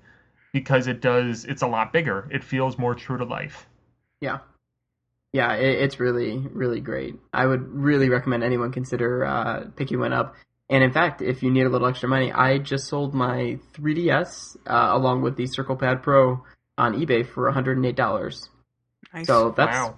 because 0.51 0.87
it 0.87 0.99
does 1.01 1.45
it's 1.45 1.61
a 1.61 1.67
lot 1.67 1.93
bigger. 1.93 2.27
It 2.31 2.43
feels 2.43 2.77
more 2.77 2.95
true 2.95 3.17
to 3.17 3.23
life. 3.23 3.67
Yeah. 4.21 4.39
Yeah, 5.31 5.53
it, 5.55 5.81
it's 5.81 5.99
really, 5.99 6.37
really 6.51 6.79
great. 6.79 7.15
I 7.33 7.45
would 7.47 7.67
really 7.67 8.07
recommend 8.09 8.43
anyone 8.43 8.71
consider 8.71 9.25
uh, 9.25 9.65
picking 9.75 9.99
one 9.99 10.13
up. 10.13 10.35
And 10.69 10.83
in 10.83 10.91
fact, 10.91 11.21
if 11.21 11.43
you 11.43 11.51
need 11.51 11.65
a 11.65 11.69
little 11.69 11.87
extra 11.87 12.07
money, 12.09 12.31
I 12.31 12.57
just 12.57 12.87
sold 12.87 13.13
my 13.13 13.59
3DS 13.73 14.57
uh, 14.65 14.89
along 14.91 15.21
with 15.21 15.35
the 15.35 15.45
Circle 15.47 15.75
Pad 15.75 16.01
Pro 16.01 16.43
on 16.77 16.93
eBay 16.93 17.27
for 17.27 17.51
$108. 17.51 18.49
Nice. 19.13 19.27
So 19.27 19.53
that's 19.55 19.77
wow. 19.77 19.97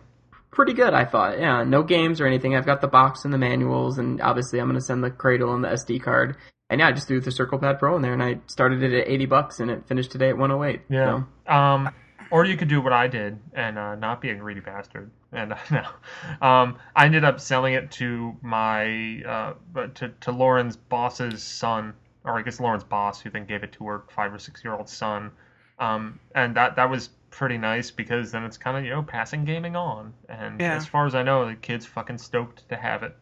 pretty 0.51 0.73
good, 0.73 0.93
I 0.93 1.05
thought. 1.05 1.39
Yeah, 1.39 1.63
no 1.63 1.83
games 1.83 2.19
or 2.19 2.27
anything. 2.27 2.55
I've 2.55 2.65
got 2.65 2.81
the 2.81 2.87
box 2.87 3.23
and 3.23 3.33
the 3.33 3.37
manuals, 3.37 3.97
and 3.97 4.19
obviously 4.21 4.59
I'm 4.59 4.67
going 4.67 4.79
to 4.79 4.85
send 4.85 5.03
the 5.03 5.11
cradle 5.11 5.53
and 5.53 5.63
the 5.63 5.69
SD 5.69 6.01
card. 6.01 6.35
And 6.69 6.79
yeah, 6.79 6.87
I 6.87 6.91
just 6.91 7.07
threw 7.07 7.21
the 7.21 7.31
Circle 7.31 7.59
Pad 7.59 7.79
Pro 7.79 7.95
in 7.95 8.01
there, 8.01 8.13
and 8.13 8.23
I 8.23 8.39
started 8.47 8.81
it 8.81 8.93
at 8.93 9.07
80 9.07 9.25
bucks, 9.27 9.59
and 9.59 9.69
it 9.69 9.87
finished 9.87 10.11
today 10.11 10.29
at 10.29 10.37
108. 10.37 10.81
Yeah. 10.89 11.23
So, 11.45 11.53
Um, 11.53 11.89
or 12.31 12.45
you 12.45 12.57
could 12.57 12.67
do 12.67 12.81
what 12.81 12.93
I 12.93 13.07
did 13.07 13.39
and 13.53 13.77
uh, 13.77 13.95
not 13.95 14.21
be 14.21 14.29
a 14.31 14.35
greedy 14.35 14.59
bastard. 14.59 15.11
And 15.31 15.53
uh, 15.53 15.57
no, 15.71 16.47
um, 16.47 16.77
I 16.95 17.05
ended 17.05 17.23
up 17.23 17.39
selling 17.39 17.73
it 17.73 17.91
to 17.91 18.35
my 18.41 19.21
uh, 19.23 19.53
to 19.95 20.09
to 20.09 20.31
Lauren's 20.31 20.75
boss's 20.75 21.43
son, 21.43 21.93
or 22.23 22.37
I 22.37 22.41
guess 22.41 22.59
Lauren's 22.59 22.83
boss, 22.83 23.21
who 23.21 23.29
then 23.29 23.45
gave 23.45 23.63
it 23.63 23.71
to 23.73 23.87
her 23.87 24.03
five 24.09 24.33
or 24.33 24.39
six 24.39 24.63
year 24.63 24.73
old 24.73 24.89
son. 24.89 25.31
Um, 25.79 26.19
and 26.35 26.55
that 26.55 26.75
that 26.77 26.89
was 26.89 27.09
pretty 27.31 27.57
nice 27.57 27.91
because 27.91 28.31
then 28.31 28.43
it's 28.45 28.57
kind 28.57 28.77
of 28.77 28.83
you 28.85 28.91
know 28.91 29.03
passing 29.03 29.43
gaming 29.45 29.75
on. 29.75 30.13
And 30.29 30.59
Yeah. 30.61 30.75
as 30.75 30.85
far 30.85 31.05
as 31.05 31.15
I 31.15 31.23
know, 31.23 31.45
the 31.45 31.55
kid's 31.55 31.85
fucking 31.85 32.17
stoked 32.17 32.67
to 32.69 32.75
have 32.77 33.03
it. 33.03 33.15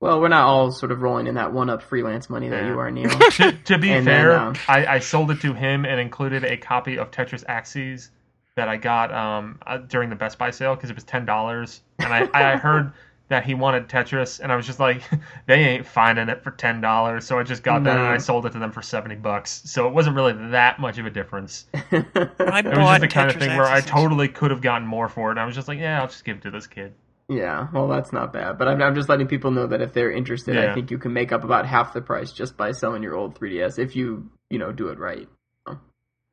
Well, 0.00 0.20
we're 0.20 0.28
not 0.28 0.44
all 0.44 0.72
sort 0.72 0.92
of 0.92 1.00
rolling 1.00 1.26
in 1.26 1.36
that 1.36 1.52
one 1.52 1.70
up 1.70 1.82
freelance 1.82 2.28
money 2.28 2.48
that 2.50 2.64
Yeah. 2.64 2.68
you 2.68 2.78
are, 2.78 2.90
Neal. 2.90 3.08
to, 3.30 3.52
to 3.52 3.78
be 3.78 3.90
And 3.92 4.06
then, 4.06 4.22
fair, 4.22 4.38
um, 4.38 4.54
I, 4.68 4.86
I 4.86 4.98
sold 4.98 5.30
it 5.30 5.40
to 5.40 5.54
him 5.54 5.84
and 5.86 5.98
included 5.98 6.44
a 6.44 6.56
copy 6.56 6.98
of 6.98 7.10
Tetris 7.10 7.44
Axis 7.48 8.10
that 8.56 8.68
I 8.68 8.76
got 8.76 9.12
um, 9.12 9.58
uh, 9.66 9.78
during 9.78 10.10
the 10.10 10.16
Best 10.16 10.38
Buy 10.38 10.50
sale 10.50 10.74
because 10.74 10.90
it 10.90 10.94
was 10.96 11.04
ten 11.04 11.24
dollars, 11.24 11.80
and 11.98 12.12
I, 12.12 12.28
I 12.32 12.56
heard 12.58 12.92
that 13.28 13.44
he 13.44 13.54
wanted 13.54 13.88
Tetris, 13.88 14.38
and 14.40 14.52
I 14.52 14.56
was 14.56 14.66
just 14.66 14.78
like, 14.80 15.02
they 15.46 15.56
ain't 15.56 15.86
finding 15.86 16.28
it 16.28 16.44
for 16.44 16.50
ten 16.52 16.80
dollars, 16.80 17.26
so 17.26 17.38
I 17.38 17.42
just 17.42 17.62
got 17.62 17.82
that 17.84 17.96
and 17.96 18.06
I 18.06 18.18
sold 18.18 18.46
it 18.46 18.52
to 18.52 18.58
them 18.58 18.72
for 18.72 18.82
seventy 18.82 19.16
bucks. 19.16 19.62
So 19.64 19.88
it 19.88 19.94
wasn't 19.94 20.16
really 20.16 20.32
that 20.50 20.78
much 20.78 20.98
of 20.98 21.06
a 21.06 21.10
difference. 21.10 21.66
I 21.74 21.80
It 21.90 22.04
was 22.04 22.30
bought 22.38 23.00
just 23.00 23.00
the 23.00 23.08
kind 23.08 23.30
of 23.30 23.36
thing 23.36 23.56
where 23.56 23.66
I 23.66 23.80
totally 23.80 24.28
could 24.28 24.50
have 24.50 24.60
gotten 24.60 24.86
more 24.86 25.08
for 25.08 25.28
it. 25.28 25.32
And 25.32 25.40
I 25.40 25.46
was 25.46 25.54
just 25.54 25.68
like, 25.68 25.78
yeah, 25.78 26.00
I'll 26.00 26.06
just 26.08 26.24
give 26.24 26.36
it 26.36 26.42
to 26.42 26.50
this 26.50 26.66
kid. 26.66 26.92
Yeah, 27.28 27.68
well, 27.72 27.88
that's 27.88 28.12
not 28.12 28.32
bad. 28.32 28.58
But 28.58 28.68
I'm, 28.68 28.80
I'm 28.80 28.94
just 28.94 29.08
letting 29.08 29.26
people 29.26 29.50
know 29.50 29.66
that 29.66 29.80
if 29.80 29.92
they're 29.92 30.12
interested, 30.12 30.56
I 30.56 30.74
think 30.74 30.90
you 30.90 30.98
can 30.98 31.12
make 31.12 31.32
up 31.32 31.42
about 31.42 31.66
half 31.66 31.92
the 31.92 32.00
price 32.00 32.32
just 32.32 32.56
by 32.56 32.70
selling 32.72 33.02
your 33.02 33.16
old 33.16 33.38
3DS 33.38 33.78
if 33.78 33.96
you, 33.96 34.30
you 34.48 34.58
know, 34.58 34.72
do 34.72 34.88
it 34.88 34.98
right. 34.98 35.28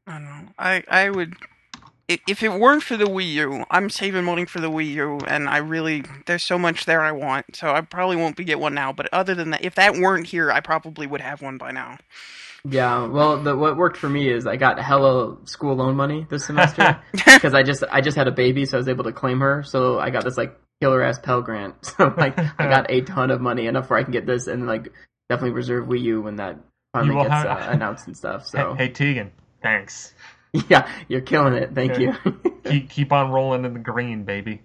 I 0.05 0.13
don't 0.13 0.25
know. 0.25 0.49
I 0.59 0.83
I 0.87 1.09
would. 1.09 1.35
If 2.09 2.43
it 2.43 2.51
weren't 2.51 2.83
for 2.83 2.97
the 2.97 3.05
Wii 3.05 3.33
U, 3.33 3.65
I'm 3.71 3.89
saving 3.89 4.25
money 4.25 4.45
for 4.45 4.59
the 4.59 4.69
Wii 4.69 4.91
U, 4.95 5.19
and 5.25 5.47
I 5.47 5.57
really 5.57 6.03
there's 6.25 6.43
so 6.43 6.59
much 6.59 6.85
there 6.85 7.01
I 7.01 7.13
want. 7.13 7.55
So 7.55 7.71
I 7.71 7.81
probably 7.81 8.17
won't 8.17 8.35
be 8.35 8.43
get 8.43 8.59
one 8.59 8.73
now. 8.73 8.91
But 8.91 9.07
other 9.13 9.33
than 9.33 9.51
that, 9.51 9.63
if 9.63 9.75
that 9.75 9.95
weren't 9.95 10.27
here, 10.27 10.51
I 10.51 10.59
probably 10.59 11.07
would 11.07 11.21
have 11.21 11.41
one 11.41 11.57
by 11.57 11.71
now. 11.71 11.97
Yeah, 12.65 13.07
well, 13.07 13.43
the, 13.43 13.55
what 13.57 13.75
worked 13.75 13.97
for 13.97 14.07
me 14.07 14.29
is 14.29 14.47
I 14.47 14.55
got 14.55 14.79
hella 14.79 15.35
school 15.45 15.75
loan 15.75 15.95
money 15.97 16.25
this 16.29 16.45
semester 16.45 17.01
because 17.11 17.53
I 17.53 17.61
just 17.63 17.83
I 17.91 17.99
just 17.99 18.15
had 18.15 18.27
a 18.29 18.31
baby, 18.31 18.65
so 18.65 18.77
I 18.77 18.79
was 18.79 18.87
able 18.87 19.03
to 19.03 19.11
claim 19.11 19.41
her. 19.41 19.63
So 19.63 19.99
I 19.99 20.11
got 20.11 20.23
this 20.23 20.37
like 20.37 20.57
killer 20.81 21.03
ass 21.03 21.19
Pell 21.19 21.41
Grant. 21.41 21.75
So 21.97 22.13
like 22.15 22.37
I 22.37 22.69
got 22.69 22.89
a 22.89 23.01
ton 23.01 23.31
of 23.31 23.41
money 23.41 23.67
enough 23.67 23.89
where 23.89 23.99
I 23.99 24.03
can 24.03 24.13
get 24.13 24.25
this 24.25 24.47
and 24.47 24.65
like 24.65 24.93
definitely 25.29 25.51
reserve 25.55 25.87
Wii 25.87 26.01
U 26.03 26.21
when 26.21 26.37
that 26.37 26.57
finally 26.93 27.21
gets 27.21 27.33
have- 27.33 27.47
uh, 27.47 27.71
announced 27.71 28.07
and 28.07 28.15
stuff. 28.15 28.45
So 28.47 28.75
Hey, 28.75 28.85
hey 28.85 28.91
Tegan, 28.93 29.31
thanks. 29.61 30.13
yeah, 30.69 30.89
you're 31.09 31.21
killing 31.21 31.55
it. 31.55 31.75
Thank 31.75 31.93
Okay. 31.93 32.03
you. 32.03 32.51
Keep 32.63 32.89
keep 32.89 33.11
on 33.11 33.29
rolling 33.31 33.65
in 33.65 33.73
the 33.73 33.79
green, 33.79 34.23
baby. 34.23 34.61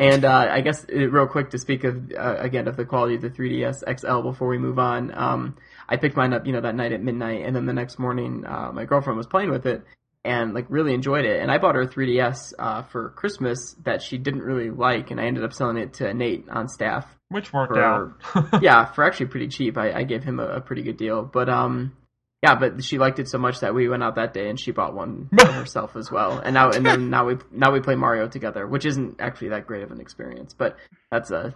And 0.00 0.24
uh, 0.24 0.48
I 0.50 0.60
guess 0.60 0.84
uh, 0.84 1.08
real 1.08 1.26
quick 1.26 1.50
to 1.50 1.58
speak 1.58 1.84
of 1.84 2.12
uh, 2.16 2.36
again 2.38 2.66
of 2.66 2.76
the 2.76 2.84
quality 2.84 3.16
of 3.16 3.22
the 3.22 3.30
3ds 3.30 3.82
XL 4.00 4.22
before 4.22 4.48
we 4.48 4.58
move 4.58 4.78
on. 4.78 5.12
Um, 5.16 5.56
I 5.88 5.96
picked 5.96 6.16
mine 6.16 6.32
up, 6.32 6.46
you 6.46 6.52
know, 6.52 6.60
that 6.60 6.74
night 6.74 6.92
at 6.92 7.02
midnight, 7.02 7.46
and 7.46 7.56
then 7.56 7.66
the 7.66 7.72
next 7.72 7.98
morning, 7.98 8.44
uh, 8.46 8.70
my 8.72 8.84
girlfriend 8.84 9.16
was 9.16 9.26
playing 9.26 9.50
with 9.50 9.66
it 9.66 9.82
and 10.24 10.52
like 10.52 10.66
really 10.68 10.94
enjoyed 10.94 11.24
it. 11.24 11.40
And 11.40 11.50
I 11.50 11.58
bought 11.58 11.74
her 11.74 11.82
a 11.82 11.88
3ds 11.88 12.52
uh, 12.58 12.82
for 12.82 13.10
Christmas 13.10 13.74
that 13.84 14.02
she 14.02 14.18
didn't 14.18 14.42
really 14.42 14.70
like, 14.70 15.10
and 15.10 15.20
I 15.20 15.24
ended 15.24 15.44
up 15.44 15.52
selling 15.52 15.78
it 15.78 15.94
to 15.94 16.12
Nate 16.12 16.48
on 16.48 16.68
staff. 16.68 17.06
Which 17.30 17.52
worked 17.52 17.74
For- 17.74 17.82
out. 17.82 18.62
yeah, 18.62 18.84
for 18.86 19.04
actually 19.04 19.26
pretty 19.26 19.48
cheap. 19.48 19.78
I, 19.78 19.92
I 19.92 20.02
gave 20.04 20.24
him 20.24 20.40
a, 20.40 20.46
a 20.46 20.60
pretty 20.60 20.82
good 20.82 20.96
deal, 20.96 21.22
but 21.22 21.48
um. 21.48 21.94
Yeah, 22.40 22.54
but 22.54 22.84
she 22.84 22.98
liked 22.98 23.18
it 23.18 23.26
so 23.26 23.36
much 23.36 23.58
that 23.60 23.74
we 23.74 23.88
went 23.88 24.04
out 24.04 24.14
that 24.14 24.32
day 24.32 24.48
and 24.48 24.60
she 24.60 24.70
bought 24.70 24.94
one 24.94 25.28
for 25.40 25.50
herself 25.50 25.96
as 25.96 26.08
well. 26.08 26.38
And 26.38 26.54
now 26.54 26.70
and 26.70 26.86
then 26.86 27.10
now 27.10 27.26
we 27.26 27.38
now 27.50 27.72
we 27.72 27.80
play 27.80 27.96
Mario 27.96 28.28
together, 28.28 28.64
which 28.64 28.86
isn't 28.86 29.16
actually 29.20 29.48
that 29.48 29.66
great 29.66 29.82
of 29.82 29.90
an 29.90 30.00
experience, 30.00 30.54
but 30.54 30.76
that's 31.10 31.32
a 31.32 31.52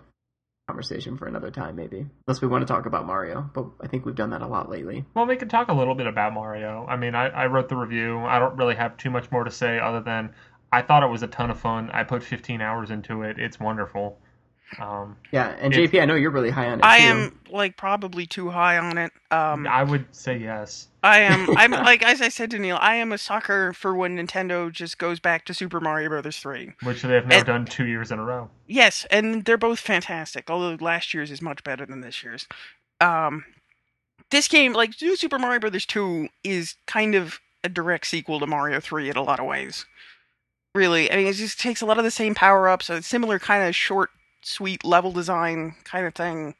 conversation 0.73 1.19
for 1.19 1.27
another 1.27 1.51
time 1.51 1.77
maybe. 1.77 2.07
Unless 2.27 2.41
we 2.41 2.49
want 2.49 2.67
to 2.67 2.73
talk 2.73 2.87
about 2.87 3.07
Mario, 3.07 3.51
but 3.53 3.67
I 3.83 3.89
think 3.89 4.07
we've 4.07 4.15
done 4.15 4.31
that 4.31 4.41
a 4.41 4.47
lot 4.47 4.71
lately. 4.71 5.05
Well, 5.13 5.27
we 5.27 5.37
can 5.37 5.51
talk 5.51 5.69
a 5.69 5.75
little 5.75 5.95
bit 5.95 6.07
about 6.07 6.33
Mario. 6.33 6.87
I 6.89 6.97
mean, 6.97 7.15
I, 7.15 7.29
I 7.29 7.47
wrote 7.47 7.69
the 7.69 7.77
review. 7.77 8.21
I 8.21 8.39
don't 8.39 8.57
really 8.57 8.75
have 8.75 8.97
too 8.97 9.11
much 9.11 9.31
more 9.31 9.45
to 9.45 9.51
say 9.51 9.79
other 9.79 10.01
than 10.01 10.33
I 10.73 10.81
thought 10.81 11.03
it 11.03 11.09
was 11.09 11.23
a 11.23 11.27
ton 11.27 11.51
of 11.51 11.61
fun. 11.61 11.91
I 11.93 12.05
put 12.05 12.23
15 12.23 12.63
hours 12.63 12.91
into 12.91 13.21
it. 13.23 13.39
It's 13.39 13.61
wonderful. 13.61 14.19
Um, 14.81 15.17
Yeah, 15.31 15.49
and 15.61 15.73
It's- 15.73 15.91
JP, 15.91 16.01
I 16.01 16.05
know 16.07 16.15
you're 16.15 16.31
really 16.31 16.51
high 16.51 16.67
on 16.69 16.79
it 16.79 16.85
I 16.85 16.99
too. 17.01 17.05
am 17.05 17.39
like 17.51 17.77
probably 17.77 18.27
too 18.27 18.51
high 18.51 18.79
on 18.79 18.97
it. 18.99 19.13
Um, 19.31 19.67
I 19.67 19.83
would 19.83 20.07
say 20.15 20.37
yes. 20.39 20.89
I 21.03 21.21
am. 21.21 21.49
I'm 21.57 21.71
like 21.73 22.03
as 22.03 22.21
I 22.23 22.29
said 22.29 22.51
to 22.53 22.59
Neal, 22.59 22.79
I 22.81 22.97
am 22.97 23.13
a 23.13 23.19
sucker 23.19 23.73
for 23.73 23.95
when 23.95 24.17
Nintendo 24.17 24.71
just 24.73 24.99
goes 24.99 25.21
back 25.21 25.45
to 25.47 25.55
Super 25.55 25.81
Mario 25.81 26.09
Brothers 26.09 26.39
three. 26.39 26.73
Which 26.83 27.03
they 27.03 27.15
have 27.15 27.27
now 27.27 27.37
And- 27.39 27.47
done 27.47 27.65
two 27.67 27.87
years 27.87 28.11
in 28.11 28.19
a 28.19 28.25
row. 28.25 28.51
Yes, 28.67 29.07
and 29.11 29.45
they're 29.45 29.59
both 29.59 29.81
fantastic. 29.81 30.49
Although 30.51 30.83
last 30.83 31.13
year's 31.13 31.31
is 31.31 31.43
much 31.43 31.63
better 31.65 31.85
than 31.87 32.01
this 32.01 32.23
year's. 32.25 32.47
Um, 33.01 33.45
this 34.31 34.49
game, 34.49 34.73
like 34.73 34.95
New 35.03 35.17
Super 35.17 35.39
Mario 35.39 35.61
Brothers 35.61 35.85
two, 35.87 36.29
is 36.43 36.77
kind 36.87 37.15
of 37.15 37.41
a 37.65 37.69
direct 37.69 38.07
sequel 38.07 38.41
to 38.41 38.47
Mario 38.47 38.81
three 38.81 39.11
in 39.11 39.17
a 39.17 39.23
lot 39.23 39.39
of 39.41 39.47
ways. 39.47 39.85
Really, 40.75 41.13
I 41.13 41.17
mean, 41.17 41.27
it 41.27 41.35
just 41.35 41.61
takes 41.61 41.83
a 41.83 41.87
lot 41.87 41.99
of 41.99 42.05
the 42.05 42.11
same 42.11 42.35
power 42.35 42.67
ups, 42.67 42.89
a 42.89 43.03
similar 43.03 43.39
kind 43.39 43.69
of 43.69 43.77
short, 43.77 44.09
sweet 44.43 44.85
level 44.85 45.13
design 45.13 45.75
kind 45.85 46.07
of 46.07 46.15
thing. 46.15 46.55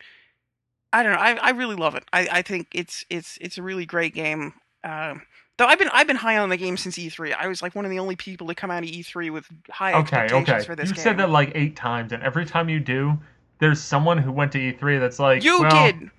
I 0.93 1.03
don't 1.03 1.13
know. 1.13 1.19
I, 1.19 1.33
I 1.35 1.51
really 1.51 1.77
love 1.77 1.95
it. 1.95 2.05
I, 2.13 2.29
I 2.31 2.43
think 2.43 2.69
it's 2.75 3.05
it's 3.11 3.39
it's 3.41 3.59
a 3.59 3.63
really 3.63 3.87
great 3.87 4.15
game. 4.15 4.53
Um, 4.85 5.23
though 5.59 5.67
I've 5.67 5.79
been 5.79 5.89
I've 5.93 6.07
been 6.07 6.17
high 6.17 6.37
on 6.39 6.49
the 6.51 6.57
game 6.57 6.77
since 6.77 6.99
E3. 6.99 7.35
I 7.35 7.47
was 7.49 7.63
like 7.63 7.75
one 7.75 7.85
of 7.85 7.91
the 7.91 7.99
only 7.99 8.17
people 8.17 8.47
to 8.49 8.55
come 8.55 8.71
out 8.71 8.83
of 8.83 8.89
E3 8.91 9.33
with 9.33 9.47
high 9.71 9.93
Okay, 9.95 10.17
expectations 10.17 10.49
okay. 10.49 10.65
for 10.65 10.77
this 10.77 10.89
You've 10.89 10.97
game. 10.97 11.03
said 11.05 11.17
that 11.19 11.31
like 11.31 11.53
eight 11.55 11.77
times, 11.77 12.13
and 12.13 12.23
every 12.23 12.45
time 12.45 12.69
you 12.69 12.79
do, 12.81 13.19
there's 13.59 13.81
someone 13.81 14.19
who 14.19 14.33
went 14.33 14.53
to 14.53 14.59
E3 14.59 15.01
that's 15.01 15.19
like, 15.19 15.43
You 15.43 15.61
well, 15.63 15.87
did. 15.93 16.11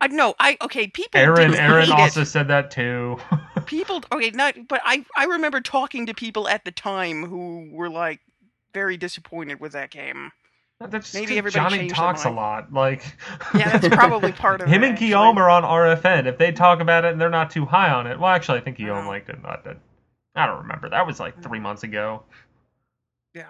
I 0.00 0.06
no. 0.08 0.34
I 0.40 0.56
okay. 0.62 0.88
People. 0.88 1.20
Aaron, 1.20 1.54
Aaron 1.54 1.92
also 1.92 2.22
It. 2.22 2.26
said 2.26 2.48
that 2.48 2.70
too. 2.70 3.18
People. 3.66 4.02
Okay, 4.10 4.30
not. 4.30 4.54
But 4.66 4.80
I. 4.84 5.04
I 5.16 5.26
remember 5.26 5.60
talking 5.60 6.06
to 6.06 6.14
people 6.14 6.48
at 6.48 6.64
the 6.64 6.72
time 6.72 7.24
who 7.26 7.68
were 7.70 7.88
like 7.88 8.18
very 8.74 8.96
disappointed 8.96 9.60
with 9.60 9.72
that 9.72 9.90
game. 9.90 10.32
That's 10.86 11.12
Maybe 11.14 11.38
everybody 11.38 11.76
Jonny 11.76 11.88
talks 11.88 12.24
a 12.24 12.30
lot. 12.30 12.72
Like, 12.72 13.02
Yeah, 13.54 13.76
that's 13.78 13.94
probably 13.94 14.32
part 14.32 14.60
of 14.60 14.66
him 14.68 14.72
it, 14.72 14.76
Him 14.76 14.82
and 14.84 14.92
actually. 14.92 15.08
Guillaume 15.08 15.38
are 15.38 15.50
on 15.50 15.62
RFN. 15.62 16.26
If 16.26 16.38
they 16.38 16.52
talk 16.52 16.80
about 16.80 17.04
it 17.04 17.12
and 17.12 17.20
they're 17.20 17.30
not 17.30 17.50
too 17.50 17.64
high 17.64 17.90
on 17.90 18.06
it, 18.06 18.18
well, 18.18 18.30
actually, 18.30 18.58
I 18.58 18.62
think 18.62 18.76
Guillaume 18.78 19.06
Oh. 19.06 19.10
liked 19.10 19.28
it. 19.28 19.42
Not 19.42 19.64
that. 19.64 19.78
I 20.34 20.46
don't 20.46 20.62
remember. 20.62 20.88
That 20.88 21.06
was 21.06 21.20
like 21.20 21.42
three 21.42 21.58
months 21.60 21.82
ago. 21.82 22.22
Yeah. 23.34 23.48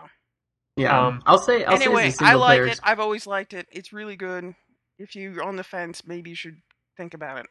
yeah, 0.77 1.07
um, 1.07 1.23
I'll 1.27 1.39
say 1.39 1.65
I'll 1.65 1.75
anyway, 1.75 2.03
say 2.03 2.09
as 2.09 2.21
a 2.21 2.25
I 2.25 2.27
single 2.29 2.41
like 2.41 2.59
player 2.59 2.67
it. 2.67 2.81
I've 2.83 3.01
always 3.01 3.27
liked 3.27 3.53
it. 3.53 3.67
It's 3.71 3.93
really 3.93 4.17
good. 4.17 4.55
If 4.99 5.15
you're 5.17 5.43
on 5.43 5.57
the 5.57 5.65
fence, 5.65 6.03
maybe 6.07 6.31
you 6.31 6.37
should 6.37 6.57
think 6.97 7.15
about 7.15 7.39
it. 7.39 7.47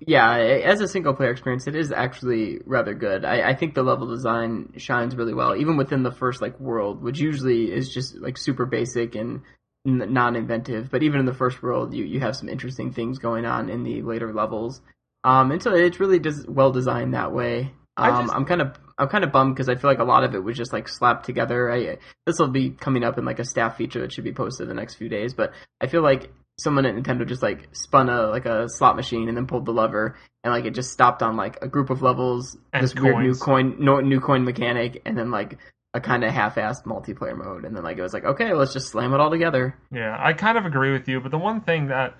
Yeah, 0.00 0.36
as 0.36 0.80
a 0.80 0.88
single 0.88 1.14
player 1.14 1.30
experience, 1.30 1.66
it 1.66 1.76
is 1.76 1.92
actually 1.92 2.60
rather 2.66 2.94
good. 2.94 3.24
I, 3.24 3.50
I 3.50 3.54
think 3.54 3.74
the 3.74 3.82
level 3.82 4.06
design 4.06 4.72
shines 4.76 5.16
really 5.16 5.34
well, 5.34 5.56
even 5.56 5.76
within 5.76 6.02
the 6.02 6.12
first 6.12 6.42
like 6.42 6.58
world, 6.60 7.02
which 7.02 7.18
usually 7.18 7.72
is 7.72 7.92
just 7.92 8.16
like 8.16 8.36
super 8.38 8.66
basic 8.66 9.14
and 9.14 9.42
non-inventive. 9.84 10.90
But 10.90 11.02
even 11.02 11.20
in 11.20 11.26
the 11.26 11.34
first 11.34 11.62
world, 11.62 11.94
you 11.94 12.04
you 12.04 12.20
have 12.20 12.36
some 12.36 12.48
interesting 12.48 12.92
things 12.92 13.18
going 13.18 13.44
on 13.44 13.68
in 13.68 13.82
the 13.82 14.02
later 14.02 14.32
levels. 14.32 14.80
Um, 15.24 15.50
and 15.52 15.62
so 15.62 15.74
it's 15.74 16.00
really 16.00 16.18
des- 16.18 16.46
well 16.48 16.70
designed 16.70 17.14
that 17.14 17.32
way. 17.32 17.72
Um, 17.96 18.24
just- 18.26 18.34
I'm 18.34 18.44
kind 18.44 18.60
of 18.60 18.78
I'm 18.98 19.08
kind 19.08 19.24
of 19.24 19.32
bummed 19.32 19.54
because 19.54 19.68
I 19.68 19.74
feel 19.74 19.90
like 19.90 19.98
a 19.98 20.04
lot 20.04 20.24
of 20.24 20.34
it 20.34 20.42
was 20.44 20.56
just 20.56 20.72
like 20.72 20.88
slapped 20.88 21.26
together. 21.26 21.70
I 21.72 21.98
this 22.26 22.38
will 22.38 22.48
be 22.48 22.70
coming 22.70 23.04
up 23.04 23.18
in 23.18 23.24
like 23.24 23.38
a 23.38 23.44
staff 23.44 23.76
feature 23.76 24.00
that 24.00 24.12
should 24.12 24.24
be 24.24 24.32
posted 24.32 24.64
in 24.64 24.68
the 24.68 24.74
next 24.80 24.94
few 24.96 25.08
days, 25.08 25.34
but 25.34 25.52
I 25.80 25.86
feel 25.86 26.02
like 26.02 26.30
someone 26.58 26.86
at 26.86 26.94
Nintendo 26.94 27.26
just 27.26 27.42
like 27.42 27.68
spun 27.72 28.08
a 28.08 28.28
like 28.28 28.46
a 28.46 28.68
slot 28.68 28.96
machine 28.96 29.28
and 29.28 29.36
then 29.36 29.46
pulled 29.46 29.66
the 29.66 29.72
lever 29.72 30.16
and 30.44 30.52
like 30.52 30.64
it 30.64 30.74
just 30.74 30.92
stopped 30.92 31.22
on 31.22 31.36
like 31.36 31.58
a 31.62 31.68
group 31.68 31.90
of 31.90 32.02
levels, 32.02 32.56
And 32.72 32.84
this 32.84 32.94
weird 32.94 33.18
new 33.18 33.34
coin, 33.34 33.76
no, 33.78 34.00
new 34.00 34.20
coin 34.20 34.44
mechanic, 34.44 35.02
and 35.06 35.16
then 35.16 35.30
like 35.30 35.58
a 35.94 36.00
kind 36.00 36.24
of 36.24 36.32
half-assed 36.32 36.84
multiplayer 36.84 37.36
mode, 37.36 37.64
and 37.64 37.74
then 37.74 37.82
like 37.82 37.98
it 37.98 38.02
was 38.02 38.12
like 38.12 38.24
okay, 38.24 38.52
let's 38.52 38.72
just 38.72 38.88
slam 38.88 39.14
it 39.14 39.20
all 39.20 39.30
together. 39.30 39.76
Yeah, 39.90 40.16
I 40.18 40.34
kind 40.34 40.58
of 40.58 40.66
agree 40.66 40.92
with 40.92 41.08
you, 41.08 41.20
but 41.20 41.30
the 41.30 41.38
one 41.38 41.62
thing 41.62 41.88
that 41.88 42.14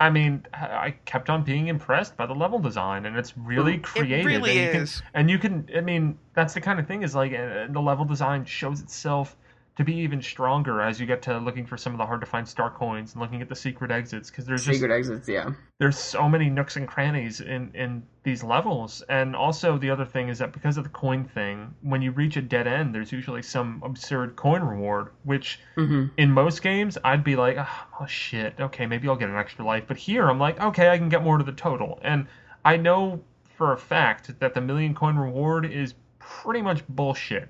I 0.00 0.08
mean, 0.08 0.46
I 0.54 0.94
kept 1.04 1.28
on 1.28 1.44
being 1.44 1.68
impressed 1.68 2.16
by 2.16 2.24
the 2.24 2.32
level 2.32 2.58
design, 2.58 3.04
and 3.04 3.16
it's 3.16 3.36
really 3.36 3.78
creative. 3.78 4.24
really 4.24 4.58
and 4.58 4.74
you 4.74 4.80
is. 4.82 5.00
Can, 5.00 5.10
and 5.14 5.30
you 5.30 5.38
can, 5.38 5.68
I 5.76 5.82
mean, 5.82 6.18
that's 6.34 6.54
the 6.54 6.62
kind 6.62 6.80
of 6.80 6.88
thing 6.88 7.02
is 7.02 7.14
like 7.14 7.34
uh, 7.34 7.66
the 7.70 7.80
level 7.80 8.06
design 8.06 8.46
shows 8.46 8.80
itself 8.80 9.36
to 9.80 9.84
be 9.84 9.94
even 9.94 10.20
stronger 10.20 10.82
as 10.82 11.00
you 11.00 11.06
get 11.06 11.22
to 11.22 11.38
looking 11.38 11.64
for 11.64 11.78
some 11.78 11.94
of 11.94 11.98
the 11.98 12.04
hard 12.04 12.20
to 12.20 12.26
find 12.26 12.46
star 12.46 12.70
coins 12.70 13.14
and 13.14 13.22
looking 13.22 13.40
at 13.40 13.48
the 13.48 13.56
secret 13.56 13.90
exits 13.90 14.28
because 14.28 14.44
there's 14.44 14.62
just 14.62 14.78
Secret 14.78 14.94
exits, 14.94 15.26
yeah. 15.26 15.52
there's 15.78 15.96
so 15.96 16.28
many 16.28 16.50
nooks 16.50 16.76
and 16.76 16.86
crannies 16.86 17.40
in 17.40 17.70
in 17.72 18.02
these 18.22 18.44
levels. 18.44 19.02
And 19.08 19.34
also 19.34 19.78
the 19.78 19.88
other 19.88 20.04
thing 20.04 20.28
is 20.28 20.38
that 20.40 20.52
because 20.52 20.76
of 20.76 20.84
the 20.84 20.90
coin 20.90 21.24
thing 21.24 21.74
when 21.80 22.02
you 22.02 22.10
reach 22.10 22.36
a 22.36 22.42
dead 22.42 22.66
end 22.66 22.94
there's 22.94 23.10
usually 23.10 23.40
some 23.40 23.80
absurd 23.82 24.36
coin 24.36 24.62
reward 24.62 25.12
which 25.24 25.60
hmm 25.76 26.08
in 26.18 26.30
most 26.30 26.60
games 26.60 26.98
i'd 27.04 27.24
be 27.24 27.34
like 27.34 27.56
oh, 27.58 27.86
oh 28.02 28.06
shit. 28.06 28.60
Okay 28.60 28.84
maybe 28.84 29.08
i'll 29.08 29.16
get 29.16 29.30
an 29.30 29.36
extra 29.36 29.64
life. 29.64 29.84
But 29.88 29.96
here 29.96 30.28
i'm 30.28 30.38
like 30.38 30.60
okay 30.60 30.90
i 30.90 30.98
can 30.98 31.08
get 31.08 31.24
more 31.24 31.38
to 31.38 31.44
the 31.44 31.52
total. 31.52 31.98
And 32.02 32.26
i 32.66 32.76
know 32.76 33.22
for 33.56 33.72
a 33.72 33.78
fact 33.78 34.38
that 34.40 34.52
the 34.52 34.60
million 34.60 34.94
coin 34.94 35.16
reward 35.16 35.64
is 35.64 35.94
pretty 36.18 36.60
much 36.60 36.86
bullshit. 36.86 37.48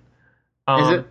Um, 0.69 0.83
Is 0.83 1.01
it? 1.01 1.07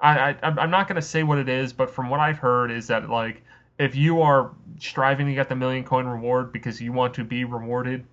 I, 0.00 0.30
I 0.30 0.36
I'm 0.42 0.58
I'm 0.58 0.70
not 0.70 0.88
gonna 0.88 1.02
say 1.02 1.22
what 1.22 1.38
it 1.38 1.48
is, 1.48 1.72
but 1.72 1.90
from 1.90 2.08
what 2.10 2.20
I've 2.20 2.38
heard 2.38 2.70
is 2.70 2.86
that 2.88 3.08
like 3.10 3.42
if 3.78 3.94
you 3.94 4.22
are 4.22 4.50
striving 4.78 5.26
to 5.26 5.34
get 5.34 5.48
the 5.48 5.56
million 5.56 5.84
coin 5.84 6.06
reward 6.06 6.52
because 6.52 6.80
you 6.80 6.92
want 6.92 7.14
to 7.14 7.24
be 7.24 7.44
rewarded, 7.44 8.04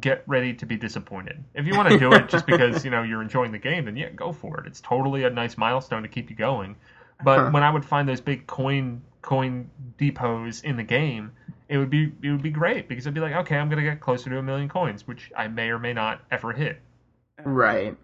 get 0.00 0.22
ready 0.26 0.52
to 0.54 0.66
be 0.66 0.76
disappointed. 0.76 1.42
If 1.54 1.66
you 1.66 1.76
want 1.76 1.88
to 1.90 1.98
do 1.98 2.12
it 2.12 2.28
just 2.28 2.46
because 2.46 2.84
you 2.84 2.90
know 2.90 3.02
you're 3.02 3.22
enjoying 3.22 3.52
the 3.52 3.58
game, 3.58 3.84
then 3.84 3.96
yeah, 3.96 4.10
go 4.10 4.32
for 4.32 4.60
it. 4.60 4.66
It's 4.66 4.80
totally 4.80 5.24
a 5.24 5.30
nice 5.30 5.56
milestone 5.58 6.02
to 6.02 6.08
keep 6.08 6.30
you 6.30 6.36
going. 6.36 6.76
But 7.24 7.38
Huh. 7.38 7.50
when 7.50 7.62
I 7.62 7.70
would 7.70 7.84
find 7.84 8.08
those 8.08 8.20
big 8.20 8.46
coin 8.46 9.00
coin 9.22 9.70
depots 9.98 10.62
in 10.62 10.76
the 10.76 10.82
game, 10.82 11.30
it 11.68 11.78
would 11.78 11.90
be 11.90 12.12
it 12.22 12.30
would 12.30 12.42
be 12.42 12.50
great 12.50 12.88
because 12.88 13.06
I'd 13.06 13.14
be 13.14 13.20
like, 13.20 13.34
okay, 13.34 13.56
I'm 13.56 13.68
gonna 13.68 13.82
get 13.82 14.00
closer 14.00 14.30
to 14.30 14.38
a 14.38 14.42
million 14.42 14.68
coins, 14.68 15.06
which 15.06 15.30
I 15.36 15.48
may 15.48 15.70
or 15.70 15.78
may 15.78 15.92
not 15.92 16.22
ever 16.30 16.52
hit. 16.52 16.80
Right. 17.44 17.96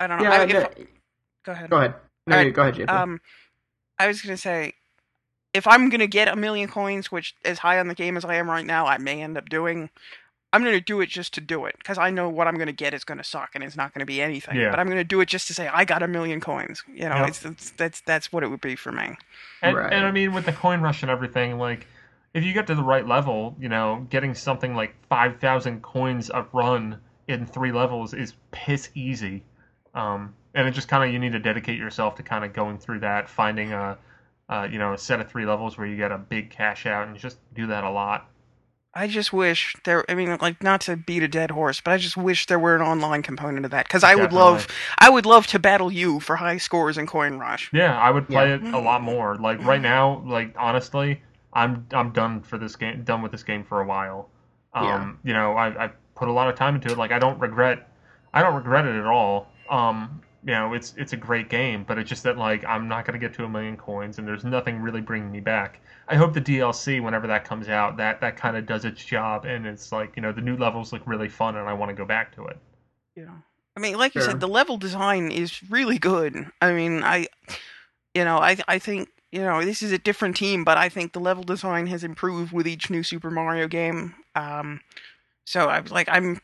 I 0.00 0.06
don't 0.06 0.18
know. 0.18 0.24
Yeah. 0.24 0.30
I, 0.32 0.42
if, 0.44 0.52
no- 0.52 0.84
go 1.44 1.52
ahead. 1.52 1.70
go 1.70 1.76
ahead. 1.78 1.94
No, 2.28 2.36
Alright, 2.36 2.54
go 2.54 2.62
ahead, 2.62 2.74
JP. 2.74 2.90
Um, 2.92 3.20
I 3.98 4.06
was 4.06 4.22
gonna 4.22 4.36
say, 4.36 4.74
if 5.54 5.66
I'm 5.66 5.88
gonna 5.88 6.06
get 6.06 6.28
a 6.28 6.36
million 6.36 6.68
coins, 6.68 7.10
which 7.10 7.34
as 7.44 7.58
high 7.58 7.78
on 7.78 7.88
the 7.88 7.94
game 7.94 8.16
as 8.16 8.24
I 8.24 8.34
am 8.36 8.48
right 8.48 8.66
now, 8.66 8.86
I 8.86 8.98
may 8.98 9.22
end 9.22 9.36
up 9.36 9.48
doing. 9.48 9.90
I'm 10.52 10.64
gonna 10.64 10.80
do 10.80 11.00
it 11.02 11.10
just 11.10 11.34
to 11.34 11.42
do 11.42 11.66
it 11.66 11.76
because 11.78 11.98
I 11.98 12.10
know 12.10 12.28
what 12.28 12.46
I'm 12.46 12.56
gonna 12.56 12.72
get 12.72 12.94
is 12.94 13.04
gonna 13.04 13.24
suck 13.24 13.50
and 13.54 13.62
it's 13.62 13.76
not 13.76 13.92
gonna 13.92 14.06
be 14.06 14.22
anything. 14.22 14.56
Yeah. 14.56 14.70
But 14.70 14.78
I'm 14.78 14.88
gonna 14.88 15.04
do 15.04 15.20
it 15.20 15.28
just 15.28 15.46
to 15.48 15.54
say 15.54 15.68
I 15.68 15.84
got 15.84 16.02
a 16.02 16.08
million 16.08 16.40
coins. 16.40 16.82
You 16.86 17.08
know, 17.08 17.16
Yep. 17.16 17.28
it's, 17.28 17.44
it's 17.44 17.70
that's 17.72 18.00
that's 18.02 18.32
what 18.32 18.42
it 18.42 18.48
would 18.48 18.60
be 18.62 18.74
for 18.76 18.92
me. 18.92 19.16
And, 19.62 19.76
Right. 19.76 19.92
and 19.92 20.06
I 20.06 20.10
mean, 20.10 20.32
with 20.32 20.46
the 20.46 20.52
coin 20.52 20.80
rush 20.80 21.02
and 21.02 21.10
everything, 21.10 21.58
like, 21.58 21.86
if 22.32 22.44
you 22.44 22.52
get 22.52 22.66
to 22.68 22.74
the 22.74 22.82
right 22.82 23.06
level, 23.06 23.56
you 23.58 23.68
know, 23.68 24.06
getting 24.08 24.34
something 24.34 24.74
like 24.74 24.94
5,000 25.08 25.82
coins 25.82 26.30
a 26.32 26.46
run 26.52 27.00
in 27.26 27.44
three 27.44 27.72
levels 27.72 28.14
is 28.14 28.34
piss 28.50 28.88
easy. 28.94 29.42
Um, 29.94 30.34
and 30.54 30.66
it 30.68 30.72
just 30.72 30.88
kind 30.88 31.04
of, 31.04 31.12
you 31.12 31.18
need 31.18 31.32
to 31.32 31.38
dedicate 31.38 31.78
yourself 31.78 32.14
to 32.16 32.22
kind 32.22 32.44
of 32.44 32.52
going 32.52 32.78
through 32.78 33.00
that, 33.00 33.28
finding 33.28 33.72
a, 33.72 33.98
uh, 34.48 34.68
you 34.70 34.78
know, 34.78 34.92
a 34.94 34.98
set 34.98 35.20
of 35.20 35.30
three 35.30 35.44
levels 35.46 35.76
where 35.78 35.86
you 35.86 35.96
get 35.96 36.10
a 36.12 36.18
big 36.18 36.50
cash 36.50 36.86
out 36.86 37.06
and 37.06 37.16
you 37.16 37.20
just 37.20 37.38
do 37.54 37.66
that 37.66 37.84
a 37.84 37.90
lot. 37.90 38.28
I 38.94 39.06
just 39.06 39.32
wish 39.32 39.76
there. 39.84 40.04
I 40.10 40.14
mean, 40.14 40.36
like 40.40 40.62
not 40.62 40.80
to 40.82 40.96
beat 40.96 41.22
a 41.22 41.28
dead 41.28 41.50
horse, 41.50 41.80
but 41.80 41.92
I 41.92 41.98
just 41.98 42.16
wish 42.16 42.46
there 42.46 42.58
were 42.58 42.74
an 42.74 42.82
online 42.82 43.22
component 43.22 43.64
of 43.64 43.70
that 43.70 43.86
because 43.86 44.02
I 44.02 44.14
would 44.16 44.32
love, 44.32 44.66
I 44.98 45.10
would 45.10 45.26
love 45.26 45.46
to 45.48 45.58
battle 45.58 45.92
you 45.92 46.18
for 46.20 46.36
high 46.36 46.56
scores 46.56 46.96
in 46.98 47.06
Coin 47.06 47.38
Rush. 47.38 47.70
Yeah, 47.72 47.96
I 47.96 48.10
would 48.10 48.26
play 48.26 48.48
Yeah. 48.48 48.54
it 48.56 48.74
a 48.74 48.78
lot 48.78 49.02
more. 49.02 49.36
Like 49.36 49.62
right 49.64 49.80
now, 49.80 50.22
like 50.26 50.54
honestly, 50.58 51.22
I'm 51.52 51.86
I'm 51.92 52.10
done 52.10 52.40
for 52.40 52.58
this 52.58 52.74
game. 52.74 53.04
Done 53.04 53.22
with 53.22 53.30
this 53.30 53.42
game 53.42 53.62
for 53.62 53.80
a 53.82 53.86
while. 53.86 54.30
Um, 54.72 55.18
you 55.22 55.34
know, 55.34 55.52
I 55.52 55.84
I 55.84 55.90
put 56.16 56.28
a 56.28 56.32
lot 56.32 56.48
of 56.48 56.56
time 56.56 56.74
into 56.74 56.90
it. 56.90 56.98
Like 56.98 57.12
I 57.12 57.18
don't 57.18 57.38
regret, 57.38 57.88
I 58.32 58.42
don't 58.42 58.54
regret 58.54 58.86
it 58.86 58.98
at 58.98 59.06
all. 59.06 59.48
Um, 59.70 60.22
you 60.48 60.54
know, 60.54 60.72
it's 60.72 60.94
it's 60.96 61.12
a 61.12 61.16
great 61.16 61.50
game, 61.50 61.84
but 61.86 61.98
it's 61.98 62.08
just 62.08 62.22
that 62.22 62.38
like 62.38 62.64
I'm 62.64 62.88
not 62.88 63.04
gonna 63.04 63.18
get 63.18 63.34
to 63.34 63.44
a 63.44 63.48
million 63.48 63.76
coins, 63.76 64.18
and 64.18 64.26
there's 64.26 64.44
nothing 64.44 64.80
really 64.80 65.02
bringing 65.02 65.30
me 65.30 65.40
back. 65.40 65.82
I 66.08 66.16
hope 66.16 66.32
the 66.32 66.40
DLC, 66.40 67.02
whenever 67.02 67.26
that 67.26 67.44
comes 67.44 67.68
out, 67.68 67.98
that 67.98 68.22
that 68.22 68.38
kind 68.38 68.56
of 68.56 68.64
does 68.64 68.86
its 68.86 69.04
job, 69.04 69.44
and 69.44 69.66
it's 69.66 69.92
like 69.92 70.16
you 70.16 70.22
know 70.22 70.32
the 70.32 70.40
new 70.40 70.56
levels 70.56 70.90
look 70.90 71.02
really 71.04 71.28
fun, 71.28 71.56
and 71.56 71.68
I 71.68 71.74
want 71.74 71.90
to 71.90 71.94
go 71.94 72.06
back 72.06 72.34
to 72.36 72.46
it. 72.46 72.56
Yeah. 73.14 73.34
I 73.76 73.80
mean, 73.80 73.98
like 73.98 74.14
you 74.14 74.22
said, 74.22 74.40
the 74.40 74.48
level 74.48 74.78
design 74.78 75.30
is 75.30 75.62
really 75.70 75.98
good. 75.98 76.50
I 76.62 76.72
mean, 76.72 77.04
I, 77.04 77.26
you 78.14 78.24
know, 78.24 78.38
I 78.38 78.56
I 78.66 78.78
think 78.78 79.10
you 79.30 79.42
know 79.42 79.62
this 79.62 79.82
is 79.82 79.92
a 79.92 79.98
different 79.98 80.34
team, 80.34 80.64
but 80.64 80.78
I 80.78 80.88
think 80.88 81.12
the 81.12 81.20
level 81.20 81.44
design 81.44 81.88
has 81.88 82.04
improved 82.04 82.52
with 82.54 82.66
each 82.66 82.88
new 82.88 83.02
Super 83.02 83.30
Mario 83.30 83.68
game. 83.68 84.14
Um, 84.34 84.80
so 85.44 85.66
I 85.66 85.80
was 85.80 85.92
like, 85.92 86.08
I'm. 86.10 86.40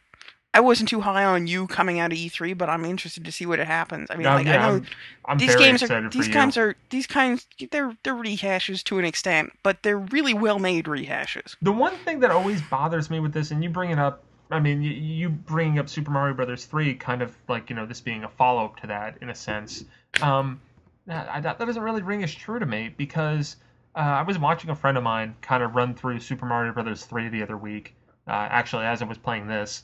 I 0.55 0.61
wasn't 0.61 0.89
too 0.89 1.01
high 1.01 1.25
on 1.25 1.49
you 1.49 1.67
coming 1.67 1.99
out 1.99 2.13
of 2.13 2.19
E3, 2.19 2.57
but 2.57 2.71
I'm 2.71 2.85
interested 2.85 3.25
to 3.25 3.33
see 3.33 3.45
what 3.45 3.59
it 3.59 3.67
happens. 3.67 4.09
I 4.09 4.17
mean, 4.17 4.27
like 4.27 4.47
yeah, 4.47 4.65
I 4.65 4.69
know 4.69 4.77
I'm, 4.77 4.87
I'm 5.25 5.39
these 5.39 5.57
games 5.57 5.83
are 5.83 6.09
these 6.09 6.29
kinds 6.29 6.57
are 6.57 6.77
these 6.91 7.09
kinds 7.09 7.47
they're 7.73 7.97
they're 8.05 8.15
rehashes 8.15 8.85
to 8.85 9.01
an 9.01 9.05
extent, 9.05 9.53
but 9.65 9.83
they're 9.83 9.99
really 9.99 10.33
well 10.33 10.61
made 10.61 10.85
rehashes. 10.85 11.57
The 11.61 11.73
one 11.73 11.97
thing 12.05 12.21
that 12.21 12.31
always 12.31 12.63
bothers 12.63 13.11
me 13.11 13.19
with 13.19 13.33
this, 13.33 13.51
and 13.51 13.65
you 13.65 13.69
bring 13.69 13.91
it 13.91 13.99
up, 13.99 14.23
I 14.49 14.61
mean, 14.61 14.81
you, 14.81 14.93
you 14.93 15.29
bringing 15.29 15.81
up 15.81 15.89
Super 15.89 16.13
Mario 16.13 16.35
Brothers 16.35 16.67
three, 16.67 16.95
kind 16.95 17.21
of 17.21 17.37
like 17.49 17.69
you 17.69 17.75
know 17.75 17.85
this 17.85 18.01
being 18.01 18.23
a 18.23 18.29
follow 18.29 18.65
up 18.65 18.77
to 18.81 18.87
that 18.87 19.19
in 19.21 19.31
a 19.31 19.35
sense. 19.35 19.85
Um, 20.23 20.61
that, 21.09 21.43
that 21.43 21.59
that 21.59 21.65
doesn't 21.65 21.83
really 21.83 22.03
ring 22.03 22.23
as 22.23 22.33
true 22.33 22.61
to 22.61 22.67
me 22.67 22.95
because 22.97 23.57
uh, 23.97 23.99
I 23.99 24.23
was 24.23 24.39
watching 24.39 24.71
a 24.71 24.77
friend 24.77 24.97
of 24.97 25.03
mine 25.03 25.35
kind 25.43 25.65
of 25.65 25.75
run 25.75 25.95
through 25.95 26.21
Super 26.21 26.47
Mario 26.47 26.73
Brothers 26.73 27.05
three 27.05 27.29
the 27.29 27.43
other 27.43 27.57
week, 27.57 27.97
uh, 28.29 28.47
actually 28.51 28.85
as 28.85 29.03
I 29.03 29.05
was 29.05 29.19
playing 29.19 29.49
this, 29.49 29.83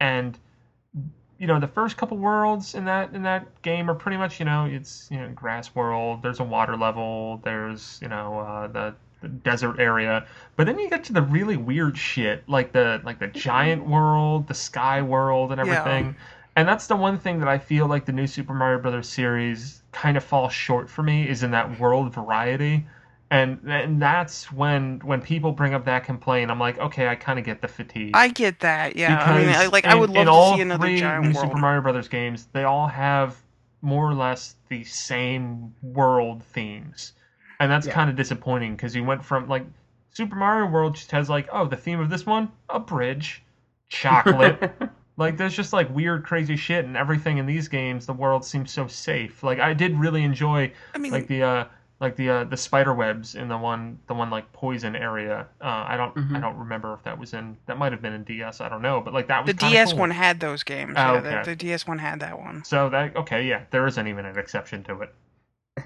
and 0.00 0.38
you 1.38 1.46
know 1.46 1.58
the 1.60 1.66
first 1.66 1.96
couple 1.96 2.16
worlds 2.16 2.74
in 2.74 2.84
that 2.86 3.12
in 3.12 3.22
that 3.22 3.44
game 3.62 3.90
are 3.90 3.94
pretty 3.94 4.16
much 4.16 4.38
you 4.40 4.46
know 4.46 4.64
it's 4.64 5.08
you 5.10 5.18
know 5.18 5.28
grass 5.34 5.74
world. 5.74 6.22
There's 6.22 6.40
a 6.40 6.44
water 6.44 6.76
level. 6.76 7.40
There's 7.44 7.98
you 8.00 8.08
know 8.08 8.38
uh, 8.40 8.66
the, 8.68 8.94
the 9.20 9.28
desert 9.28 9.78
area. 9.78 10.24
But 10.56 10.66
then 10.66 10.78
you 10.78 10.88
get 10.88 11.04
to 11.04 11.12
the 11.12 11.22
really 11.22 11.56
weird 11.56 11.96
shit, 11.98 12.42
like 12.48 12.72
the 12.72 13.00
like 13.04 13.18
the 13.18 13.26
giant 13.28 13.86
world, 13.86 14.46
the 14.46 14.54
sky 14.54 15.02
world, 15.02 15.52
and 15.52 15.58
Yeah. 15.58 15.80
everything. 15.82 16.16
And 16.56 16.66
that's 16.66 16.86
the 16.86 16.96
one 16.96 17.18
thing 17.18 17.38
that 17.40 17.48
I 17.48 17.58
feel 17.58 17.86
like 17.86 18.06
the 18.06 18.12
new 18.12 18.26
Super 18.26 18.54
Mario 18.54 18.78
Brothers 18.78 19.08
series 19.08 19.82
kind 19.92 20.16
of 20.16 20.24
falls 20.24 20.54
short 20.54 20.88
for 20.88 21.02
me 21.02 21.28
is 21.28 21.42
in 21.42 21.50
that 21.50 21.78
world 21.78 22.14
variety. 22.14 22.86
And 23.30 23.60
and 23.68 24.00
that's 24.00 24.52
when 24.52 25.00
when 25.00 25.20
people 25.20 25.52
bring 25.52 25.74
up 25.74 25.84
that 25.86 26.04
complaint, 26.04 26.50
I'm 26.50 26.60
like, 26.60 26.78
okay, 26.78 27.08
I 27.08 27.16
kind 27.16 27.38
of 27.38 27.44
get 27.44 27.60
the 27.60 27.68
fatigue. 27.68 28.14
I 28.14 28.28
get 28.28 28.60
that, 28.60 28.96
yeah. 28.96 29.22
I 29.22 29.32
mean, 29.32 29.48
I, 29.48 29.66
Because 29.66 29.68
like 29.68 29.86
I 29.86 29.94
would 29.94 30.10
love 30.10 30.26
in 30.28 30.32
to 30.32 30.32
all 30.32 30.56
see 30.56 30.60
another 30.60 30.78
three 30.80 30.96
giant 30.96 31.24
new 31.24 31.32
world. 31.32 31.50
Super 31.52 31.58
Mario 31.58 31.80
Brothers 31.82 32.08
games, 32.08 32.46
they 32.52 32.64
all 32.64 32.86
have 32.88 33.36
more 33.82 34.08
or 34.10 34.14
less 34.14 34.56
the 34.68 34.84
same 34.84 35.74
world 35.82 36.42
themes, 36.44 37.12
and 37.60 37.70
that's 37.70 37.86
Yeah. 37.86 37.92
kind 37.94 38.10
of 38.10 38.16
disappointing 38.16 38.76
because 38.76 38.94
you 38.96 39.04
went 39.04 39.24
from 39.24 39.48
like 39.48 39.66
Super 40.10 40.36
Mario 40.36 40.66
World 40.70 40.94
just 40.94 41.10
has 41.12 41.28
like, 41.28 41.48
oh, 41.52 41.66
the 41.66 41.76
theme 41.76 42.00
of 42.00 42.10
this 42.10 42.26
one, 42.26 42.50
a 42.68 42.80
bridge, 42.80 43.44
chocolate. 43.88 44.60
like 45.16 45.36
there's 45.36 45.54
just 45.54 45.72
like 45.72 45.88
weird, 45.94 46.24
crazy 46.24 46.56
shit, 46.56 46.84
and 46.84 46.96
everything 46.96 47.38
in 47.38 47.46
these 47.46 47.68
games. 47.68 48.06
The 48.06 48.12
world 48.12 48.44
seems 48.44 48.70
so 48.72 48.86
safe. 48.86 49.42
Like 49.42 49.58
I 49.60 49.74
did 49.74 49.96
really 49.98 50.22
enjoy 50.24 50.72
I 50.94 50.98
mean, 50.98 51.12
like 51.12 51.26
the 51.28 51.42
uh 51.42 51.64
like 52.00 52.16
the 52.16 52.28
uh 52.28 52.44
the 52.44 52.56
spider 52.56 52.92
webs 52.92 53.34
in 53.34 53.48
the 53.48 53.56
one 53.56 53.98
the 54.06 54.14
one 54.14 54.28
like 54.30 54.52
poison 54.52 54.94
area 54.94 55.46
uh 55.62 55.64
i 55.88 55.96
don't 55.96 56.16
i 56.16 56.20
Mhm. 56.20 56.40
don't 56.42 56.58
remember 56.58 56.92
if 56.94 57.02
that 57.04 57.18
was 57.18 57.32
in 57.32 57.56
that 57.66 57.78
might 57.78 57.92
have 57.92 58.02
been 58.02 58.12
in 58.12 58.22
ds 58.24 58.60
i 58.60 58.68
don't 58.68 58.82
know 58.82 59.00
but 59.00 59.14
like 59.14 59.28
that 59.28 59.44
was 59.44 59.54
the 59.54 59.58
DS 59.66 59.92
cool. 59.92 60.00
one 60.00 60.10
had 60.10 60.40
those 60.40 60.62
games. 60.62 60.94
Oh, 60.96 61.14
yeah, 61.14 61.18
okay. 61.20 61.38
the, 61.44 61.50
the 61.50 61.56
DS 61.56 61.86
one 61.86 61.98
had 61.98 62.20
that 62.20 62.38
one. 62.38 62.64
so 62.64 62.88
that 62.90 63.16
okay 63.16 63.46
yeah 63.46 63.62
there 63.70 63.86
isn't 63.86 64.06
even 64.06 64.26
an 64.26 64.38
exception 64.38 64.84
to 64.84 65.00
it 65.02 65.14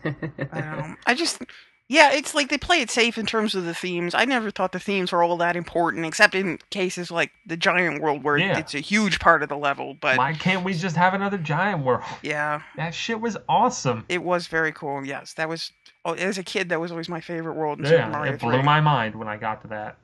Um, 0.53 0.97
I 1.07 1.15
just, 1.15 1.43
yeah, 1.91 2.13
it's 2.13 2.37
like 2.37 2.49
they 2.51 2.57
play 2.57 2.81
it 2.81 2.89
safe 2.89 3.19
in 3.19 3.27
terms 3.27 3.57
of 3.57 3.65
the 3.65 3.75
themes. 3.75 4.15
I 4.15 4.25
never 4.25 4.53
thought 4.53 4.71
the 4.71 4.79
themes 4.79 5.11
were 5.11 5.25
all 5.25 5.37
that 5.39 5.57
important, 5.57 6.07
except 6.07 6.37
in 6.37 6.61
cases 6.71 7.11
like 7.11 7.33
the 7.45 7.57
giant 7.57 8.01
world 8.01 8.23
where 8.23 8.39
Yeah. 8.39 8.57
it's 8.59 8.75
a 8.75 8.79
huge 8.81 9.19
part 9.19 9.43
of 9.43 9.49
the 9.49 9.57
level. 9.57 9.97
But 10.01 10.17
why 10.17 10.33
can't 10.35 10.65
we 10.65 10.73
just 10.73 10.95
have 10.95 11.15
another 11.15 11.37
giant 11.37 11.85
world 11.85 12.05
yeah, 12.23 12.63
that 12.77 12.95
shit 12.95 13.21
was 13.21 13.37
awesome 13.49 14.05
it 14.09 14.23
was 14.23 14.47
very 14.47 14.71
cool. 14.73 15.05
Yes, 15.05 15.35
that 15.35 15.49
was. 15.49 15.73
Oh, 16.05 16.15
as 16.15 16.39
a 16.39 16.45
kid, 16.45 16.69
that 16.69 16.81
was 16.81 16.93
always 16.93 17.09
my 17.09 17.21
favorite 17.21 17.55
world 17.57 17.81
in 17.81 17.85
Super 17.87 17.97
yeah 17.97 18.09
Mario 18.09 18.33
it 18.35 18.41
blew 18.41 18.53
3. 18.53 18.63
my 18.63 18.81
mind 18.81 19.17
when 19.17 19.29
i 19.29 19.37
got 19.37 19.61
to 19.63 19.69
that 19.69 19.99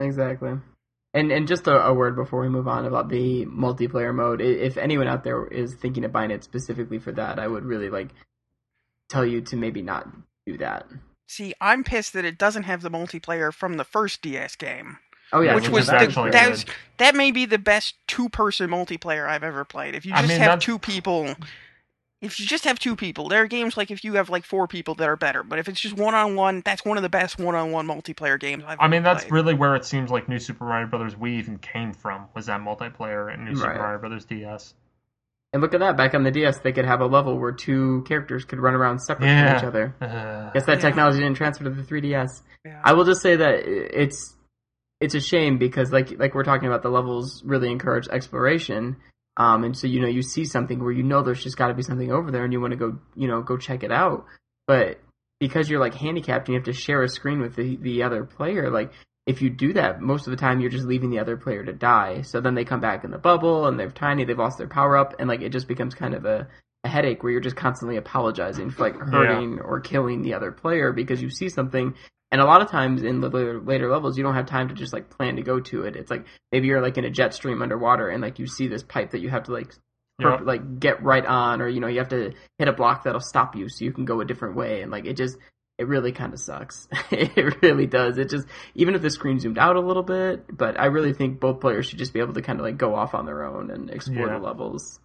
Exactly. 0.00 0.52
And 1.14 1.30
and 1.32 1.48
just 1.48 1.66
a, 1.68 1.86
a 1.86 1.94
word 1.94 2.16
before 2.16 2.40
we 2.42 2.48
move 2.48 2.68
on 2.68 2.84
about 2.84 3.08
the 3.08 3.46
multiplayer 3.46 4.14
mode. 4.14 4.40
If 4.40 4.76
anyone 4.76 5.06
out 5.06 5.22
there 5.24 5.46
is 5.46 5.74
thinking 5.74 6.04
of 6.04 6.12
buying 6.12 6.30
it 6.32 6.42
specifically 6.44 6.98
for 6.98 7.12
that, 7.12 7.38
I 7.38 7.46
would 7.46 7.64
really 7.64 7.88
like 7.88 8.08
tell 9.08 9.24
you 9.24 9.40
to 9.42 9.56
maybe 9.56 9.80
not 9.80 10.08
do 10.46 10.58
that. 10.58 10.86
See, 11.26 11.54
I'm 11.60 11.84
pissed 11.84 12.12
that 12.12 12.24
it 12.24 12.38
doesn't 12.38 12.64
have 12.64 12.82
the 12.82 12.90
multiplayer 12.90 13.52
from 13.52 13.76
the 13.76 13.84
first 13.84 14.20
DS 14.22 14.56
game, 14.56 14.98
Oh 15.32 15.40
yeah, 15.40 15.54
which 15.54 15.64
which 15.64 15.72
was 15.72 15.86
the, 15.86 16.30
that 16.32 16.50
was 16.50 16.64
that 16.98 17.14
may 17.14 17.30
be 17.30 17.46
the 17.46 17.58
best 17.58 17.94
two-person 18.06 18.68
multiplayer 18.70 19.26
I've 19.28 19.42
ever 19.42 19.64
played. 19.64 19.94
If 19.94 20.04
you 20.04 20.12
I 20.12 20.18
just 20.18 20.28
mean, 20.28 20.38
have 20.38 20.46
that's- 20.48 20.64
two 20.64 20.78
people, 20.78 21.34
if 22.20 22.38
you 22.38 22.46
just 22.46 22.64
have 22.64 22.78
two 22.78 22.94
people, 22.94 23.28
there 23.28 23.42
are 23.42 23.46
games 23.46 23.76
like 23.76 23.90
if 23.90 24.04
you 24.04 24.14
have 24.14 24.28
like 24.30 24.44
four 24.44 24.68
people 24.68 24.94
that 24.96 25.08
are 25.08 25.16
better. 25.16 25.42
But 25.42 25.58
if 25.58 25.68
it's 25.68 25.80
just 25.80 25.96
one-on-one, 25.96 26.62
that's 26.64 26.84
one 26.84 26.96
of 26.98 27.02
the 27.02 27.08
best 27.08 27.38
one-on-one 27.38 27.86
multiplayer 27.86 28.38
games 28.38 28.64
I've. 28.66 28.78
I 28.80 28.86
mean, 28.88 29.02
that's 29.02 29.24
played. 29.24 29.32
really 29.32 29.54
where 29.54 29.74
it 29.76 29.84
seems 29.84 30.10
like 30.10 30.28
New 30.28 30.38
Super 30.38 30.64
Mario 30.64 30.86
Brothers 30.86 31.14
Wii 31.16 31.30
even 31.38 31.58
came 31.58 31.92
from. 31.92 32.26
Was 32.34 32.46
that 32.46 32.60
multiplayer 32.60 33.32
in 33.32 33.44
New 33.44 33.56
Super 33.56 33.74
Mario 33.74 33.98
Brothers 33.98 34.24
DS? 34.26 34.74
And 35.54 35.62
look 35.62 35.72
at 35.72 35.80
that. 35.80 35.96
Back 35.96 36.12
on 36.14 36.22
the 36.24 36.30
DS, 36.30 36.58
they 36.58 36.72
could 36.72 36.84
have 36.84 37.00
a 37.00 37.06
level 37.06 37.38
where 37.38 37.52
two 37.52 38.02
characters 38.06 38.44
could 38.44 38.58
run 38.58 38.74
around 38.74 38.98
separate 38.98 39.28
Yeah. 39.28 39.48
from 39.48 39.58
each 39.58 39.64
other. 39.64 39.94
Uh, 40.02 40.50
Guess 40.50 40.66
that 40.66 40.74
Yeah. 40.78 40.82
technology 40.82 41.20
didn't 41.20 41.36
transfer 41.38 41.64
to 41.64 41.70
the 41.70 41.82
3DS. 41.82 42.42
Yeah. 42.66 42.80
I 42.84 42.92
will 42.92 43.04
just 43.04 43.22
say 43.22 43.36
that 43.36 43.60
it's 43.66 44.36
it's 45.00 45.14
a 45.14 45.20
shame 45.20 45.56
because 45.58 45.90
like 45.92 46.18
like 46.18 46.34
we're 46.34 46.44
talking 46.44 46.66
about 46.68 46.82
the 46.82 46.88
levels 46.90 47.42
really 47.44 47.70
encourage 47.70 48.08
exploration. 48.08 48.96
Um, 49.36 49.64
and 49.64 49.76
so 49.76 49.86
you 49.86 50.00
know 50.00 50.06
you 50.08 50.22
see 50.22 50.44
something 50.44 50.82
where 50.82 50.92
you 50.92 51.02
know 51.02 51.22
there's 51.22 51.42
just 51.42 51.56
got 51.56 51.68
to 51.68 51.74
be 51.74 51.82
something 51.82 52.12
over 52.12 52.30
there 52.30 52.44
and 52.44 52.52
you 52.52 52.60
want 52.60 52.72
to 52.72 52.76
go 52.76 52.98
you 53.14 53.28
know 53.28 53.40
go 53.42 53.56
check 53.56 53.82
it 53.82 53.90
out, 53.92 54.24
but 54.66 55.00
because 55.40 55.68
you're 55.68 55.80
like 55.80 55.94
handicapped 55.94 56.48
and 56.48 56.54
you 56.54 56.58
have 56.58 56.64
to 56.66 56.72
share 56.72 57.02
a 57.02 57.08
screen 57.08 57.40
with 57.40 57.54
the 57.56 57.76
the 57.76 58.02
other 58.02 58.24
player, 58.24 58.70
like 58.70 58.92
if 59.26 59.40
you 59.40 59.50
do 59.50 59.72
that, 59.72 60.00
most 60.00 60.26
of 60.26 60.30
the 60.30 60.36
time 60.36 60.60
you're 60.60 60.70
just 60.70 60.86
leaving 60.86 61.10
the 61.10 61.18
other 61.18 61.36
player 61.36 61.64
to 61.64 61.72
die. 61.72 62.22
So 62.22 62.40
then 62.40 62.54
they 62.54 62.64
come 62.64 62.80
back 62.80 63.04
in 63.04 63.10
the 63.10 63.18
bubble 63.18 63.66
and 63.66 63.78
they're 63.78 63.90
tiny, 63.90 64.24
they've 64.24 64.38
lost 64.38 64.58
their 64.58 64.68
power 64.68 64.96
up, 64.96 65.14
and 65.18 65.28
like 65.28 65.40
it 65.40 65.50
just 65.50 65.68
becomes 65.68 65.94
kind 65.94 66.14
of 66.14 66.24
a, 66.24 66.46
a 66.84 66.88
headache 66.88 67.22
where 67.22 67.32
you're 67.32 67.40
just 67.40 67.56
constantly 67.56 67.96
apologizing 67.96 68.70
for 68.70 68.82
like 68.82 68.96
hurting 68.96 69.60
or 69.60 69.80
killing 69.80 70.22
the 70.22 70.34
other 70.34 70.52
player 70.52 70.92
because 70.92 71.22
you 71.22 71.30
see 71.30 71.48
something. 71.48 71.94
And 72.30 72.40
a 72.40 72.46
lot 72.46 72.62
of 72.62 72.70
times 72.70 73.02
in 73.02 73.20
the 73.20 73.28
later, 73.28 73.60
later 73.60 73.90
levels, 73.90 74.18
you 74.18 74.24
don't 74.24 74.34
have 74.34 74.46
time 74.46 74.68
to 74.68 74.74
just 74.74 74.92
like 74.92 75.08
plan 75.08 75.36
to 75.36 75.42
go 75.42 75.60
to 75.60 75.84
it. 75.84 75.96
It's 75.96 76.10
like 76.10 76.26
maybe 76.52 76.66
you're 76.66 76.82
like 76.82 76.98
in 76.98 77.04
a 77.04 77.10
jet 77.10 77.32
stream 77.32 77.62
underwater 77.62 78.08
and 78.08 78.20
like 78.20 78.38
you 78.38 78.46
see 78.46 78.66
this 78.66 78.82
pipe 78.82 79.12
that 79.12 79.20
you 79.20 79.30
have 79.30 79.44
to 79.44 79.52
like 79.52 79.72
Yep. 80.20 80.42
like 80.44 80.78
get 80.78 81.02
right 81.02 81.26
on, 81.26 81.60
or 81.60 81.66
you 81.66 81.80
know 81.80 81.88
you 81.88 81.98
have 81.98 82.10
to 82.10 82.32
hit 82.58 82.68
a 82.68 82.72
block 82.72 83.02
that'll 83.02 83.20
stop 83.20 83.56
you 83.56 83.68
so 83.68 83.84
you 83.84 83.90
can 83.90 84.04
go 84.04 84.20
a 84.20 84.24
different 84.24 84.54
way, 84.54 84.80
and 84.82 84.92
like 84.92 85.06
it 85.06 85.16
just 85.16 85.36
it 85.78 85.88
really 85.88 86.12
kind 86.12 86.32
of 86.32 86.40
sucks. 86.40 86.86
it 87.10 87.60
really 87.62 87.86
does. 87.86 88.16
It 88.18 88.30
just 88.30 88.46
even 88.74 88.94
if 88.94 89.02
the 89.02 89.10
screen 89.10 89.40
zoomed 89.40 89.58
out 89.58 89.76
a 89.76 89.80
little 89.80 90.02
bit, 90.02 90.44
but 90.56 90.78
I 90.78 90.86
really 90.86 91.12
think 91.12 91.40
both 91.40 91.60
players 91.60 91.86
should 91.86 91.98
just 91.98 92.12
be 92.12 92.20
able 92.20 92.34
to 92.34 92.42
kind 92.42 92.60
of 92.60 92.64
like 92.64 92.76
go 92.78 92.94
off 92.94 93.14
on 93.14 93.26
their 93.26 93.44
own 93.44 93.70
and 93.70 93.90
explore 93.90 94.28
Yeah. 94.28 94.38
the 94.38 94.44
levels. 94.44 95.00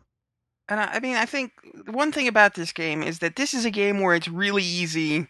And 0.67 0.79
I, 0.79 0.85
I 0.93 0.99
mean, 0.99 1.15
I 1.15 1.25
think 1.25 1.51
one 1.87 2.11
thing 2.11 2.27
about 2.27 2.53
this 2.53 2.71
game 2.71 3.01
is 3.01 3.19
that 3.19 3.35
this 3.35 3.53
is 3.55 3.65
a 3.65 3.71
game 3.71 3.99
where 4.01 4.13
it's 4.13 4.27
really 4.27 4.63
easy 4.63 5.27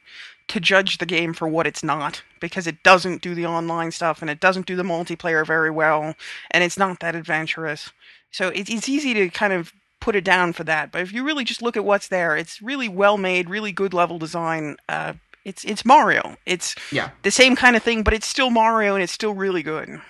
to 0.50 0.60
judge 0.60 0.98
the 0.98 1.06
game 1.06 1.34
for 1.34 1.48
what 1.48 1.68
it's 1.68 1.84
not 1.84 2.22
because 2.42 2.68
it 2.68 2.84
doesn't 2.84 3.22
do 3.22 3.34
the 3.36 3.46
online 3.46 3.92
stuff 3.92 4.22
and 4.22 4.30
it 4.30 4.40
doesn't 4.42 4.66
do 4.66 4.76
the 4.76 4.84
multiplayer 4.84 5.46
very 5.46 5.70
well 5.70 6.16
and 6.52 6.64
it's 6.64 6.78
not 6.78 7.00
that 7.00 7.16
adventurous. 7.16 7.92
So 8.32 8.50
it's 8.50 8.70
it's 8.70 8.90
easy 8.90 9.14
to 9.14 9.30
kind 9.30 9.54
of 9.54 9.72
put 10.02 10.16
it 10.16 10.24
down 10.24 10.52
for 10.54 10.64
that. 10.66 10.92
But 10.92 11.02
if 11.02 11.14
you 11.14 11.24
really 11.24 11.44
just 11.44 11.62
look 11.62 11.78
at 11.78 11.86
what's 11.86 12.08
there, 12.10 12.36
it's 12.36 12.62
really 12.62 12.90
well 12.90 13.18
made, 13.18 13.50
really 13.50 13.72
good 13.72 13.94
level 13.94 14.18
design. 14.18 14.76
Uh, 14.90 15.14
it's 15.46 15.64
it's 15.64 15.86
Mario. 15.86 16.36
It's 16.46 16.76
Yeah. 16.92 17.10
the 17.24 17.32
same 17.32 17.56
kind 17.56 17.76
of 17.76 17.84
thing, 17.84 18.04
but 18.04 18.14
it's 18.14 18.28
still 18.28 18.50
Mario 18.50 18.96
and 18.96 19.04
it's 19.04 19.14
still 19.14 19.34
really 19.34 19.64
good. 19.64 20.02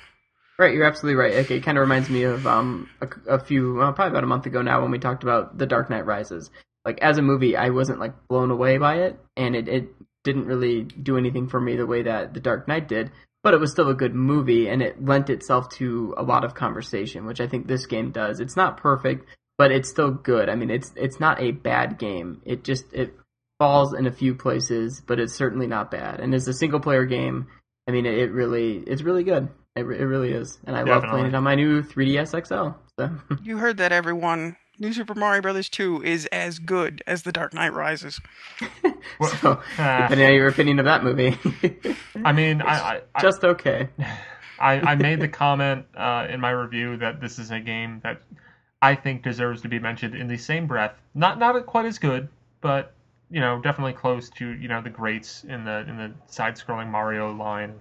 Right, 0.58 0.74
you're 0.74 0.86
absolutely 0.86 1.16
right. 1.16 1.34
Okay, 1.46 1.58
it 1.58 1.64
kind 1.64 1.78
of 1.78 1.82
reminds 1.84 2.10
me 2.10 2.24
of 2.24 2.46
um 2.46 2.90
a, 3.02 3.08
a 3.36 3.40
few, 3.40 3.76
well, 3.76 3.94
probably 3.94 4.12
about 4.12 4.24
a 4.24 4.28
month 4.28 4.46
ago 4.46 4.62
now 4.62 4.82
when 4.82 4.92
we 4.92 5.00
talked 5.00 5.24
about 5.24 5.58
The 5.58 5.66
Dark 5.66 5.90
Knight 5.90 6.06
Rises. 6.06 6.50
Like 6.86 7.00
as 7.02 7.18
a 7.18 7.22
movie, 7.22 7.56
I 7.56 7.70
wasn't 7.70 8.00
like 8.00 8.14
blown 8.28 8.52
away 8.52 8.78
by 8.78 8.96
it, 9.04 9.20
and 9.38 9.56
it 9.56 9.68
it 9.70 9.90
didn't 10.24 10.48
really 10.48 10.84
do 10.84 11.18
anything 11.18 11.48
for 11.48 11.60
me 11.62 11.76
the 11.78 11.86
way 11.88 12.02
that 12.04 12.34
The 12.34 12.40
Dark 12.42 12.68
Knight 12.68 12.88
did. 12.88 13.12
But 13.42 13.54
it 13.54 13.60
was 13.62 13.72
still 13.72 13.88
a 13.88 13.94
good 13.94 14.14
movie, 14.14 14.68
and 14.68 14.82
it 14.82 15.04
lent 15.04 15.30
itself 15.30 15.70
to 15.76 16.14
a 16.18 16.24
lot 16.24 16.44
of 16.44 16.56
conversation, 16.56 17.26
which 17.26 17.40
I 17.40 17.48
think 17.48 17.68
this 17.68 17.86
game 17.86 18.12
does. 18.12 18.42
It's 18.42 18.58
not 18.58 18.76
perfect, 18.76 19.26
but 19.58 19.72
it's 19.72 19.88
still 19.90 20.12
good. 20.12 20.50
I 20.50 20.56
mean, 20.56 20.70
it's 20.70 20.92
it's 20.98 21.22
not 21.22 21.40
a 21.42 21.52
bad 21.52 21.98
game. 21.98 22.42
It 22.44 22.66
just 22.66 22.92
it 22.92 23.14
falls 23.60 23.94
in 23.94 24.08
a 24.08 24.12
few 24.12 24.34
places, 24.34 25.02
but 25.06 25.20
it's 25.20 25.36
certainly 25.36 25.68
not 25.68 25.92
bad. 25.92 26.20
And 26.20 26.34
as 26.34 26.48
a 26.48 26.54
single 26.54 26.80
player 26.80 27.06
game, 27.06 27.48
I 27.88 27.92
mean, 27.92 28.06
it, 28.06 28.18
it 28.18 28.32
really 28.32 28.78
it's 28.78 29.04
really 29.04 29.24
good. 29.24 29.50
It, 29.76 29.82
re- 29.82 30.00
it 30.00 30.04
really 30.04 30.32
is, 30.32 30.58
and 30.66 30.76
I 30.76 30.82
love 30.84 31.04
playing 31.04 31.28
it 31.28 31.36
on 31.36 31.44
my 31.44 31.56
new 31.56 31.84
3DS 31.84 32.48
XL. 32.48 32.78
So 33.00 33.38
You 33.44 33.58
heard 33.58 33.78
that, 33.78 33.92
everyone. 33.92 34.58
New 34.80 34.94
Super 34.94 35.14
Mario 35.14 35.42
Brothers 35.42 35.68
2 35.70 36.04
is 36.04 36.26
as 36.28 36.58
good 36.58 37.04
as 37.06 37.24
The 37.24 37.34
Dark 37.34 37.54
Knight 37.54 37.74
Rises. 37.74 38.20
Well, 39.20 39.32
so 39.32 39.52
uh, 39.78 40.02
depending 40.04 40.28
on 40.28 40.34
your 40.34 40.48
opinion 40.50 40.80
of 40.80 40.86
that 40.86 41.04
movie, 41.04 41.38
I 42.24 42.32
mean, 42.32 42.62
I, 42.62 42.66
I, 42.68 43.02
I, 43.16 43.22
just 43.22 43.44
okay. 43.44 43.90
I, 44.60 44.74
I 44.80 44.96
made 44.96 45.20
the 45.20 45.28
comment 45.28 45.86
uh, 45.96 46.28
in 46.30 46.40
my 46.40 46.52
review 46.52 46.98
that 46.98 47.20
this 47.20 47.40
is 47.40 47.50
a 47.50 47.60
game 47.60 48.02
that 48.04 48.22
I 48.82 48.96
think 48.96 49.24
deserves 49.24 49.62
to 49.62 49.70
be 49.70 49.80
mentioned 49.80 50.16
in 50.16 50.28
the 50.28 50.38
same 50.38 50.68
breath. 50.68 50.94
Not 51.16 51.40
not 51.40 51.66
quite 51.66 51.86
as 51.86 51.98
good, 51.98 52.30
but 52.62 52.94
you 53.30 53.40
know, 53.40 53.60
definitely 53.62 53.94
close 53.94 54.30
to 54.32 54.50
you 54.50 54.68
know 54.68 54.82
the 54.82 54.90
greats 54.90 55.44
in 55.44 55.64
the 55.64 55.86
in 55.88 55.98
the 55.98 56.12
side-scrolling 56.28 56.90
Mario 56.90 57.32
line 57.34 57.72
of 57.72 57.76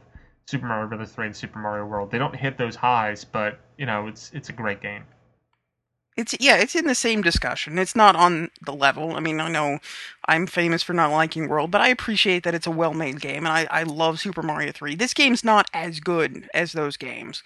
Super 0.46 0.66
Mario 0.66 0.88
Brothers 0.88 1.12
3 1.12 1.26
and 1.26 1.36
Super 1.36 1.58
Mario 1.58 1.84
World. 1.84 2.10
They 2.10 2.18
don't 2.18 2.34
hit 2.34 2.56
those 2.56 2.76
highs, 2.76 3.24
but 3.24 3.60
you 3.76 3.86
know, 3.86 4.06
it's 4.06 4.30
it's 4.32 4.48
a 4.48 4.52
great 4.52 4.80
game. 4.80 5.04
It's 6.16 6.34
yeah, 6.40 6.56
it's 6.56 6.74
in 6.74 6.86
the 6.86 6.96
same 6.96 7.22
discussion. 7.22 7.78
It's 7.78 7.94
not 7.94 8.16
on 8.16 8.50
the 8.66 8.74
level. 8.74 9.14
I 9.14 9.20
mean, 9.20 9.40
I 9.40 9.48
know 9.48 9.78
I'm 10.26 10.48
famous 10.48 10.82
for 10.82 10.92
not 10.92 11.12
liking 11.12 11.48
World, 11.48 11.70
but 11.70 11.80
I 11.80 11.88
appreciate 11.88 12.42
that 12.42 12.54
it's 12.54 12.66
a 12.66 12.72
well-made 12.72 13.20
game, 13.20 13.46
and 13.46 13.48
I, 13.48 13.68
I 13.70 13.82
love 13.84 14.18
Super 14.18 14.42
Mario 14.42 14.72
3. 14.72 14.96
This 14.96 15.14
game's 15.14 15.44
not 15.44 15.70
as 15.72 16.00
good 16.00 16.48
as 16.52 16.72
those 16.72 16.96
games, 16.96 17.44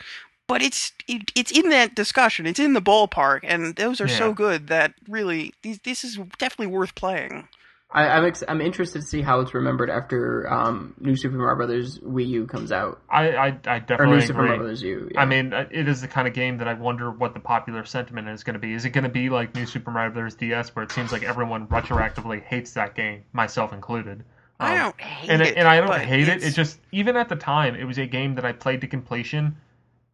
but 0.48 0.62
it's 0.62 0.92
it, 1.06 1.30
it's 1.34 1.52
in 1.52 1.68
that 1.68 1.94
discussion. 1.94 2.46
It's 2.46 2.58
in 2.58 2.72
the 2.72 2.80
ballpark, 2.80 3.40
and 3.42 3.76
those 3.76 4.00
are 4.00 4.08
so 4.08 4.32
good 4.32 4.68
that 4.68 4.94
really 5.06 5.52
these, 5.62 5.80
this 5.80 6.02
is 6.02 6.16
definitely 6.38 6.74
worth 6.74 6.94
playing. 6.94 7.48
I, 7.94 8.06
I'm 8.08 8.24
ex- 8.24 8.42
I'm 8.48 8.60
interested 8.62 9.00
to 9.02 9.06
see 9.06 9.20
how 9.20 9.40
it's 9.40 9.52
remembered 9.54 9.90
after 9.90 10.50
um, 10.50 10.94
New 10.98 11.14
Super 11.14 11.36
Mario 11.36 11.56
Brothers 11.56 11.98
Wii 11.98 12.26
U 12.28 12.46
comes 12.46 12.72
out, 12.72 13.00
I 13.10 13.28
I, 13.36 13.46
I 13.46 13.48
or 13.50 13.80
New 13.80 13.86
definitely 13.86 14.20
Super 14.22 14.38
agree. 14.38 14.48
Mario 14.48 14.58
Brothers 14.60 14.82
U. 14.82 15.10
yeah. 15.12 15.20
I 15.20 15.26
mean, 15.26 15.52
uh, 15.52 15.66
it 15.70 15.88
is 15.88 16.00
the 16.00 16.08
kind 16.08 16.26
of 16.26 16.32
game 16.34 16.58
that 16.58 16.68
I 16.68 16.72
wonder 16.74 17.10
what 17.10 17.34
the 17.34 17.40
popular 17.40 17.84
sentiment 17.84 18.28
is 18.28 18.44
going 18.44 18.54
to 18.54 18.60
be. 18.60 18.72
Is 18.72 18.84
it 18.86 18.90
going 18.90 19.04
to 19.04 19.10
be 19.10 19.28
like 19.28 19.54
New 19.54 19.66
Super 19.66 19.90
Mario 19.90 20.10
Brothers 20.12 20.34
DS, 20.36 20.74
where 20.74 20.84
it 20.84 20.90
seems 20.92 21.12
like 21.12 21.22
everyone 21.22 21.66
retroactively 21.66 22.42
hates 22.42 22.72
that 22.72 22.94
game, 22.94 23.24
myself 23.34 23.72
included? 23.74 24.24
I 24.58 24.72
Um, 24.72 24.78
don't 24.78 25.00
hate 25.00 25.30
and 25.30 25.42
it, 25.42 25.56
and 25.58 25.68
I 25.68 25.78
don't 25.78 25.88
but 25.88 26.00
hate 26.00 26.22
it. 26.22 26.28
it's- 26.28 26.46
It's 26.46 26.56
just 26.56 26.78
even 26.92 27.16
at 27.16 27.28
the 27.28 27.36
time, 27.36 27.74
it 27.74 27.84
was 27.84 27.98
a 27.98 28.06
game 28.06 28.36
that 28.36 28.44
I 28.44 28.52
played 28.52 28.80
to 28.82 28.86
completion, 28.86 29.56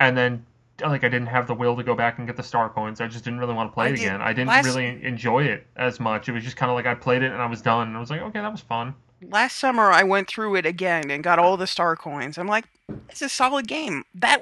and 0.01 0.17
then 0.17 0.45
like 0.81 1.05
I 1.05 1.09
didn't 1.09 1.27
have 1.29 1.47
the 1.47 1.55
will 1.55 1.77
to 1.77 1.83
go 1.83 1.95
back 1.95 2.19
and 2.19 2.27
get 2.27 2.37
the 2.37 2.43
star 2.43 2.69
coins. 2.69 3.01
I 3.01 3.09
just 3.09 3.25
didn't 3.25 3.41
really 3.41 3.55
want 3.55 3.71
to 3.71 3.75
play 3.75 3.87
I 3.87 3.89
it 3.89 3.93
did- 3.97 4.01
again. 4.03 4.21
I 4.23 4.33
didn't 4.33 4.49
last- 4.49 4.65
really 4.67 5.03
enjoy 5.05 5.45
it 5.45 5.67
as 5.77 5.99
much. 6.01 6.29
It 6.29 6.33
was 6.33 6.45
just 6.45 6.57
kind 6.57 6.71
of 6.71 6.77
like 6.77 6.87
I 6.87 6.95
played 6.95 7.23
it 7.23 7.33
and 7.33 7.43
I 7.43 7.47
was 7.47 7.61
done, 7.63 7.89
and 7.89 7.97
I 7.97 8.01
was 8.01 8.11
like, 8.11 8.21
okay, 8.23 8.41
that 8.41 8.53
was 8.53 8.61
fun. 8.61 8.95
last 9.21 9.57
summer 9.57 9.91
I 9.91 10.05
went 10.05 10.29
through 10.29 10.55
it 10.55 10.65
again 10.65 11.11
and 11.11 11.25
got 11.25 11.41
all 11.41 11.57
the 11.57 11.67
star 11.67 11.97
coins. 11.97 12.39
I'm 12.39 12.47
like, 12.47 12.67
it's 13.09 13.21
a 13.21 13.29
solid 13.29 13.67
game. 13.67 14.05
That 14.15 14.41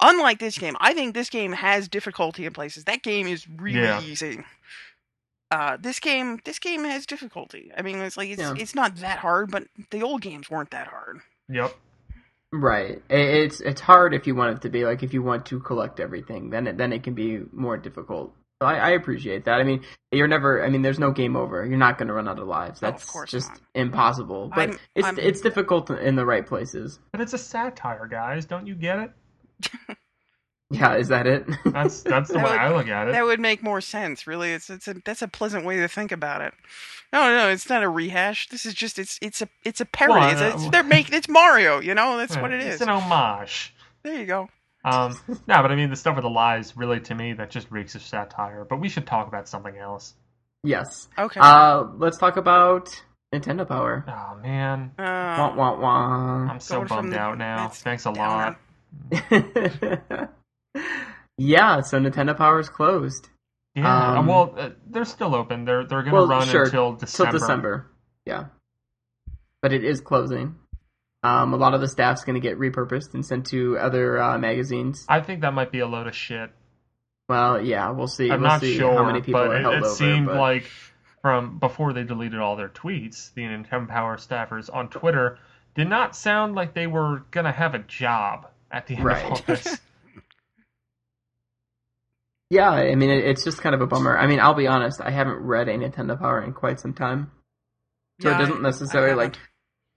unlike 0.00 0.40
this 0.40 0.58
game, 0.58 0.74
I 0.80 0.94
think 0.94 1.14
this 1.14 1.30
game 1.30 1.52
has 1.52 1.86
difficulty 1.88 2.44
in 2.44 2.52
places. 2.52 2.82
That 2.84 3.04
game 3.04 3.28
is 3.28 3.46
really 3.48 3.82
Yeah. 3.82 4.00
easy. 4.02 4.42
Uh, 5.52 5.76
this 5.80 6.00
game, 6.00 6.40
this 6.44 6.58
game 6.58 6.82
has 6.82 7.06
difficulty. 7.06 7.70
I 7.78 7.82
mean, 7.82 7.98
it's 7.98 8.16
like 8.16 8.28
it's 8.30 8.40
Yeah. 8.42 8.54
it's 8.58 8.74
not 8.74 8.96
that 8.96 9.18
hard, 9.20 9.52
but 9.52 9.68
the 9.90 10.02
old 10.02 10.22
games 10.22 10.50
weren't 10.50 10.72
that 10.72 10.88
hard. 10.88 11.20
Yep. 11.48 11.72
Right. 12.52 13.02
It's 13.10 13.60
it's 13.60 13.80
hard 13.80 14.14
if 14.14 14.26
you 14.26 14.34
want 14.34 14.56
it 14.56 14.62
to 14.62 14.68
be 14.68 14.84
like 14.84 15.02
if 15.02 15.12
you 15.12 15.22
want 15.22 15.46
to 15.46 15.60
collect 15.60 16.00
everything, 16.00 16.50
then 16.50 16.66
it, 16.66 16.78
then 16.78 16.92
it 16.92 17.02
can 17.02 17.14
be 17.14 17.40
more 17.52 17.76
difficult. 17.76 18.34
So 18.62 18.68
I, 18.68 18.76
I 18.76 18.90
appreciate 18.90 19.44
that. 19.44 19.60
I 19.60 19.64
mean, 19.64 19.84
you're 20.12 20.28
never. 20.28 20.64
I 20.64 20.70
mean, 20.70 20.80
there's 20.82 20.98
no 20.98 21.10
game 21.10 21.36
over. 21.36 21.66
You're 21.66 21.76
not 21.76 21.98
going 21.98 22.08
to 22.08 22.14
run 22.14 22.28
out 22.28 22.38
of 22.38 22.46
lives. 22.46 22.80
No, 22.80 22.88
of 22.88 22.94
That's 22.94 23.30
just 23.30 23.50
not. 23.50 23.60
impossible. 23.74 24.48
But 24.54 24.70
I'm- 24.70 24.78
it's 24.94 25.06
I'm- 25.06 25.18
it's 25.18 25.40
difficult 25.42 25.90
in 25.90 26.16
the 26.16 26.24
right 26.24 26.46
places. 26.46 26.98
But 27.12 27.20
it's 27.20 27.34
a 27.34 27.38
satire, 27.38 28.06
guys. 28.06 28.46
Don't 28.46 28.66
you 28.66 28.74
get 28.74 28.98
it? 29.00 29.10
Yeah, 30.70 30.96
is 30.96 31.08
that 31.08 31.26
it? 31.28 31.46
That's 31.64 32.02
that's 32.02 32.28
the 32.28 32.34
That 32.34 32.44
way 32.44 32.50
would- 32.50 32.58
I 32.60 32.74
look 32.76 32.88
at 32.88 33.08
it. 33.08 33.12
That 33.12 33.24
would 33.24 33.38
make 33.38 33.62
more 33.62 33.80
sense, 33.80 34.26
really. 34.26 34.52
It's 34.52 34.68
it's 34.68 34.88
a 34.88 34.94
that's 35.04 35.22
a 35.22 35.28
pleasant 35.28 35.64
way 35.64 35.76
to 35.76 35.86
think 35.88 36.10
about 36.10 36.40
it. 36.42 36.52
No, 37.12 37.28
no, 37.36 37.48
it's 37.50 37.68
not 37.68 37.84
a 37.84 37.88
rehash. 37.88 38.48
This 38.48 38.66
is 38.66 38.74
just 38.74 38.98
it's 38.98 39.16
it's 39.22 39.40
a 39.42 39.48
it's 39.64 39.80
a 39.80 39.84
parody. 39.84 40.18
Well, 40.20 40.30
it's, 40.32 40.40
a, 40.40 40.50
uh, 40.50 40.54
it's 40.54 40.70
they're 40.70 40.82
making 40.82 41.14
it's 41.14 41.28
Mario. 41.28 41.80
You 41.80 41.94
know, 41.94 42.16
that's 42.16 42.34
Yeah, 42.34 42.42
what 42.42 42.52
it 42.52 42.60
it's 42.62 42.76
is. 42.76 42.80
an 42.80 42.88
homage. 42.88 43.72
There 44.02 44.18
you 44.18 44.26
go. 44.26 44.48
Um, 44.84 45.16
no, 45.28 45.62
but 45.62 45.70
I 45.70 45.76
mean 45.76 45.90
the 45.90 45.94
stuff 45.96 46.16
with 46.16 46.24
the 46.24 46.30
lies, 46.30 46.76
really, 46.76 46.98
to 47.00 47.14
me, 47.14 47.32
that 47.34 47.50
just 47.50 47.70
reeks 47.70 47.94
of 47.94 48.02
satire. 48.02 48.64
But 48.68 48.80
we 48.80 48.88
should 48.88 49.06
talk 49.06 49.28
about 49.28 49.48
something 49.48 49.76
else. 49.76 50.14
yes. 50.64 51.06
Okay. 51.16 51.38
Uh, 51.40 51.84
let's 51.96 52.18
talk 52.18 52.36
about 52.36 52.88
Nintendo 53.32 53.68
Power. 53.68 54.04
Oh 54.08 54.36
man, 54.42 54.90
Wah 54.98 55.04
Uh, 55.04 55.54
wah 55.54 55.78
wah. 55.78 56.50
I'm 56.50 56.58
so 56.58 56.76
going 56.78 56.88
from 56.88 56.96
bummed 56.96 57.12
the- 57.12 57.18
out 57.20 57.38
now. 57.38 57.68
Thanks 57.68 58.04
a 58.04 58.12
downer. 58.12 58.56
lot. 59.12 60.28
yeah, 61.38 61.80
so 61.80 61.98
Nintendo 61.98 62.36
Power 62.36 62.60
is 62.60 62.68
closed 62.68 63.28
Yeah, 63.74 64.18
Um, 64.18 64.26
well, 64.26 64.54
uh, 64.56 64.70
they're 64.88 65.04
still 65.04 65.34
open. 65.34 65.64
They're 65.64 65.84
they're 65.86 66.02
gonna 66.02 66.14
well, 66.14 66.26
run 66.28 66.46
sure, 66.46 66.64
until 66.64 66.92
till 66.96 66.96
December. 67.06 67.32
December. 67.38 67.86
Yeah, 68.24 68.44
but 69.62 69.72
it 69.72 69.84
is 69.84 70.00
closing. 70.00 70.56
Um, 71.22 71.52
a 71.54 71.56
lot 71.56 71.74
of 71.74 71.80
the 71.80 71.88
staff's 71.88 72.24
going 72.24 72.34
to 72.34 72.40
get 72.40 72.56
repurposed 72.58 73.14
and 73.14 73.24
sent 73.26 73.46
to 73.46 73.76
other 73.78 74.20
uh, 74.22 74.38
magazines. 74.38 75.04
I 75.08 75.20
think 75.20 75.40
that 75.40 75.52
might 75.54 75.72
be 75.72 75.80
a 75.80 75.86
load 75.86 76.06
of 76.06 76.14
shit. 76.14 76.50
Well, 77.28 77.60
yeah, 77.60 77.90
we'll 77.90 78.06
see. 78.06 78.30
I'm 78.30 78.40
we'll 78.40 78.50
not 78.50 78.60
see 78.60 78.76
sure, 78.76 78.94
how 78.94 79.04
many 79.04 79.20
people 79.22 79.40
but 79.40 79.48
are 79.48 79.56
it, 79.56 79.60
it 79.60 79.82
over. 79.82 79.88
seemed 79.88 80.26
but- 80.26 80.36
like 80.36 80.70
from 81.22 81.58
before 81.58 81.92
they 81.92 82.04
deleted 82.04 82.38
all 82.38 82.54
their 82.56 82.68
tweets, 82.68 83.34
the 83.34 83.42
Nintendo 83.42 83.88
Power 83.88 84.16
staffers 84.16 84.72
on 84.72 84.88
Twitter 84.88 85.38
did 85.74 85.88
not 85.88 86.14
sound 86.14 86.54
like 86.54 86.74
they 86.74 86.86
were 86.86 87.24
gonna 87.32 87.50
have 87.52 87.74
a 87.74 87.80
job 87.80 88.46
at 88.70 88.86
the 88.86 88.94
end 88.94 89.04
Right. 89.04 89.24
of 89.24 89.30
all 89.32 89.40
this. 89.46 89.80
Yeah, 92.50 92.70
I 92.70 92.94
mean, 92.94 93.10
it's 93.10 93.42
just 93.44 93.60
kind 93.60 93.74
of 93.74 93.80
a 93.80 93.86
bummer. 93.86 94.16
I 94.16 94.26
mean, 94.26 94.38
I'll 94.40 94.54
be 94.54 94.66
honest, 94.68 95.00
I 95.00 95.10
haven't 95.10 95.38
read 95.40 95.68
a 95.68 95.76
Nintendo 95.76 96.18
Power 96.18 96.40
in 96.42 96.52
quite 96.52 96.78
some 96.78 96.94
time, 96.94 97.30
so 98.20 98.28
Yeah, 98.30 98.36
it 98.36 98.38
doesn't 98.38 98.62
necessarily 98.62 99.12
I 99.12 99.14
like 99.14 99.36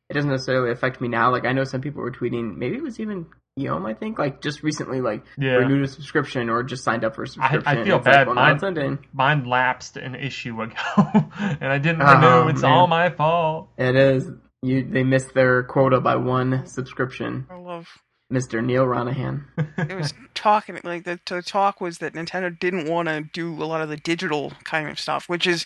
it 0.09 0.13
doesn't 0.15 0.31
necessarily 0.31 0.71
affect 0.71 0.99
me 1.01 1.07
now. 1.07 1.31
Like 1.31 1.45
I 1.45 1.51
know 1.53 1.63
some 1.63 1.81
people 1.81 2.01
were 2.01 2.11
tweeting, 2.11 2.57
maybe 2.57 2.75
it 2.77 2.81
was 2.81 2.99
even 2.99 3.27
Guillaume, 3.57 3.85
I 3.85 3.93
think, 3.93 4.17
like 4.17 4.41
just 4.41 4.63
recently, 4.63 5.01
like 5.01 5.23
Yeah. 5.37 5.57
renewed 5.57 5.83
a 5.83 5.87
subscription 5.87 6.49
or 6.49 6.63
just 6.63 6.83
signed 6.83 7.03
up 7.03 7.13
for 7.15 7.23
a 7.23 7.27
subscription. 7.27 7.67
I 7.67 7.83
feel 7.83 7.97
It's 7.97 8.05
like, 8.07 8.15
bad. 8.15 8.27
well, 8.27 8.35
Mine- 8.35 8.59
ending. 8.63 9.05
Mine 9.13 9.43
lapsed 9.45 9.97
an 9.97 10.15
issue 10.15 10.59
ago, 10.61 10.73
and 11.39 11.65
I 11.71 11.77
didn't 11.77 12.01
Oh, 12.01 12.39
renew. 12.41 12.49
It's 12.49 12.63
man. 12.63 12.71
all 12.71 12.87
my 12.87 13.09
fault. 13.11 13.69
It 13.77 13.95
is 13.95 14.27
you. 14.63 14.83
They 14.89 15.03
missed 15.03 15.33
their 15.35 15.61
quota 15.63 15.99
by 16.01 16.15
one 16.15 16.65
subscription. 16.65 17.45
I 17.51 17.57
love. 17.57 17.87
Mr. 18.31 18.63
Neal 18.63 18.85
Ronaghan. 18.85 19.43
It 19.77 19.95
was 19.95 20.13
talking 20.35 20.79
like 20.83 21.03
the, 21.03 21.19
the 21.25 21.41
talk 21.41 21.81
was 21.81 21.97
that 21.97 22.13
Nintendo 22.13 22.57
didn't 22.57 22.87
want 22.87 23.07
to 23.07 23.21
do 23.21 23.51
a 23.51 23.65
lot 23.65 23.81
of 23.81 23.89
the 23.89 23.97
digital 23.97 24.53
kind 24.63 24.87
of 24.87 24.99
stuff, 24.99 25.27
which 25.27 25.47
is 25.47 25.65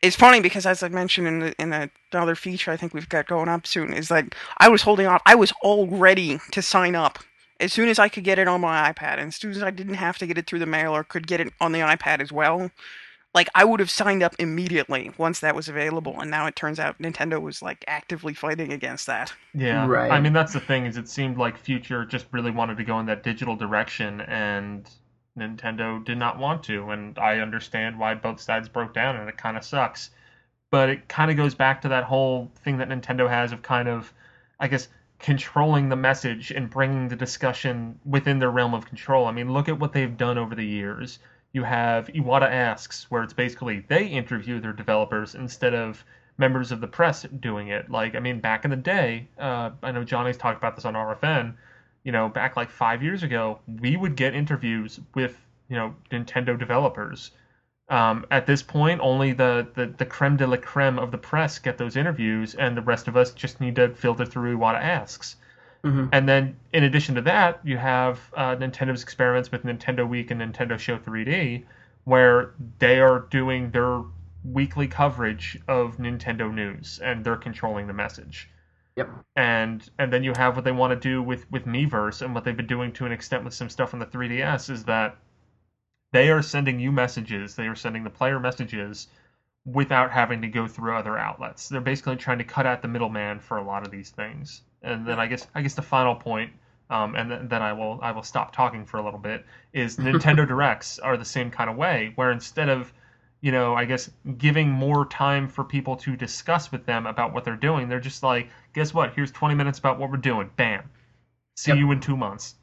it's 0.00 0.16
funny 0.16 0.40
because 0.40 0.64
as 0.64 0.82
I 0.82 0.88
mentioned 0.88 1.26
in 1.26 1.38
the 1.40 1.54
in 1.60 1.70
the 1.70 1.90
other 2.12 2.34
feature 2.34 2.70
I 2.70 2.76
think 2.76 2.94
we've 2.94 3.08
got 3.08 3.26
going 3.26 3.48
up 3.48 3.66
soon 3.66 3.92
is 3.92 4.10
like 4.10 4.34
I 4.58 4.68
was 4.68 4.82
holding 4.82 5.06
off. 5.06 5.20
I 5.26 5.34
was 5.34 5.52
all 5.62 5.86
ready 5.86 6.38
to 6.52 6.62
sign 6.62 6.94
up 6.94 7.18
as 7.60 7.72
soon 7.72 7.88
as 7.88 7.98
I 7.98 8.08
could 8.08 8.24
get 8.24 8.38
it 8.38 8.48
on 8.48 8.60
my 8.60 8.92
iPad, 8.92 9.14
and 9.18 9.28
as 9.28 9.36
soon 9.36 9.50
as 9.50 9.62
I 9.62 9.70
didn't 9.70 9.94
have 9.94 10.18
to 10.18 10.26
get 10.26 10.38
it 10.38 10.46
through 10.46 10.60
the 10.60 10.66
mail 10.66 10.94
or 10.94 11.04
could 11.04 11.26
get 11.26 11.40
it 11.40 11.52
on 11.60 11.72
the 11.72 11.80
iPad 11.80 12.20
as 12.20 12.32
well. 12.32 12.70
Like 13.38 13.50
I 13.54 13.64
would 13.64 13.78
have 13.78 13.88
signed 13.88 14.24
up 14.24 14.34
immediately 14.40 15.12
once 15.16 15.38
that 15.38 15.54
was 15.54 15.68
available, 15.68 16.20
and 16.20 16.28
now 16.28 16.46
it 16.46 16.56
turns 16.56 16.80
out 16.80 16.98
Nintendo 16.98 17.40
was 17.40 17.62
like 17.62 17.84
actively 17.86 18.34
fighting 18.34 18.72
against 18.72 19.06
that. 19.06 19.32
Yeah, 19.54 19.86
Right. 19.86 20.10
I 20.10 20.20
mean, 20.20 20.32
that's 20.32 20.52
the 20.52 20.58
thing 20.58 20.86
is, 20.86 20.96
it 20.96 21.08
seemed 21.08 21.38
like 21.38 21.56
Future 21.56 22.04
just 22.04 22.26
really 22.32 22.50
wanted 22.50 22.78
to 22.78 22.82
go 22.82 22.98
in 22.98 23.06
that 23.06 23.22
digital 23.22 23.54
direction, 23.54 24.22
and 24.22 24.90
Nintendo 25.38 26.04
did 26.04 26.18
not 26.18 26.40
want 26.40 26.64
to. 26.64 26.90
And 26.90 27.16
I 27.16 27.38
understand 27.38 27.96
why 27.96 28.14
both 28.16 28.40
sides 28.40 28.68
broke 28.68 28.92
down, 28.92 29.14
and 29.14 29.28
it 29.28 29.36
kind 29.36 29.56
of 29.56 29.62
sucks. 29.62 30.10
But 30.72 30.88
it 30.88 31.08
kind 31.08 31.30
of 31.30 31.36
goes 31.36 31.54
back 31.54 31.80
to 31.82 31.88
that 31.90 32.02
whole 32.02 32.50
thing 32.64 32.78
that 32.78 32.88
Nintendo 32.88 33.28
has 33.28 33.52
of 33.52 33.62
kind 33.62 33.86
of, 33.86 34.12
I 34.58 34.66
guess, 34.66 34.88
controlling 35.20 35.90
the 35.90 35.96
message 35.96 36.50
and 36.50 36.68
bringing 36.68 37.06
the 37.06 37.14
discussion 37.14 38.00
within 38.04 38.40
their 38.40 38.50
realm 38.50 38.74
of 38.74 38.84
control. 38.84 39.26
I 39.26 39.30
mean, 39.30 39.52
look 39.52 39.68
at 39.68 39.78
what 39.78 39.92
they've 39.92 40.16
done 40.16 40.38
over 40.38 40.56
the 40.56 40.66
years. 40.66 41.20
You 41.52 41.62
have 41.64 42.08
Iwata 42.08 42.50
Asks, 42.50 43.10
where 43.10 43.22
it's 43.22 43.32
basically 43.32 43.80
they 43.88 44.06
interview 44.06 44.60
their 44.60 44.72
developers 44.72 45.34
instead 45.34 45.74
of 45.74 46.04
members 46.36 46.70
of 46.70 46.80
the 46.80 46.86
press 46.86 47.22
doing 47.22 47.68
it. 47.68 47.90
Like, 47.90 48.14
I 48.14 48.20
mean, 48.20 48.40
back 48.40 48.64
in 48.64 48.70
the 48.70 48.76
day, 48.76 49.28
uh, 49.38 49.70
I 49.82 49.92
know 49.92 50.04
Jonny's 50.04 50.36
talked 50.36 50.58
about 50.58 50.76
this 50.76 50.84
on 50.84 50.94
RFN. 50.94 51.54
You 52.04 52.12
know, 52.12 52.28
back 52.28 52.56
like 52.56 52.70
five 52.70 53.02
years 53.02 53.22
ago, 53.22 53.58
we 53.80 53.96
would 53.96 54.16
get 54.16 54.34
interviews 54.34 55.00
with 55.14 55.36
you 55.68 55.76
know 55.76 55.94
Nintendo 56.10 56.58
developers. 56.58 57.32
Um, 57.88 58.26
at 58.30 58.46
this 58.46 58.62
point, 58.62 59.00
only 59.00 59.32
the, 59.32 59.66
the 59.74 59.86
the 59.86 60.06
creme 60.06 60.36
de 60.36 60.46
la 60.46 60.58
creme 60.58 60.98
of 60.98 61.10
the 61.10 61.18
press 61.18 61.58
get 61.58 61.78
those 61.78 61.96
interviews, 61.96 62.54
and 62.54 62.76
the 62.76 62.82
rest 62.82 63.08
of 63.08 63.16
us 63.16 63.32
just 63.32 63.60
need 63.60 63.76
to 63.76 63.94
filter 63.94 64.24
through 64.24 64.56
Iwata 64.56 64.80
asks. 64.80 65.36
Mhm. 65.84 66.08
And 66.12 66.28
then, 66.28 66.56
in 66.72 66.84
addition 66.84 67.14
to 67.16 67.20
that, 67.22 67.60
you 67.64 67.76
have 67.78 68.32
uh, 68.36 68.56
Nintendo's 68.56 69.02
experiments 69.02 69.50
with 69.52 69.62
Nintendo 69.64 70.06
Week 70.08 70.30
and 70.30 70.40
Nintendo 70.40 70.78
Show 70.78 70.98
3D, 70.98 71.64
where 72.04 72.54
they 72.78 73.00
are 73.00 73.20
doing 73.30 73.70
their 73.70 74.02
weekly 74.44 74.86
coverage 74.88 75.58
of 75.68 75.96
Nintendo 75.98 76.52
news, 76.52 76.98
and 77.00 77.24
they're 77.24 77.36
controlling 77.36 77.86
the 77.86 77.92
message. 77.92 78.48
Yep. 78.96 79.10
And 79.36 79.88
and 79.98 80.12
then 80.12 80.24
you 80.24 80.32
have 80.36 80.56
what 80.56 80.64
they 80.64 80.72
want 80.72 80.90
to 80.92 80.96
do 80.96 81.22
with 81.22 81.50
with 81.50 81.64
Miiverse, 81.66 82.22
and 82.22 82.34
what 82.34 82.44
they've 82.44 82.56
been 82.56 82.66
doing 82.66 82.92
to 82.94 83.06
an 83.06 83.12
extent 83.12 83.44
with 83.44 83.54
some 83.54 83.68
stuff 83.68 83.94
on 83.94 84.00
the 84.00 84.06
3DS 84.06 84.68
is 84.70 84.84
that 84.84 85.16
they 86.12 86.30
are 86.30 86.42
sending 86.42 86.78
you 86.80 86.92
messages, 86.92 87.56
they 87.56 87.66
are 87.66 87.74
sending 87.74 88.04
the 88.04 88.10
player 88.10 88.38
messages 88.40 89.08
without 89.64 90.12
having 90.12 90.42
to 90.42 90.48
go 90.48 90.66
through 90.68 90.96
other 90.96 91.18
outlets. 91.18 91.68
They're 91.68 91.80
basically 91.80 92.16
trying 92.16 92.38
to 92.38 92.44
cut 92.44 92.66
out 92.66 92.82
the 92.82 92.88
middleman 92.88 93.40
for 93.40 93.58
a 93.58 93.64
lot 93.64 93.84
of 93.84 93.90
these 93.92 94.10
things. 94.10 94.62
And 94.82 95.06
then 95.06 95.18
I 95.18 95.26
guess 95.26 95.46
I 95.54 95.62
guess 95.62 95.74
the 95.74 95.82
final 95.82 96.14
point, 96.14 96.52
um, 96.90 97.14
and 97.16 97.30
then, 97.30 97.48
then 97.48 97.62
I 97.62 97.72
will 97.72 97.98
I 98.02 98.12
will 98.12 98.22
stop 98.22 98.52
talking 98.54 98.84
for 98.86 98.98
a 98.98 99.04
little 99.04 99.18
bit, 99.18 99.44
is 99.72 99.96
Nintendo 99.98 100.46
Directs 100.46 100.98
are 100.98 101.16
the 101.16 101.24
same 101.24 101.50
kind 101.50 101.68
of 101.70 101.76
way, 101.76 102.12
where 102.14 102.30
instead 102.30 102.68
of 102.68 102.92
you 103.40 103.52
know, 103.52 103.74
I 103.74 103.84
guess 103.84 104.10
giving 104.36 104.68
more 104.68 105.06
time 105.06 105.46
for 105.46 105.62
people 105.62 105.94
to 105.98 106.16
discuss 106.16 106.72
with 106.72 106.86
them 106.86 107.06
about 107.06 107.32
what 107.32 107.44
they're 107.44 107.54
doing, 107.54 107.88
they're 107.88 108.00
just 108.00 108.24
like, 108.24 108.48
guess 108.74 108.92
what? 108.92 109.14
Here's 109.14 109.30
20 109.30 109.54
minutes 109.54 109.78
about 109.78 109.96
what 110.00 110.10
we're 110.10 110.16
doing. 110.16 110.50
Bam. 110.56 110.90
See 111.56 111.70
Yep. 111.70 111.78
you 111.78 111.92
in 111.92 112.00
two 112.00 112.16
months. 112.16 112.56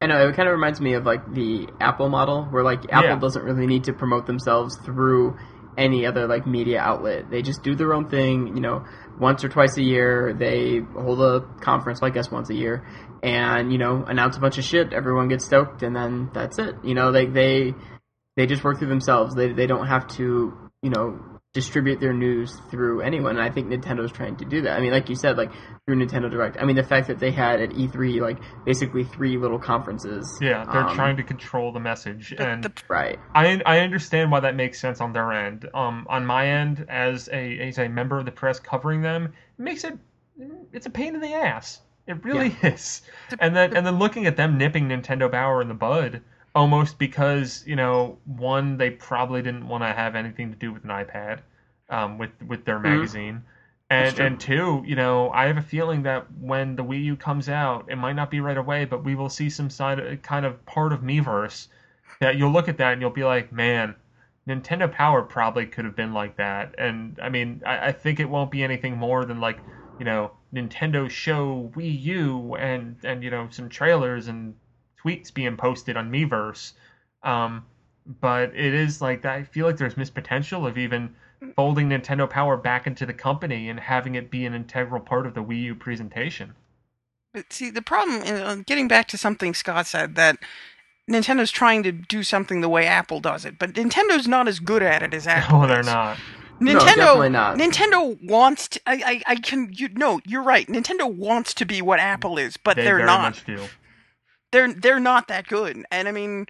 I 0.00 0.06
know 0.06 0.28
it 0.28 0.34
kind 0.34 0.48
of 0.48 0.52
reminds 0.52 0.80
me 0.80 0.94
of 0.94 1.06
like 1.06 1.32
the 1.32 1.68
Apple 1.80 2.08
model, 2.08 2.44
where 2.46 2.64
like 2.64 2.92
Apple 2.92 3.10
Yeah. 3.10 3.18
doesn't 3.18 3.44
really 3.44 3.66
need 3.68 3.84
to 3.84 3.92
promote 3.92 4.26
themselves 4.26 4.76
through 4.84 5.36
any 5.78 6.04
other 6.06 6.26
like 6.26 6.44
media 6.44 6.80
outlet. 6.80 7.30
They 7.30 7.40
just 7.42 7.62
do 7.62 7.76
their 7.76 7.94
own 7.94 8.08
thing. 8.08 8.48
You 8.48 8.60
know, 8.60 8.84
once 9.18 9.44
or 9.44 9.48
twice 9.48 9.76
a 9.76 9.82
year, 9.82 10.34
they 10.38 10.80
hold 10.94 11.20
a 11.20 11.40
conference, 11.60 12.00
well, 12.00 12.10
I 12.10 12.14
guess 12.14 12.30
once 12.30 12.50
a 12.50 12.54
year, 12.54 12.86
and 13.22 13.72
you 13.72 13.78
know, 13.78 14.04
announce 14.06 14.36
a 14.36 14.40
bunch 14.40 14.58
of 14.58 14.64
shit. 14.64 14.92
Everyone 14.92 15.28
gets 15.28 15.44
stoked, 15.44 15.82
and 15.82 15.94
then 15.94 16.30
that's 16.34 16.58
it. 16.58 16.76
You 16.84 16.94
know, 16.94 17.10
like 17.10 17.32
they 17.32 17.74
they 18.36 18.46
just 18.46 18.62
work 18.64 18.78
through 18.78 18.88
themselves. 18.88 19.34
They 19.34 19.52
they 19.52 19.66
don't 19.66 19.86
have 19.86 20.06
to 20.16 20.52
you 20.82 20.90
know 20.90 21.35
distribute 21.56 21.98
their 22.00 22.12
news 22.12 22.54
through 22.70 23.00
anyone. 23.00 23.36
And 23.36 23.42
I 23.42 23.50
think 23.50 23.68
Nintendo's 23.68 24.12
trying 24.12 24.36
to 24.36 24.44
do 24.44 24.60
that. 24.62 24.76
I 24.76 24.80
mean, 24.80 24.92
like 24.92 25.08
you 25.08 25.16
said, 25.16 25.38
like 25.38 25.50
through 25.86 25.96
Nintendo 25.96 26.30
Direct. 26.30 26.58
I 26.60 26.66
mean, 26.66 26.76
the 26.76 26.82
fact 26.82 27.08
that 27.08 27.18
they 27.18 27.30
had 27.30 27.62
at 27.62 27.70
E3 27.70 28.20
like 28.20 28.36
basically 28.66 29.04
three 29.04 29.38
little 29.38 29.58
conferences. 29.58 30.24
Yeah, 30.42 30.64
they're 30.70 30.86
um, 30.86 30.94
trying 30.94 31.16
to 31.16 31.22
control 31.22 31.72
the 31.72 31.80
message. 31.80 32.34
And 32.38 32.62
the- 32.62 32.72
Right. 32.88 33.18
I 33.34 33.60
I 33.64 33.80
understand 33.80 34.30
why 34.30 34.40
that 34.40 34.54
makes 34.54 34.78
sense 34.78 35.00
on 35.00 35.14
their 35.14 35.32
end. 35.32 35.66
Um, 35.72 36.06
on 36.10 36.26
my 36.26 36.46
end, 36.46 36.84
as 36.90 37.28
a 37.32 37.58
as 37.68 37.78
a 37.78 37.88
member 37.88 38.18
of 38.18 38.26
the 38.26 38.32
press 38.32 38.60
covering 38.60 39.00
them, 39.00 39.32
it 39.58 39.62
makes 39.62 39.82
it 39.84 39.94
it's 40.72 40.84
a 40.84 40.90
pain 40.90 41.14
in 41.14 41.22
the 41.22 41.32
ass. 41.32 41.80
It 42.06 42.22
really 42.22 42.54
is. 42.62 43.00
And 43.40 43.56
then 43.56 43.74
and 43.74 43.86
then 43.86 43.98
looking 43.98 44.26
at 44.26 44.36
them 44.36 44.58
nipping 44.58 44.88
Nintendo 44.90 45.32
Power 45.32 45.62
in 45.62 45.68
the 45.68 45.74
bud, 45.74 46.20
almost 46.56 46.98
because 46.98 47.62
you 47.66 47.76
know 47.76 48.18
one 48.24 48.78
they 48.78 48.90
probably 48.90 49.42
didn't 49.42 49.68
want 49.68 49.84
to 49.84 49.92
have 49.92 50.16
anything 50.16 50.50
to 50.50 50.56
do 50.56 50.72
with 50.72 50.82
an 50.84 50.90
iPad, 50.90 51.40
um, 51.90 52.18
with 52.18 52.30
with 52.48 52.64
their 52.64 52.80
magazine. 52.80 53.44
And 53.88 54.18
and 54.18 54.40
two, 54.40 54.82
you 54.84 54.96
know, 54.96 55.30
I 55.30 55.46
have 55.46 55.58
a 55.58 55.62
feeling 55.62 56.02
that 56.02 56.26
when 56.40 56.74
the 56.74 56.82
Wii 56.82 57.04
U 57.04 57.16
comes 57.16 57.48
out, 57.48 57.84
it 57.88 57.96
might 57.96 58.14
not 58.14 58.32
be 58.32 58.40
right 58.40 58.56
away, 58.56 58.84
but 58.84 59.04
we 59.04 59.14
will 59.14 59.28
see 59.28 59.48
some 59.48 59.70
side 59.70 60.22
kind 60.24 60.44
of 60.44 60.64
part 60.66 60.92
of 60.92 61.02
Miiverse 61.02 61.68
that 62.18 62.36
you'll 62.36 62.50
look 62.50 62.68
at 62.68 62.78
that 62.78 62.94
and 62.94 63.00
you'll 63.00 63.10
be 63.10 63.22
like, 63.22 63.52
man, 63.52 63.94
Nintendo 64.48 64.90
Power 64.90 65.22
probably 65.22 65.66
could 65.66 65.84
have 65.84 65.94
been 65.94 66.12
like 66.12 66.36
that. 66.36 66.74
And 66.78 67.16
I 67.22 67.28
mean, 67.28 67.62
I, 67.64 67.88
I 67.88 67.92
think 67.92 68.18
it 68.18 68.28
won't 68.28 68.50
be 68.50 68.64
anything 68.64 68.96
more 68.96 69.24
than 69.24 69.40
like, 69.40 69.60
you 70.00 70.04
know, 70.04 70.32
Nintendo 70.52 71.08
show 71.08 71.70
Wii 71.76 72.02
U 72.02 72.56
and 72.56 72.96
and 73.04 73.22
you 73.22 73.30
know 73.30 73.46
some 73.50 73.68
trailers 73.68 74.26
and 74.26 74.54
tweets 75.06 75.32
being 75.32 75.56
posted 75.56 75.96
on 75.96 76.10
Miiverse. 76.10 76.72
Um, 77.22 77.64
but 78.20 78.54
it 78.54 78.74
is 78.74 79.00
like 79.00 79.24
I 79.24 79.42
feel 79.42 79.66
like 79.66 79.76
there's 79.76 79.96
missed 79.96 80.14
potential 80.14 80.66
of 80.66 80.78
even 80.78 81.14
folding 81.54 81.88
Nintendo 81.88 82.28
Power 82.28 82.56
back 82.56 82.86
into 82.86 83.06
the 83.06 83.12
company 83.12 83.68
and 83.68 83.78
having 83.78 84.14
it 84.14 84.30
be 84.30 84.46
an 84.46 84.54
integral 84.54 85.00
part 85.00 85.26
of 85.26 85.34
the 85.34 85.42
Wii 85.42 85.62
U 85.62 85.74
presentation. 85.74 86.54
But 87.34 87.52
see, 87.52 87.70
the 87.70 87.82
problem, 87.82 88.62
getting 88.62 88.88
back 88.88 89.08
to 89.08 89.18
something 89.18 89.52
Scott 89.52 89.86
said, 89.86 90.14
that 90.14 90.38
Nintendo's 91.10 91.50
trying 91.50 91.82
to 91.82 91.92
do 91.92 92.22
something 92.22 92.60
the 92.60 92.68
way 92.68 92.86
Apple 92.86 93.20
does 93.20 93.44
it, 93.44 93.58
but 93.58 93.74
Nintendo's 93.74 94.26
not 94.26 94.48
as 94.48 94.58
good 94.58 94.82
at 94.82 95.02
it 95.02 95.12
as 95.12 95.26
Apple. 95.26 95.60
No, 95.60 95.66
they're 95.66 95.80
is. 95.80 95.86
not. 95.86 96.16
No, 96.58 96.72
Nintendo, 96.72 96.96
definitely 96.96 97.28
not. 97.28 97.58
Nintendo 97.58 98.24
wants 98.24 98.68
to. 98.68 98.80
I, 98.86 98.94
I, 99.26 99.32
I 99.32 99.34
can. 99.36 99.70
You 99.74 99.90
no, 99.92 100.20
you're 100.24 100.42
right. 100.42 100.66
Nintendo 100.66 101.12
wants 101.12 101.52
to 101.54 101.66
be 101.66 101.82
what 101.82 102.00
Apple 102.00 102.38
is, 102.38 102.56
but 102.56 102.76
they 102.76 102.84
they're 102.84 102.96
very 102.96 103.06
not. 103.06 103.20
much 103.20 103.44
do. 103.44 103.62
They're 104.52 104.72
they're 104.72 105.00
not 105.00 105.28
that 105.28 105.46
good. 105.48 105.84
And 105.90 106.08
I 106.08 106.12
mean, 106.12 106.46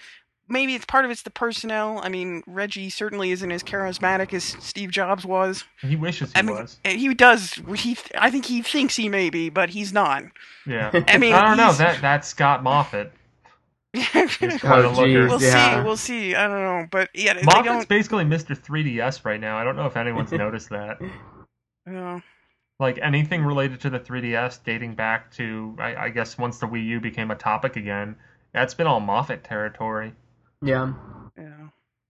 maybe 0.48 0.74
it's 0.74 0.84
part 0.84 1.04
of 1.04 1.10
it's 1.10 1.22
the 1.22 1.30
personnel. 1.30 2.00
I 2.02 2.08
mean, 2.08 2.42
Reggie 2.46 2.90
certainly 2.90 3.30
isn't 3.32 3.50
as 3.50 3.62
charismatic 3.62 4.32
as 4.34 4.44
Steve 4.44 4.90
Jobs 4.90 5.24
was. 5.24 5.64
He 5.80 5.96
wishes 5.96 6.32
he 6.32 6.38
I 6.38 6.42
mean, 6.42 6.56
was. 6.56 6.78
he 6.84 7.12
does. 7.14 7.54
He, 7.76 7.96
I 8.16 8.30
think 8.30 8.46
he 8.46 8.62
thinks 8.62 8.96
he 8.96 9.08
may 9.08 9.30
be, 9.30 9.48
but 9.48 9.70
he's 9.70 9.92
not. 9.92 10.24
Yeah. 10.66 10.90
I 11.08 11.18
mean, 11.18 11.32
I 11.34 11.46
don't 11.48 11.56
know. 11.56 11.72
That 11.72 12.00
that's 12.00 12.28
Scott 12.28 12.62
Moffitt. 12.62 13.12
He's 13.92 14.06
oh, 14.14 14.26
we'll 14.42 14.58
quite 14.58 14.84
a 14.84 14.88
Oh, 14.88 14.92
looker. 14.92 15.38
geez. 15.38 15.52
see. 15.52 15.80
We'll 15.82 15.96
see. 15.96 16.34
I 16.34 16.46
don't 16.48 16.62
know, 16.62 16.86
but 16.90 17.08
yeah, 17.14 17.32
Moffitt's 17.44 17.86
basically 17.86 18.24
Mr. 18.24 18.54
3DS 18.58 19.24
right 19.24 19.40
now. 19.40 19.56
I 19.56 19.64
don't 19.64 19.74
know 19.76 19.86
if 19.86 19.96
anyone's 19.96 20.32
noticed 20.32 20.68
that. 20.68 20.98
Yeah. 21.86 22.20
Like 22.78 22.98
anything 23.00 23.42
related 23.42 23.80
to 23.82 23.90
the 23.90 23.98
3DS, 23.98 24.62
dating 24.64 24.94
back 24.94 25.30
to 25.32 25.74
I, 25.78 25.96
I 25.96 26.08
guess 26.10 26.36
once 26.36 26.58
the 26.58 26.66
Wii 26.66 26.84
U 26.86 27.00
became 27.00 27.30
a 27.30 27.34
topic 27.36 27.76
again, 27.76 28.16
that's 28.52 28.74
been 28.74 28.86
all 28.86 29.00
Moffitt 29.00 29.44
territory. 29.44 30.12
Yeah. 30.62 30.92
Yeah. 31.38 31.68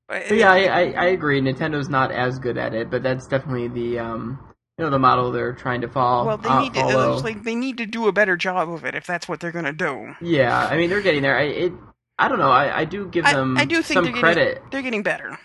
But 0.08 0.24
But 0.28 0.38
yeah, 0.38 0.52
I, 0.52 0.64
I, 0.64 0.80
I 0.90 1.04
agree. 1.06 1.40
Nintendo's 1.40 1.88
not 1.88 2.10
as 2.10 2.38
good 2.38 2.58
at 2.58 2.74
it, 2.74 2.90
but 2.90 3.02
that's 3.02 3.26
definitely 3.26 3.68
the 3.68 3.98
um 4.00 4.38
you 4.78 4.84
know 4.84 4.90
the 4.90 4.98
model 4.98 5.32
they're 5.32 5.52
trying 5.54 5.80
to 5.80 5.88
fall. 5.88 6.26
well, 6.26 6.36
they 6.36 6.48
uh, 6.48 6.60
need 6.60 6.74
to 6.74 6.80
follow. 6.80 7.14
it's 7.14 7.24
like 7.24 7.44
they 7.44 7.54
need 7.54 7.78
to 7.78 7.86
do 7.86 8.08
a 8.08 8.12
better 8.12 8.36
job 8.36 8.68
of 8.70 8.84
it 8.84 8.94
if 8.94 9.06
that's 9.06 9.28
what 9.28 9.40
they're 9.40 9.52
gonna 9.52 9.72
do. 9.72 10.14
Yeah, 10.20 10.66
I 10.66 10.76
mean 10.76 10.90
they're 10.90 11.00
getting 11.00 11.22
there. 11.22 11.36
I 11.36 11.42
it 11.44 11.72
I 12.18 12.28
don't 12.28 12.38
know. 12.38 12.50
I, 12.50 12.80
I 12.80 12.84
do 12.84 13.08
give 13.08 13.24
I, 13.24 13.34
them 13.34 13.56
I 13.56 13.64
do 13.64 13.82
think 13.82 13.98
some 13.98 14.04
they're 14.04 14.12
credit. 14.12 14.54
getting 14.54 14.70
they're 14.70 14.82
getting 14.82 15.02
better. 15.02 15.38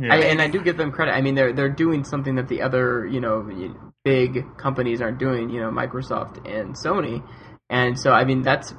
Yeah. 0.00 0.14
I, 0.14 0.16
and 0.18 0.40
I 0.40 0.48
do 0.48 0.60
give 0.62 0.76
them 0.76 0.90
credit. 0.92 1.12
I 1.12 1.20
mean, 1.20 1.34
they're 1.34 1.52
they're 1.52 1.68
doing 1.68 2.04
something 2.04 2.36
that 2.36 2.48
the 2.48 2.62
other 2.62 3.06
you 3.06 3.20
know 3.20 3.48
big 4.04 4.56
companies 4.56 5.00
aren't 5.00 5.18
doing. 5.18 5.50
You 5.50 5.60
know, 5.60 5.70
Microsoft 5.70 6.36
and 6.48 6.74
Sony, 6.74 7.22
and 7.68 7.98
so 7.98 8.12
I 8.12 8.24
mean 8.24 8.42
that's 8.42 8.74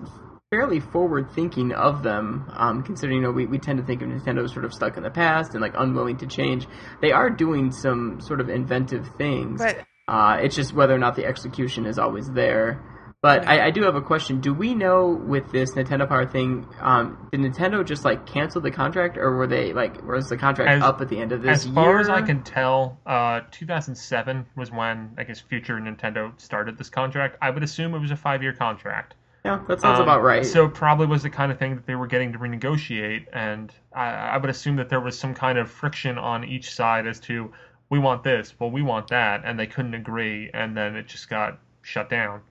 fairly 0.50 0.80
forward 0.80 1.32
thinking 1.34 1.72
of 1.74 2.04
them. 2.04 2.46
Um, 2.54 2.84
considering 2.84 3.20
you 3.20 3.24
know 3.24 3.32
we, 3.32 3.46
we 3.46 3.60
tend 3.60 3.78
to 3.80 3.86
think 3.86 4.02
of 4.02 4.10
Nintendo 4.10 4.44
as 4.44 4.52
sort 4.52 4.66
of 4.66 4.74
stuck 4.74 4.98
in 4.98 5.04
the 5.04 5.12
past 5.12 5.54
and 5.54 5.62
like 5.62 5.74
unwilling 5.78 6.18
to 6.18 6.28
change. 6.28 6.68
They 7.02 7.12
are 7.12 7.30
doing 7.30 7.72
some 7.72 8.20
sort 8.20 8.42
of 8.42 8.50
inventive 8.50 9.08
things. 9.18 9.60
But 9.62 9.78
Uh, 10.08 10.40
it's 10.42 10.56
just 10.58 10.74
whether 10.74 10.94
or 10.94 10.98
not 10.98 11.16
the 11.16 11.26
execution 11.26 11.86
is 11.86 11.98
always 11.98 12.30
there. 12.32 12.82
But 13.22 13.48
I, 13.48 13.68
I 13.68 13.70
do 13.70 13.84
have 13.84 13.94
a 13.96 14.02
question. 14.02 14.42
Do 14.42 14.52
we 14.52 14.74
know 14.74 15.10
with 15.10 15.52
this 15.52 15.76
Nintendo 15.76 16.10
Power 16.10 16.26
thing, 16.26 16.66
um, 16.80 17.30
did 17.32 17.42
Nintendo 17.42 17.86
just 17.86 18.04
like 18.04 18.26
cancel 18.26 18.62
the 18.62 18.72
contract, 18.72 19.16
or 19.16 19.36
were 19.36 19.46
they 19.46 19.74
like 19.74 20.04
was 20.04 20.28
the 20.28 20.38
contract 20.38 20.72
As- 20.72 20.82
up 20.82 21.02
at 21.02 21.10
the 21.10 21.20
end 21.20 21.32
of 21.32 21.44
this 21.44 21.66
As 21.68 21.72
far 21.72 21.90
year? 21.92 22.00
as 22.00 22.10
I 22.10 22.24
can 22.24 22.42
tell, 22.42 22.98
uh, 23.06 23.42
2007 23.52 24.48
was 24.56 24.72
when 24.72 25.12
I 25.20 25.24
guess 25.24 25.40
future 25.40 25.76
Nintendo 25.80 26.32
started 26.42 26.80
this 26.80 26.90
contract. 26.90 27.38
I 27.44 27.52
would 27.52 27.62
assume 27.62 27.94
it 27.94 28.00
was 28.00 28.10
a 28.10 28.16
five-year 28.16 28.54
contract. 28.54 29.14
yeah, 29.46 29.60
that 29.68 29.82
sounds 29.82 29.98
Um, 30.00 30.04
about 30.04 30.24
right. 30.24 30.44
So 30.46 30.66
it 30.66 30.74
probably 30.74 31.06
was 31.06 31.22
the 31.22 31.30
kind 31.30 31.52
of 31.52 31.60
thing 31.60 31.76
that 31.76 31.86
they 31.86 31.96
were 31.96 32.08
getting 32.08 32.32
to 32.34 32.40
renegotiate, 32.40 33.26
and 33.34 33.72
I, 33.96 34.08
I 34.10 34.38
would 34.38 34.50
assume 34.50 34.78
that 34.78 34.90
there 34.90 35.00
was 35.00 35.18
some 35.18 35.36
kind 35.36 35.60
of 35.60 35.70
friction 35.70 36.18
on 36.18 36.44
each 36.44 36.74
side 36.74 37.06
as 37.06 37.20
to 37.22 37.52
we 37.92 38.00
want 38.00 38.24
this, 38.24 38.56
well 38.60 38.72
we 38.72 38.82
want 38.82 39.10
that, 39.10 39.42
and 39.46 39.60
they 39.60 39.68
couldn't 39.68 39.94
agree, 39.94 40.50
and 40.56 40.76
then 40.76 40.96
it 40.96 41.06
just 41.08 41.30
got 41.30 41.60
shut 41.84 42.10
down. 42.10 42.42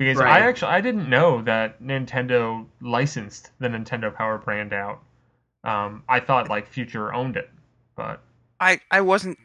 Because 0.00 0.18
I 0.18 0.40
actually 0.40 0.72
I 0.72 0.80
didn't 0.80 1.10
know 1.10 1.42
that 1.42 1.82
Nintendo 1.82 2.64
licensed 2.80 3.50
the 3.58 3.68
Nintendo 3.68 4.12
Power 4.14 4.38
brand 4.38 4.72
out. 4.72 5.00
Um, 5.62 6.02
I 6.08 6.20
thought 6.20 6.48
like 6.48 6.66
Future 6.66 7.12
owned 7.12 7.36
it, 7.36 7.50
but 7.96 8.22
I 8.58 8.80
I 8.90 9.02
wasn't. 9.02 9.38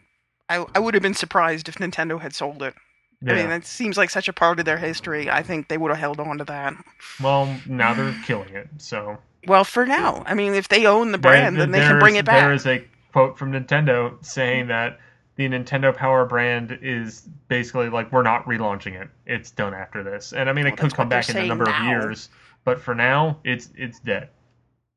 I 0.47 0.65
I 0.73 0.79
would 0.79 0.93
have 0.93 1.03
been 1.03 1.13
surprised 1.13 1.67
if 1.67 1.75
Nintendo 1.75 2.21
had 2.21 2.33
sold 2.33 2.63
it. 2.63 2.73
yeah. 3.21 3.33
I 3.33 3.35
mean, 3.35 3.49
that 3.49 3.65
seems 3.65 3.97
like 3.97 4.09
such 4.09 4.29
a 4.29 4.33
part 4.33 4.59
of 4.59 4.65
their 4.65 4.77
history. 4.77 5.29
I 5.29 5.43
think 5.43 5.67
they 5.67 5.77
would 5.77 5.91
have 5.91 5.99
held 5.99 6.21
on 6.21 6.37
to 6.37 6.45
that. 6.45 6.73
well 7.21 7.53
now 7.67 7.93
they're 7.93 8.15
killing 8.25 8.53
it. 8.55 8.69
So 8.77 9.17
Well, 9.47 9.65
for 9.65 9.85
now, 9.85 10.23
I 10.25 10.35
mean, 10.35 10.53
if 10.53 10.69
they 10.69 10.85
own 10.85 11.11
the 11.11 11.17
brand, 11.17 11.57
There- 11.57 11.63
then 11.65 11.71
they 11.71 11.79
can 11.85 11.99
bring 11.99 12.15
it 12.15 12.23
back. 12.23 12.39
There 12.41 12.53
is 12.53 12.65
a 12.65 12.87
quote 13.11 13.37
from 13.37 13.51
Nintendo 13.51 14.23
saying 14.25 14.67
that 14.67 14.99
the 15.35 15.47
Nintendo 15.49 15.95
Power 15.95 16.25
brand 16.25 16.77
is 16.81 17.27
basically 17.47 17.89
like 17.89 18.11
we're 18.11 18.23
not 18.23 18.45
relaunching 18.45 18.99
it. 18.99 19.09
It's 19.25 19.51
done 19.51 19.73
after 19.73 20.03
this. 20.03 20.33
And 20.33 20.49
I 20.49 20.53
mean, 20.53 20.65
Well, 20.65 20.73
it 20.73 20.77
could 20.77 20.93
come 20.93 21.09
back 21.09 21.29
in 21.29 21.37
a 21.37 21.45
number 21.45 21.65
now. 21.65 21.77
of 21.77 21.85
years, 21.85 22.29
but 22.63 22.79
for 22.79 22.95
now, 22.95 23.39
it's 23.43 23.69
it's 23.75 23.99
dead. 23.99 24.29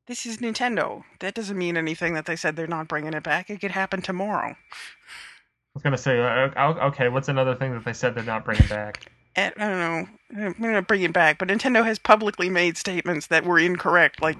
This 0.07 0.25
is 0.25 0.39
Nintendo. 0.39 1.05
That 1.21 1.35
doesn't 1.35 1.59
mean 1.59 1.77
anything 1.77 2.15
that 2.15 2.25
they 2.25 2.37
said 2.37 2.57
they're 2.57 2.67
not 2.67 2.89
bringing 2.89 3.13
it 3.13 3.23
back. 3.23 3.51
It 3.51 3.61
could 3.61 3.73
happen 3.73 4.01
tomorrow. 4.01 4.51
I 4.51 4.57
was 5.75 5.83
gonna 5.83 5.99
say, 5.99 6.21
uh, 6.21 6.51
uh 6.57 6.89
okay, 6.89 7.09
what's 7.09 7.29
another 7.29 7.55
thing 7.55 7.73
that 7.73 7.85
they 7.85 7.93
said 7.93 8.15
they're 8.15 8.25
not 8.25 8.45
bringing 8.45 8.67
back? 8.69 9.11
Eh, 9.37 9.51
I 9.57 9.69
don't 9.69 9.79
know. 9.79 10.47
I'm 10.47 10.53
gonna 10.55 10.83
bring 10.83 11.03
it 11.03 11.13
back, 11.13 11.39
but 11.39 11.49
Nintendo 11.49 11.85
has 11.85 11.99
publicly 11.99 12.49
made 12.49 12.77
statements 12.77 13.27
that 13.27 13.45
were 13.45 13.59
incorrect, 13.59 14.23
like 14.23 14.39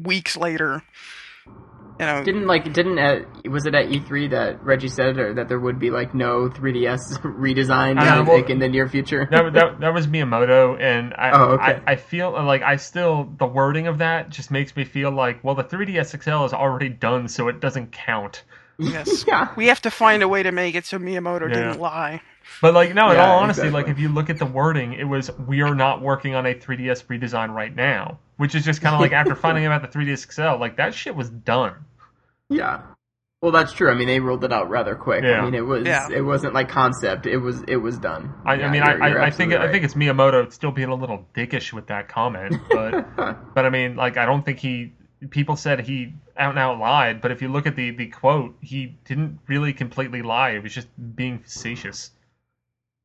weeks 0.00 0.36
later. 0.36 0.82
You 2.00 2.06
know, 2.06 2.24
didn't 2.24 2.46
like 2.46 2.72
didn't 2.72 2.98
at 2.98 3.46
was 3.46 3.66
it 3.66 3.74
at 3.74 3.86
E3 3.86 4.30
that 4.30 4.62
Reggie 4.64 4.88
said 4.88 5.18
or 5.18 5.34
that 5.34 5.48
there 5.48 5.60
would 5.60 5.78
be 5.78 5.90
like 5.90 6.14
no 6.14 6.48
3DS 6.48 7.20
redesign 7.22 8.00
Uh, 8.00 8.20
in, 8.20 8.26
well, 8.26 8.36
like, 8.38 8.50
in 8.50 8.58
the 8.58 8.68
near 8.68 8.88
future? 8.88 9.28
That, 9.30 9.52
that, 9.52 9.80
that 9.80 9.94
was 9.94 10.06
Miyamoto, 10.06 10.80
and 10.80 11.14
I, 11.14 11.30
Oh, 11.32 11.44
okay. 11.52 11.80
I 11.86 11.92
I 11.92 11.96
feel 11.96 12.30
like 12.44 12.62
I 12.62 12.76
still 12.76 13.32
the 13.38 13.46
wording 13.46 13.86
of 13.86 13.98
that 13.98 14.30
just 14.30 14.50
makes 14.50 14.74
me 14.76 14.84
feel 14.84 15.10
like 15.10 15.44
well 15.44 15.54
the 15.54 15.64
3DS 15.64 16.22
XL 16.22 16.44
is 16.44 16.52
already 16.52 16.88
done, 16.88 17.28
so 17.28 17.48
it 17.48 17.60
doesn't 17.60 17.92
count. 17.92 18.44
Yes. 18.78 19.24
yeah. 19.28 19.48
we 19.56 19.66
have 19.66 19.82
to 19.82 19.90
find 19.90 20.22
a 20.22 20.28
way 20.28 20.42
to 20.42 20.52
make 20.52 20.74
it 20.74 20.86
so 20.86 20.98
Miyamoto 20.98 21.48
Yeah. 21.48 21.54
didn't 21.54 21.80
lie. 21.80 22.22
But 22.62 22.74
like 22.74 22.94
no, 22.94 23.10
in 23.10 23.16
all 23.18 23.38
honesty, 23.40 23.62
exactly. 23.66 23.82
like 23.82 23.90
if 23.90 23.98
you 24.00 24.08
look 24.08 24.28
at 24.30 24.38
the 24.38 24.46
wording, 24.46 24.94
it 24.94 25.04
was 25.04 25.30
we 25.46 25.60
are 25.62 25.74
not 25.74 26.00
working 26.02 26.34
on 26.34 26.46
a 26.46 26.54
3DS 26.54 27.04
redesign 27.06 27.54
right 27.54 27.74
now, 27.74 28.18
which 28.38 28.54
is 28.54 28.64
just 28.64 28.80
kind 28.82 28.94
of 28.94 29.00
like 29.00 29.12
after 29.12 29.34
finding 29.34 29.66
out 29.66 29.82
the 29.82 29.88
3DS 29.88 30.32
XL, 30.32 30.58
like 30.58 30.76
that 30.76 30.94
shit 30.94 31.14
was 31.14 31.28
done. 31.30 31.74
Yeah. 32.50 32.82
Well, 33.40 33.52
that's 33.52 33.72
true. 33.72 33.90
I 33.90 33.94
mean, 33.94 34.06
they 34.08 34.20
rolled 34.20 34.44
it 34.44 34.52
out 34.52 34.68
rather 34.68 34.94
quick. 34.94 35.24
Yeah. 35.24 35.40
I 35.40 35.44
mean, 35.46 35.54
it 35.54 35.62
was 35.64 35.86
Yeah. 35.86 36.08
it 36.12 36.20
wasn't 36.20 36.52
like 36.52 36.68
concept. 36.68 37.24
It 37.26 37.38
was 37.38 37.62
it 37.62 37.76
was 37.76 37.96
done. 37.98 38.34
I, 38.44 38.56
Yeah, 38.56 38.66
I 38.66 38.70
mean, 38.70 38.82
you're- 38.84 39.00
I, 39.02 39.08
you're 39.08 39.22
I, 39.22 39.26
I 39.28 39.30
think 39.30 39.52
absolutely 39.54 39.68
I 39.68 39.72
think 39.72 39.84
it's 39.84 39.94
Miyamoto 39.94 40.52
still 40.52 40.72
being 40.72 40.90
a 40.90 40.94
little 40.94 41.26
dickish 41.34 41.72
with 41.72 41.86
that 41.86 42.08
comment, 42.08 42.54
but 42.68 43.16
but 43.54 43.64
I 43.64 43.70
mean, 43.70 43.96
like 43.96 44.18
I 44.18 44.26
don't 44.26 44.44
think 44.44 44.58
he. 44.58 44.92
People 45.30 45.54
said 45.56 45.80
he 45.80 46.14
out 46.38 46.50
and 46.50 46.58
out 46.58 46.78
lied, 46.78 47.20
but 47.20 47.30
if 47.30 47.40
you 47.42 47.48
look 47.48 47.66
at 47.66 47.76
the 47.76 47.90
the 47.92 48.06
quote, 48.08 48.56
he 48.62 48.96
didn't 49.06 49.38
really 49.48 49.72
completely 49.72 50.20
lie. 50.22 50.50
It 50.50 50.62
was 50.62 50.74
just 50.74 50.88
being 51.14 51.38
facetious. 51.38 52.10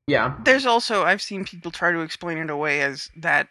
yeah. 0.07 0.35
There's 0.43 0.65
also 0.65 1.03
I've 1.03 1.21
seen 1.21 1.45
people 1.45 1.71
try 1.71 1.91
to 1.91 1.99
explain 2.01 2.37
it 2.37 2.49
away 2.49 2.81
as 2.81 3.09
that 3.17 3.47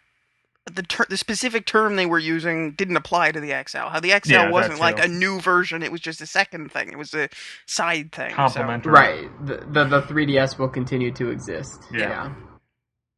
the 0.71 0.81
ter- 0.83 1.05
the 1.09 1.17
specific 1.17 1.65
term 1.65 1.95
they 1.95 2.05
were 2.07 2.17
using 2.19 2.71
didn't 2.71 2.97
apply 2.97 3.31
to 3.31 3.39
the 3.39 3.51
XL. 3.67 3.89
How 3.89 3.99
the 3.99 4.09
XL 4.23 4.31
Yeah, 4.31 4.49
wasn't 4.49 4.79
like 4.79 5.03
a 5.03 5.07
new 5.07 5.39
version; 5.39 5.83
it 5.83 5.91
was 5.91 6.01
just 6.01 6.21
a 6.21 6.25
second 6.25 6.71
thing. 6.71 6.89
It 6.91 6.97
was 6.97 7.13
a 7.13 7.29
side 7.67 8.11
thing. 8.11 8.33
so- 8.49 8.63
Right. 8.63 9.29
The, 9.45 9.57
the 9.69 9.83
the 9.85 10.01
3DS 10.01 10.57
will 10.57 10.69
continue 10.69 11.11
to 11.13 11.29
exist. 11.29 11.83
Yeah. 11.91 12.33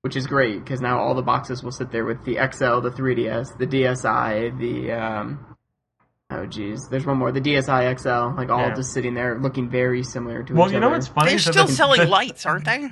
Which 0.01 0.15
is 0.15 0.27
great 0.27 0.63
because 0.63 0.81
now 0.81 0.99
all 0.99 1.15
the 1.15 1.21
boxes 1.21 1.63
will 1.63 1.71
sit 1.71 1.91
there 1.91 2.05
with 2.05 2.23
the 2.25 2.33
XL, 2.35 2.81
the 2.81 2.91
3DS, 2.91 3.57
the 3.57 3.65
DSi, 3.67 4.57
the 4.59 4.91
um. 4.91 5.55
Oh 6.29 6.45
geez, 6.45 6.85
there's 6.91 7.05
one 7.05 7.17
more. 7.17 7.31
The 7.31 7.39
DSi 7.39 7.97
XL, 7.97 8.35
like 8.37 8.49
all 8.49 8.59
Yeah. 8.67 8.73
just 8.75 8.91
sitting 8.93 9.13
there, 9.13 9.39
looking 9.39 9.69
very 9.69 10.03
similar 10.03 10.43
to 10.43 10.43
each 10.43 10.49
other. 10.51 10.59
Well, 10.59 10.67
each 10.67 10.73
you 10.73 10.79
know 10.81 10.87
other. 10.87 10.95
what's 10.97 11.07
funny? 11.07 11.29
They're 11.29 11.35
is 11.37 11.45
that 11.45 11.53
still 11.53 11.65
the- 11.67 11.71
selling 11.71 12.01
the- 12.01 12.07
lights, 12.07 12.45
aren't 12.45 12.65
they? 12.65 12.89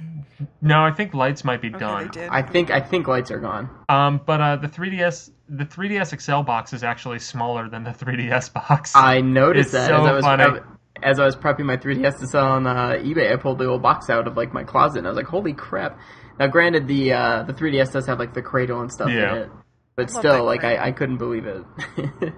No, 0.61 0.83
I 0.83 0.91
think 0.91 1.13
lights 1.13 1.43
might 1.43 1.61
be 1.61 1.69
Okay, 1.69 1.79
done. 1.79 2.03
they 2.05 2.09
did. 2.21 2.29
I 2.29 2.41
think 2.41 2.69
I 2.71 2.81
think 2.81 3.07
lights 3.07 3.31
are 3.31 3.39
gone. 3.39 3.69
Um, 3.89 4.19
but 4.25 4.41
uh, 4.41 4.55
the 4.57 4.67
3DS 4.67 5.31
the 5.47 5.65
3DS 5.65 6.19
XL 6.21 6.41
box 6.41 6.73
is 6.73 6.83
actually 6.83 7.19
smaller 7.19 7.69
than 7.69 7.83
the 7.83 7.91
3DS 7.91 8.51
box. 8.53 8.91
I 8.95 9.21
noticed 9.21 9.67
It's 9.67 9.71
that 9.73 9.87
so 9.87 9.95
as 10.01 10.05
I 10.07 10.11
was 10.13 10.23
funny. 10.23 10.59
as 11.03 11.19
I 11.19 11.25
was 11.25 11.35
prepping 11.35 11.65
my 11.65 11.77
3DS 11.77 12.19
to 12.19 12.27
sell 12.27 12.45
on 12.47 12.67
uh, 12.67 12.93
eBay. 13.01 13.31
I 13.31 13.35
pulled 13.37 13.59
the 13.59 13.65
old 13.65 13.81
box 13.81 14.09
out 14.09 14.27
of 14.27 14.35
like 14.35 14.53
my 14.53 14.63
closet, 14.63 14.99
and 14.99 15.07
I 15.07 15.09
was 15.11 15.17
like, 15.17 15.27
"Holy 15.27 15.53
crap!" 15.53 15.97
Now, 16.39 16.47
granted, 16.47 16.87
the 16.87 17.13
uh, 17.13 17.43
the 17.43 17.53
3DS 17.53 17.93
does 17.93 18.05
have 18.07 18.19
like 18.19 18.33
the 18.33 18.41
cradle 18.41 18.81
and 18.81 18.91
stuff 18.91 19.09
Yeah. 19.09 19.35
in 19.35 19.41
it, 19.43 19.49
but 19.95 20.09
Love 20.11 20.19
still, 20.19 20.33
that 20.33 20.43
like 20.43 20.63
I. 20.65 20.87
I 20.87 20.91
couldn't 20.91 21.17
believe 21.17 21.45
it. 21.45 21.63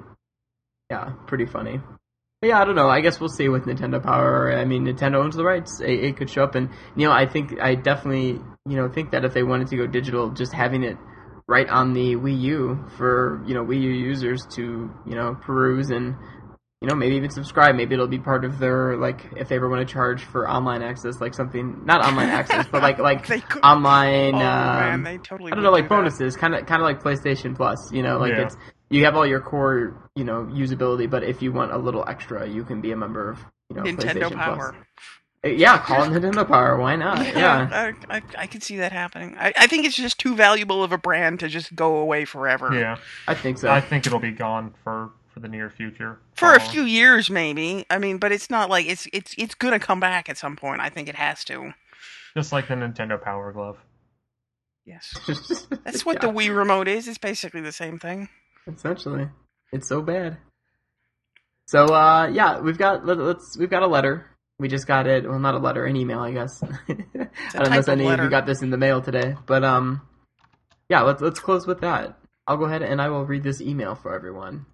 yeah, 0.91 1.13
pretty 1.25 1.45
funny. 1.45 1.81
But 2.41 2.47
yeah, 2.49 2.61
I 2.61 2.65
don't 2.65 2.75
know. 2.75 2.87
I 2.87 3.01
guess 3.01 3.19
we'll 3.19 3.29
see 3.29 3.49
with 3.49 3.63
Nintendo 3.65 4.01
Power. 4.01 4.55
I 4.55 4.63
mean, 4.63 4.85
Nintendo 4.85 5.15
owns 5.15 5.35
the 5.35 5.43
rights. 5.43 5.79
It, 5.81 6.03
it 6.03 6.17
could 6.17 6.29
show 6.29 6.43
up, 6.43 6.53
and 6.53 6.69
you 6.95 7.07
know, 7.07 7.11
I 7.11 7.25
think 7.25 7.59
I 7.59 7.73
definitely 7.73 8.39
you 8.67 8.75
know 8.77 8.89
think 8.89 9.11
that 9.11 9.25
if 9.25 9.33
they 9.33 9.41
wanted 9.43 9.67
to 9.69 9.77
go 9.77 9.87
digital, 9.87 10.29
just 10.29 10.53
having 10.53 10.83
it 10.83 10.97
right 11.47 11.67
on 11.67 11.93
the 11.93 12.15
Wii 12.15 12.39
U 12.41 12.85
for 12.97 13.41
you 13.47 13.55
know 13.55 13.63
Wii 13.63 13.81
U 13.81 13.89
users 13.89 14.45
to 14.55 14.61
you 15.07 15.15
know 15.15 15.33
peruse 15.41 15.89
and 15.89 16.15
you 16.81 16.87
know 16.87 16.93
maybe 16.93 17.15
even 17.15 17.31
subscribe. 17.31 17.75
Maybe 17.75 17.95
it'll 17.95 18.05
be 18.07 18.19
part 18.19 18.45
of 18.45 18.59
their 18.59 18.97
like 18.97 19.25
if 19.35 19.49
they 19.49 19.55
ever 19.55 19.67
want 19.67 19.87
to 19.87 19.91
charge 19.91 20.23
for 20.23 20.47
online 20.47 20.83
access, 20.83 21.19
like 21.19 21.33
something 21.33 21.85
not 21.85 22.05
online 22.05 22.29
access, 22.29 22.67
but 22.71 22.83
like 22.83 22.99
like 23.09 23.25
They 23.25 23.39
could- 23.39 23.63
online. 23.63 24.35
oh 24.35 24.37
um, 24.37 24.43
man, 24.43 25.03
they 25.03 25.17
totally. 25.17 25.51
I 25.51 25.55
don't 25.55 25.63
know, 25.63 25.71
like 25.71 25.85
do 25.85 25.89
bonuses, 25.89 26.35
kind 26.37 26.53
of 26.53 26.67
kind 26.67 26.83
of 26.83 26.85
like 26.85 27.01
PlayStation 27.01 27.55
Plus. 27.55 27.91
You 27.91 28.03
know, 28.03 28.19
like 28.19 28.33
Yeah. 28.33 28.43
it's 28.43 28.55
you 28.89 29.05
have 29.05 29.15
all 29.15 29.25
your 29.25 29.41
core 29.41 29.93
you 30.15 30.23
know 30.23 30.43
usability, 30.51 31.09
but 31.09 31.23
if 31.23 31.41
you 31.41 31.51
want 31.51 31.71
a 31.71 31.77
little 31.77 32.03
extra, 32.07 32.47
you 32.47 32.63
can 32.63 32.81
be 32.81 32.91
a 32.91 32.95
member 32.97 33.29
of 33.31 33.39
you 33.69 33.75
know 33.75 33.83
Nintendo 33.83 34.29
PlayStation 34.29 34.35
Power. 34.35 34.55
Plus. 34.73 34.75
Uh, 35.45 35.49
Yeah, 35.49 35.77
call 35.77 36.03
it 36.03 36.09
Nintendo 36.09 36.47
Power. 36.47 36.77
Why 36.77 36.95
not? 36.95 37.19
Yeah. 37.35 37.93
I, 38.09 38.17
I, 38.17 38.21
I 38.37 38.47
could 38.47 38.63
see 38.63 38.77
that 38.77 38.91
happening. 38.91 39.35
I, 39.39 39.53
I 39.57 39.67
think 39.67 39.85
it's 39.85 39.95
just 39.95 40.17
too 40.17 40.35
valuable 40.35 40.83
of 40.83 40.91
a 40.91 40.97
brand 40.97 41.39
to 41.41 41.47
just 41.47 41.75
go 41.75 41.97
away 41.97 42.25
forever. 42.25 42.73
yeah, 42.73 42.97
I 43.27 43.35
think 43.35 43.59
so. 43.59 43.69
I 43.69 43.79
think 43.81 44.07
it'll 44.07 44.19
be 44.19 44.31
gone 44.31 44.73
for 44.83 45.11
for 45.33 45.39
the 45.41 45.47
near 45.47 45.69
future. 45.69 46.17
For 46.33 46.55
a 46.55 46.59
few 46.59 46.81
years, 46.81 47.29
maybe. 47.29 47.85
I 47.91 47.99
mean, 47.99 48.17
but 48.17 48.31
it's 48.31 48.49
not 48.49 48.69
like 48.71 48.87
it's 48.87 49.07
it's 49.13 49.35
it's 49.37 49.53
gonna 49.53 49.79
come 49.79 49.99
back 49.99 50.27
at 50.29 50.37
some 50.37 50.55
point. 50.55 50.81
I 50.81 50.89
think 50.89 51.07
it 51.07 51.15
has 51.15 51.43
to. 51.45 51.73
just 52.35 52.51
like 52.51 52.67
the 52.67 52.73
Nintendo 52.73 53.21
Power 53.21 53.51
Glove. 53.51 53.77
Yes, 54.85 55.13
that's 55.83 56.05
what 56.05 56.21
the 56.21 56.27
Wii 56.27 56.55
remote 56.55 56.87
is. 56.87 57.07
It's 57.07 57.17
basically 57.17 57.61
the 57.61 57.71
same 57.73 57.99
thing. 57.99 58.29
Essentially. 58.67 59.29
It's 59.71 59.87
so 59.87 60.01
bad. 60.01 60.37
So 61.67 61.85
uh, 61.85 62.27
yeah, 62.27 62.59
we've 62.59 62.77
got 62.77 63.05
let, 63.05 63.17
let's 63.17 63.57
we've 63.57 63.69
got 63.69 63.83
a 63.83 63.87
letter 63.87 64.25
We 64.59 64.67
just 64.67 64.87
got 64.87 65.05
it. 65.07 65.27
Well, 65.27 65.39
not 65.39 65.55
a 65.55 65.59
letter, 65.59 65.85
an 65.85 65.95
email, 65.95 66.19
I 66.19 66.31
guess. 66.31 66.63
I 66.63 66.97
don't 67.53 67.71
know 67.71 67.79
if 67.79 67.89
any 67.89 68.07
of 68.07 68.19
you 68.19 68.29
got 68.29 68.45
this 68.45 68.61
in 68.61 68.69
the 68.69 68.77
mail 68.77 69.01
today, 69.01 69.35
but 69.45 69.63
um, 69.63 70.01
yeah. 70.89 71.01
Let's 71.01 71.21
let's 71.21 71.39
close 71.39 71.67
with 71.67 71.81
that. 71.81 72.17
I'll 72.47 72.57
go 72.57 72.65
ahead 72.65 72.81
and 72.81 73.01
I 73.01 73.09
will 73.09 73.25
read 73.25 73.43
this 73.43 73.61
email 73.61 73.95
for 73.95 74.15
everyone. 74.15 74.65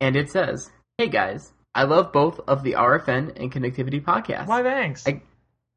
And 0.00 0.14
it 0.14 0.30
says, 0.30 0.70
"Hey 0.98 1.08
guys, 1.08 1.52
I 1.74 1.84
love 1.84 2.12
both 2.12 2.40
of 2.46 2.62
the 2.62 2.72
RFN 2.74 3.40
and 3.40 3.50
Connectivity 3.50 4.02
podcasts. 4.02 4.46
Why 4.46 4.62
thanks? 4.62 5.06
I- 5.06 5.22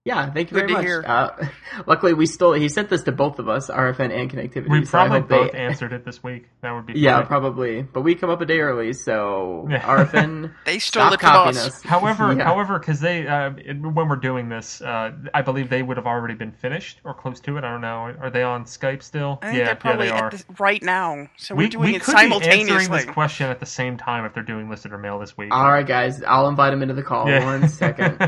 Yeah, 0.06 0.32
thank 0.32 0.52
you 0.52 0.56
Good 0.56 0.60
very 0.62 0.68
to 0.68 0.74
much. 0.74 0.86
hear. 0.86 1.04
Uh, 1.04 1.48
luckily, 1.88 2.14
we 2.14 2.28
stole. 2.28 2.54
He 2.54 2.70
sent 2.70 2.90
this 2.90 3.02
to 3.04 3.12
both 3.12 3.40
of 3.40 3.50
us, 3.50 3.72
RFN 3.72 4.12
and 4.16 4.30
Connectivity. 4.32 4.70
we 4.70 4.86
so 4.86 5.00
I 5.00 5.08
probably 5.08 5.20
hope 5.22 5.30
they- 5.30 5.38
both 5.48 5.56
answered 5.56 5.94
it 5.94 6.06
this 6.06 6.24
week. 6.24 6.48
That 6.62 6.74
would 6.74 6.86
be 6.86 6.94
Yeah, 6.96 7.16
funny. 7.16 7.26
probably. 7.28 7.82
But 7.82 8.02
we 8.02 8.14
come 8.14 8.30
up 8.30 8.40
a 8.40 8.46
day 8.46 8.60
early, 8.60 8.94
so 8.94 9.66
RFN, 9.72 10.54
They 10.64 10.78
stole 10.78 11.02
stop 11.10 11.14
it 11.16 11.20
from 11.22 11.30
copying 11.32 11.58
us. 11.58 11.68
us. 11.68 11.82
However, 11.82 12.32
Yeah. 12.34 12.44
however, 12.44 12.78
because 12.78 13.00
they 13.00 13.28
uh, 13.28 13.50
when 13.50 14.08
we're 14.08 14.16
doing 14.18 14.48
this, 14.48 14.80
uh, 14.80 15.12
I 15.34 15.42
believe 15.42 15.72
they 15.72 15.82
would 15.82 15.98
have 15.98 16.06
already 16.06 16.36
been 16.36 16.52
finished 16.52 17.02
or 17.04 17.16
close 17.16 17.40
to 17.40 17.58
it. 17.58 17.64
I 17.64 17.72
don't 17.72 17.82
know. 17.82 18.14
Are 18.22 18.30
they 18.30 18.44
on 18.44 18.66
Skype 18.66 19.02
still? 19.02 19.40
I 19.42 19.48
think 19.48 19.58
yeah, 19.58 19.66
they're 19.66 19.76
probably 19.76 20.06
yeah, 20.06 20.14
they 20.14 20.20
are. 20.20 20.26
at 20.28 20.32
this, 20.34 20.46
right 20.60 20.84
now. 20.84 21.28
So 21.38 21.56
we 21.56 21.64
we're 21.66 21.70
doing 21.70 21.84
we 21.90 21.96
it 21.96 22.04
could 22.04 22.14
be 22.16 22.22
answering 22.22 22.42
simultaneously. 22.44 22.98
this 22.98 23.06
question 23.06 23.50
at 23.50 23.60
the 23.60 23.66
same 23.66 23.98
time 23.98 24.24
if 24.26 24.36
they're 24.36 24.44
doing 24.44 24.70
listed 24.70 24.92
listener 24.92 25.02
mail 25.02 25.18
this 25.18 25.36
week. 25.36 25.52
All 25.52 25.68
right, 25.72 25.88
guys, 25.88 26.22
I'll 26.22 26.48
invite 26.48 26.74
him 26.74 26.84
into 26.84 26.94
the 26.94 27.02
call. 27.02 27.28
Yeah. 27.28 27.44
One 27.44 27.68
second. 27.70 28.20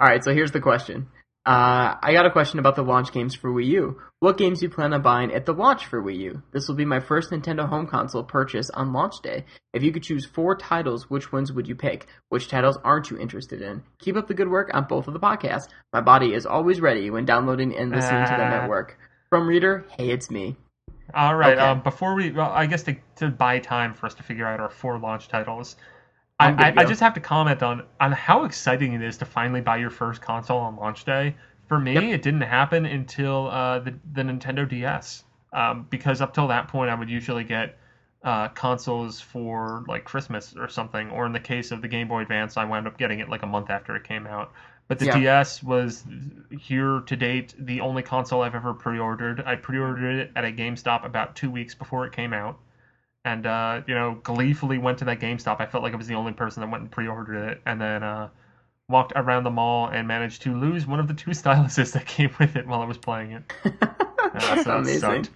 All 0.00 0.06
right, 0.08 0.22
so 0.24 0.32
here's 0.32 0.52
the 0.52 0.60
question. 0.60 1.08
Uh, 1.46 1.94
I 2.02 2.12
got 2.14 2.24
a 2.24 2.30
question 2.30 2.58
about 2.58 2.74
the 2.74 2.82
launch 2.82 3.12
games 3.12 3.34
for 3.34 3.52
Wii 3.52 3.66
U. 3.66 4.00
What 4.20 4.38
games 4.38 4.60
do 4.60 4.66
you 4.66 4.70
plan 4.72 4.94
on 4.94 5.02
buying 5.02 5.30
at 5.32 5.44
the 5.44 5.52
launch 5.52 5.84
for 5.84 6.02
Wii 6.02 6.16
U? 6.20 6.42
This 6.52 6.66
will 6.68 6.74
be 6.74 6.86
my 6.86 7.00
first 7.00 7.30
Nintendo 7.30 7.68
home 7.68 7.86
console 7.86 8.24
purchase 8.24 8.70
on 8.70 8.94
launch 8.94 9.16
day. 9.22 9.44
If 9.74 9.82
you 9.82 9.92
could 9.92 10.02
choose 10.02 10.24
four 10.24 10.56
titles, 10.56 11.10
which 11.10 11.32
ones 11.32 11.52
would 11.52 11.68
you 11.68 11.74
pick? 11.74 12.06
Which 12.30 12.48
titles 12.48 12.78
aren't 12.82 13.10
you 13.10 13.18
interested 13.18 13.60
in? 13.60 13.82
Keep 13.98 14.16
up 14.16 14.26
the 14.26 14.32
good 14.34 14.48
work 14.48 14.70
on 14.72 14.86
both 14.88 15.06
of 15.06 15.12
the 15.12 15.20
podcasts. 15.20 15.68
My 15.92 16.00
body 16.00 16.32
is 16.32 16.46
always 16.46 16.80
ready 16.80 17.10
when 17.10 17.26
downloading 17.26 17.76
and 17.76 17.90
listening 17.90 18.24
to 18.24 18.30
the 18.36 18.42
Ah. 18.44 18.60
network. 18.60 18.98
From 19.28 19.46
reader, 19.46 19.84
hey, 19.98 20.10
it's 20.10 20.30
me. 20.30 20.56
All 21.12 21.36
right. 21.36 21.52
Okay. 21.58 21.60
Um, 21.60 21.82
before 21.82 22.14
we, 22.14 22.30
well, 22.32 22.50
I 22.50 22.64
guess 22.64 22.84
to, 22.84 22.96
to 23.16 23.28
buy 23.28 23.58
time 23.58 23.92
for 23.92 24.06
us 24.06 24.14
to 24.14 24.22
figure 24.22 24.46
out 24.46 24.60
our 24.60 24.70
four 24.70 24.98
launch 24.98 25.28
titles, 25.28 25.76
I, 26.40 26.52
I, 26.58 26.72
I 26.78 26.84
just 26.84 27.00
have 27.00 27.12
to 27.14 27.20
comment 27.20 27.62
on 27.62 27.82
on 28.00 28.12
how 28.12 28.44
exciting 28.44 28.92
it 28.92 29.02
is 29.02 29.16
to 29.18 29.24
finally 29.24 29.60
buy 29.60 29.76
your 29.76 29.90
first 29.90 30.20
console 30.20 30.58
on 30.60 30.76
launch 30.76 31.04
day. 31.04 31.34
For 31.68 31.78
me, 31.78 31.94
Yep. 31.94 32.12
it 32.12 32.22
didn't 32.22 32.42
happen 32.42 32.84
until 32.86 33.48
uh, 33.48 33.78
the 33.78 33.94
the 34.12 34.22
Nintendo 34.22 34.68
DS, 34.68 35.24
um, 35.52 35.86
because 35.90 36.20
up 36.20 36.32
till 36.34 36.48
that 36.48 36.68
point, 36.68 36.90
I 36.90 36.94
would 36.94 37.08
usually 37.08 37.44
get 37.44 37.76
uh, 38.22 38.48
consoles 38.48 39.20
for 39.20 39.84
like 39.86 40.04
Christmas 40.04 40.54
or 40.56 40.68
something, 40.68 41.10
or 41.10 41.24
in 41.26 41.32
the 41.32 41.40
case 41.40 41.70
of 41.70 41.80
the 41.82 41.88
Game 41.88 42.08
Boy 42.08 42.22
Advance, 42.22 42.56
I 42.56 42.64
wound 42.64 42.86
up 42.86 42.98
getting 42.98 43.20
it 43.20 43.28
like 43.28 43.42
a 43.42 43.46
month 43.46 43.70
after 43.70 43.94
it 43.96 44.02
came 44.04 44.26
out. 44.26 44.50
But 44.88 44.98
the 44.98 45.06
Yeah. 45.06 45.22
DS 45.22 45.62
was 45.62 46.04
here 46.50 47.00
to 47.06 47.16
date 47.16 47.54
the 47.58 47.80
only 47.80 48.02
console 48.02 48.42
I've 48.42 48.54
ever 48.54 48.74
pre-ordered. 48.74 49.42
I 49.46 49.56
pre-ordered 49.56 50.18
it 50.20 50.30
at 50.36 50.44
a 50.44 50.52
GameStop 50.52 51.04
about 51.04 51.34
two 51.34 51.50
weeks 51.50 51.74
before 51.74 52.04
it 52.04 52.12
came 52.12 52.32
out, 52.34 52.58
and 53.24 53.46
uh, 53.46 53.82
you 53.86 53.94
know, 53.94 54.18
gleefully 54.22 54.78
went 54.78 54.98
to 54.98 55.06
that 55.06 55.20
GameStop. 55.20 55.60
I 55.60 55.66
felt 55.66 55.82
like 55.82 55.92
I 55.92 55.96
was 55.96 56.06
the 56.06 56.14
only 56.14 56.32
person 56.32 56.60
that 56.60 56.70
went 56.70 56.82
and 56.82 56.90
pre-ordered 56.90 57.50
it, 57.50 57.62
and 57.66 57.80
then 57.80 58.02
uh, 58.02 58.28
walked 58.88 59.12
around 59.16 59.44
the 59.44 59.50
mall 59.50 59.88
and 59.88 60.06
managed 60.06 60.42
to 60.42 60.54
lose 60.54 60.86
one 60.86 61.00
of 61.00 61.08
the 61.08 61.14
two 61.14 61.30
styluses 61.32 61.92
that 61.92 62.06
came 62.06 62.30
with 62.38 62.56
it 62.56 62.66
while 62.66 62.80
I 62.80 62.86
was 62.86 62.98
playing 62.98 63.32
it. 63.32 63.52
Uh, 64.34 64.64
so 64.64 64.70
Amazing. 64.78 65.00
sucked. 65.00 65.30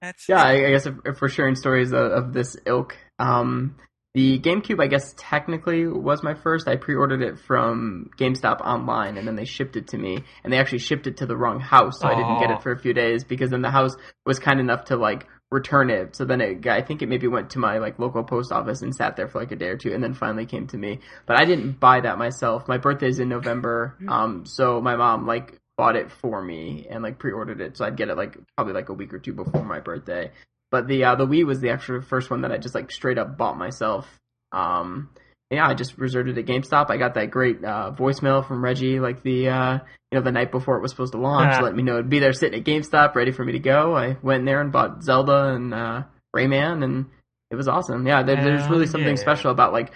That's 0.00 0.28
Yeah, 0.28 0.40
I, 0.40 0.52
I 0.52 0.70
guess 0.70 0.86
if, 0.86 0.94
if 1.04 1.20
we're 1.20 1.28
sharing 1.28 1.56
stories 1.56 1.90
of, 1.90 2.12
of 2.12 2.32
this 2.32 2.56
ilk, 2.66 2.96
um, 3.18 3.74
the 4.14 4.38
GameCube, 4.38 4.80
I 4.80 4.86
guess 4.86 5.12
technically 5.16 5.88
was 5.88 6.22
my 6.22 6.34
first. 6.34 6.68
I 6.68 6.76
pre-ordered 6.76 7.20
it 7.20 7.36
from 7.36 8.10
GameStop 8.16 8.60
online, 8.60 9.16
and 9.16 9.26
then 9.26 9.34
they 9.34 9.44
shipped 9.44 9.74
it 9.74 9.88
to 9.88 9.98
me, 9.98 10.22
and 10.44 10.52
they 10.52 10.58
actually 10.58 10.78
shipped 10.78 11.08
it 11.08 11.16
to 11.16 11.26
the 11.26 11.36
wrong 11.36 11.58
house, 11.58 11.98
so 11.98 12.06
I 12.06 12.14
didn't 12.14 12.38
get 12.38 12.50
it 12.52 12.62
for 12.62 12.70
a 12.70 12.78
few 12.78 12.94
days 12.94 13.24
because 13.24 13.50
then 13.50 13.62
the 13.62 13.72
house 13.72 13.96
was 14.24 14.38
kind 14.38 14.60
enough 14.60 14.84
to 14.84 14.96
like 14.96 15.26
return 15.54 15.88
it. 15.88 16.16
So 16.16 16.24
then 16.24 16.40
it, 16.40 16.66
I 16.66 16.82
think 16.82 17.00
it 17.00 17.08
maybe 17.08 17.28
went 17.28 17.50
to 17.50 17.58
my 17.60 17.78
like 17.78 17.98
local 17.98 18.24
post 18.24 18.52
office 18.52 18.82
and 18.82 18.94
sat 18.94 19.16
there 19.16 19.28
for 19.28 19.38
like 19.38 19.52
a 19.52 19.56
day 19.56 19.68
or 19.68 19.76
two, 19.76 19.94
and 19.94 20.02
then 20.02 20.12
finally 20.12 20.44
came 20.44 20.66
to 20.68 20.76
me. 20.76 20.98
But 21.26 21.40
I 21.40 21.44
didn't 21.44 21.78
buy 21.78 22.00
that 22.00 22.18
myself. 22.18 22.66
My 22.68 22.78
birthday 22.78 23.08
is 23.08 23.20
in 23.20 23.28
November, 23.28 23.96
um, 24.08 24.44
so 24.44 24.80
my 24.80 24.96
mom 24.96 25.26
like 25.26 25.58
bought 25.78 25.96
it 25.96 26.10
for 26.10 26.42
me 26.42 26.86
and 26.90 27.02
like 27.02 27.18
pre-ordered 27.18 27.60
it, 27.60 27.76
so 27.76 27.84
I'd 27.84 27.96
get 27.96 28.08
it 28.08 28.16
like 28.16 28.36
probably 28.56 28.74
like 28.74 28.88
a 28.88 28.94
week 28.94 29.14
or 29.14 29.18
two 29.18 29.32
before 29.32 29.64
my 29.64 29.80
birthday. 29.80 30.30
But 30.70 30.88
the 30.88 31.04
uh, 31.04 31.14
the 31.14 31.26
Wii 31.26 31.46
was 31.46 31.60
the 31.60 31.70
actual 31.70 32.02
first 32.02 32.30
one 32.30 32.42
that 32.42 32.52
I 32.52 32.58
just 32.58 32.74
like 32.74 32.90
straight 32.90 33.18
up 33.18 33.38
bought 33.38 33.56
myself. 33.56 34.06
Um, 34.50 35.10
yeah, 35.54 35.66
I 35.68 35.74
just 35.74 35.96
reserved 35.98 36.28
it 36.28 36.38
at 36.38 36.44
GameStop. 36.46 36.90
I 36.90 36.96
got 36.96 37.14
that 37.14 37.30
great 37.30 37.64
uh, 37.64 37.92
voicemail 37.96 38.46
from 38.46 38.62
Reggie, 38.62 39.00
like 39.00 39.22
the 39.22 39.48
uh, 39.48 39.72
you 40.10 40.18
know 40.18 40.22
the 40.22 40.32
night 40.32 40.50
before 40.50 40.76
it 40.76 40.82
was 40.82 40.90
supposed 40.90 41.12
to 41.12 41.18
launch, 41.18 41.52
Yeah. 41.54 41.60
let 41.60 41.74
me 41.74 41.82
know 41.82 41.94
it'd 41.94 42.10
be 42.10 42.18
there 42.18 42.32
sitting 42.32 42.58
at 42.60 42.66
GameStop, 42.66 43.14
ready 43.14 43.32
for 43.32 43.44
me 43.44 43.52
to 43.52 43.58
go. 43.58 43.96
I 43.96 44.16
went 44.22 44.40
in 44.40 44.44
there 44.46 44.60
and 44.60 44.70
bought 44.72 45.02
Zelda 45.02 45.54
and 45.54 45.72
uh, 45.74 46.02
Rayman, 46.36 46.84
and 46.84 47.06
it 47.50 47.56
was 47.56 47.68
awesome. 47.68 48.06
Yeah, 48.06 48.22
there, 48.22 48.36
there's 48.36 48.68
really 48.68 48.86
something 48.86 49.16
yeah. 49.16 49.22
special 49.22 49.50
about 49.50 49.72
like 49.72 49.92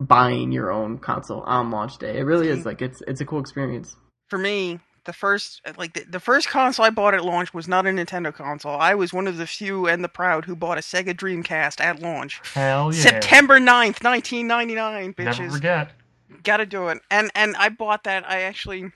buying 0.00 0.50
your 0.52 0.72
own 0.72 0.98
console 0.98 1.42
on 1.42 1.70
launch 1.70 1.98
day. 1.98 2.18
It 2.18 2.22
really 2.22 2.48
is 2.48 2.64
like 2.66 2.82
it's 2.82 3.02
it's 3.06 3.20
a 3.20 3.24
cool 3.24 3.40
experience. 3.40 3.94
for 4.28 4.38
me, 4.38 4.80
the 5.04 5.12
first 5.12 5.60
uh, 5.64 5.72
like 5.76 5.94
the, 5.94 6.04
the 6.04 6.20
first 6.20 6.48
console 6.48 6.84
I 6.84 6.90
bought 6.90 7.14
at 7.14 7.24
launch 7.24 7.52
was 7.52 7.68
not 7.68 7.86
a 7.86 7.90
Nintendo 7.90 8.32
console. 8.32 8.72
I 8.76 8.94
was 8.94 9.12
one 9.12 9.26
of 9.26 9.36
the 9.36 9.46
few 9.46 9.86
and 9.86 10.02
the 10.02 10.08
proud 10.08 10.44
who 10.44 10.54
bought 10.56 10.78
a 10.78 10.80
Sega 10.80 11.14
Dreamcast 11.14 11.80
at 11.80 12.00
launch. 12.00 12.40
Hell 12.54 12.94
yeah! 12.94 13.00
September 13.00 13.58
9th, 13.58 14.02
1999, 14.04 15.14
Never 15.18 15.30
bitches. 15.32 15.52
forget. 15.52 15.90
Gotta 16.42 16.66
do 16.66 16.88
it. 16.88 16.98
And 17.10 17.30
and 17.34 17.56
I 17.56 17.68
bought 17.68 18.04
that. 18.04 18.28
I 18.28 18.42
actually 18.42 18.92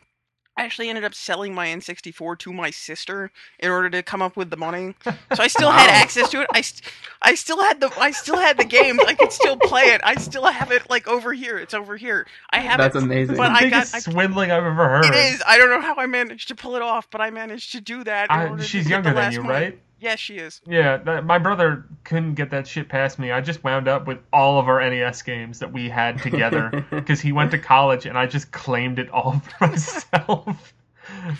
I 0.58 0.64
actually 0.64 0.88
ended 0.88 1.04
up 1.04 1.14
selling 1.14 1.54
my 1.54 1.66
N64 1.66 2.38
to 2.38 2.52
my 2.52 2.70
sister 2.70 3.30
in 3.58 3.70
order 3.70 3.90
to 3.90 4.02
come 4.02 4.22
up 4.22 4.36
with 4.36 4.48
the 4.50 4.56
money. 4.56 4.94
So 5.04 5.42
I 5.42 5.46
still 5.48 5.70
had 5.70 5.90
access 5.90 6.30
to 6.30 6.40
it. 6.42 6.48
I, 6.52 6.62
st- 6.62 6.82
I 7.20 7.34
still 7.34 7.60
had 7.60 7.80
the 7.80 7.92
I 8.00 8.10
still 8.12 8.38
had 8.38 8.56
the 8.56 8.64
games. 8.64 9.00
I 9.06 9.14
could 9.14 9.32
still 9.32 9.56
play 9.58 9.84
it. 9.88 10.00
I 10.02 10.14
still 10.16 10.46
have 10.46 10.72
it 10.72 10.88
like 10.88 11.06
over 11.08 11.32
here. 11.34 11.58
It's 11.58 11.74
over 11.74 11.96
here. 11.96 12.26
I 12.50 12.60
have 12.60 12.78
That's 12.78 12.96
it. 12.96 13.02
amazing. 13.02 13.36
But 13.36 13.48
the 13.48 13.54
I 13.54 13.60
biggest 13.64 13.92
got- 13.92 13.96
I- 14.08 14.12
swindling 14.12 14.50
I've 14.50 14.64
ever 14.64 14.88
heard. 14.88 15.04
It 15.04 15.14
is. 15.14 15.42
I 15.46 15.58
don't 15.58 15.68
know 15.68 15.80
how 15.82 15.96
I 15.96 16.06
managed 16.06 16.48
to 16.48 16.54
pull 16.54 16.74
it 16.76 16.82
off, 16.82 17.10
but 17.10 17.20
I 17.20 17.28
managed 17.30 17.72
to 17.72 17.80
do 17.82 18.02
that. 18.04 18.30
in 18.30 18.36
I, 18.36 18.46
order 18.48 18.62
to 18.62 18.68
she's 18.68 18.88
younger 18.88 19.12
than 19.12 19.32
you, 19.32 19.42
right? 19.42 19.78
Yes, 19.98 20.18
she 20.18 20.36
is. 20.36 20.60
Yeah, 20.66 20.98
that, 20.98 21.24
my 21.24 21.38
brother 21.38 21.86
couldn't 22.04 22.34
get 22.34 22.50
that 22.50 22.66
shit 22.66 22.88
past 22.88 23.18
me. 23.18 23.32
I 23.32 23.40
just 23.40 23.64
wound 23.64 23.88
up 23.88 24.06
with 24.06 24.18
all 24.32 24.58
of 24.58 24.68
our 24.68 24.80
NES 24.88 25.22
games 25.22 25.58
that 25.60 25.72
we 25.72 25.88
had 25.88 26.18
together 26.22 26.84
because 26.90 27.20
he 27.20 27.32
went 27.32 27.50
to 27.52 27.58
college 27.58 28.04
and 28.06 28.18
I 28.18 28.26
just 28.26 28.52
claimed 28.52 28.98
it 28.98 29.08
all 29.10 29.40
for 29.58 29.66
myself. 29.68 30.74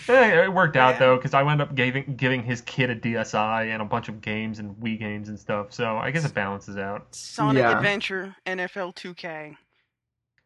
Eh, 0.07 0.43
it 0.45 0.53
worked 0.53 0.77
out 0.77 0.93
Yeah. 0.93 0.99
though 0.99 1.15
because 1.17 1.33
I 1.33 1.43
wound 1.43 1.61
up 1.61 1.75
giving 1.75 2.15
giving 2.15 2.41
his 2.41 2.61
kid 2.61 2.89
a 2.89 2.95
DSi 2.95 3.67
and 3.71 3.81
a 3.81 3.85
bunch 3.85 4.07
of 4.07 4.21
games 4.21 4.59
and 4.59 4.75
Wii 4.77 4.97
games 4.97 5.27
and 5.29 5.37
stuff. 5.37 5.73
So 5.73 5.97
I 5.97 6.09
guess 6.11 6.23
it 6.25 6.33
balances 6.33 6.77
out. 6.77 7.13
Sonic 7.13 7.61
Yeah. 7.61 7.75
Adventure, 7.77 8.35
NFL 8.45 8.95
2K. 8.95 9.57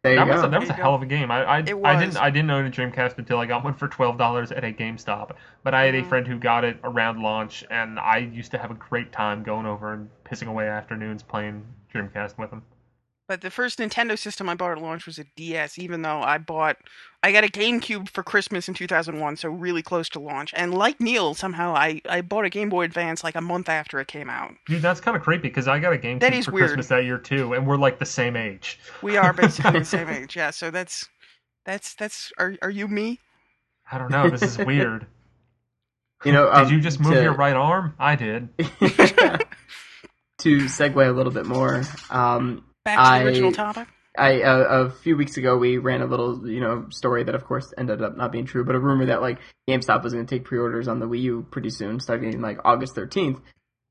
There 0.04 0.14
you 0.14 0.20
That 0.20 0.28
was 0.28 0.42
go. 0.42 0.48
a, 0.48 0.50
that 0.50 0.60
was 0.60 0.70
a 0.70 0.74
hell 0.74 0.96
of 0.96 1.02
a 1.04 1.06
game. 1.06 1.30
I 1.32 1.44
I, 1.44 1.58
It 1.60 1.76
I 1.84 1.96
didn't 1.96 2.18
I 2.18 2.30
didn't 2.32 2.50
own 2.50 2.66
a 2.66 2.72
Dreamcast 2.72 3.18
until 3.20 3.38
I 3.40 3.46
got 3.46 3.64
one 3.64 3.74
for 3.76 3.88
twelve 3.88 4.18
dollars 4.18 4.52
at 4.52 4.64
a 4.64 4.72
GameStop. 4.74 5.36
But 5.64 5.74
I 5.76 5.84
had 5.86 5.96
a 5.96 6.02
Mhm. 6.02 6.08
friend 6.08 6.28
who 6.28 6.40
got 6.40 6.64
it 6.64 6.80
around 6.84 7.20
launch, 7.22 7.64
and 7.70 8.00
I 8.00 8.18
used 8.18 8.52
to 8.52 8.58
have 8.58 8.72
a 8.72 8.76
great 8.76 9.12
time 9.12 9.44
going 9.44 9.66
over 9.68 9.94
and 9.94 10.10
pissing 10.26 10.48
away 10.48 10.68
afternoons 10.68 11.22
playing 11.24 11.76
Dreamcast 11.94 12.38
with 12.38 12.52
him. 12.52 12.64
But 13.32 13.40
the 13.40 13.50
first 13.50 13.80
Nintendo 13.80 14.20
system 14.20 14.50
I 14.50 14.56
bought 14.56 14.74
at 14.74 14.84
launch 14.84 15.06
was 15.06 15.18
a 15.18 15.24
DS, 15.38 15.80
even 15.80 16.02
though 16.02 16.22
I 16.22 16.38
bought 16.38 16.76
I 17.24 17.32
got 17.32 17.46
a 17.46 17.48
GameCube 17.48 18.10
for 18.10 18.24
Christmas 18.24 18.68
in 18.68 18.74
2001, 18.74 19.38
so 19.38 19.48
really 19.48 19.82
close 19.82 20.10
to 20.10 20.20
launch. 20.20 20.54
And 20.54 20.74
like 20.74 21.00
Neal, 21.00 21.34
somehow 21.34 21.74
I, 21.74 22.02
I 22.10 22.20
bought 22.20 22.44
a 22.44 22.50
Game 22.50 22.68
Boy 22.68 22.84
Advance 22.84 23.24
like 23.24 23.36
a 23.36 23.42
month 23.42 23.70
after 23.70 24.02
it 24.02 24.10
came 24.10 24.30
out. 24.30 24.56
Dude, 24.66 24.82
that's 24.82 25.00
kind 25.00 25.16
of 25.16 25.24
creepy 25.24 25.48
because 25.48 25.70
I 25.70 25.80
got 25.80 25.94
a 25.94 25.98
GameCube 25.98 26.20
That 26.20 26.34
is 26.34 26.44
for 26.44 26.52
weird. 26.52 26.68
Christmas 26.72 26.90
that 26.90 27.06
year 27.06 27.18
too, 27.18 27.54
and 27.54 27.66
we're 27.66 27.78
like 27.78 28.00
the 28.00 28.06
same 28.06 28.36
age. 28.36 28.78
We 29.02 29.16
are 29.16 29.32
basically 29.32 29.80
the 29.80 29.86
same 29.86 30.10
age, 30.20 30.36
yeah. 30.36 30.50
So 30.50 30.70
that's 30.70 31.08
that's 31.66 31.94
that's 31.94 32.34
are 32.38 32.58
are 32.62 32.70
you 32.70 32.90
me? 32.90 33.22
I 33.90 33.98
don't 33.98 34.12
know. 34.12 34.30
This 34.30 34.42
is 34.42 34.58
weird. 34.58 35.08
You 36.26 36.34
know, 36.34 36.54
did 36.54 36.68
um, 36.68 36.72
you 36.72 36.82
just 36.82 37.00
move 37.00 37.14
to- 37.14 37.24
your 37.24 37.34
right 37.34 37.56
arm? 37.56 37.96
I 37.98 38.16
did. 38.16 38.50
to 38.60 38.66
segue 40.66 41.08
a 41.08 41.12
little 41.12 41.32
bit 41.32 41.48
more, 41.48 41.82
um, 42.12 42.64
Back 42.86 42.98
to 42.98 43.04
I- 43.04 43.20
the 43.20 43.26
original 43.26 43.52
topic. 43.52 43.88
I 44.18 44.42
uh, 44.42 44.58
a 44.88 44.90
few 44.90 45.16
weeks 45.16 45.38
ago 45.38 45.56
we 45.56 45.78
ran 45.78 46.02
a 46.02 46.06
little 46.06 46.46
you 46.46 46.60
know 46.60 46.88
story 46.90 47.24
that 47.24 47.34
of 47.34 47.46
course 47.46 47.74
ended 47.78 48.02
up 48.02 48.18
not 48.18 48.34
being 48.34 48.46
true, 48.46 48.66
but 48.66 48.76
a 48.76 48.80
rumor 48.80 49.06
that 49.06 49.22
like 49.22 49.40
GameStop 49.70 50.04
was 50.04 50.12
going 50.12 50.26
to 50.26 50.36
take 50.36 50.44
pre-orders 50.44 50.90
on 50.90 51.00
the 51.00 51.06
Wii 51.08 51.22
U 51.22 51.48
pretty 51.50 51.70
soon, 51.70 52.02
starting 52.02 52.42
like 52.42 52.58
August 52.66 52.94
13th. 52.96 53.40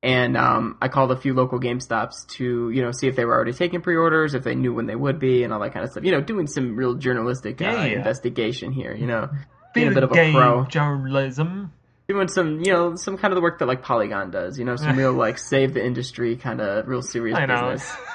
And 0.02 0.36
um, 0.36 0.76
I 0.82 0.88
called 0.88 1.10
a 1.10 1.16
few 1.16 1.32
local 1.32 1.58
GameStops 1.58 2.26
to 2.36 2.68
you 2.68 2.82
know 2.82 2.90
see 2.90 3.06
if 3.06 3.16
they 3.16 3.24
were 3.24 3.32
already 3.34 3.54
taking 3.54 3.80
pre-orders, 3.80 4.34
if 4.34 4.44
they 4.44 4.54
knew 4.54 4.74
when 4.74 4.84
they 4.86 4.94
would 4.94 5.18
be, 5.18 5.42
and 5.42 5.54
all 5.54 5.60
that 5.60 5.72
kind 5.72 5.84
of 5.86 5.90
stuff. 5.92 6.04
You 6.04 6.12
know, 6.12 6.20
doing 6.20 6.46
some 6.46 6.76
real 6.76 6.94
journalistic 6.96 7.62
uh, 7.62 7.64
Yeah. 7.64 7.84
investigation 7.84 8.72
here. 8.72 8.94
You 8.94 9.06
know, 9.06 9.30
being 9.72 9.88
a 9.88 9.92
bit 9.92 10.02
of 10.02 10.10
a 10.10 10.14
Game 10.14 10.34
pro. 10.34 10.64
journalism. 10.66 11.72
doing 12.08 12.28
some 12.28 12.60
you 12.62 12.72
know 12.72 12.94
some 12.94 13.16
kind 13.16 13.32
of 13.32 13.36
the 13.36 13.40
work 13.42 13.58
that 13.60 13.66
like 13.68 13.82
Polygon 13.82 14.30
does. 14.30 14.58
You 14.58 14.66
know, 14.66 14.76
some 14.76 14.96
real 14.98 15.14
like 15.14 15.38
save 15.38 15.72
the 15.72 15.82
industry 15.84 16.36
kind 16.36 16.60
of 16.60 16.86
real 16.88 17.00
serious 17.02 17.38
I 17.38 17.46
know. 17.46 17.70
business. 17.72 17.96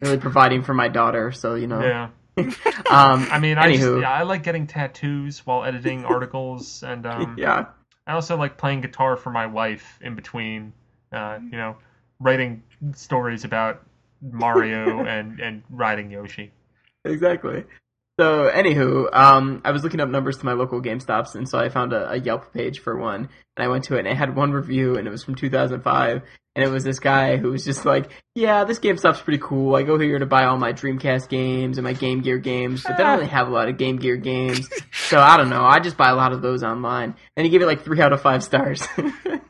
Really 0.00 0.18
providing 0.18 0.62
for 0.62 0.74
my 0.74 0.88
daughter, 0.88 1.32
so 1.32 1.54
you 1.54 1.66
know. 1.66 1.80
Yeah. 1.80 2.08
um, 2.90 3.28
I 3.30 3.38
mean, 3.38 3.56
I 3.56 3.74
just, 3.74 4.00
yeah, 4.00 4.12
I 4.12 4.24
like 4.24 4.42
getting 4.42 4.66
tattoos 4.66 5.46
while 5.46 5.64
editing 5.64 6.04
articles, 6.04 6.82
and 6.82 7.06
um, 7.06 7.36
yeah, 7.38 7.66
I 8.06 8.12
also 8.12 8.36
like 8.36 8.58
playing 8.58 8.82
guitar 8.82 9.16
for 9.16 9.30
my 9.30 9.46
wife 9.46 9.98
in 10.02 10.14
between. 10.14 10.72
Uh, 11.12 11.38
you 11.42 11.56
know, 11.56 11.76
writing 12.20 12.62
stories 12.92 13.44
about 13.44 13.86
Mario 14.20 15.04
and 15.06 15.40
and 15.40 15.62
riding 15.70 16.10
Yoshi. 16.10 16.52
exactly. 17.04 17.64
So, 18.18 18.50
anywho, 18.50 19.14
um, 19.14 19.60
I 19.62 19.72
was 19.72 19.84
looking 19.84 20.00
up 20.00 20.08
numbers 20.08 20.38
to 20.38 20.46
my 20.46 20.54
local 20.54 20.80
GameStops, 20.80 21.34
and 21.34 21.46
so 21.46 21.58
I 21.58 21.68
found 21.68 21.92
a, 21.92 22.12
a 22.12 22.16
Yelp 22.16 22.50
page 22.52 22.80
for 22.80 22.96
one, 22.96 23.28
and 23.56 23.64
I 23.64 23.68
went 23.68 23.84
to 23.84 23.96
it, 23.96 24.00
and 24.00 24.08
it 24.08 24.16
had 24.16 24.34
one 24.34 24.52
review, 24.52 24.96
and 24.96 25.06
it 25.06 25.10
was 25.10 25.22
from 25.22 25.34
2005, 25.34 26.22
and 26.54 26.64
it 26.64 26.68
was 26.68 26.82
this 26.82 26.98
guy 26.98 27.36
who 27.36 27.50
was 27.50 27.62
just 27.62 27.84
like, 27.84 28.10
"Yeah, 28.36 28.62
this 28.64 28.78
GameStop's 28.78 29.20
pretty 29.22 29.40
cool. 29.42 29.74
I 29.74 29.82
go 29.82 29.98
here 29.98 30.18
to 30.18 30.26
buy 30.26 30.44
all 30.44 30.58
my 30.58 30.72
Dreamcast 30.72 31.28
games 31.28 31.78
and 31.78 31.84
my 31.84 31.92
Game 31.94 32.20
Gear 32.20 32.38
games, 32.38 32.82
but 32.84 32.96
they 32.96 33.02
don't 33.02 33.18
really 33.18 33.30
have 33.30 33.48
a 33.48 33.50
lot 33.50 33.68
of 33.68 33.78
Game 33.78 33.96
Gear 33.96 34.16
games, 34.16 34.68
so 34.92 35.18
I 35.18 35.36
don't 35.36 35.48
know. 35.50 35.64
I 35.64 35.80
just 35.80 35.96
buy 35.96 36.10
a 36.10 36.14
lot 36.14 36.32
of 36.32 36.42
those 36.42 36.62
online." 36.62 37.16
And 37.36 37.44
he 37.44 37.50
gave 37.50 37.62
it 37.62 37.66
like 37.66 37.82
three 37.82 38.00
out 38.00 38.12
of 38.12 38.20
five 38.22 38.44
stars. 38.44 38.86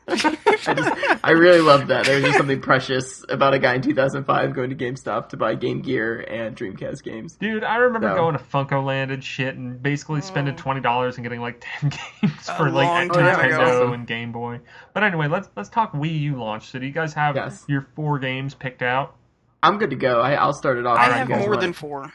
I 0.09 0.73
just, 0.73 1.19
I 1.23 1.31
really 1.31 1.59
loved 1.61 1.89
that. 1.89 2.05
There 2.05 2.15
was 2.15 2.23
just 2.23 2.37
something 2.37 2.61
precious 2.61 3.23
about 3.29 3.53
a 3.53 3.59
guy 3.59 3.75
in 3.75 3.81
2005 3.81 4.55
going 4.55 4.69
to 4.69 4.75
GameStop 4.75 5.29
to 5.29 5.37
buy 5.37 5.55
Game 5.55 5.81
Gear 5.81 6.21
and 6.21 6.55
Dreamcast 6.55 7.03
games. 7.03 7.35
Dude, 7.35 7.63
I 7.63 7.75
remember 7.75 8.09
So- 8.09 8.15
going 8.15 8.37
to 8.37 8.43
FuncoLand 8.43 9.11
and 9.13 9.23
shit, 9.23 9.55
and 9.55 9.81
basically 9.83 10.21
spending 10.21 10.55
twenty 10.55 10.79
dollars 10.81 11.17
and 11.17 11.23
getting 11.25 11.41
like 11.41 11.57
ten 11.79 11.89
games 12.21 12.47
A 12.49 12.55
for 12.55 12.69
like 12.71 13.11
Nintendo 13.11 13.93
and 13.93 14.07
Game 14.07 14.31
Boy. 14.31 14.61
But 14.93 15.03
anyway, 15.03 15.27
let's 15.27 15.49
let's 15.55 15.69
talk 15.69 15.91
Wii 15.93 16.19
U 16.21 16.35
launch. 16.39 16.69
So, 16.69 16.79
do 16.79 16.85
you 16.85 16.93
guys 16.93 17.13
have 17.13 17.35
Yes. 17.35 17.63
your 17.67 17.85
four 17.95 18.17
games 18.19 18.55
picked 18.55 18.76
out? 18.85 19.15
I'm 19.63 19.77
good 19.77 19.89
to 19.89 19.95
go. 19.95 20.21
I, 20.21 20.33
I'll 20.33 20.53
start 20.53 20.77
it 20.77 20.85
off. 20.85 20.97
I 20.97 21.07
if 21.07 21.27
have 21.27 21.29
more 21.29 21.57
than 21.57 21.73
four. 21.73 22.11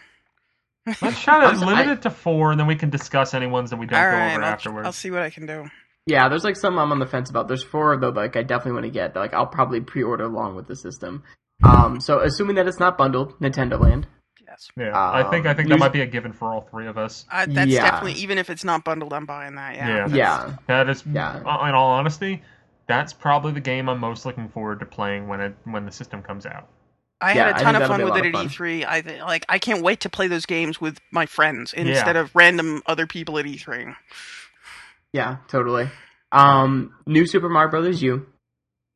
Let's 1.01 1.23
try 1.23 1.41
to 1.41 1.47
I'm- 1.47 1.61
limit 1.61 1.87
I- 1.89 1.93
it 1.93 2.03
to 2.03 2.11
four, 2.11 2.51
and 2.51 2.59
then 2.61 2.67
we 2.67 2.77
can 2.77 2.91
discuss 2.91 3.35
any 3.35 3.47
ones 3.47 3.71
that 3.71 3.77
we 3.79 3.87
don't 3.87 3.99
All 3.99 4.11
go 4.11 4.17
right, 4.17 4.33
over 4.35 4.43
I'll, 4.43 4.53
afterwards. 4.53 4.87
I'll 4.87 4.93
see 4.93 5.11
what 5.11 5.23
I 5.23 5.31
can 5.31 5.47
do. 5.47 5.69
Yeah, 6.07 6.29
there's 6.29 6.43
like 6.43 6.57
some 6.57 6.79
I'm 6.79 6.91
on 6.91 6.99
the 6.99 7.07
fence 7.07 7.31
about. 7.31 7.47
There's 7.47 7.63
four 7.63 7.97
though, 7.97 8.09
like 8.09 8.35
I 8.37 8.43
definitely 8.43 8.73
want 8.73 8.85
to 8.87 8.91
get. 8.91 9.15
That, 9.15 9.21
like 9.21 9.35
I'll 9.35 9.47
probably 9.47 9.81
pre-order 9.81 10.25
along 10.25 10.57
with 10.57 10.67
the 10.67 10.75
system. 10.75 11.23
Um, 11.63 12.01
so 12.01 12.19
assuming 12.21 12.57
that 12.57 12.67
it's 12.67 12.81
not 12.81 12.99
bundled, 12.99 13.39
Nintendo 13.39 13.79
Land. 13.81 14.09
Yes, 14.45 14.69
Yeah, 14.77 14.91
I 14.95 15.23
think 15.31 15.47
I 15.47 15.55
think 15.55 15.67
Um, 15.67 15.71
that 15.71 15.79
might 15.79 15.93
be 15.93 16.01
a 16.01 16.07
given 16.07 16.33
for 16.33 16.53
all 16.53 16.63
three 16.63 16.89
of 16.89 16.99
us. 16.99 17.25
I, 17.31 17.47
that's 17.47 17.71
Yeah. 17.71 17.89
definitely 17.89 18.21
even 18.21 18.37
if 18.39 18.51
it's 18.51 18.65
not 18.65 18.85
bundled, 18.85 19.13
I'm 19.13 19.27
buying 19.27 19.55
that. 19.55 19.77
Yeah. 19.77 19.87
Yeah, 19.89 19.95
that's- 20.09 20.17
Yeah. 20.17 20.57
That 20.67 20.89
is, 20.91 21.05
Yeah. 21.07 21.29
uh, 21.37 21.67
in 21.69 21.75
all 21.77 21.91
honesty, 21.93 22.43
that's 22.99 23.13
probably 23.13 23.53
the 23.53 23.61
game 23.61 23.89
I'm 23.89 23.99
most 24.01 24.25
looking 24.27 24.49
forward 24.49 24.81
to 24.81 24.87
playing 24.87 25.29
when 25.29 25.41
it 25.41 25.55
when 25.65 25.85
the 25.87 25.93
system 25.93 26.23
comes 26.23 26.47
out. 26.47 26.69
I 27.21 27.35
Yeah, 27.35 27.47
had 27.49 27.57
a 27.57 27.63
ton 27.63 27.77
of 27.77 27.87
fun 27.87 28.03
with 28.05 28.17
it 28.17 28.27
at 28.27 28.33
fun. 28.33 28.49
E3. 28.49 28.85
I 28.87 29.01
th- 29.01 29.21
like 29.23 29.45
I 29.49 29.59
can't 29.59 29.83
wait 29.83 30.01
to 30.01 30.09
play 30.11 30.27
those 30.27 30.45
games 30.47 30.81
with 30.81 30.99
my 31.13 31.27
friends 31.27 31.73
Yeah. 31.77 31.85
instead 31.85 32.17
of 32.17 32.35
random 32.35 32.83
other 32.87 33.07
people 33.07 33.39
at 33.39 33.47
E 33.47 33.57
E3. 33.57 33.95
Yeah, 35.13 35.37
totally. 35.49 35.89
Um, 36.33 36.95
new 37.07 37.27
Super 37.27 37.49
Mario 37.49 37.71
Brothers 37.71 38.03
U. 38.03 38.27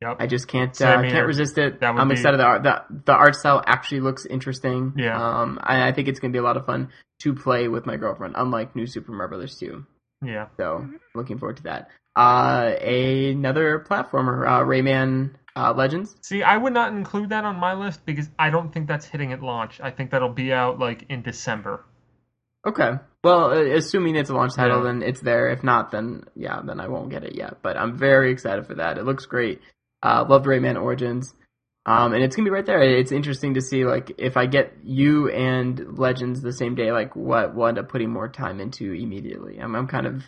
Yep. 0.01 0.17
I 0.19 0.27
just 0.27 0.47
can't 0.47 0.75
Same 0.75 0.99
uh, 0.99 1.01
here. 1.03 1.11
can't 1.11 1.27
resist 1.27 1.57
it. 1.57 1.79
That 1.79 1.95
I'm 1.95 2.07
be- 2.07 2.13
excited. 2.13 2.39
The 2.39 2.43
art 2.43 2.63
the, 2.63 2.81
the 3.05 3.13
art 3.13 3.35
style 3.35 3.63
actually 3.65 4.01
looks 4.01 4.25
interesting. 4.25 4.93
Yeah. 4.95 5.17
Um, 5.19 5.59
I, 5.61 5.87
I 5.87 5.91
think 5.91 6.07
it's 6.07 6.19
gonna 6.19 6.31
be 6.33 6.37
a 6.39 6.43
lot 6.43 6.57
of 6.57 6.65
fun 6.65 6.89
to 7.21 7.33
play 7.33 7.67
with 7.67 7.85
my 7.85 7.97
girlfriend. 7.97 8.35
Unlike 8.37 8.75
New 8.75 8.85
Super 8.87 9.11
Mario 9.11 9.29
Brothers 9.29 9.57
2. 9.57 9.85
Yeah. 10.23 10.47
So 10.57 10.87
looking 11.15 11.37
forward 11.37 11.57
to 11.57 11.63
that. 11.63 11.89
Uh, 12.15 12.73
another 12.81 13.85
platformer, 13.87 14.47
uh, 14.47 14.63
Rayman 14.63 15.35
uh, 15.55 15.73
Legends. 15.73 16.15
See, 16.21 16.41
I 16.43 16.57
would 16.57 16.73
not 16.73 16.91
include 16.91 17.29
that 17.29 17.45
on 17.45 17.57
my 17.57 17.73
list 17.73 18.05
because 18.05 18.29
I 18.39 18.49
don't 18.49 18.73
think 18.73 18.87
that's 18.87 19.05
hitting 19.05 19.33
at 19.33 19.41
launch. 19.43 19.79
I 19.81 19.91
think 19.91 20.11
that'll 20.11 20.29
be 20.29 20.51
out 20.51 20.79
like 20.79 21.05
in 21.09 21.21
December. 21.21 21.85
Okay. 22.65 22.93
Well, 23.23 23.51
uh, 23.51 23.61
assuming 23.75 24.15
it's 24.15 24.29
a 24.29 24.33
launch 24.33 24.55
title, 24.55 24.77
Yeah. 24.77 24.83
then 24.83 25.03
it's 25.03 25.21
there. 25.21 25.49
If 25.49 25.63
not, 25.63 25.91
then 25.91 26.23
yeah, 26.35 26.61
then 26.63 26.79
I 26.79 26.87
won't 26.87 27.09
get 27.09 27.23
it 27.23 27.35
yet. 27.35 27.57
But 27.61 27.77
I'm 27.77 27.97
very 27.97 28.31
excited 28.31 28.65
for 28.65 28.75
that. 28.75 28.97
It 28.97 29.03
looks 29.05 29.25
great. 29.25 29.61
Uh, 30.03 30.25
loved 30.27 30.45
Rayman 30.45 30.81
Origins. 30.81 31.33
Um, 31.87 32.13
and 32.13 32.21
it's 32.21 32.35
gonna 32.35 32.45
be 32.45 32.51
right 32.51 32.65
there. 32.65 32.81
It's 32.81 33.13
interesting 33.13 33.53
to 33.53 33.61
see 33.61 33.85
like 33.85 34.11
if 34.17 34.35
I 34.35 34.45
get 34.45 34.73
you 34.83 35.29
and 35.29 35.97
Legends 35.97 36.41
the 36.41 36.51
same 36.51 36.75
day, 36.75 36.91
like 36.91 37.15
what 37.15 37.55
what 37.55 37.69
end 37.69 37.79
up 37.79 37.87
putting 37.89 38.09
more 38.11 38.27
time 38.27 38.59
into 38.59 38.91
immediately. 38.93 39.57
I'm 39.59 39.73
I'm 39.75 39.87
kind 39.87 40.05
of 40.05 40.23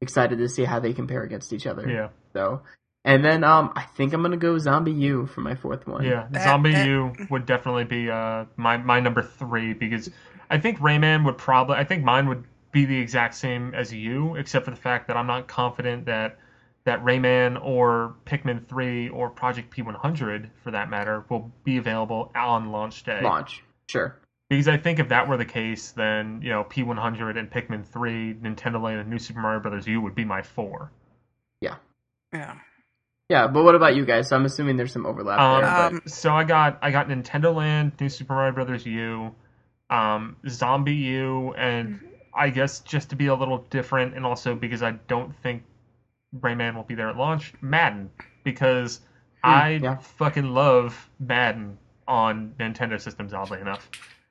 excited 0.00 0.38
to 0.38 0.48
see 0.48 0.64
how 0.64 0.80
they 0.80 0.92
compare 0.92 1.22
against 1.22 1.52
each 1.52 1.66
other. 1.66 1.88
Yeah, 1.88 2.08
So, 2.34 2.60
and 3.04 3.24
then 3.24 3.44
um, 3.44 3.72
I 3.76 3.82
think 3.96 4.12
I'm 4.12 4.22
gonna 4.22 4.36
go 4.36 4.56
ZombiU 4.56 5.28
for 5.28 5.40
my 5.42 5.54
fourth 5.54 5.86
one. 5.86 6.04
yeah. 6.04 6.26
That- 6.30 6.42
Zombie 6.44 6.72
that- 6.72 6.86
U 6.86 7.12
would 7.30 7.46
definitely 7.46 7.84
be 7.84 8.10
uh 8.10 8.46
my 8.56 8.76
my 8.76 8.98
number 8.98 9.22
three 9.22 9.74
because 9.74 10.10
I 10.50 10.58
think 10.58 10.78
Rayman 10.80 11.24
would 11.24 11.38
probably 11.38 11.76
I 11.76 11.84
think 11.84 12.02
mine 12.02 12.28
would 12.28 12.44
be 12.72 12.84
the 12.84 12.98
exact 12.98 13.36
same 13.36 13.74
as 13.74 13.92
you 13.92 14.34
except 14.36 14.64
for 14.64 14.70
the 14.72 14.76
fact 14.76 15.06
that 15.06 15.16
I'm 15.16 15.26
not 15.28 15.46
confident 15.46 16.06
that 16.06 16.38
that 16.86 17.04
Rayman 17.04 17.62
or 17.62 18.14
Pikmin 18.24 18.66
3 18.66 19.08
or 19.10 19.28
Project 19.28 19.76
P100 19.76 20.50
for 20.62 20.70
that 20.70 20.88
matter 20.88 21.24
will 21.28 21.50
be 21.64 21.76
available 21.76 22.30
on 22.34 22.70
launch 22.70 23.02
day. 23.02 23.20
Launch. 23.22 23.62
Sure. 23.90 24.16
Because 24.48 24.68
I 24.68 24.76
think 24.76 25.00
if 25.00 25.08
that 25.08 25.28
were 25.28 25.36
the 25.36 25.44
case, 25.44 25.90
then 25.90 26.40
you 26.42 26.50
know 26.50 26.62
P100 26.64 27.36
and 27.36 27.50
Pikmin 27.50 27.84
3, 27.84 28.34
Nintendo 28.34 28.80
Land, 28.80 29.00
and 29.00 29.10
New 29.10 29.18
Super 29.18 29.40
Mario 29.40 29.60
Bros. 29.60 29.86
U 29.86 30.00
would 30.00 30.14
be 30.14 30.24
my 30.24 30.42
four. 30.42 30.92
Yeah. 31.60 31.74
Yeah, 32.32 32.54
Yeah, 33.28 33.46
but 33.48 33.64
what 33.64 33.74
about 33.74 33.96
you 33.96 34.04
guys? 34.04 34.28
So 34.28 34.36
I'm 34.36 34.44
assuming 34.44 34.76
there's 34.76 34.92
some 34.92 35.06
overlap 35.06 35.40
Um, 35.40 35.62
there. 35.62 35.70
But... 35.70 35.92
Um, 35.92 36.02
So 36.06 36.32
I 36.32 36.44
got 36.44 36.78
I 36.82 36.92
got 36.92 37.08
Nintendo 37.08 37.52
Land, 37.52 37.92
New 38.00 38.08
Super 38.08 38.34
Mario 38.34 38.52
Bros. 38.52 38.86
U, 38.86 39.34
um, 39.90 40.36
ZombiU, 40.46 41.52
and 41.58 42.00
I 42.32 42.50
guess 42.50 42.80
just 42.80 43.10
to 43.10 43.16
be 43.16 43.26
a 43.26 43.34
little 43.34 43.58
different, 43.70 44.14
and 44.14 44.24
also 44.24 44.54
because 44.54 44.84
I 44.84 44.92
don't 44.92 45.34
think 45.42 45.64
Rayman 46.40 46.74
will 46.74 46.82
be 46.84 46.94
there 46.94 47.08
at 47.08 47.16
launch, 47.16 47.52
Madden, 47.60 48.10
because 48.44 49.00
I 49.44 49.78
Hmm, 49.78 49.84
yeah. 49.84 49.96
fucking 49.98 50.52
love 50.54 51.08
Madden 51.20 51.78
on 52.08 52.54
Nintendo 52.58 53.00
systems. 53.00 53.32
Oddly 53.34 53.60
enough, 53.60 53.90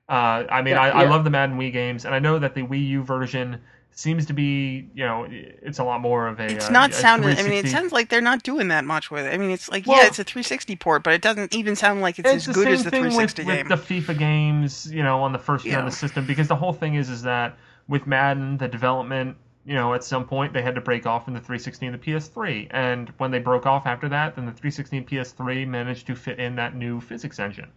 uh, 0.10 0.44
I 0.50 0.62
mean 0.62 0.76
Yeah, 0.76 0.82
I, 0.82 1.04
I 1.04 1.06
love 1.06 1.24
the 1.24 1.30
Madden 1.30 1.58
Wii 1.58 1.72
games, 1.72 2.06
and 2.06 2.14
I 2.16 2.20
know 2.20 2.40
that 2.40 2.54
the 2.56 2.62
Wii 2.64 2.88
U 2.90 3.04
version 3.04 3.62
seems 3.98 4.26
to 4.26 4.34
be 4.34 4.90
you 4.94 5.06
know 5.06 5.26
it's 5.30 5.80
a 5.80 5.84
lot 5.84 6.02
more 6.02 6.28
of 6.28 6.40
a 6.42 6.48
It's 6.48 6.68
uh, 6.68 6.72
not 6.72 6.94
sounding. 6.94 7.38
I 7.38 7.44
mean, 7.44 7.54
it 7.54 7.68
sounds 7.70 7.94
like 7.94 8.10
they're 8.10 8.20
not 8.22 8.44
doing 8.44 8.68
that 8.68 8.84
much 8.84 9.10
with 9.10 9.26
it. 9.26 9.34
I 9.34 9.38
mean, 9.38 9.52
it's 9.52 9.70
like 9.70 9.86
Well- 9.88 9.98
yeah, 9.98 10.08
it's 10.08 10.20
a 10.20 10.24
360 10.26 10.76
port, 10.76 11.02
but 11.04 11.14
it 11.14 11.22
doesn't 11.22 11.56
even 11.56 11.76
sound 11.78 12.02
like 12.02 12.20
it's, 12.20 12.30
as 12.30 12.46
the 12.46 12.54
good 12.54 12.68
as 12.68 12.84
the 12.84 12.92
thing 12.92 13.04
360 13.04 13.44
with, 13.44 13.56
game. 13.56 13.70
with 13.70 13.88
the 13.88 13.96
FIFA 14.02 14.18
games, 14.18 14.92
you 14.92 15.02
know, 15.04 15.22
on 15.24 15.32
the 15.32 15.40
first 15.40 15.64
gen 15.66 15.80
of 15.80 15.86
the 15.86 15.92
system, 15.92 16.26
because 16.26 16.48
the 16.50 16.56
whole 16.58 16.74
thing 16.74 16.96
is 16.96 17.10
is 17.10 17.22
that 17.24 17.58
with 17.88 18.06
Madden, 18.06 18.58
the 18.58 18.68
development, 18.68 19.38
you 19.66 19.74
know, 19.74 19.94
at 19.94 20.04
some 20.04 20.26
point 20.26 20.54
they 20.54 20.62
had 20.62 20.76
to 20.76 20.82
break 20.82 21.06
off 21.06 21.28
in 21.28 21.34
the 21.34 21.40
360 21.40 21.88
and 21.88 21.96
the 21.96 22.00
PS3, 22.00 22.68
and 22.72 23.12
when 23.18 23.32
they 23.32 23.40
broke 23.40 23.66
off 23.66 23.86
after 23.86 24.08
that, 24.10 24.36
then 24.36 24.46
the 24.46 24.52
360 24.52 24.98
and 24.98 25.08
PS3 25.08 25.68
managed 25.68 26.08
to 26.08 26.16
fit 26.16 26.40
in 26.40 26.56
that 26.56 26.76
new 26.76 27.02
physics 27.02 27.40
engine. 27.40 27.72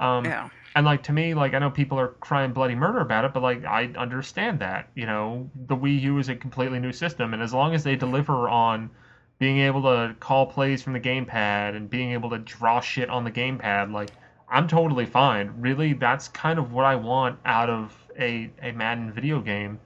Um, 0.00 0.24
yeah. 0.24 0.48
and 0.76 0.86
like 0.86 1.02
to 1.04 1.12
me, 1.12 1.34
like 1.34 1.54
I 1.54 1.58
know 1.58 1.70
people 1.70 1.98
are 1.98 2.08
crying 2.20 2.52
bloody 2.52 2.74
murder 2.74 3.00
about 3.00 3.24
it, 3.24 3.34
but 3.34 3.42
like 3.42 3.64
I 3.64 3.90
understand 3.98 4.60
that. 4.60 4.88
You 4.94 5.06
know, 5.06 5.50
the 5.66 5.76
Wii 5.76 6.00
U 6.02 6.18
is 6.18 6.28
a 6.28 6.36
completely 6.36 6.78
new 6.78 6.92
system, 6.92 7.34
and 7.34 7.42
as 7.42 7.52
long 7.52 7.74
as 7.74 7.84
they 7.84 7.96
deliver 7.96 8.48
on 8.48 8.90
being 9.38 9.58
able 9.58 9.82
to 9.82 10.14
call 10.18 10.46
plays 10.46 10.82
from 10.82 10.92
the 10.92 11.00
gamepad 11.00 11.76
and 11.76 11.90
being 11.90 12.12
able 12.12 12.30
to 12.30 12.38
draw 12.38 12.80
shit 12.80 13.10
on 13.10 13.24
the 13.24 13.30
gamepad, 13.30 13.92
like 13.92 14.10
I'm 14.48 14.66
totally 14.66 15.06
fine. 15.06 15.52
Really, 15.58 15.92
that's 15.92 16.28
kind 16.28 16.58
of 16.58 16.72
what 16.72 16.84
I 16.84 16.96
want 16.96 17.38
out 17.44 17.68
of 17.68 17.94
a, 18.18 18.50
a 18.62 18.72
Madden 18.72 19.12
video 19.12 19.40
game. 19.40 19.78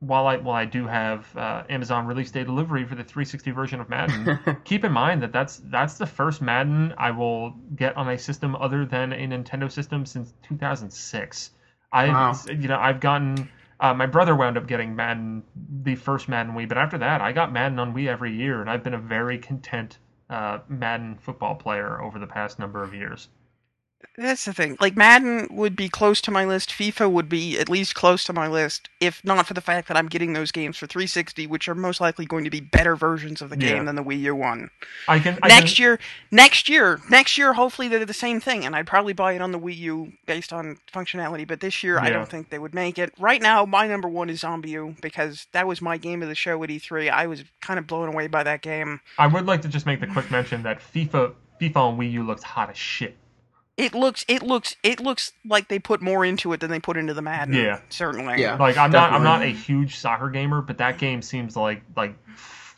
While 0.00 0.26
I 0.26 0.36
while 0.38 0.56
I 0.56 0.64
do 0.64 0.86
have 0.86 1.36
uh, 1.36 1.62
Amazon 1.68 2.06
release 2.06 2.30
day 2.30 2.42
delivery 2.42 2.84
for 2.84 2.94
the 2.94 3.04
360 3.04 3.50
version 3.50 3.80
of 3.80 3.88
Madden, 3.88 4.38
keep 4.64 4.84
in 4.84 4.92
mind 4.92 5.22
that 5.22 5.32
that's 5.32 5.58
that's 5.66 5.98
the 5.98 6.06
first 6.06 6.40
Madden 6.40 6.94
I 6.96 7.10
will 7.10 7.50
get 7.76 7.96
on 7.96 8.08
a 8.08 8.18
system 8.18 8.56
other 8.56 8.86
than 8.86 9.12
a 9.12 9.26
Nintendo 9.26 9.70
system 9.70 10.06
since 10.06 10.32
2006. 10.42 11.50
I 11.92 12.06
Wow. 12.08 12.34
you 12.48 12.68
know 12.68 12.78
I've 12.78 13.00
gotten 13.00 13.48
uh, 13.80 13.94
my 13.94 14.06
brother 14.06 14.34
wound 14.36 14.56
up 14.56 14.66
getting 14.66 14.96
Madden 14.96 15.42
the 15.82 15.94
first 15.96 16.28
Madden 16.28 16.54
Wii, 16.54 16.68
but 16.68 16.78
after 16.78 16.98
that 16.98 17.20
I 17.20 17.32
got 17.32 17.52
Madden 17.52 17.78
on 17.78 17.94
Wii 17.94 18.08
every 18.08 18.34
year, 18.34 18.60
and 18.60 18.70
I've 18.70 18.82
been 18.82 18.94
a 18.94 18.98
very 18.98 19.38
content 19.38 19.98
uh, 20.30 20.60
Madden 20.68 21.16
football 21.16 21.54
player 21.56 22.00
over 22.00 22.18
the 22.18 22.26
past 22.26 22.58
number 22.58 22.82
of 22.82 22.94
years. 22.94 23.28
That's 24.16 24.44
the 24.44 24.52
thing. 24.52 24.76
Like 24.80 24.96
Madden 24.96 25.48
would 25.50 25.76
be 25.76 25.88
close 25.88 26.20
to 26.22 26.30
my 26.30 26.44
list. 26.44 26.70
FIFA 26.70 27.10
would 27.10 27.28
be 27.28 27.58
at 27.58 27.68
least 27.70 27.94
close 27.94 28.22
to 28.24 28.32
my 28.32 28.48
list, 28.48 28.88
if 29.00 29.24
not 29.24 29.46
for 29.46 29.54
the 29.54 29.60
fact 29.60 29.88
that 29.88 29.96
I'm 29.96 30.08
getting 30.08 30.32
those 30.34 30.52
games 30.52 30.76
for 30.76 30.86
360, 30.86 31.46
which 31.46 31.68
are 31.68 31.74
most 31.74 32.00
likely 32.00 32.26
going 32.26 32.44
to 32.44 32.50
be 32.50 32.60
better 32.60 32.96
versions 32.96 33.40
of 33.40 33.48
the 33.50 33.56
game 33.56 33.76
Yeah. 33.76 33.82
than 33.84 33.94
the 33.96 34.02
Wii 34.04 34.20
U 34.20 34.34
one. 34.34 34.70
I 35.08 35.20
can 35.20 35.38
I 35.42 35.48
next 35.48 35.76
can, 35.76 35.82
year, 35.82 35.98
next 36.30 36.68
year, 36.68 37.00
next 37.08 37.38
year, 37.38 37.54
hopefully 37.54 37.88
they're 37.88 38.04
the 38.04 38.12
same 38.12 38.40
thing, 38.40 38.66
and 38.66 38.76
I'd 38.76 38.86
probably 38.86 39.12
buy 39.14 39.32
it 39.32 39.40
on 39.40 39.52
the 39.52 39.58
Wii 39.60 39.76
U 39.78 40.12
based 40.26 40.52
on 40.52 40.78
functionality. 40.92 41.46
But 41.46 41.60
this 41.60 41.82
year, 41.82 41.98
I 41.98 42.10
don't 42.10 42.28
think 42.28 42.50
they 42.50 42.58
would 42.58 42.74
make 42.74 42.98
it. 42.98 43.12
Right 43.18 43.40
now, 43.40 43.64
my 43.64 43.86
number 43.86 44.08
one 44.08 44.28
is 44.28 44.42
ZombiU 44.42 45.00
because 45.00 45.46
that 45.52 45.66
was 45.66 45.80
my 45.80 45.96
game 45.96 46.22
of 46.22 46.28
the 46.28 46.34
show 46.34 46.62
at 46.62 46.68
E3. 46.68 47.10
I 47.10 47.26
was 47.26 47.44
kind 47.62 47.78
of 47.78 47.86
blown 47.86 48.08
away 48.08 48.26
by 48.26 48.42
that 48.42 48.60
game. 48.60 49.00
I 49.18 49.28
would 49.28 49.46
like 49.46 49.62
to 49.62 49.68
just 49.68 49.86
make 49.86 50.00
the 50.00 50.06
quick 50.08 50.30
mention 50.30 50.62
that 50.64 50.80
FIFA 50.80 51.34
FIFA 51.60 51.76
on 51.76 51.98
Wii 51.98 52.12
U 52.12 52.22
looks 52.22 52.42
hot 52.42 52.70
as 52.70 52.76
shit. 52.78 53.16
It 53.80 53.94
looks 53.94 54.24
it 54.28 54.42
looks 54.42 54.76
it 54.82 55.00
looks 55.00 55.32
like 55.44 55.68
they 55.68 55.78
put 55.78 56.02
more 56.02 56.24
into 56.24 56.52
it 56.52 56.60
than 56.60 56.70
they 56.70 56.80
put 56.80 56.96
into 56.96 57.14
the 57.14 57.22
Madden. 57.22 57.54
Yeah. 57.54 57.80
certainly. 57.88 58.40
Yeah. 58.40 58.56
Like 58.56 58.76
I'm 58.76 58.90
not 58.90 59.12
I'm 59.12 59.24
not 59.24 59.42
a 59.42 59.46
huge 59.46 59.96
soccer 59.96 60.28
gamer, 60.28 60.60
but 60.60 60.78
that 60.78 60.98
game 60.98 61.22
seems 61.22 61.56
like 61.56 61.82
like 61.96 62.14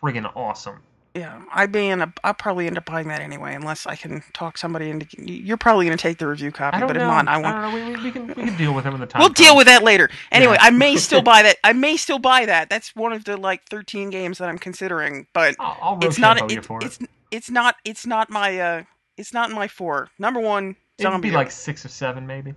friggin' 0.01 0.31
awesome. 0.37 0.79
Yeah, 1.15 1.43
I 1.53 1.67
may 1.67 1.91
end 1.91 2.01
up. 2.01 2.19
I'll 2.25 2.33
probably 2.33 2.67
end 2.67 2.79
up 2.79 2.87
buying 2.87 3.09
that 3.09 3.21
anyway, 3.21 3.55
unless 3.55 3.87
I 3.87 3.97
can 3.97 4.23
talk 4.33 4.57
somebody 4.57 4.89
into. 4.89 5.07
You're 5.23 5.59
probably 5.59 5.85
going 5.85 5.99
to 5.99 6.01
take 6.01 6.17
the 6.17 6.27
review 6.27 6.51
copy, 6.51 6.77
I 6.77 6.81
don't 6.81 6.87
but 6.87 6.97
if 6.97 7.03
not, 7.03 7.29
I 7.29 7.35
I 7.35 7.39
want. 7.39 7.55
don't 7.55 7.63
know. 7.63 7.75
We, 7.75 7.97
we, 7.97 8.03
we 8.05 8.11
can 8.13 8.27
we 8.29 8.35
can 8.35 8.57
deal 8.57 8.73
with 8.73 8.87
it 8.87 8.91
when 8.93 9.01
the 9.01 9.07
time. 9.07 9.21
We'll 9.21 9.29
deal 9.29 9.55
with 9.55 9.67
that 9.67 9.83
later. 9.83 10.09
Anyway, 10.31 10.55
Yeah. 10.55 10.65
I 10.69 10.71
may 10.71 10.97
still 10.97 11.21
buy 11.33 11.43
that. 11.43 11.59
I 11.65 11.75
may 11.75 11.99
still 11.99 12.19
buy 12.19 12.47
that. 12.47 12.71
That's 12.71 12.97
one 12.97 13.13
of 13.13 13.25
the 13.25 13.37
like 13.37 13.63
13 13.69 14.09
games 14.09 14.39
that 14.39 14.49
I'm 14.49 14.57
considering, 14.59 15.27
but 15.35 15.55
I'll, 15.59 15.77
I'll 15.83 15.99
it's 16.01 16.17
not. 16.19 16.51
It, 16.51 16.65
for 16.65 16.79
it. 16.81 16.87
it's 16.87 16.99
it's 17.31 17.51
not. 17.51 17.75
It's 17.85 18.07
not 18.07 18.31
my. 18.31 18.59
uh 18.59 18.83
It's 19.19 19.35
not 19.35 19.51
my 19.51 19.69
four. 19.69 20.09
Number 20.19 20.41
one, 20.41 20.77
It'd 20.99 21.11
zombie. 21.13 21.31
be 21.31 21.35
like 21.35 21.51
six 21.51 21.85
or 21.85 21.89
seven, 21.89 22.27
maybe. 22.27 22.55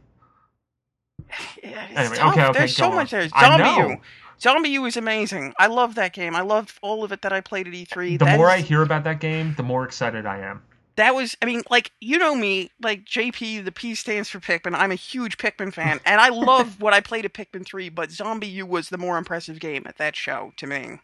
Yeah, 1.64 1.86
it's 1.90 1.98
Anyway, 1.99 2.16
tough. 2.18 2.32
okay, 2.34 2.45
okay, 2.48 2.60
There's 2.60 2.76
so 2.76 2.90
on. 2.90 2.95
much 2.95 3.12
there. 3.12 3.28
I 3.34 3.41
Zombie 3.57 3.64
know. 3.64 3.90
U. 3.90 3.98
ZombiU 4.40 4.88
is 4.88 4.98
amazing. 4.98 5.53
I 5.57 5.68
love 5.68 5.95
that 5.95 6.14
game. 6.14 6.36
I 6.36 6.41
loved 6.41 6.78
all 6.82 7.03
of 7.06 7.12
it 7.14 7.22
that 7.22 7.32
I 7.32 7.40
played 7.41 7.68
at 7.68 7.74
E3. 7.74 8.20
The 8.20 8.26
That 8.26 8.38
more 8.38 8.48
is- 8.48 8.53
I 8.56 8.62
hear 8.62 8.82
about 8.82 9.06
that 9.06 9.20
game, 9.22 9.53
the 9.56 9.64
more 9.64 9.86
excited 9.86 10.26
I 10.26 10.40
am. 10.40 10.62
that 10.98 11.14
was 11.16 11.36
i 11.41 11.45
mean 11.45 11.62
like 11.70 11.91
you 11.99 12.18
know 12.18 12.34
me 12.36 12.72
like 12.82 13.03
jp 13.03 13.62
the 13.66 13.72
p 13.72 13.94
stands 13.95 14.30
for 14.30 14.40
pikmin 14.40 14.74
i'm 14.74 14.91
a 14.94 14.95
huge 14.95 15.38
pikmin 15.38 15.74
fan 15.74 15.99
and 16.06 16.22
i 16.22 16.30
love 16.52 16.80
what 16.80 16.94
i 16.94 17.02
played 17.02 17.26
at 17.26 17.34
pikmin 17.34 17.66
3 17.66 17.90
but 17.90 18.07
ZombiU 18.12 18.64
was 18.64 18.88
the 18.88 18.98
more 18.98 19.18
impressive 19.18 19.60
game 19.60 19.84
at 19.88 19.98
that 19.98 20.16
show 20.16 20.53
to 20.56 20.66
me 20.66 20.99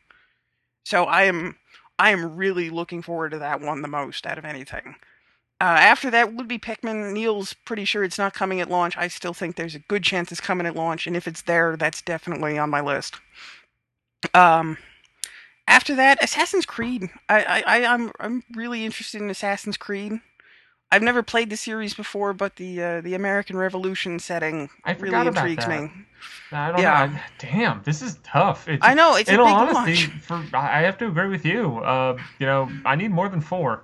so 0.86 1.04
i 1.04 1.24
am 1.24 1.58
i 2.00 2.10
am 2.12 2.38
really 2.38 2.70
looking 2.70 3.02
forward 3.02 3.32
to 3.32 3.40
that 3.40 3.60
one 3.60 3.82
the 3.82 3.90
most 3.90 4.26
out 4.26 4.38
of 4.38 4.46
anything 4.46 4.96
uh, 5.62 5.64
after 5.64 6.12
that 6.12 6.34
would 6.34 6.50
be 6.50 6.60
pikmin 6.60 7.14
Neal's 7.14 7.54
pretty 7.54 7.86
sure 7.86 8.04
it's 8.04 8.20
not 8.20 8.34
coming 8.34 8.62
at 8.62 8.70
launch 8.72 8.98
i 8.98 9.08
still 9.08 9.34
think 9.34 9.56
there's 9.56 9.76
a 9.76 9.80
good 9.80 10.04
chance 10.04 10.32
it's 10.32 10.42
coming 10.42 10.68
at 10.68 10.76
launch 10.76 11.08
and 11.08 11.16
if 11.18 11.28
it's 11.28 11.44
there 11.44 11.78
that's 11.78 12.02
definitely 12.02 12.58
on 12.60 12.70
my 12.72 12.82
list 12.82 13.18
um 14.34 14.78
after 15.68 15.96
that, 15.96 16.22
Assassin's 16.24 16.66
Creed. 16.66 17.10
I, 17.30 17.44
I, 17.44 17.64
I 17.80 17.86
I'm 17.86 18.12
I'm 18.20 18.44
really 18.54 18.84
interested 18.86 19.22
in 19.22 19.30
Assassin's 19.30 19.78
Creed. 19.78 20.20
I've 20.92 21.02
never 21.04 21.24
played 21.24 21.50
the 21.50 21.56
series 21.58 21.94
before, 21.94 22.34
but 22.34 22.58
the 22.58 22.84
uh, 22.84 23.02
the 23.02 23.14
American 23.14 23.56
Revolution 23.56 24.20
setting 24.20 24.70
I 24.84 24.94
really 24.94 25.26
forgot 25.26 25.28
intrigues 25.28 25.66
that. 25.68 25.84
me. 25.84 25.92
I 26.52 26.72
don't 26.72 26.82
Yeah. 26.82 26.92
know. 26.92 27.14
I, 27.16 27.22
damn, 27.40 27.82
this 27.84 28.02
is 28.02 28.20
tough. 28.24 28.68
It's, 28.68 28.86
I 28.86 28.94
know 28.96 29.16
it's 29.16 29.32
a 29.32 29.34
in 29.34 29.38
big 29.38 29.48
all 29.48 29.64
honesty, 29.64 29.74
launch. 29.76 30.10
for 30.20 30.46
I 30.54 30.80
I 30.80 30.82
have 30.82 30.98
to 31.00 31.08
agree 31.08 31.30
with 31.30 31.46
you. 31.46 31.78
Uh, 31.80 32.18
you 32.40 32.46
know, 32.46 32.70
I 32.86 32.96
need 32.96 33.12
more 33.12 33.30
than 33.30 33.42
four. 33.42 33.84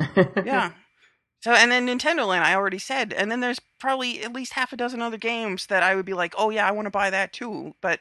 Yeah. 0.42 0.72
So 1.46 1.52
and 1.52 1.70
then 1.70 1.86
Nintendo 1.86 2.26
Land, 2.26 2.44
I 2.44 2.56
already 2.56 2.80
said, 2.80 3.12
and 3.12 3.30
then 3.30 3.38
there's 3.38 3.60
probably 3.78 4.24
at 4.24 4.32
least 4.32 4.54
half 4.54 4.72
a 4.72 4.76
dozen 4.76 5.00
other 5.00 5.16
games 5.16 5.66
that 5.66 5.84
I 5.84 5.94
would 5.94 6.04
be 6.04 6.12
like, 6.12 6.34
oh 6.36 6.50
yeah, 6.50 6.66
I 6.66 6.72
want 6.72 6.86
to 6.86 6.90
buy 6.90 7.08
that 7.08 7.32
too. 7.32 7.72
But 7.80 8.00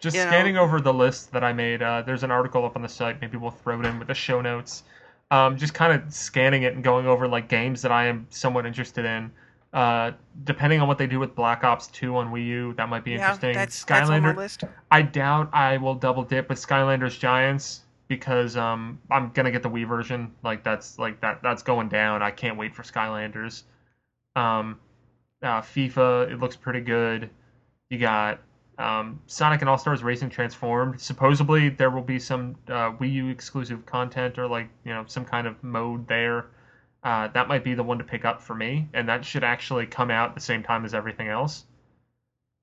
Just 0.00 0.14
You 0.14 0.22
know. 0.22 0.28
scanning 0.28 0.58
over 0.58 0.82
the 0.82 0.92
list 0.92 1.32
that 1.32 1.42
I 1.42 1.54
made, 1.54 1.80
uh, 1.80 2.02
there's 2.02 2.24
an 2.24 2.30
article 2.30 2.62
up 2.62 2.76
on 2.76 2.82
the 2.82 2.88
site. 2.90 3.22
Maybe 3.22 3.38
we'll 3.38 3.52
throw 3.52 3.80
it 3.80 3.86
in 3.86 3.98
with 3.98 4.08
the 4.08 4.14
show 4.14 4.42
notes. 4.42 4.82
Um, 5.30 5.56
just 5.56 5.72
kind 5.72 5.94
of 5.94 6.12
scanning 6.12 6.64
it 6.64 6.74
and 6.74 6.84
going 6.84 7.06
over 7.06 7.26
like 7.26 7.48
games 7.48 7.80
that 7.80 7.90
I 7.90 8.04
am 8.04 8.26
somewhat 8.28 8.66
interested 8.66 9.06
in. 9.06 9.32
Uh, 9.72 10.12
depending 10.44 10.82
on 10.82 10.86
what 10.86 10.98
they 10.98 11.06
do 11.06 11.18
with 11.18 11.34
Black 11.34 11.64
Ops 11.64 11.86
2 11.86 12.14
on 12.14 12.30
Wii 12.34 12.46
U, 12.48 12.74
that 12.74 12.90
might 12.90 13.02
be 13.02 13.12
yeah, 13.12 13.30
interesting. 13.30 13.54
that's 13.54 13.82
that's 13.86 14.10
Skylander, 14.10 14.36
list. 14.36 14.64
I 14.90 15.00
doubt 15.00 15.48
I 15.54 15.78
will 15.78 15.94
double 15.94 16.22
dip 16.22 16.50
with 16.50 16.58
Skylanders 16.58 17.18
Giants 17.18 17.80
because 18.08 18.56
um, 18.56 19.00
I'm 19.10 19.30
gonna 19.30 19.50
get 19.50 19.62
the 19.62 19.70
Wii 19.70 19.86
version. 19.86 20.32
Like 20.42 20.62
that's 20.62 20.98
like 20.98 21.20
that 21.20 21.40
that's 21.42 21.62
going 21.62 21.88
down. 21.88 22.22
I 22.22 22.30
can't 22.30 22.56
wait 22.56 22.74
for 22.74 22.82
Skylanders. 22.82 23.62
Um, 24.36 24.78
uh, 25.42 25.60
FIFA, 25.60 26.30
it 26.32 26.40
looks 26.40 26.56
pretty 26.56 26.80
good. 26.80 27.30
You 27.90 27.98
got 27.98 28.40
um, 28.78 29.20
Sonic 29.26 29.60
and 29.60 29.70
All 29.70 29.78
Stars 29.78 30.02
Racing 30.02 30.30
Transformed. 30.30 31.00
Supposedly 31.00 31.68
there 31.68 31.90
will 31.90 32.02
be 32.02 32.18
some 32.18 32.56
uh, 32.68 32.92
Wii 32.92 33.12
U 33.12 33.28
exclusive 33.28 33.86
content 33.86 34.38
or 34.38 34.46
like 34.46 34.68
you 34.84 34.92
know 34.92 35.04
some 35.06 35.24
kind 35.24 35.46
of 35.46 35.62
mode 35.62 36.08
there. 36.08 36.46
Uh, 37.02 37.28
that 37.28 37.48
might 37.48 37.62
be 37.62 37.74
the 37.74 37.82
one 37.82 37.98
to 37.98 38.04
pick 38.04 38.24
up 38.24 38.40
for 38.40 38.54
me, 38.54 38.88
and 38.94 39.08
that 39.08 39.24
should 39.24 39.44
actually 39.44 39.86
come 39.86 40.10
out 40.10 40.34
the 40.34 40.40
same 40.40 40.62
time 40.62 40.84
as 40.84 40.94
everything 40.94 41.28
else. 41.28 41.64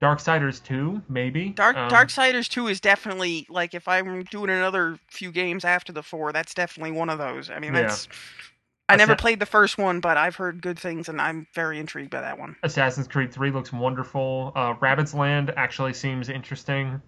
Darksiders 0.02 0.64
2, 0.64 1.02
maybe. 1.10 1.50
Dark 1.50 1.78
Um, 1.78 1.90
Darksiders 1.90 2.50
2 2.50 2.68
is 2.68 2.80
definitely 2.82 3.46
like 3.50 3.74
if 3.74 3.88
I'm 3.88 4.24
doing 4.24 4.50
another 4.50 4.98
few 5.10 5.32
games 5.32 5.64
after 5.64 5.94
the 5.94 6.02
4, 6.04 6.32
that's 6.32 6.54
definitely 6.54 6.92
one 6.92 7.10
of 7.10 7.18
those. 7.20 7.50
I 7.50 7.60
mean, 7.60 7.74
Yeah. 7.74 7.82
that's 7.84 8.08
I 8.90 8.96
never 8.98 9.16
played 9.16 9.40
the 9.40 9.46
first 9.46 9.78
one, 9.78 10.02
but 10.02 10.18
I've 10.18 10.36
heard 10.36 10.62
good 10.62 10.78
things 10.78 11.08
and 11.08 11.22
I'm 11.22 11.48
very 11.54 11.80
intrigued 11.80 12.10
by 12.10 12.20
that 12.22 12.38
one. 12.38 12.58
Assassin's 12.64 13.08
Creed 13.08 13.32
3 13.32 13.52
looks 13.52 13.72
wonderful. 13.72 14.52
Uh, 14.56 14.74
Rabbids 14.76 15.14
Land 15.14 15.54
actually 15.56 15.94
seems 15.94 16.28
interesting. 16.30 17.02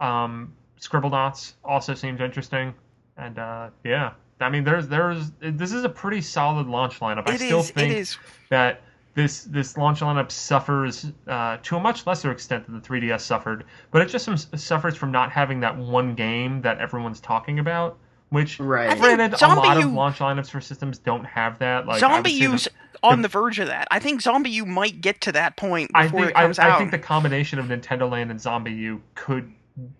Um, 0.00 0.52
Scribblenauts 0.80 1.54
also 1.64 1.94
seems 1.94 2.20
interesting. 2.20 2.74
And 3.16 3.38
uh, 3.38 3.70
yeah, 3.84 4.12
I 4.40 4.48
mean, 4.50 4.64
there's 4.64 4.88
there's 4.88 5.30
this 5.40 5.72
is 5.72 5.84
a 5.84 5.88
pretty 5.88 6.20
solid 6.20 6.66
launch 6.66 6.98
lineup. 7.00 7.28
I 7.28 7.36
still 7.36 7.60
is. 7.60 7.70
think 7.70 7.92
It 7.92 7.98
is. 7.98 8.18
that 8.50 8.82
this 9.14 9.44
this 9.44 9.76
launch 9.76 10.00
lineup 10.00 10.30
suffers 10.30 11.06
uh, 11.26 11.58
to 11.62 11.76
a 11.76 11.80
much 11.80 12.06
lesser 12.06 12.30
extent 12.30 12.66
than 12.66 12.74
the 12.74 12.80
3DS 12.80 13.20
suffered, 13.20 13.64
but 13.90 14.02
it 14.02 14.06
just 14.08 14.58
suffers 14.58 14.96
from 14.96 15.12
not 15.12 15.30
having 15.30 15.60
that 15.60 15.76
one 15.76 16.14
game 16.14 16.62
that 16.62 16.78
everyone's 16.78 17.20
talking 17.20 17.58
about. 17.58 17.98
Which, 18.30 18.58
Right. 18.58 18.86
I 18.86 18.92
think 18.92 19.02
granted, 19.02 19.34
a 19.34 19.36
Zombie 19.36 19.60
lot 19.60 19.76
of 19.76 19.92
launch 19.92 20.16
lineups 20.16 20.48
for 20.50 20.62
systems 20.62 20.96
don't 20.96 21.24
have 21.24 21.58
that. 21.58 21.86
Like 21.86 22.00
Zombie 22.00 22.30
say 22.30 22.46
the- 22.46 22.52
U's 22.52 22.68
on 23.02 23.20
the 23.20 23.28
verge 23.28 23.58
of 23.58 23.66
that. 23.66 23.88
I 23.90 23.98
think 23.98 24.22
ZombiU 24.22 24.66
might 24.66 25.02
get 25.02 25.20
to 25.22 25.32
that 25.32 25.56
point 25.56 25.90
I 25.94 26.08
think 26.08 26.28
it 26.28 26.34
comes 26.34 26.58
I, 26.58 26.68
out. 26.68 26.72
I 26.72 26.78
think 26.78 26.92
the 26.92 26.98
combination 26.98 27.58
of 27.58 27.66
Nintendo 27.66 28.10
Land 28.10 28.30
and 28.30 28.40
ZombiU 28.40 29.00
could 29.14 29.52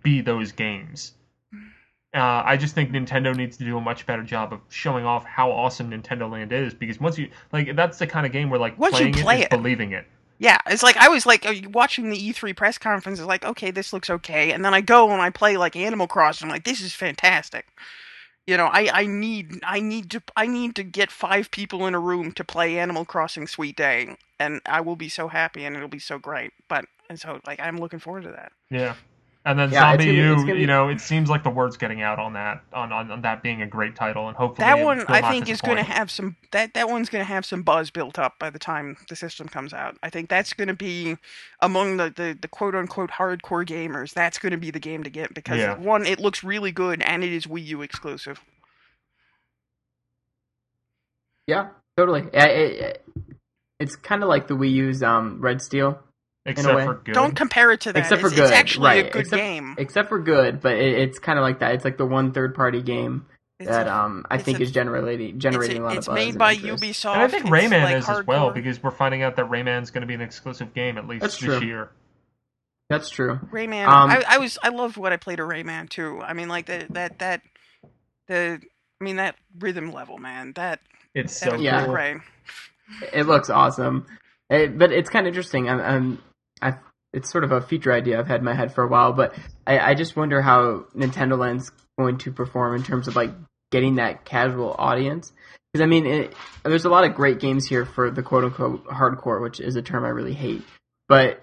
be 0.02 0.22
those 0.22 0.52
games. 0.52 1.12
Uh, 2.14 2.42
I 2.44 2.58
just 2.58 2.74
think 2.74 2.90
Nintendo 2.90 3.34
needs 3.34 3.56
to 3.56 3.64
do 3.64 3.78
a 3.78 3.80
much 3.80 4.04
better 4.06 4.22
job 4.22 4.52
of 4.52 4.60
showing 4.68 5.06
off 5.06 5.24
how 5.24 5.50
awesome 5.50 5.90
Nintendo 5.90 6.30
Land 6.30 6.52
is 6.52 6.74
because 6.74 7.00
once 7.00 7.16
you 7.16 7.30
like 7.52 7.74
that's 7.74 7.98
the 7.98 8.06
kind 8.06 8.26
of 8.26 8.32
game 8.32 8.50
where 8.50 8.60
like 8.60 8.78
Once 8.78 9.00
you 9.00 9.10
playing 9.10 9.14
play 9.24 9.38
it 9.40 9.44
it. 9.44 9.50
believing 9.50 9.92
it. 9.92 10.04
Yeah, 10.38 10.58
it's 10.66 10.82
like 10.82 10.96
I 10.96 11.08
was 11.08 11.24
like 11.24 11.46
uh, 11.46 11.54
watching 11.70 12.10
the 12.10 12.18
E3 12.18 12.54
press 12.56 12.76
conference. 12.76 13.18
It's 13.18 13.28
like, 13.28 13.44
okay, 13.44 13.70
this 13.70 13.92
looks 13.92 14.10
okay, 14.10 14.50
and 14.52 14.64
then 14.64 14.74
I 14.74 14.80
go 14.80 15.10
and 15.10 15.22
I 15.22 15.30
play 15.30 15.56
like 15.56 15.76
Animal 15.76 16.06
Crossing. 16.08 16.48
I'm 16.48 16.52
like, 16.52 16.64
this 16.64 16.80
is 16.80 16.92
fantastic. 16.92 17.66
You 18.46 18.56
know, 18.56 18.66
I, 18.66 18.90
I 18.92 19.06
need 19.06 19.60
I 19.62 19.78
need 19.80 20.10
to 20.10 20.22
I 20.36 20.46
need 20.48 20.74
to 20.76 20.82
get 20.82 21.10
five 21.12 21.50
people 21.50 21.86
in 21.86 21.94
a 21.94 22.00
room 22.00 22.32
to 22.32 22.44
play 22.44 22.76
Animal 22.78 23.04
Crossing 23.04 23.46
Sweet 23.46 23.76
Day, 23.76 24.16
and 24.40 24.60
I 24.66 24.80
will 24.80 24.96
be 24.96 25.08
so 25.08 25.28
happy 25.28 25.64
and 25.64 25.76
it'll 25.76 25.88
be 25.88 26.00
so 26.00 26.18
great. 26.18 26.52
But 26.68 26.86
and 27.08 27.20
so 27.20 27.40
like 27.46 27.60
I'm 27.60 27.78
looking 27.78 28.00
forward 28.00 28.24
to 28.24 28.30
that. 28.32 28.50
Yeah. 28.68 28.96
And 29.44 29.58
then 29.58 29.72
Yeah, 29.72 29.80
Zombie 29.80 30.04
gonna 30.04 30.36
be- 30.36 30.40
U, 30.50 30.54
be- 30.54 30.60
you 30.60 30.66
know, 30.68 30.88
it 30.88 31.00
seems 31.00 31.28
like 31.28 31.42
the 31.42 31.50
word's 31.50 31.76
getting 31.76 32.00
out 32.00 32.20
on 32.20 32.34
that, 32.34 32.62
on, 32.72 32.92
on, 32.92 33.10
on 33.10 33.22
that 33.22 33.42
being 33.42 33.60
a 33.60 33.66
great 33.66 33.96
title, 33.96 34.28
and 34.28 34.36
hopefully 34.36 34.64
That 34.64 34.78
one 34.78 35.04
I 35.08 35.20
think 35.32 35.48
is 35.48 35.60
going 35.60 35.78
to 35.78 35.82
have 35.82 36.12
some 36.12 36.36
that 36.52 36.74
that 36.74 36.88
one's 36.88 37.08
going 37.08 37.22
to 37.24 37.28
have 37.28 37.44
some 37.44 37.62
buzz 37.62 37.90
built 37.90 38.20
up 38.20 38.38
by 38.38 38.50
the 38.50 38.60
time 38.60 38.96
the 39.08 39.16
system 39.16 39.48
comes 39.48 39.72
out. 39.74 39.96
I 40.00 40.10
think 40.10 40.28
that's 40.28 40.52
going 40.52 40.68
to 40.68 40.74
be 40.74 41.16
among 41.60 41.96
the, 41.96 42.10
the 42.14 42.38
the 42.40 42.46
quote 42.46 42.76
unquote 42.76 43.10
hardcore 43.10 43.66
gamers. 43.66 44.14
That's 44.14 44.38
going 44.38 44.52
to 44.52 44.58
be 44.58 44.70
the 44.70 44.78
game 44.78 45.02
to 45.02 45.10
get 45.10 45.34
because 45.34 45.58
Yeah. 45.58 45.76
one, 45.76 46.06
it 46.06 46.20
looks 46.20 46.44
really 46.44 46.70
good 46.70 47.02
and 47.02 47.24
it 47.24 47.32
is 47.32 47.46
Wii 47.46 47.64
U 47.66 47.82
exclusive. 47.82 48.40
Yeah, 51.48 51.70
totally. 51.96 52.28
I- 52.34 52.46
I- 52.86 52.94
it's 53.80 53.96
kind 53.96 54.22
of 54.22 54.28
like 54.28 54.46
the 54.46 54.54
Wii 54.54 54.70
U's 54.70 55.02
um, 55.02 55.40
Red 55.40 55.60
Steel, 55.60 55.98
Except 56.44 56.80
for 56.84 56.94
good. 56.94 57.14
Don't 57.14 57.36
compare 57.36 57.70
it 57.70 57.82
to 57.82 57.92
that. 57.92 58.00
except 58.00 58.20
for 58.20 58.26
it's, 58.26 58.36
good. 58.36 58.44
it's 58.44 58.52
actually 58.52 58.86
right? 58.86 59.06
a 59.06 59.10
good 59.10 59.20
except, 59.20 59.40
game. 59.40 59.74
except 59.78 60.08
for 60.08 60.18
good, 60.18 60.60
but 60.60 60.72
it, 60.74 60.98
it's 60.98 61.18
kind 61.20 61.38
of 61.38 61.42
like 61.44 61.60
that. 61.60 61.74
It's 61.74 61.84
like 61.84 61.98
the 61.98 62.06
one 62.06 62.32
third 62.32 62.54
party 62.56 62.82
game 62.82 63.26
It's 63.60 63.68
that 63.70 63.86
a- 63.86 63.94
um 63.94 64.26
I 64.28 64.38
think 64.38 64.58
a- 64.58 64.62
is 64.64 64.72
generating 64.72 65.38
generating 65.38 65.82
a 65.82 65.84
lot 65.84 65.96
it's 65.96 66.08
of 66.08 66.14
buzz 66.16 66.24
made 66.24 66.38
by 66.38 66.54
interest. 66.54 66.82
Ubisoft. 66.82 67.12
and 67.14 67.22
I 67.22 67.28
think 67.28 67.44
Rayman 67.46 67.82
like 67.84 67.96
is 67.96 68.08
as 68.08 68.26
well 68.26 68.50
because 68.50 68.82
we're 68.82 68.90
finding 68.90 69.22
out 69.22 69.36
that 69.36 69.46
Rayman's 69.50 69.92
going 69.92 70.00
to 70.00 70.06
be 70.08 70.14
an 70.14 70.20
exclusive 70.20 70.74
game 70.74 70.98
at 70.98 71.06
least 71.06 71.22
That's 71.22 71.38
this 71.38 71.58
true. 71.58 71.66
year. 71.66 71.90
That's 72.90 73.08
true. 73.08 73.38
Rayman. 73.52 73.86
Um, 73.86 74.10
I, 74.10 74.24
I 74.28 74.38
was 74.38 74.58
I 74.64 74.70
loved 74.70 74.96
what 74.96 75.12
I 75.12 75.16
played 75.18 75.38
of 75.38 75.48
Rayman 75.48 75.88
too. 75.88 76.20
I 76.22 76.32
mean, 76.32 76.48
like 76.48 76.66
the, 76.66 76.86
that 76.90 77.20
that 77.20 77.42
the 78.26 78.60
I 79.00 79.04
mean 79.04 79.16
that 79.16 79.36
rhythm 79.60 79.92
level, 79.92 80.18
man. 80.18 80.52
That 80.56 80.80
It's 81.14 81.38
that 81.38 81.46
so 81.50 81.52
was 81.52 81.62
Yeah. 81.62 81.86
really 81.86 82.20
cool. 83.00 83.08
It 83.12 83.26
looks 83.28 83.48
awesome, 83.48 84.06
It- 84.50 84.76
but 84.76 84.90
it's 84.90 85.08
kind 85.08 85.26
of 85.26 85.30
interesting. 85.30 85.70
I'm, 85.70 85.80
I'm, 85.80 86.18
I, 86.62 86.78
it's 87.12 87.30
sort 87.30 87.44
of 87.44 87.52
a 87.52 87.60
feature 87.60 87.92
idea 87.92 88.18
I've 88.18 88.26
had 88.26 88.40
in 88.40 88.44
my 88.44 88.54
head 88.54 88.74
for 88.74 88.84
a 88.84 88.88
while, 88.88 89.12
but 89.12 89.34
I, 89.66 89.78
I 89.78 89.94
just 89.94 90.16
wonder 90.16 90.40
how 90.40 90.86
Nintendo 90.96 91.38
Land's 91.38 91.70
going 91.98 92.18
to 92.18 92.32
perform 92.32 92.76
in 92.76 92.82
terms 92.82 93.08
of 93.08 93.16
like 93.16 93.30
getting 93.70 93.96
that 93.96 94.24
casual 94.24 94.74
audience. 94.78 95.32
Because 95.72 95.84
I 95.84 95.86
mean, 95.86 96.06
it, 96.06 96.34
there's 96.64 96.84
a 96.84 96.90
lot 96.90 97.04
of 97.04 97.14
great 97.14 97.40
games 97.40 97.66
here 97.66 97.84
for 97.84 98.10
the 98.10 98.22
quote 98.22 98.44
unquote 98.44 98.86
hardcore, 98.86 99.42
which 99.42 99.60
is 99.60 99.76
a 99.76 99.82
term 99.82 100.04
I 100.04 100.08
really 100.08 100.34
hate. 100.34 100.62
But 101.08 101.42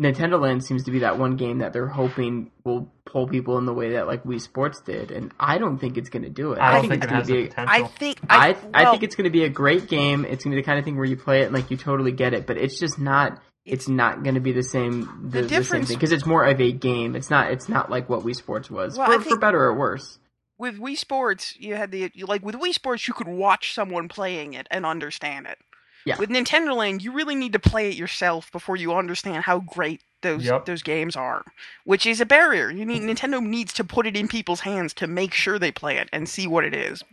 Nintendo 0.00 0.40
Land 0.40 0.64
seems 0.64 0.84
to 0.84 0.90
be 0.90 1.00
that 1.00 1.18
one 1.18 1.36
game 1.36 1.58
that 1.58 1.72
they're 1.72 1.86
hoping 1.86 2.50
will 2.64 2.92
pull 3.06 3.28
people 3.28 3.58
in 3.58 3.66
the 3.66 3.72
way 3.72 3.92
that 3.92 4.06
like 4.06 4.24
Wii 4.24 4.40
Sports 4.40 4.80
did, 4.80 5.10
and 5.10 5.32
I 5.38 5.58
don't 5.58 5.78
think 5.78 5.96
it's 5.96 6.08
going 6.08 6.24
to 6.24 6.30
do 6.30 6.52
it. 6.52 6.60
I 6.60 6.72
don't 6.72 6.88
think 6.88 7.02
think, 7.02 7.04
it's 7.04 7.12
it 7.12 7.14
going 7.14 7.24
to 7.24 7.32
be. 7.32 7.48
potential. 7.48 7.84
I 7.84 7.88
think 7.88 8.18
I 8.28 8.48
I, 8.48 8.56
I 8.74 8.90
think 8.90 9.02
it's 9.04 9.14
going 9.14 9.24
to 9.24 9.30
be 9.30 9.44
a 9.44 9.48
great 9.48 9.88
game. 9.88 10.24
It's 10.24 10.44
going 10.44 10.52
to 10.52 10.56
be 10.56 10.62
the 10.62 10.66
kind 10.66 10.78
of 10.78 10.84
thing 10.84 10.96
where 10.96 11.04
you 11.04 11.16
play 11.16 11.42
it 11.42 11.46
and 11.46 11.54
like 11.54 11.70
you 11.70 11.76
totally 11.76 12.12
get 12.12 12.34
it, 12.34 12.46
but 12.46 12.56
it's 12.56 12.78
just 12.78 12.98
not. 12.98 13.40
It's 13.64 13.88
not 13.88 14.22
going 14.24 14.34
to 14.34 14.40
be 14.40 14.52
the 14.52 14.62
same. 14.64 15.00
The, 15.02 15.06
The 15.06 15.42
the 15.42 15.48
same 15.48 15.48
difference- 15.48 15.88
thing 15.88 15.96
because 15.98 16.12
it's 16.12 16.26
more 16.26 16.44
of 16.44 16.60
a 16.60 16.72
game. 16.72 17.14
It's 17.14 17.30
not. 17.30 17.50
It's 17.52 17.68
not 17.68 17.90
like 17.90 18.08
what 18.08 18.20
Wii 18.20 18.34
Sports 18.34 18.70
was 18.70 18.98
Well, 18.98 19.20
for, 19.20 19.30
for 19.30 19.38
better 19.38 19.62
or 19.62 19.74
worse. 19.78 20.18
with 20.58 20.78
Wii 20.78 20.96
Sports, 20.98 21.54
you 21.58 21.74
had 21.76 21.90
the 21.92 22.10
you, 22.14 22.26
like 22.26 22.44
with 22.44 22.56
Wii 22.56 22.72
Sports, 22.74 23.06
you 23.06 23.14
could 23.14 23.28
watch 23.28 23.72
someone 23.74 24.08
playing 24.08 24.54
it 24.54 24.66
and 24.70 24.84
understand 24.84 25.46
it. 25.46 25.58
Yeah. 26.04 26.18
With 26.18 26.30
Nintendo 26.30 26.74
Land, 26.76 27.02
you 27.04 27.12
really 27.12 27.36
need 27.36 27.52
to 27.52 27.60
play 27.60 27.88
it 27.88 27.94
yourself 27.94 28.50
before 28.50 28.74
you 28.74 28.92
understand 28.92 29.44
how 29.44 29.60
great 29.60 30.00
those 30.22 30.44
Yep. 30.44 30.64
those 30.66 30.82
games 30.82 31.14
are, 31.14 31.44
which 31.84 32.04
is 32.06 32.20
a 32.20 32.26
barrier. 32.26 32.68
You 32.70 32.84
need 32.84 33.02
Nintendo 33.02 33.40
needs 33.40 33.72
to 33.74 33.84
put 33.84 34.08
it 34.08 34.16
in 34.16 34.26
people's 34.26 34.60
hands 34.60 34.92
to 34.94 35.06
make 35.06 35.32
sure 35.34 35.60
they 35.60 35.70
play 35.70 35.98
it 35.98 36.08
and 36.12 36.28
see 36.28 36.48
what 36.48 36.64
it 36.64 36.74
is. 36.74 37.04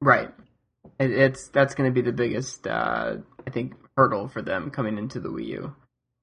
Right. 0.00 0.28
It, 0.98 1.10
it's 1.10 1.48
that's 1.48 1.74
going 1.74 1.90
to 1.90 1.94
be 1.94 2.02
the 2.02 2.12
biggest, 2.14 2.66
uh, 2.66 3.16
I 3.46 3.50
think, 3.50 3.72
hurdle 3.96 4.28
for 4.28 4.42
them 4.42 4.70
coming 4.70 4.98
into 4.98 5.20
the 5.20 5.28
Wii 5.28 5.46
U. 5.46 5.74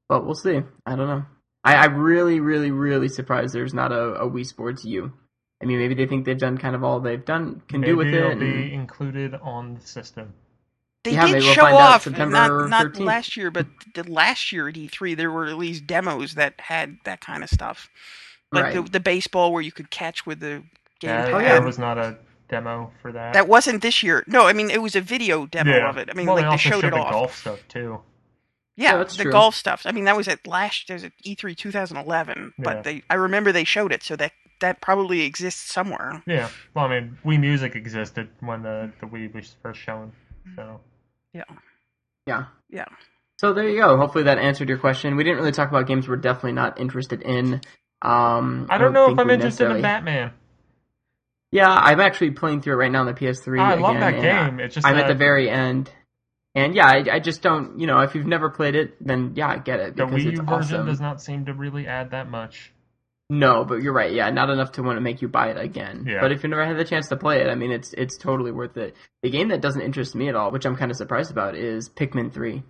But 0.10 0.26
we'll 0.26 0.36
see. 0.36 0.62
I 0.86 0.96
don't 0.96 1.08
know. 1.08 1.24
I, 1.64 1.76
I'm 1.78 1.96
really, 1.98 2.40
really, 2.40 2.72
really 2.72 3.08
surprised 3.08 3.54
there's 3.54 3.74
not 3.74 3.92
a, 3.92 4.16
a 4.16 4.30
Wii 4.30 4.46
Sports 4.46 4.84
U. 4.86 5.12
I 5.62 5.66
mean, 5.66 5.80
maybe 5.80 5.96
they 5.96 6.08
think 6.08 6.26
they've 6.26 6.38
done 6.38 6.58
kind 6.58 6.76
of 6.76 6.84
all 6.84 7.00
they've 7.00 7.24
done 7.24 7.62
can 7.70 7.82
Maybe 7.82 7.92
do 7.94 7.98
with 7.98 8.08
it. 8.08 8.16
it'll 8.16 8.32
and- 8.32 8.40
be 8.40 8.74
included 8.74 9.34
on 9.36 9.76
the 9.76 9.82
system. 9.82 10.34
They 11.06 11.12
Yeah, 11.12 11.26
did 11.26 11.34
maybe 11.34 11.46
we'll 11.46 11.54
show 11.54 11.66
off 11.66 12.04
September 12.04 12.32
not 12.34 12.70
not 12.70 12.86
13th. 12.94 13.00
last 13.06 13.36
year, 13.38 13.52
but 13.52 13.68
the 13.94 14.04
last 14.10 14.54
year 14.54 14.70
at 14.70 14.76
E3 14.76 15.18
there 15.18 15.30
were 15.32 15.48
at 15.48 15.58
least 15.58 15.86
demos 15.86 16.36
that 16.36 16.54
had 16.60 16.96
that 17.04 17.20
kind 17.20 17.44
of 17.44 17.50
stuff, 17.50 17.90
like 18.54 18.64
right. 18.64 18.74
the, 18.76 18.84
the 18.84 19.00
baseball 19.02 19.52
where 19.52 19.62
you 19.62 19.74
could 19.74 19.90
catch 19.92 20.26
with 20.26 20.40
the 20.40 20.64
Yeah, 21.02 21.26
gamepad. 21.28 21.34
Oh, 21.34 21.40
yeah. 21.40 21.50
there 21.54 21.62
was 21.62 21.78
not 21.78 21.98
a 21.98 22.18
demo 22.50 22.92
for 23.02 23.12
that. 23.12 23.34
That 23.34 23.48
wasn't 23.48 23.82
this 23.82 24.04
year. 24.04 24.24
No, 24.28 24.46
I 24.48 24.54
mean 24.54 24.70
it 24.70 24.82
was 24.82 24.96
a 24.96 25.02
video 25.02 25.46
demo 25.46 25.72
yeah. 25.72 25.90
of 25.90 25.98
it. 25.98 26.10
I 26.10 26.14
mean, 26.14 26.26
well, 26.28 26.36
like 26.36 26.44
they 26.44 26.48
they 26.48 26.52
also 26.52 26.70
showed 26.70 26.82
showed 26.82 26.88
it 26.88 26.92
the 26.96 27.02
off. 27.02 27.12
golf 27.12 27.38
stuff 27.38 27.60
too. 27.68 28.02
Yeah, 28.76 28.98
Yeah, 28.98 29.04
the 29.04 29.24
true. 29.24 29.32
golf 29.32 29.56
stuff. 29.56 29.84
I 29.86 29.92
mean, 29.92 30.06
that 30.06 30.18
was 30.18 30.28
at 30.28 30.46
last. 30.48 30.88
There's 30.88 31.04
at 31.04 31.12
E3 31.26 31.56
2011, 31.56 32.54
Yeah. 32.58 32.64
but 32.64 32.84
they. 32.84 33.04
I 33.10 33.16
remember 33.16 33.52
they 33.52 33.64
showed 33.66 33.92
it, 33.92 34.02
so 34.04 34.16
that 34.16 34.32
that 34.62 34.82
probably 34.82 35.22
exists 35.22 35.72
somewhere. 35.72 36.24
Yeah. 36.26 36.50
Well, 36.74 36.86
I 36.86 37.00
mean, 37.00 37.18
Wii 37.26 37.40
Music 37.40 37.76
existed 37.76 38.30
when 38.40 38.64
the 38.64 38.92
the 39.00 39.06
Wii 39.08 39.34
was 39.34 39.56
first 39.62 39.80
shown. 39.80 40.12
So 40.56 40.80
Yeah. 41.34 41.44
Yeah. 42.26 42.46
Yeah. 42.70 42.86
So 43.38 43.54
there 43.54 43.68
you 43.68 43.80
go. 43.82 43.98
Hopefully 43.98 44.24
that 44.26 44.38
answered 44.38 44.70
your 44.70 44.78
question. 44.78 45.16
We 45.18 45.24
didn't 45.24 45.38
really 45.40 45.52
talk 45.52 45.70
about 45.70 45.86
games 45.86 46.08
we're 46.08 46.16
definitely 46.16 46.54
not 46.54 46.80
interested 46.80 47.22
in. 47.24 47.62
Um, 48.02 48.68
I 48.70 48.78
don't 48.78 48.94
know 48.94 49.12
if 49.12 49.20
I'm 49.20 49.28
we 49.28 49.34
interested 49.34 49.70
in 49.72 49.82
Batman. 49.82 50.32
Yeah, 51.54 51.70
I'm 51.70 52.00
actually 52.00 52.32
playing 52.32 52.62
through 52.62 52.74
it 52.74 52.78
right 52.78 52.92
now 52.92 53.02
on 53.02 53.06
the 53.06 53.14
PS3. 53.14 53.60
I 53.60 53.76
love 53.76 53.94
that 54.00 54.16
and 54.16 54.28
I- 54.28 54.50
game. 54.50 54.60
It's 54.60 54.74
just 54.76 54.88
I'm 54.88 54.98
at 54.98 55.08
the 55.08 55.14
very 55.14 55.50
end, 55.50 55.92
and 56.56 56.74
yeah, 56.74 56.88
I, 56.88 57.04
I 57.14 57.20
just 57.20 57.44
don't. 57.44 57.80
You 57.80 57.86
know, 57.86 58.00
if 58.00 58.16
you've 58.16 58.26
never 58.26 58.50
played 58.50 58.76
it, 58.76 58.96
then 59.00 59.34
yeah, 59.36 59.48
I 59.50 59.58
get 59.60 59.80
it 59.80 59.96
the 59.96 60.06
because 60.08 60.24
Wii 60.24 60.30
it's 60.32 60.40
U 60.40 60.46
version 60.46 60.76
awesome. 60.78 60.86
does 60.88 61.00
not 61.00 61.22
seem 61.22 61.46
to 61.46 61.54
really 61.54 61.86
add 61.86 62.10
that 62.12 62.28
much. 62.30 62.74
No, 63.30 63.64
but 63.66 63.84
you're 63.84 63.94
right. 63.94 64.12
Yeah, 64.12 64.30
not 64.32 64.50
enough 64.50 64.74
to 64.74 64.84
want 64.84 64.98
to 64.98 65.02
make 65.02 65.22
you 65.22 65.28
buy 65.28 65.50
it 65.52 65.58
again. 65.58 66.06
Yeah. 66.08 66.22
But 66.22 66.32
if 66.32 66.42
you 66.44 66.50
never 66.50 66.66
had 66.66 66.78
the 66.78 66.86
chance 66.86 67.08
to 67.10 67.18
play 67.18 67.42
it, 67.42 67.48
I 67.48 67.56
mean, 67.56 67.72
it's 67.72 67.94
it's 67.94 68.18
totally 68.18 68.52
worth 68.52 68.76
it. 68.78 68.96
The 69.22 69.30
game 69.30 69.50
that 69.50 69.62
doesn't 69.62 69.82
interest 69.82 70.16
me 70.16 70.30
at 70.30 70.36
all, 70.36 70.50
which 70.52 70.66
I'm 70.66 70.76
kind 70.76 70.90
of 70.90 70.98
surprised 70.98 71.30
about, 71.32 71.56
is 71.56 71.88
Pikmin 71.88 72.34
Three. 72.34 72.64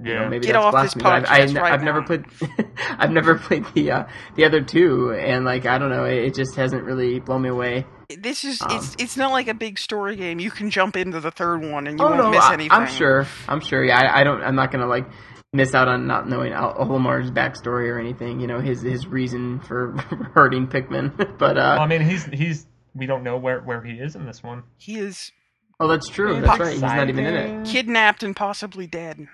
You 0.00 0.12
Yeah. 0.12 0.22
know, 0.24 0.28
maybe 0.30 0.46
Get 0.46 0.54
that's 0.54 0.64
off 0.64 0.82
this 0.82 0.94
blasphemy, 0.94 1.02
but 1.02 1.12
I've, 1.30 1.50
podcast 1.50 1.56
I, 1.58 1.60
right 1.60 1.72
I've 1.72 1.82
never 1.82 2.02
played. 2.02 2.24
I've 2.98 3.10
never 3.10 3.34
played 3.38 3.66
the 3.74 3.90
uh, 3.92 4.04
the 4.34 4.44
other 4.46 4.62
two, 4.62 5.12
and 5.12 5.44
like 5.44 5.66
I 5.66 5.76
don't 5.78 5.90
know, 5.90 6.04
it, 6.06 6.24
it 6.24 6.34
just 6.34 6.56
hasn't 6.56 6.84
really 6.84 7.20
blown 7.20 7.42
me 7.42 7.50
away. 7.50 7.84
This 8.16 8.42
is 8.44 8.62
Um, 8.62 8.68
it's 8.72 8.96
it's 8.98 9.16
not 9.16 9.32
like 9.32 9.48
a 9.48 9.54
big 9.54 9.78
story 9.78 10.16
game. 10.16 10.40
You 10.40 10.50
can 10.50 10.70
jump 10.70 10.96
into 10.96 11.20
the 11.20 11.30
third 11.30 11.62
one 11.62 11.86
and 11.86 11.98
you 11.98 12.04
oh 12.04 12.08
won't 12.08 12.18
no, 12.22 12.30
miss 12.30 12.42
I, 12.42 12.54
anything. 12.54 12.72
I'm 12.72 12.86
sure. 12.88 13.26
I'm 13.46 13.60
sure. 13.60 13.84
Yeah, 13.84 13.98
I, 14.00 14.20
I 14.20 14.24
don't. 14.24 14.42
I'm 14.42 14.54
not 14.54 14.72
gonna 14.72 14.86
like 14.86 15.06
miss 15.52 15.74
out 15.74 15.88
on 15.88 16.06
not 16.06 16.26
knowing 16.28 16.52
Al- 16.52 16.74
Olimar's 16.74 17.30
backstory 17.30 17.90
or 17.90 17.98
anything. 17.98 18.40
You 18.40 18.46
know, 18.46 18.60
his 18.60 18.80
his 18.80 19.06
reason 19.06 19.60
for 19.60 19.92
hurting 20.34 20.68
Pikmin. 20.68 21.16
but 21.38 21.56
Well, 21.56 21.80
I 21.80 21.84
uh, 21.84 21.86
mean, 21.86 22.00
he's 22.00 22.24
he's 22.24 22.66
we 22.94 23.04
don't 23.04 23.22
know 23.22 23.36
where 23.36 23.60
where 23.60 23.82
he 23.82 23.92
is 23.92 24.16
in 24.16 24.24
this 24.24 24.42
one. 24.42 24.62
He 24.78 24.98
is 24.98 25.30
oh, 25.78 25.86
that's 25.86 26.08
true. 26.08 26.36
He's 26.36 26.44
That's 26.44 26.60
right. 26.60 26.72
He's 26.72 26.80
not 26.80 27.08
even 27.10 27.26
in 27.26 27.34
it. 27.34 27.66
kidnapped 27.66 28.22
and 28.22 28.34
possibly 28.34 28.86
dead. 28.86 29.28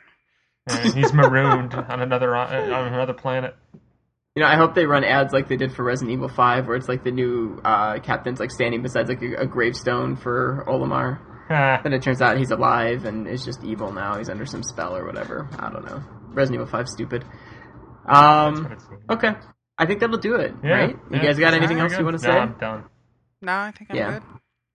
And 0.66 0.94
he's 0.94 1.12
marooned 1.12 1.74
on 1.74 2.00
another 2.00 2.34
uh, 2.34 2.46
on 2.72 2.92
another 2.92 3.12
planet. 3.14 3.54
You 4.36 4.42
know, 4.42 4.48
I 4.48 4.56
hope 4.56 4.74
they 4.74 4.84
run 4.84 5.04
ads 5.04 5.32
like 5.32 5.48
they 5.48 5.56
did 5.56 5.72
for 5.72 5.84
Resident 5.84 6.12
Evil 6.12 6.28
Five, 6.28 6.66
where 6.66 6.76
it's 6.76 6.88
like 6.88 7.04
the 7.04 7.12
new 7.12 7.60
uh, 7.64 8.00
captain's 8.00 8.40
like 8.40 8.50
standing 8.50 8.82
beside 8.82 9.08
like 9.08 9.22
a, 9.22 9.42
a 9.42 9.46
gravestone 9.46 10.16
for 10.16 10.64
Olimar. 10.66 11.20
Then 11.84 11.92
it 11.92 12.02
turns 12.02 12.20
out 12.20 12.36
he's 12.38 12.50
alive 12.50 13.04
and 13.04 13.28
is 13.28 13.44
just 13.44 13.62
evil 13.62 13.92
now. 13.92 14.18
He's 14.18 14.28
under 14.28 14.44
some 14.44 14.64
spell 14.64 14.96
or 14.96 15.04
whatever. 15.06 15.48
I 15.56 15.70
don't 15.70 15.84
know. 15.84 16.02
Resident 16.30 16.54
Evil 16.62 16.66
Five, 16.66 16.88
stupid. 16.88 17.24
Um. 18.06 18.76
Okay. 19.08 19.34
I 19.78 19.86
think 19.86 20.00
that'll 20.00 20.18
do 20.18 20.34
it. 20.36 20.52
yeah, 20.64 20.70
right? 20.70 20.96
You 21.12 21.20
guys 21.20 21.38
got 21.38 21.54
anything 21.54 21.76
Very 21.76 21.90
else 21.90 21.98
you 21.98 22.04
want 22.04 22.18
to 22.20 22.26
No, 22.26 22.32
say? 22.32 22.38
I'm 22.38 22.54
done. 22.58 22.84
No, 23.42 23.52
I 23.52 23.70
think 23.70 23.90
I'm 23.90 23.96
Yeah. 23.96 24.10
good. 24.14 24.22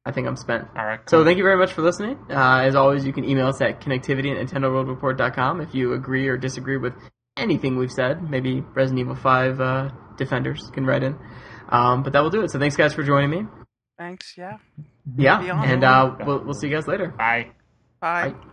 I 0.05 0.11
think 0.11 0.27
I'm 0.27 0.35
spent. 0.37 0.67
All 0.77 0.85
right. 0.85 0.99
So 1.09 1.25
thank 1.25 1.37
you 1.37 1.43
very 1.43 1.57
much 1.57 1.73
for 1.73 1.81
listening. 1.81 2.17
Uh, 2.29 2.61
as 2.63 2.75
always, 2.75 3.05
you 3.05 3.11
can 3.13 3.25
email 3.25 3.47
us 3.47 3.61
at 3.61 3.81
connectivity 3.81 4.31
at 4.37 4.47
nintendoworldreport.com 4.47 5.59
if 5.61 5.73
you 5.75 5.93
agree 5.93 6.27
or 6.29 6.37
disagree 6.37 6.77
with 6.77 6.93
anything 7.39 7.77
we've 7.77 7.91
said. 7.91 8.29
Maybe 8.29 8.61
Resident 8.73 8.99
Evil 8.99 9.15
5 9.15 9.59
uh, 9.61 9.89
defenders 10.17 10.69
can 10.73 10.85
write 10.85 11.03
in. 11.03 11.17
Um, 11.69 12.03
but 12.03 12.13
that 12.13 12.21
will 12.21 12.29
do 12.29 12.43
it. 12.43 12.51
So 12.51 12.59
thanks 12.59 12.75
guys 12.75 12.93
for 12.93 13.03
joining 13.03 13.29
me. 13.29 13.45
Thanks. 13.97 14.35
Yeah. 14.37 14.57
Yeah, 15.17 15.63
and 15.63 15.83
uh, 15.83 16.15
we'll, 16.25 16.43
we'll 16.43 16.53
see 16.53 16.67
you 16.67 16.75
guys 16.75 16.87
later. 16.87 17.07
Bye. 17.07 17.51
Bye. 17.99 18.29
Bye. 18.29 18.49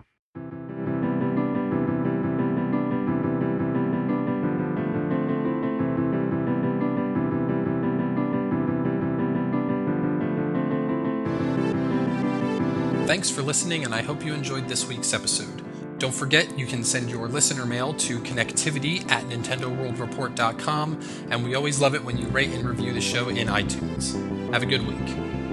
Thanks 13.07 13.31
for 13.31 13.43
listening, 13.43 13.85
and 13.85 13.95
I 13.95 14.03
hope 14.03 14.25
you 14.25 14.35
enjoyed 14.35 14.69
this 14.69 14.89
week's 14.89 15.15
episode. 15.15 15.66
Don't 15.99 16.15
forget, 16.15 16.59
you 16.59 16.67
can 16.67 16.85
send 16.85 17.11
your 17.11 17.27
listener 17.27 17.65
mail 17.65 17.95
to 17.95 18.21
connectivity 18.21 19.11
at 19.11 19.25
nintendoworldreport.com, 19.25 21.01
and 21.31 21.43
we 21.43 21.55
always 21.55 21.81
love 21.81 21.95
it 21.95 22.05
when 22.05 22.19
you 22.19 22.27
rate 22.29 22.51
and 22.51 22.69
review 22.69 22.93
the 22.93 23.01
show 23.01 23.31
in 23.31 23.49
iTunes. 23.49 24.13
Have 24.53 24.63
a 24.63 24.67
good 24.67 24.87
week. 24.87 25.46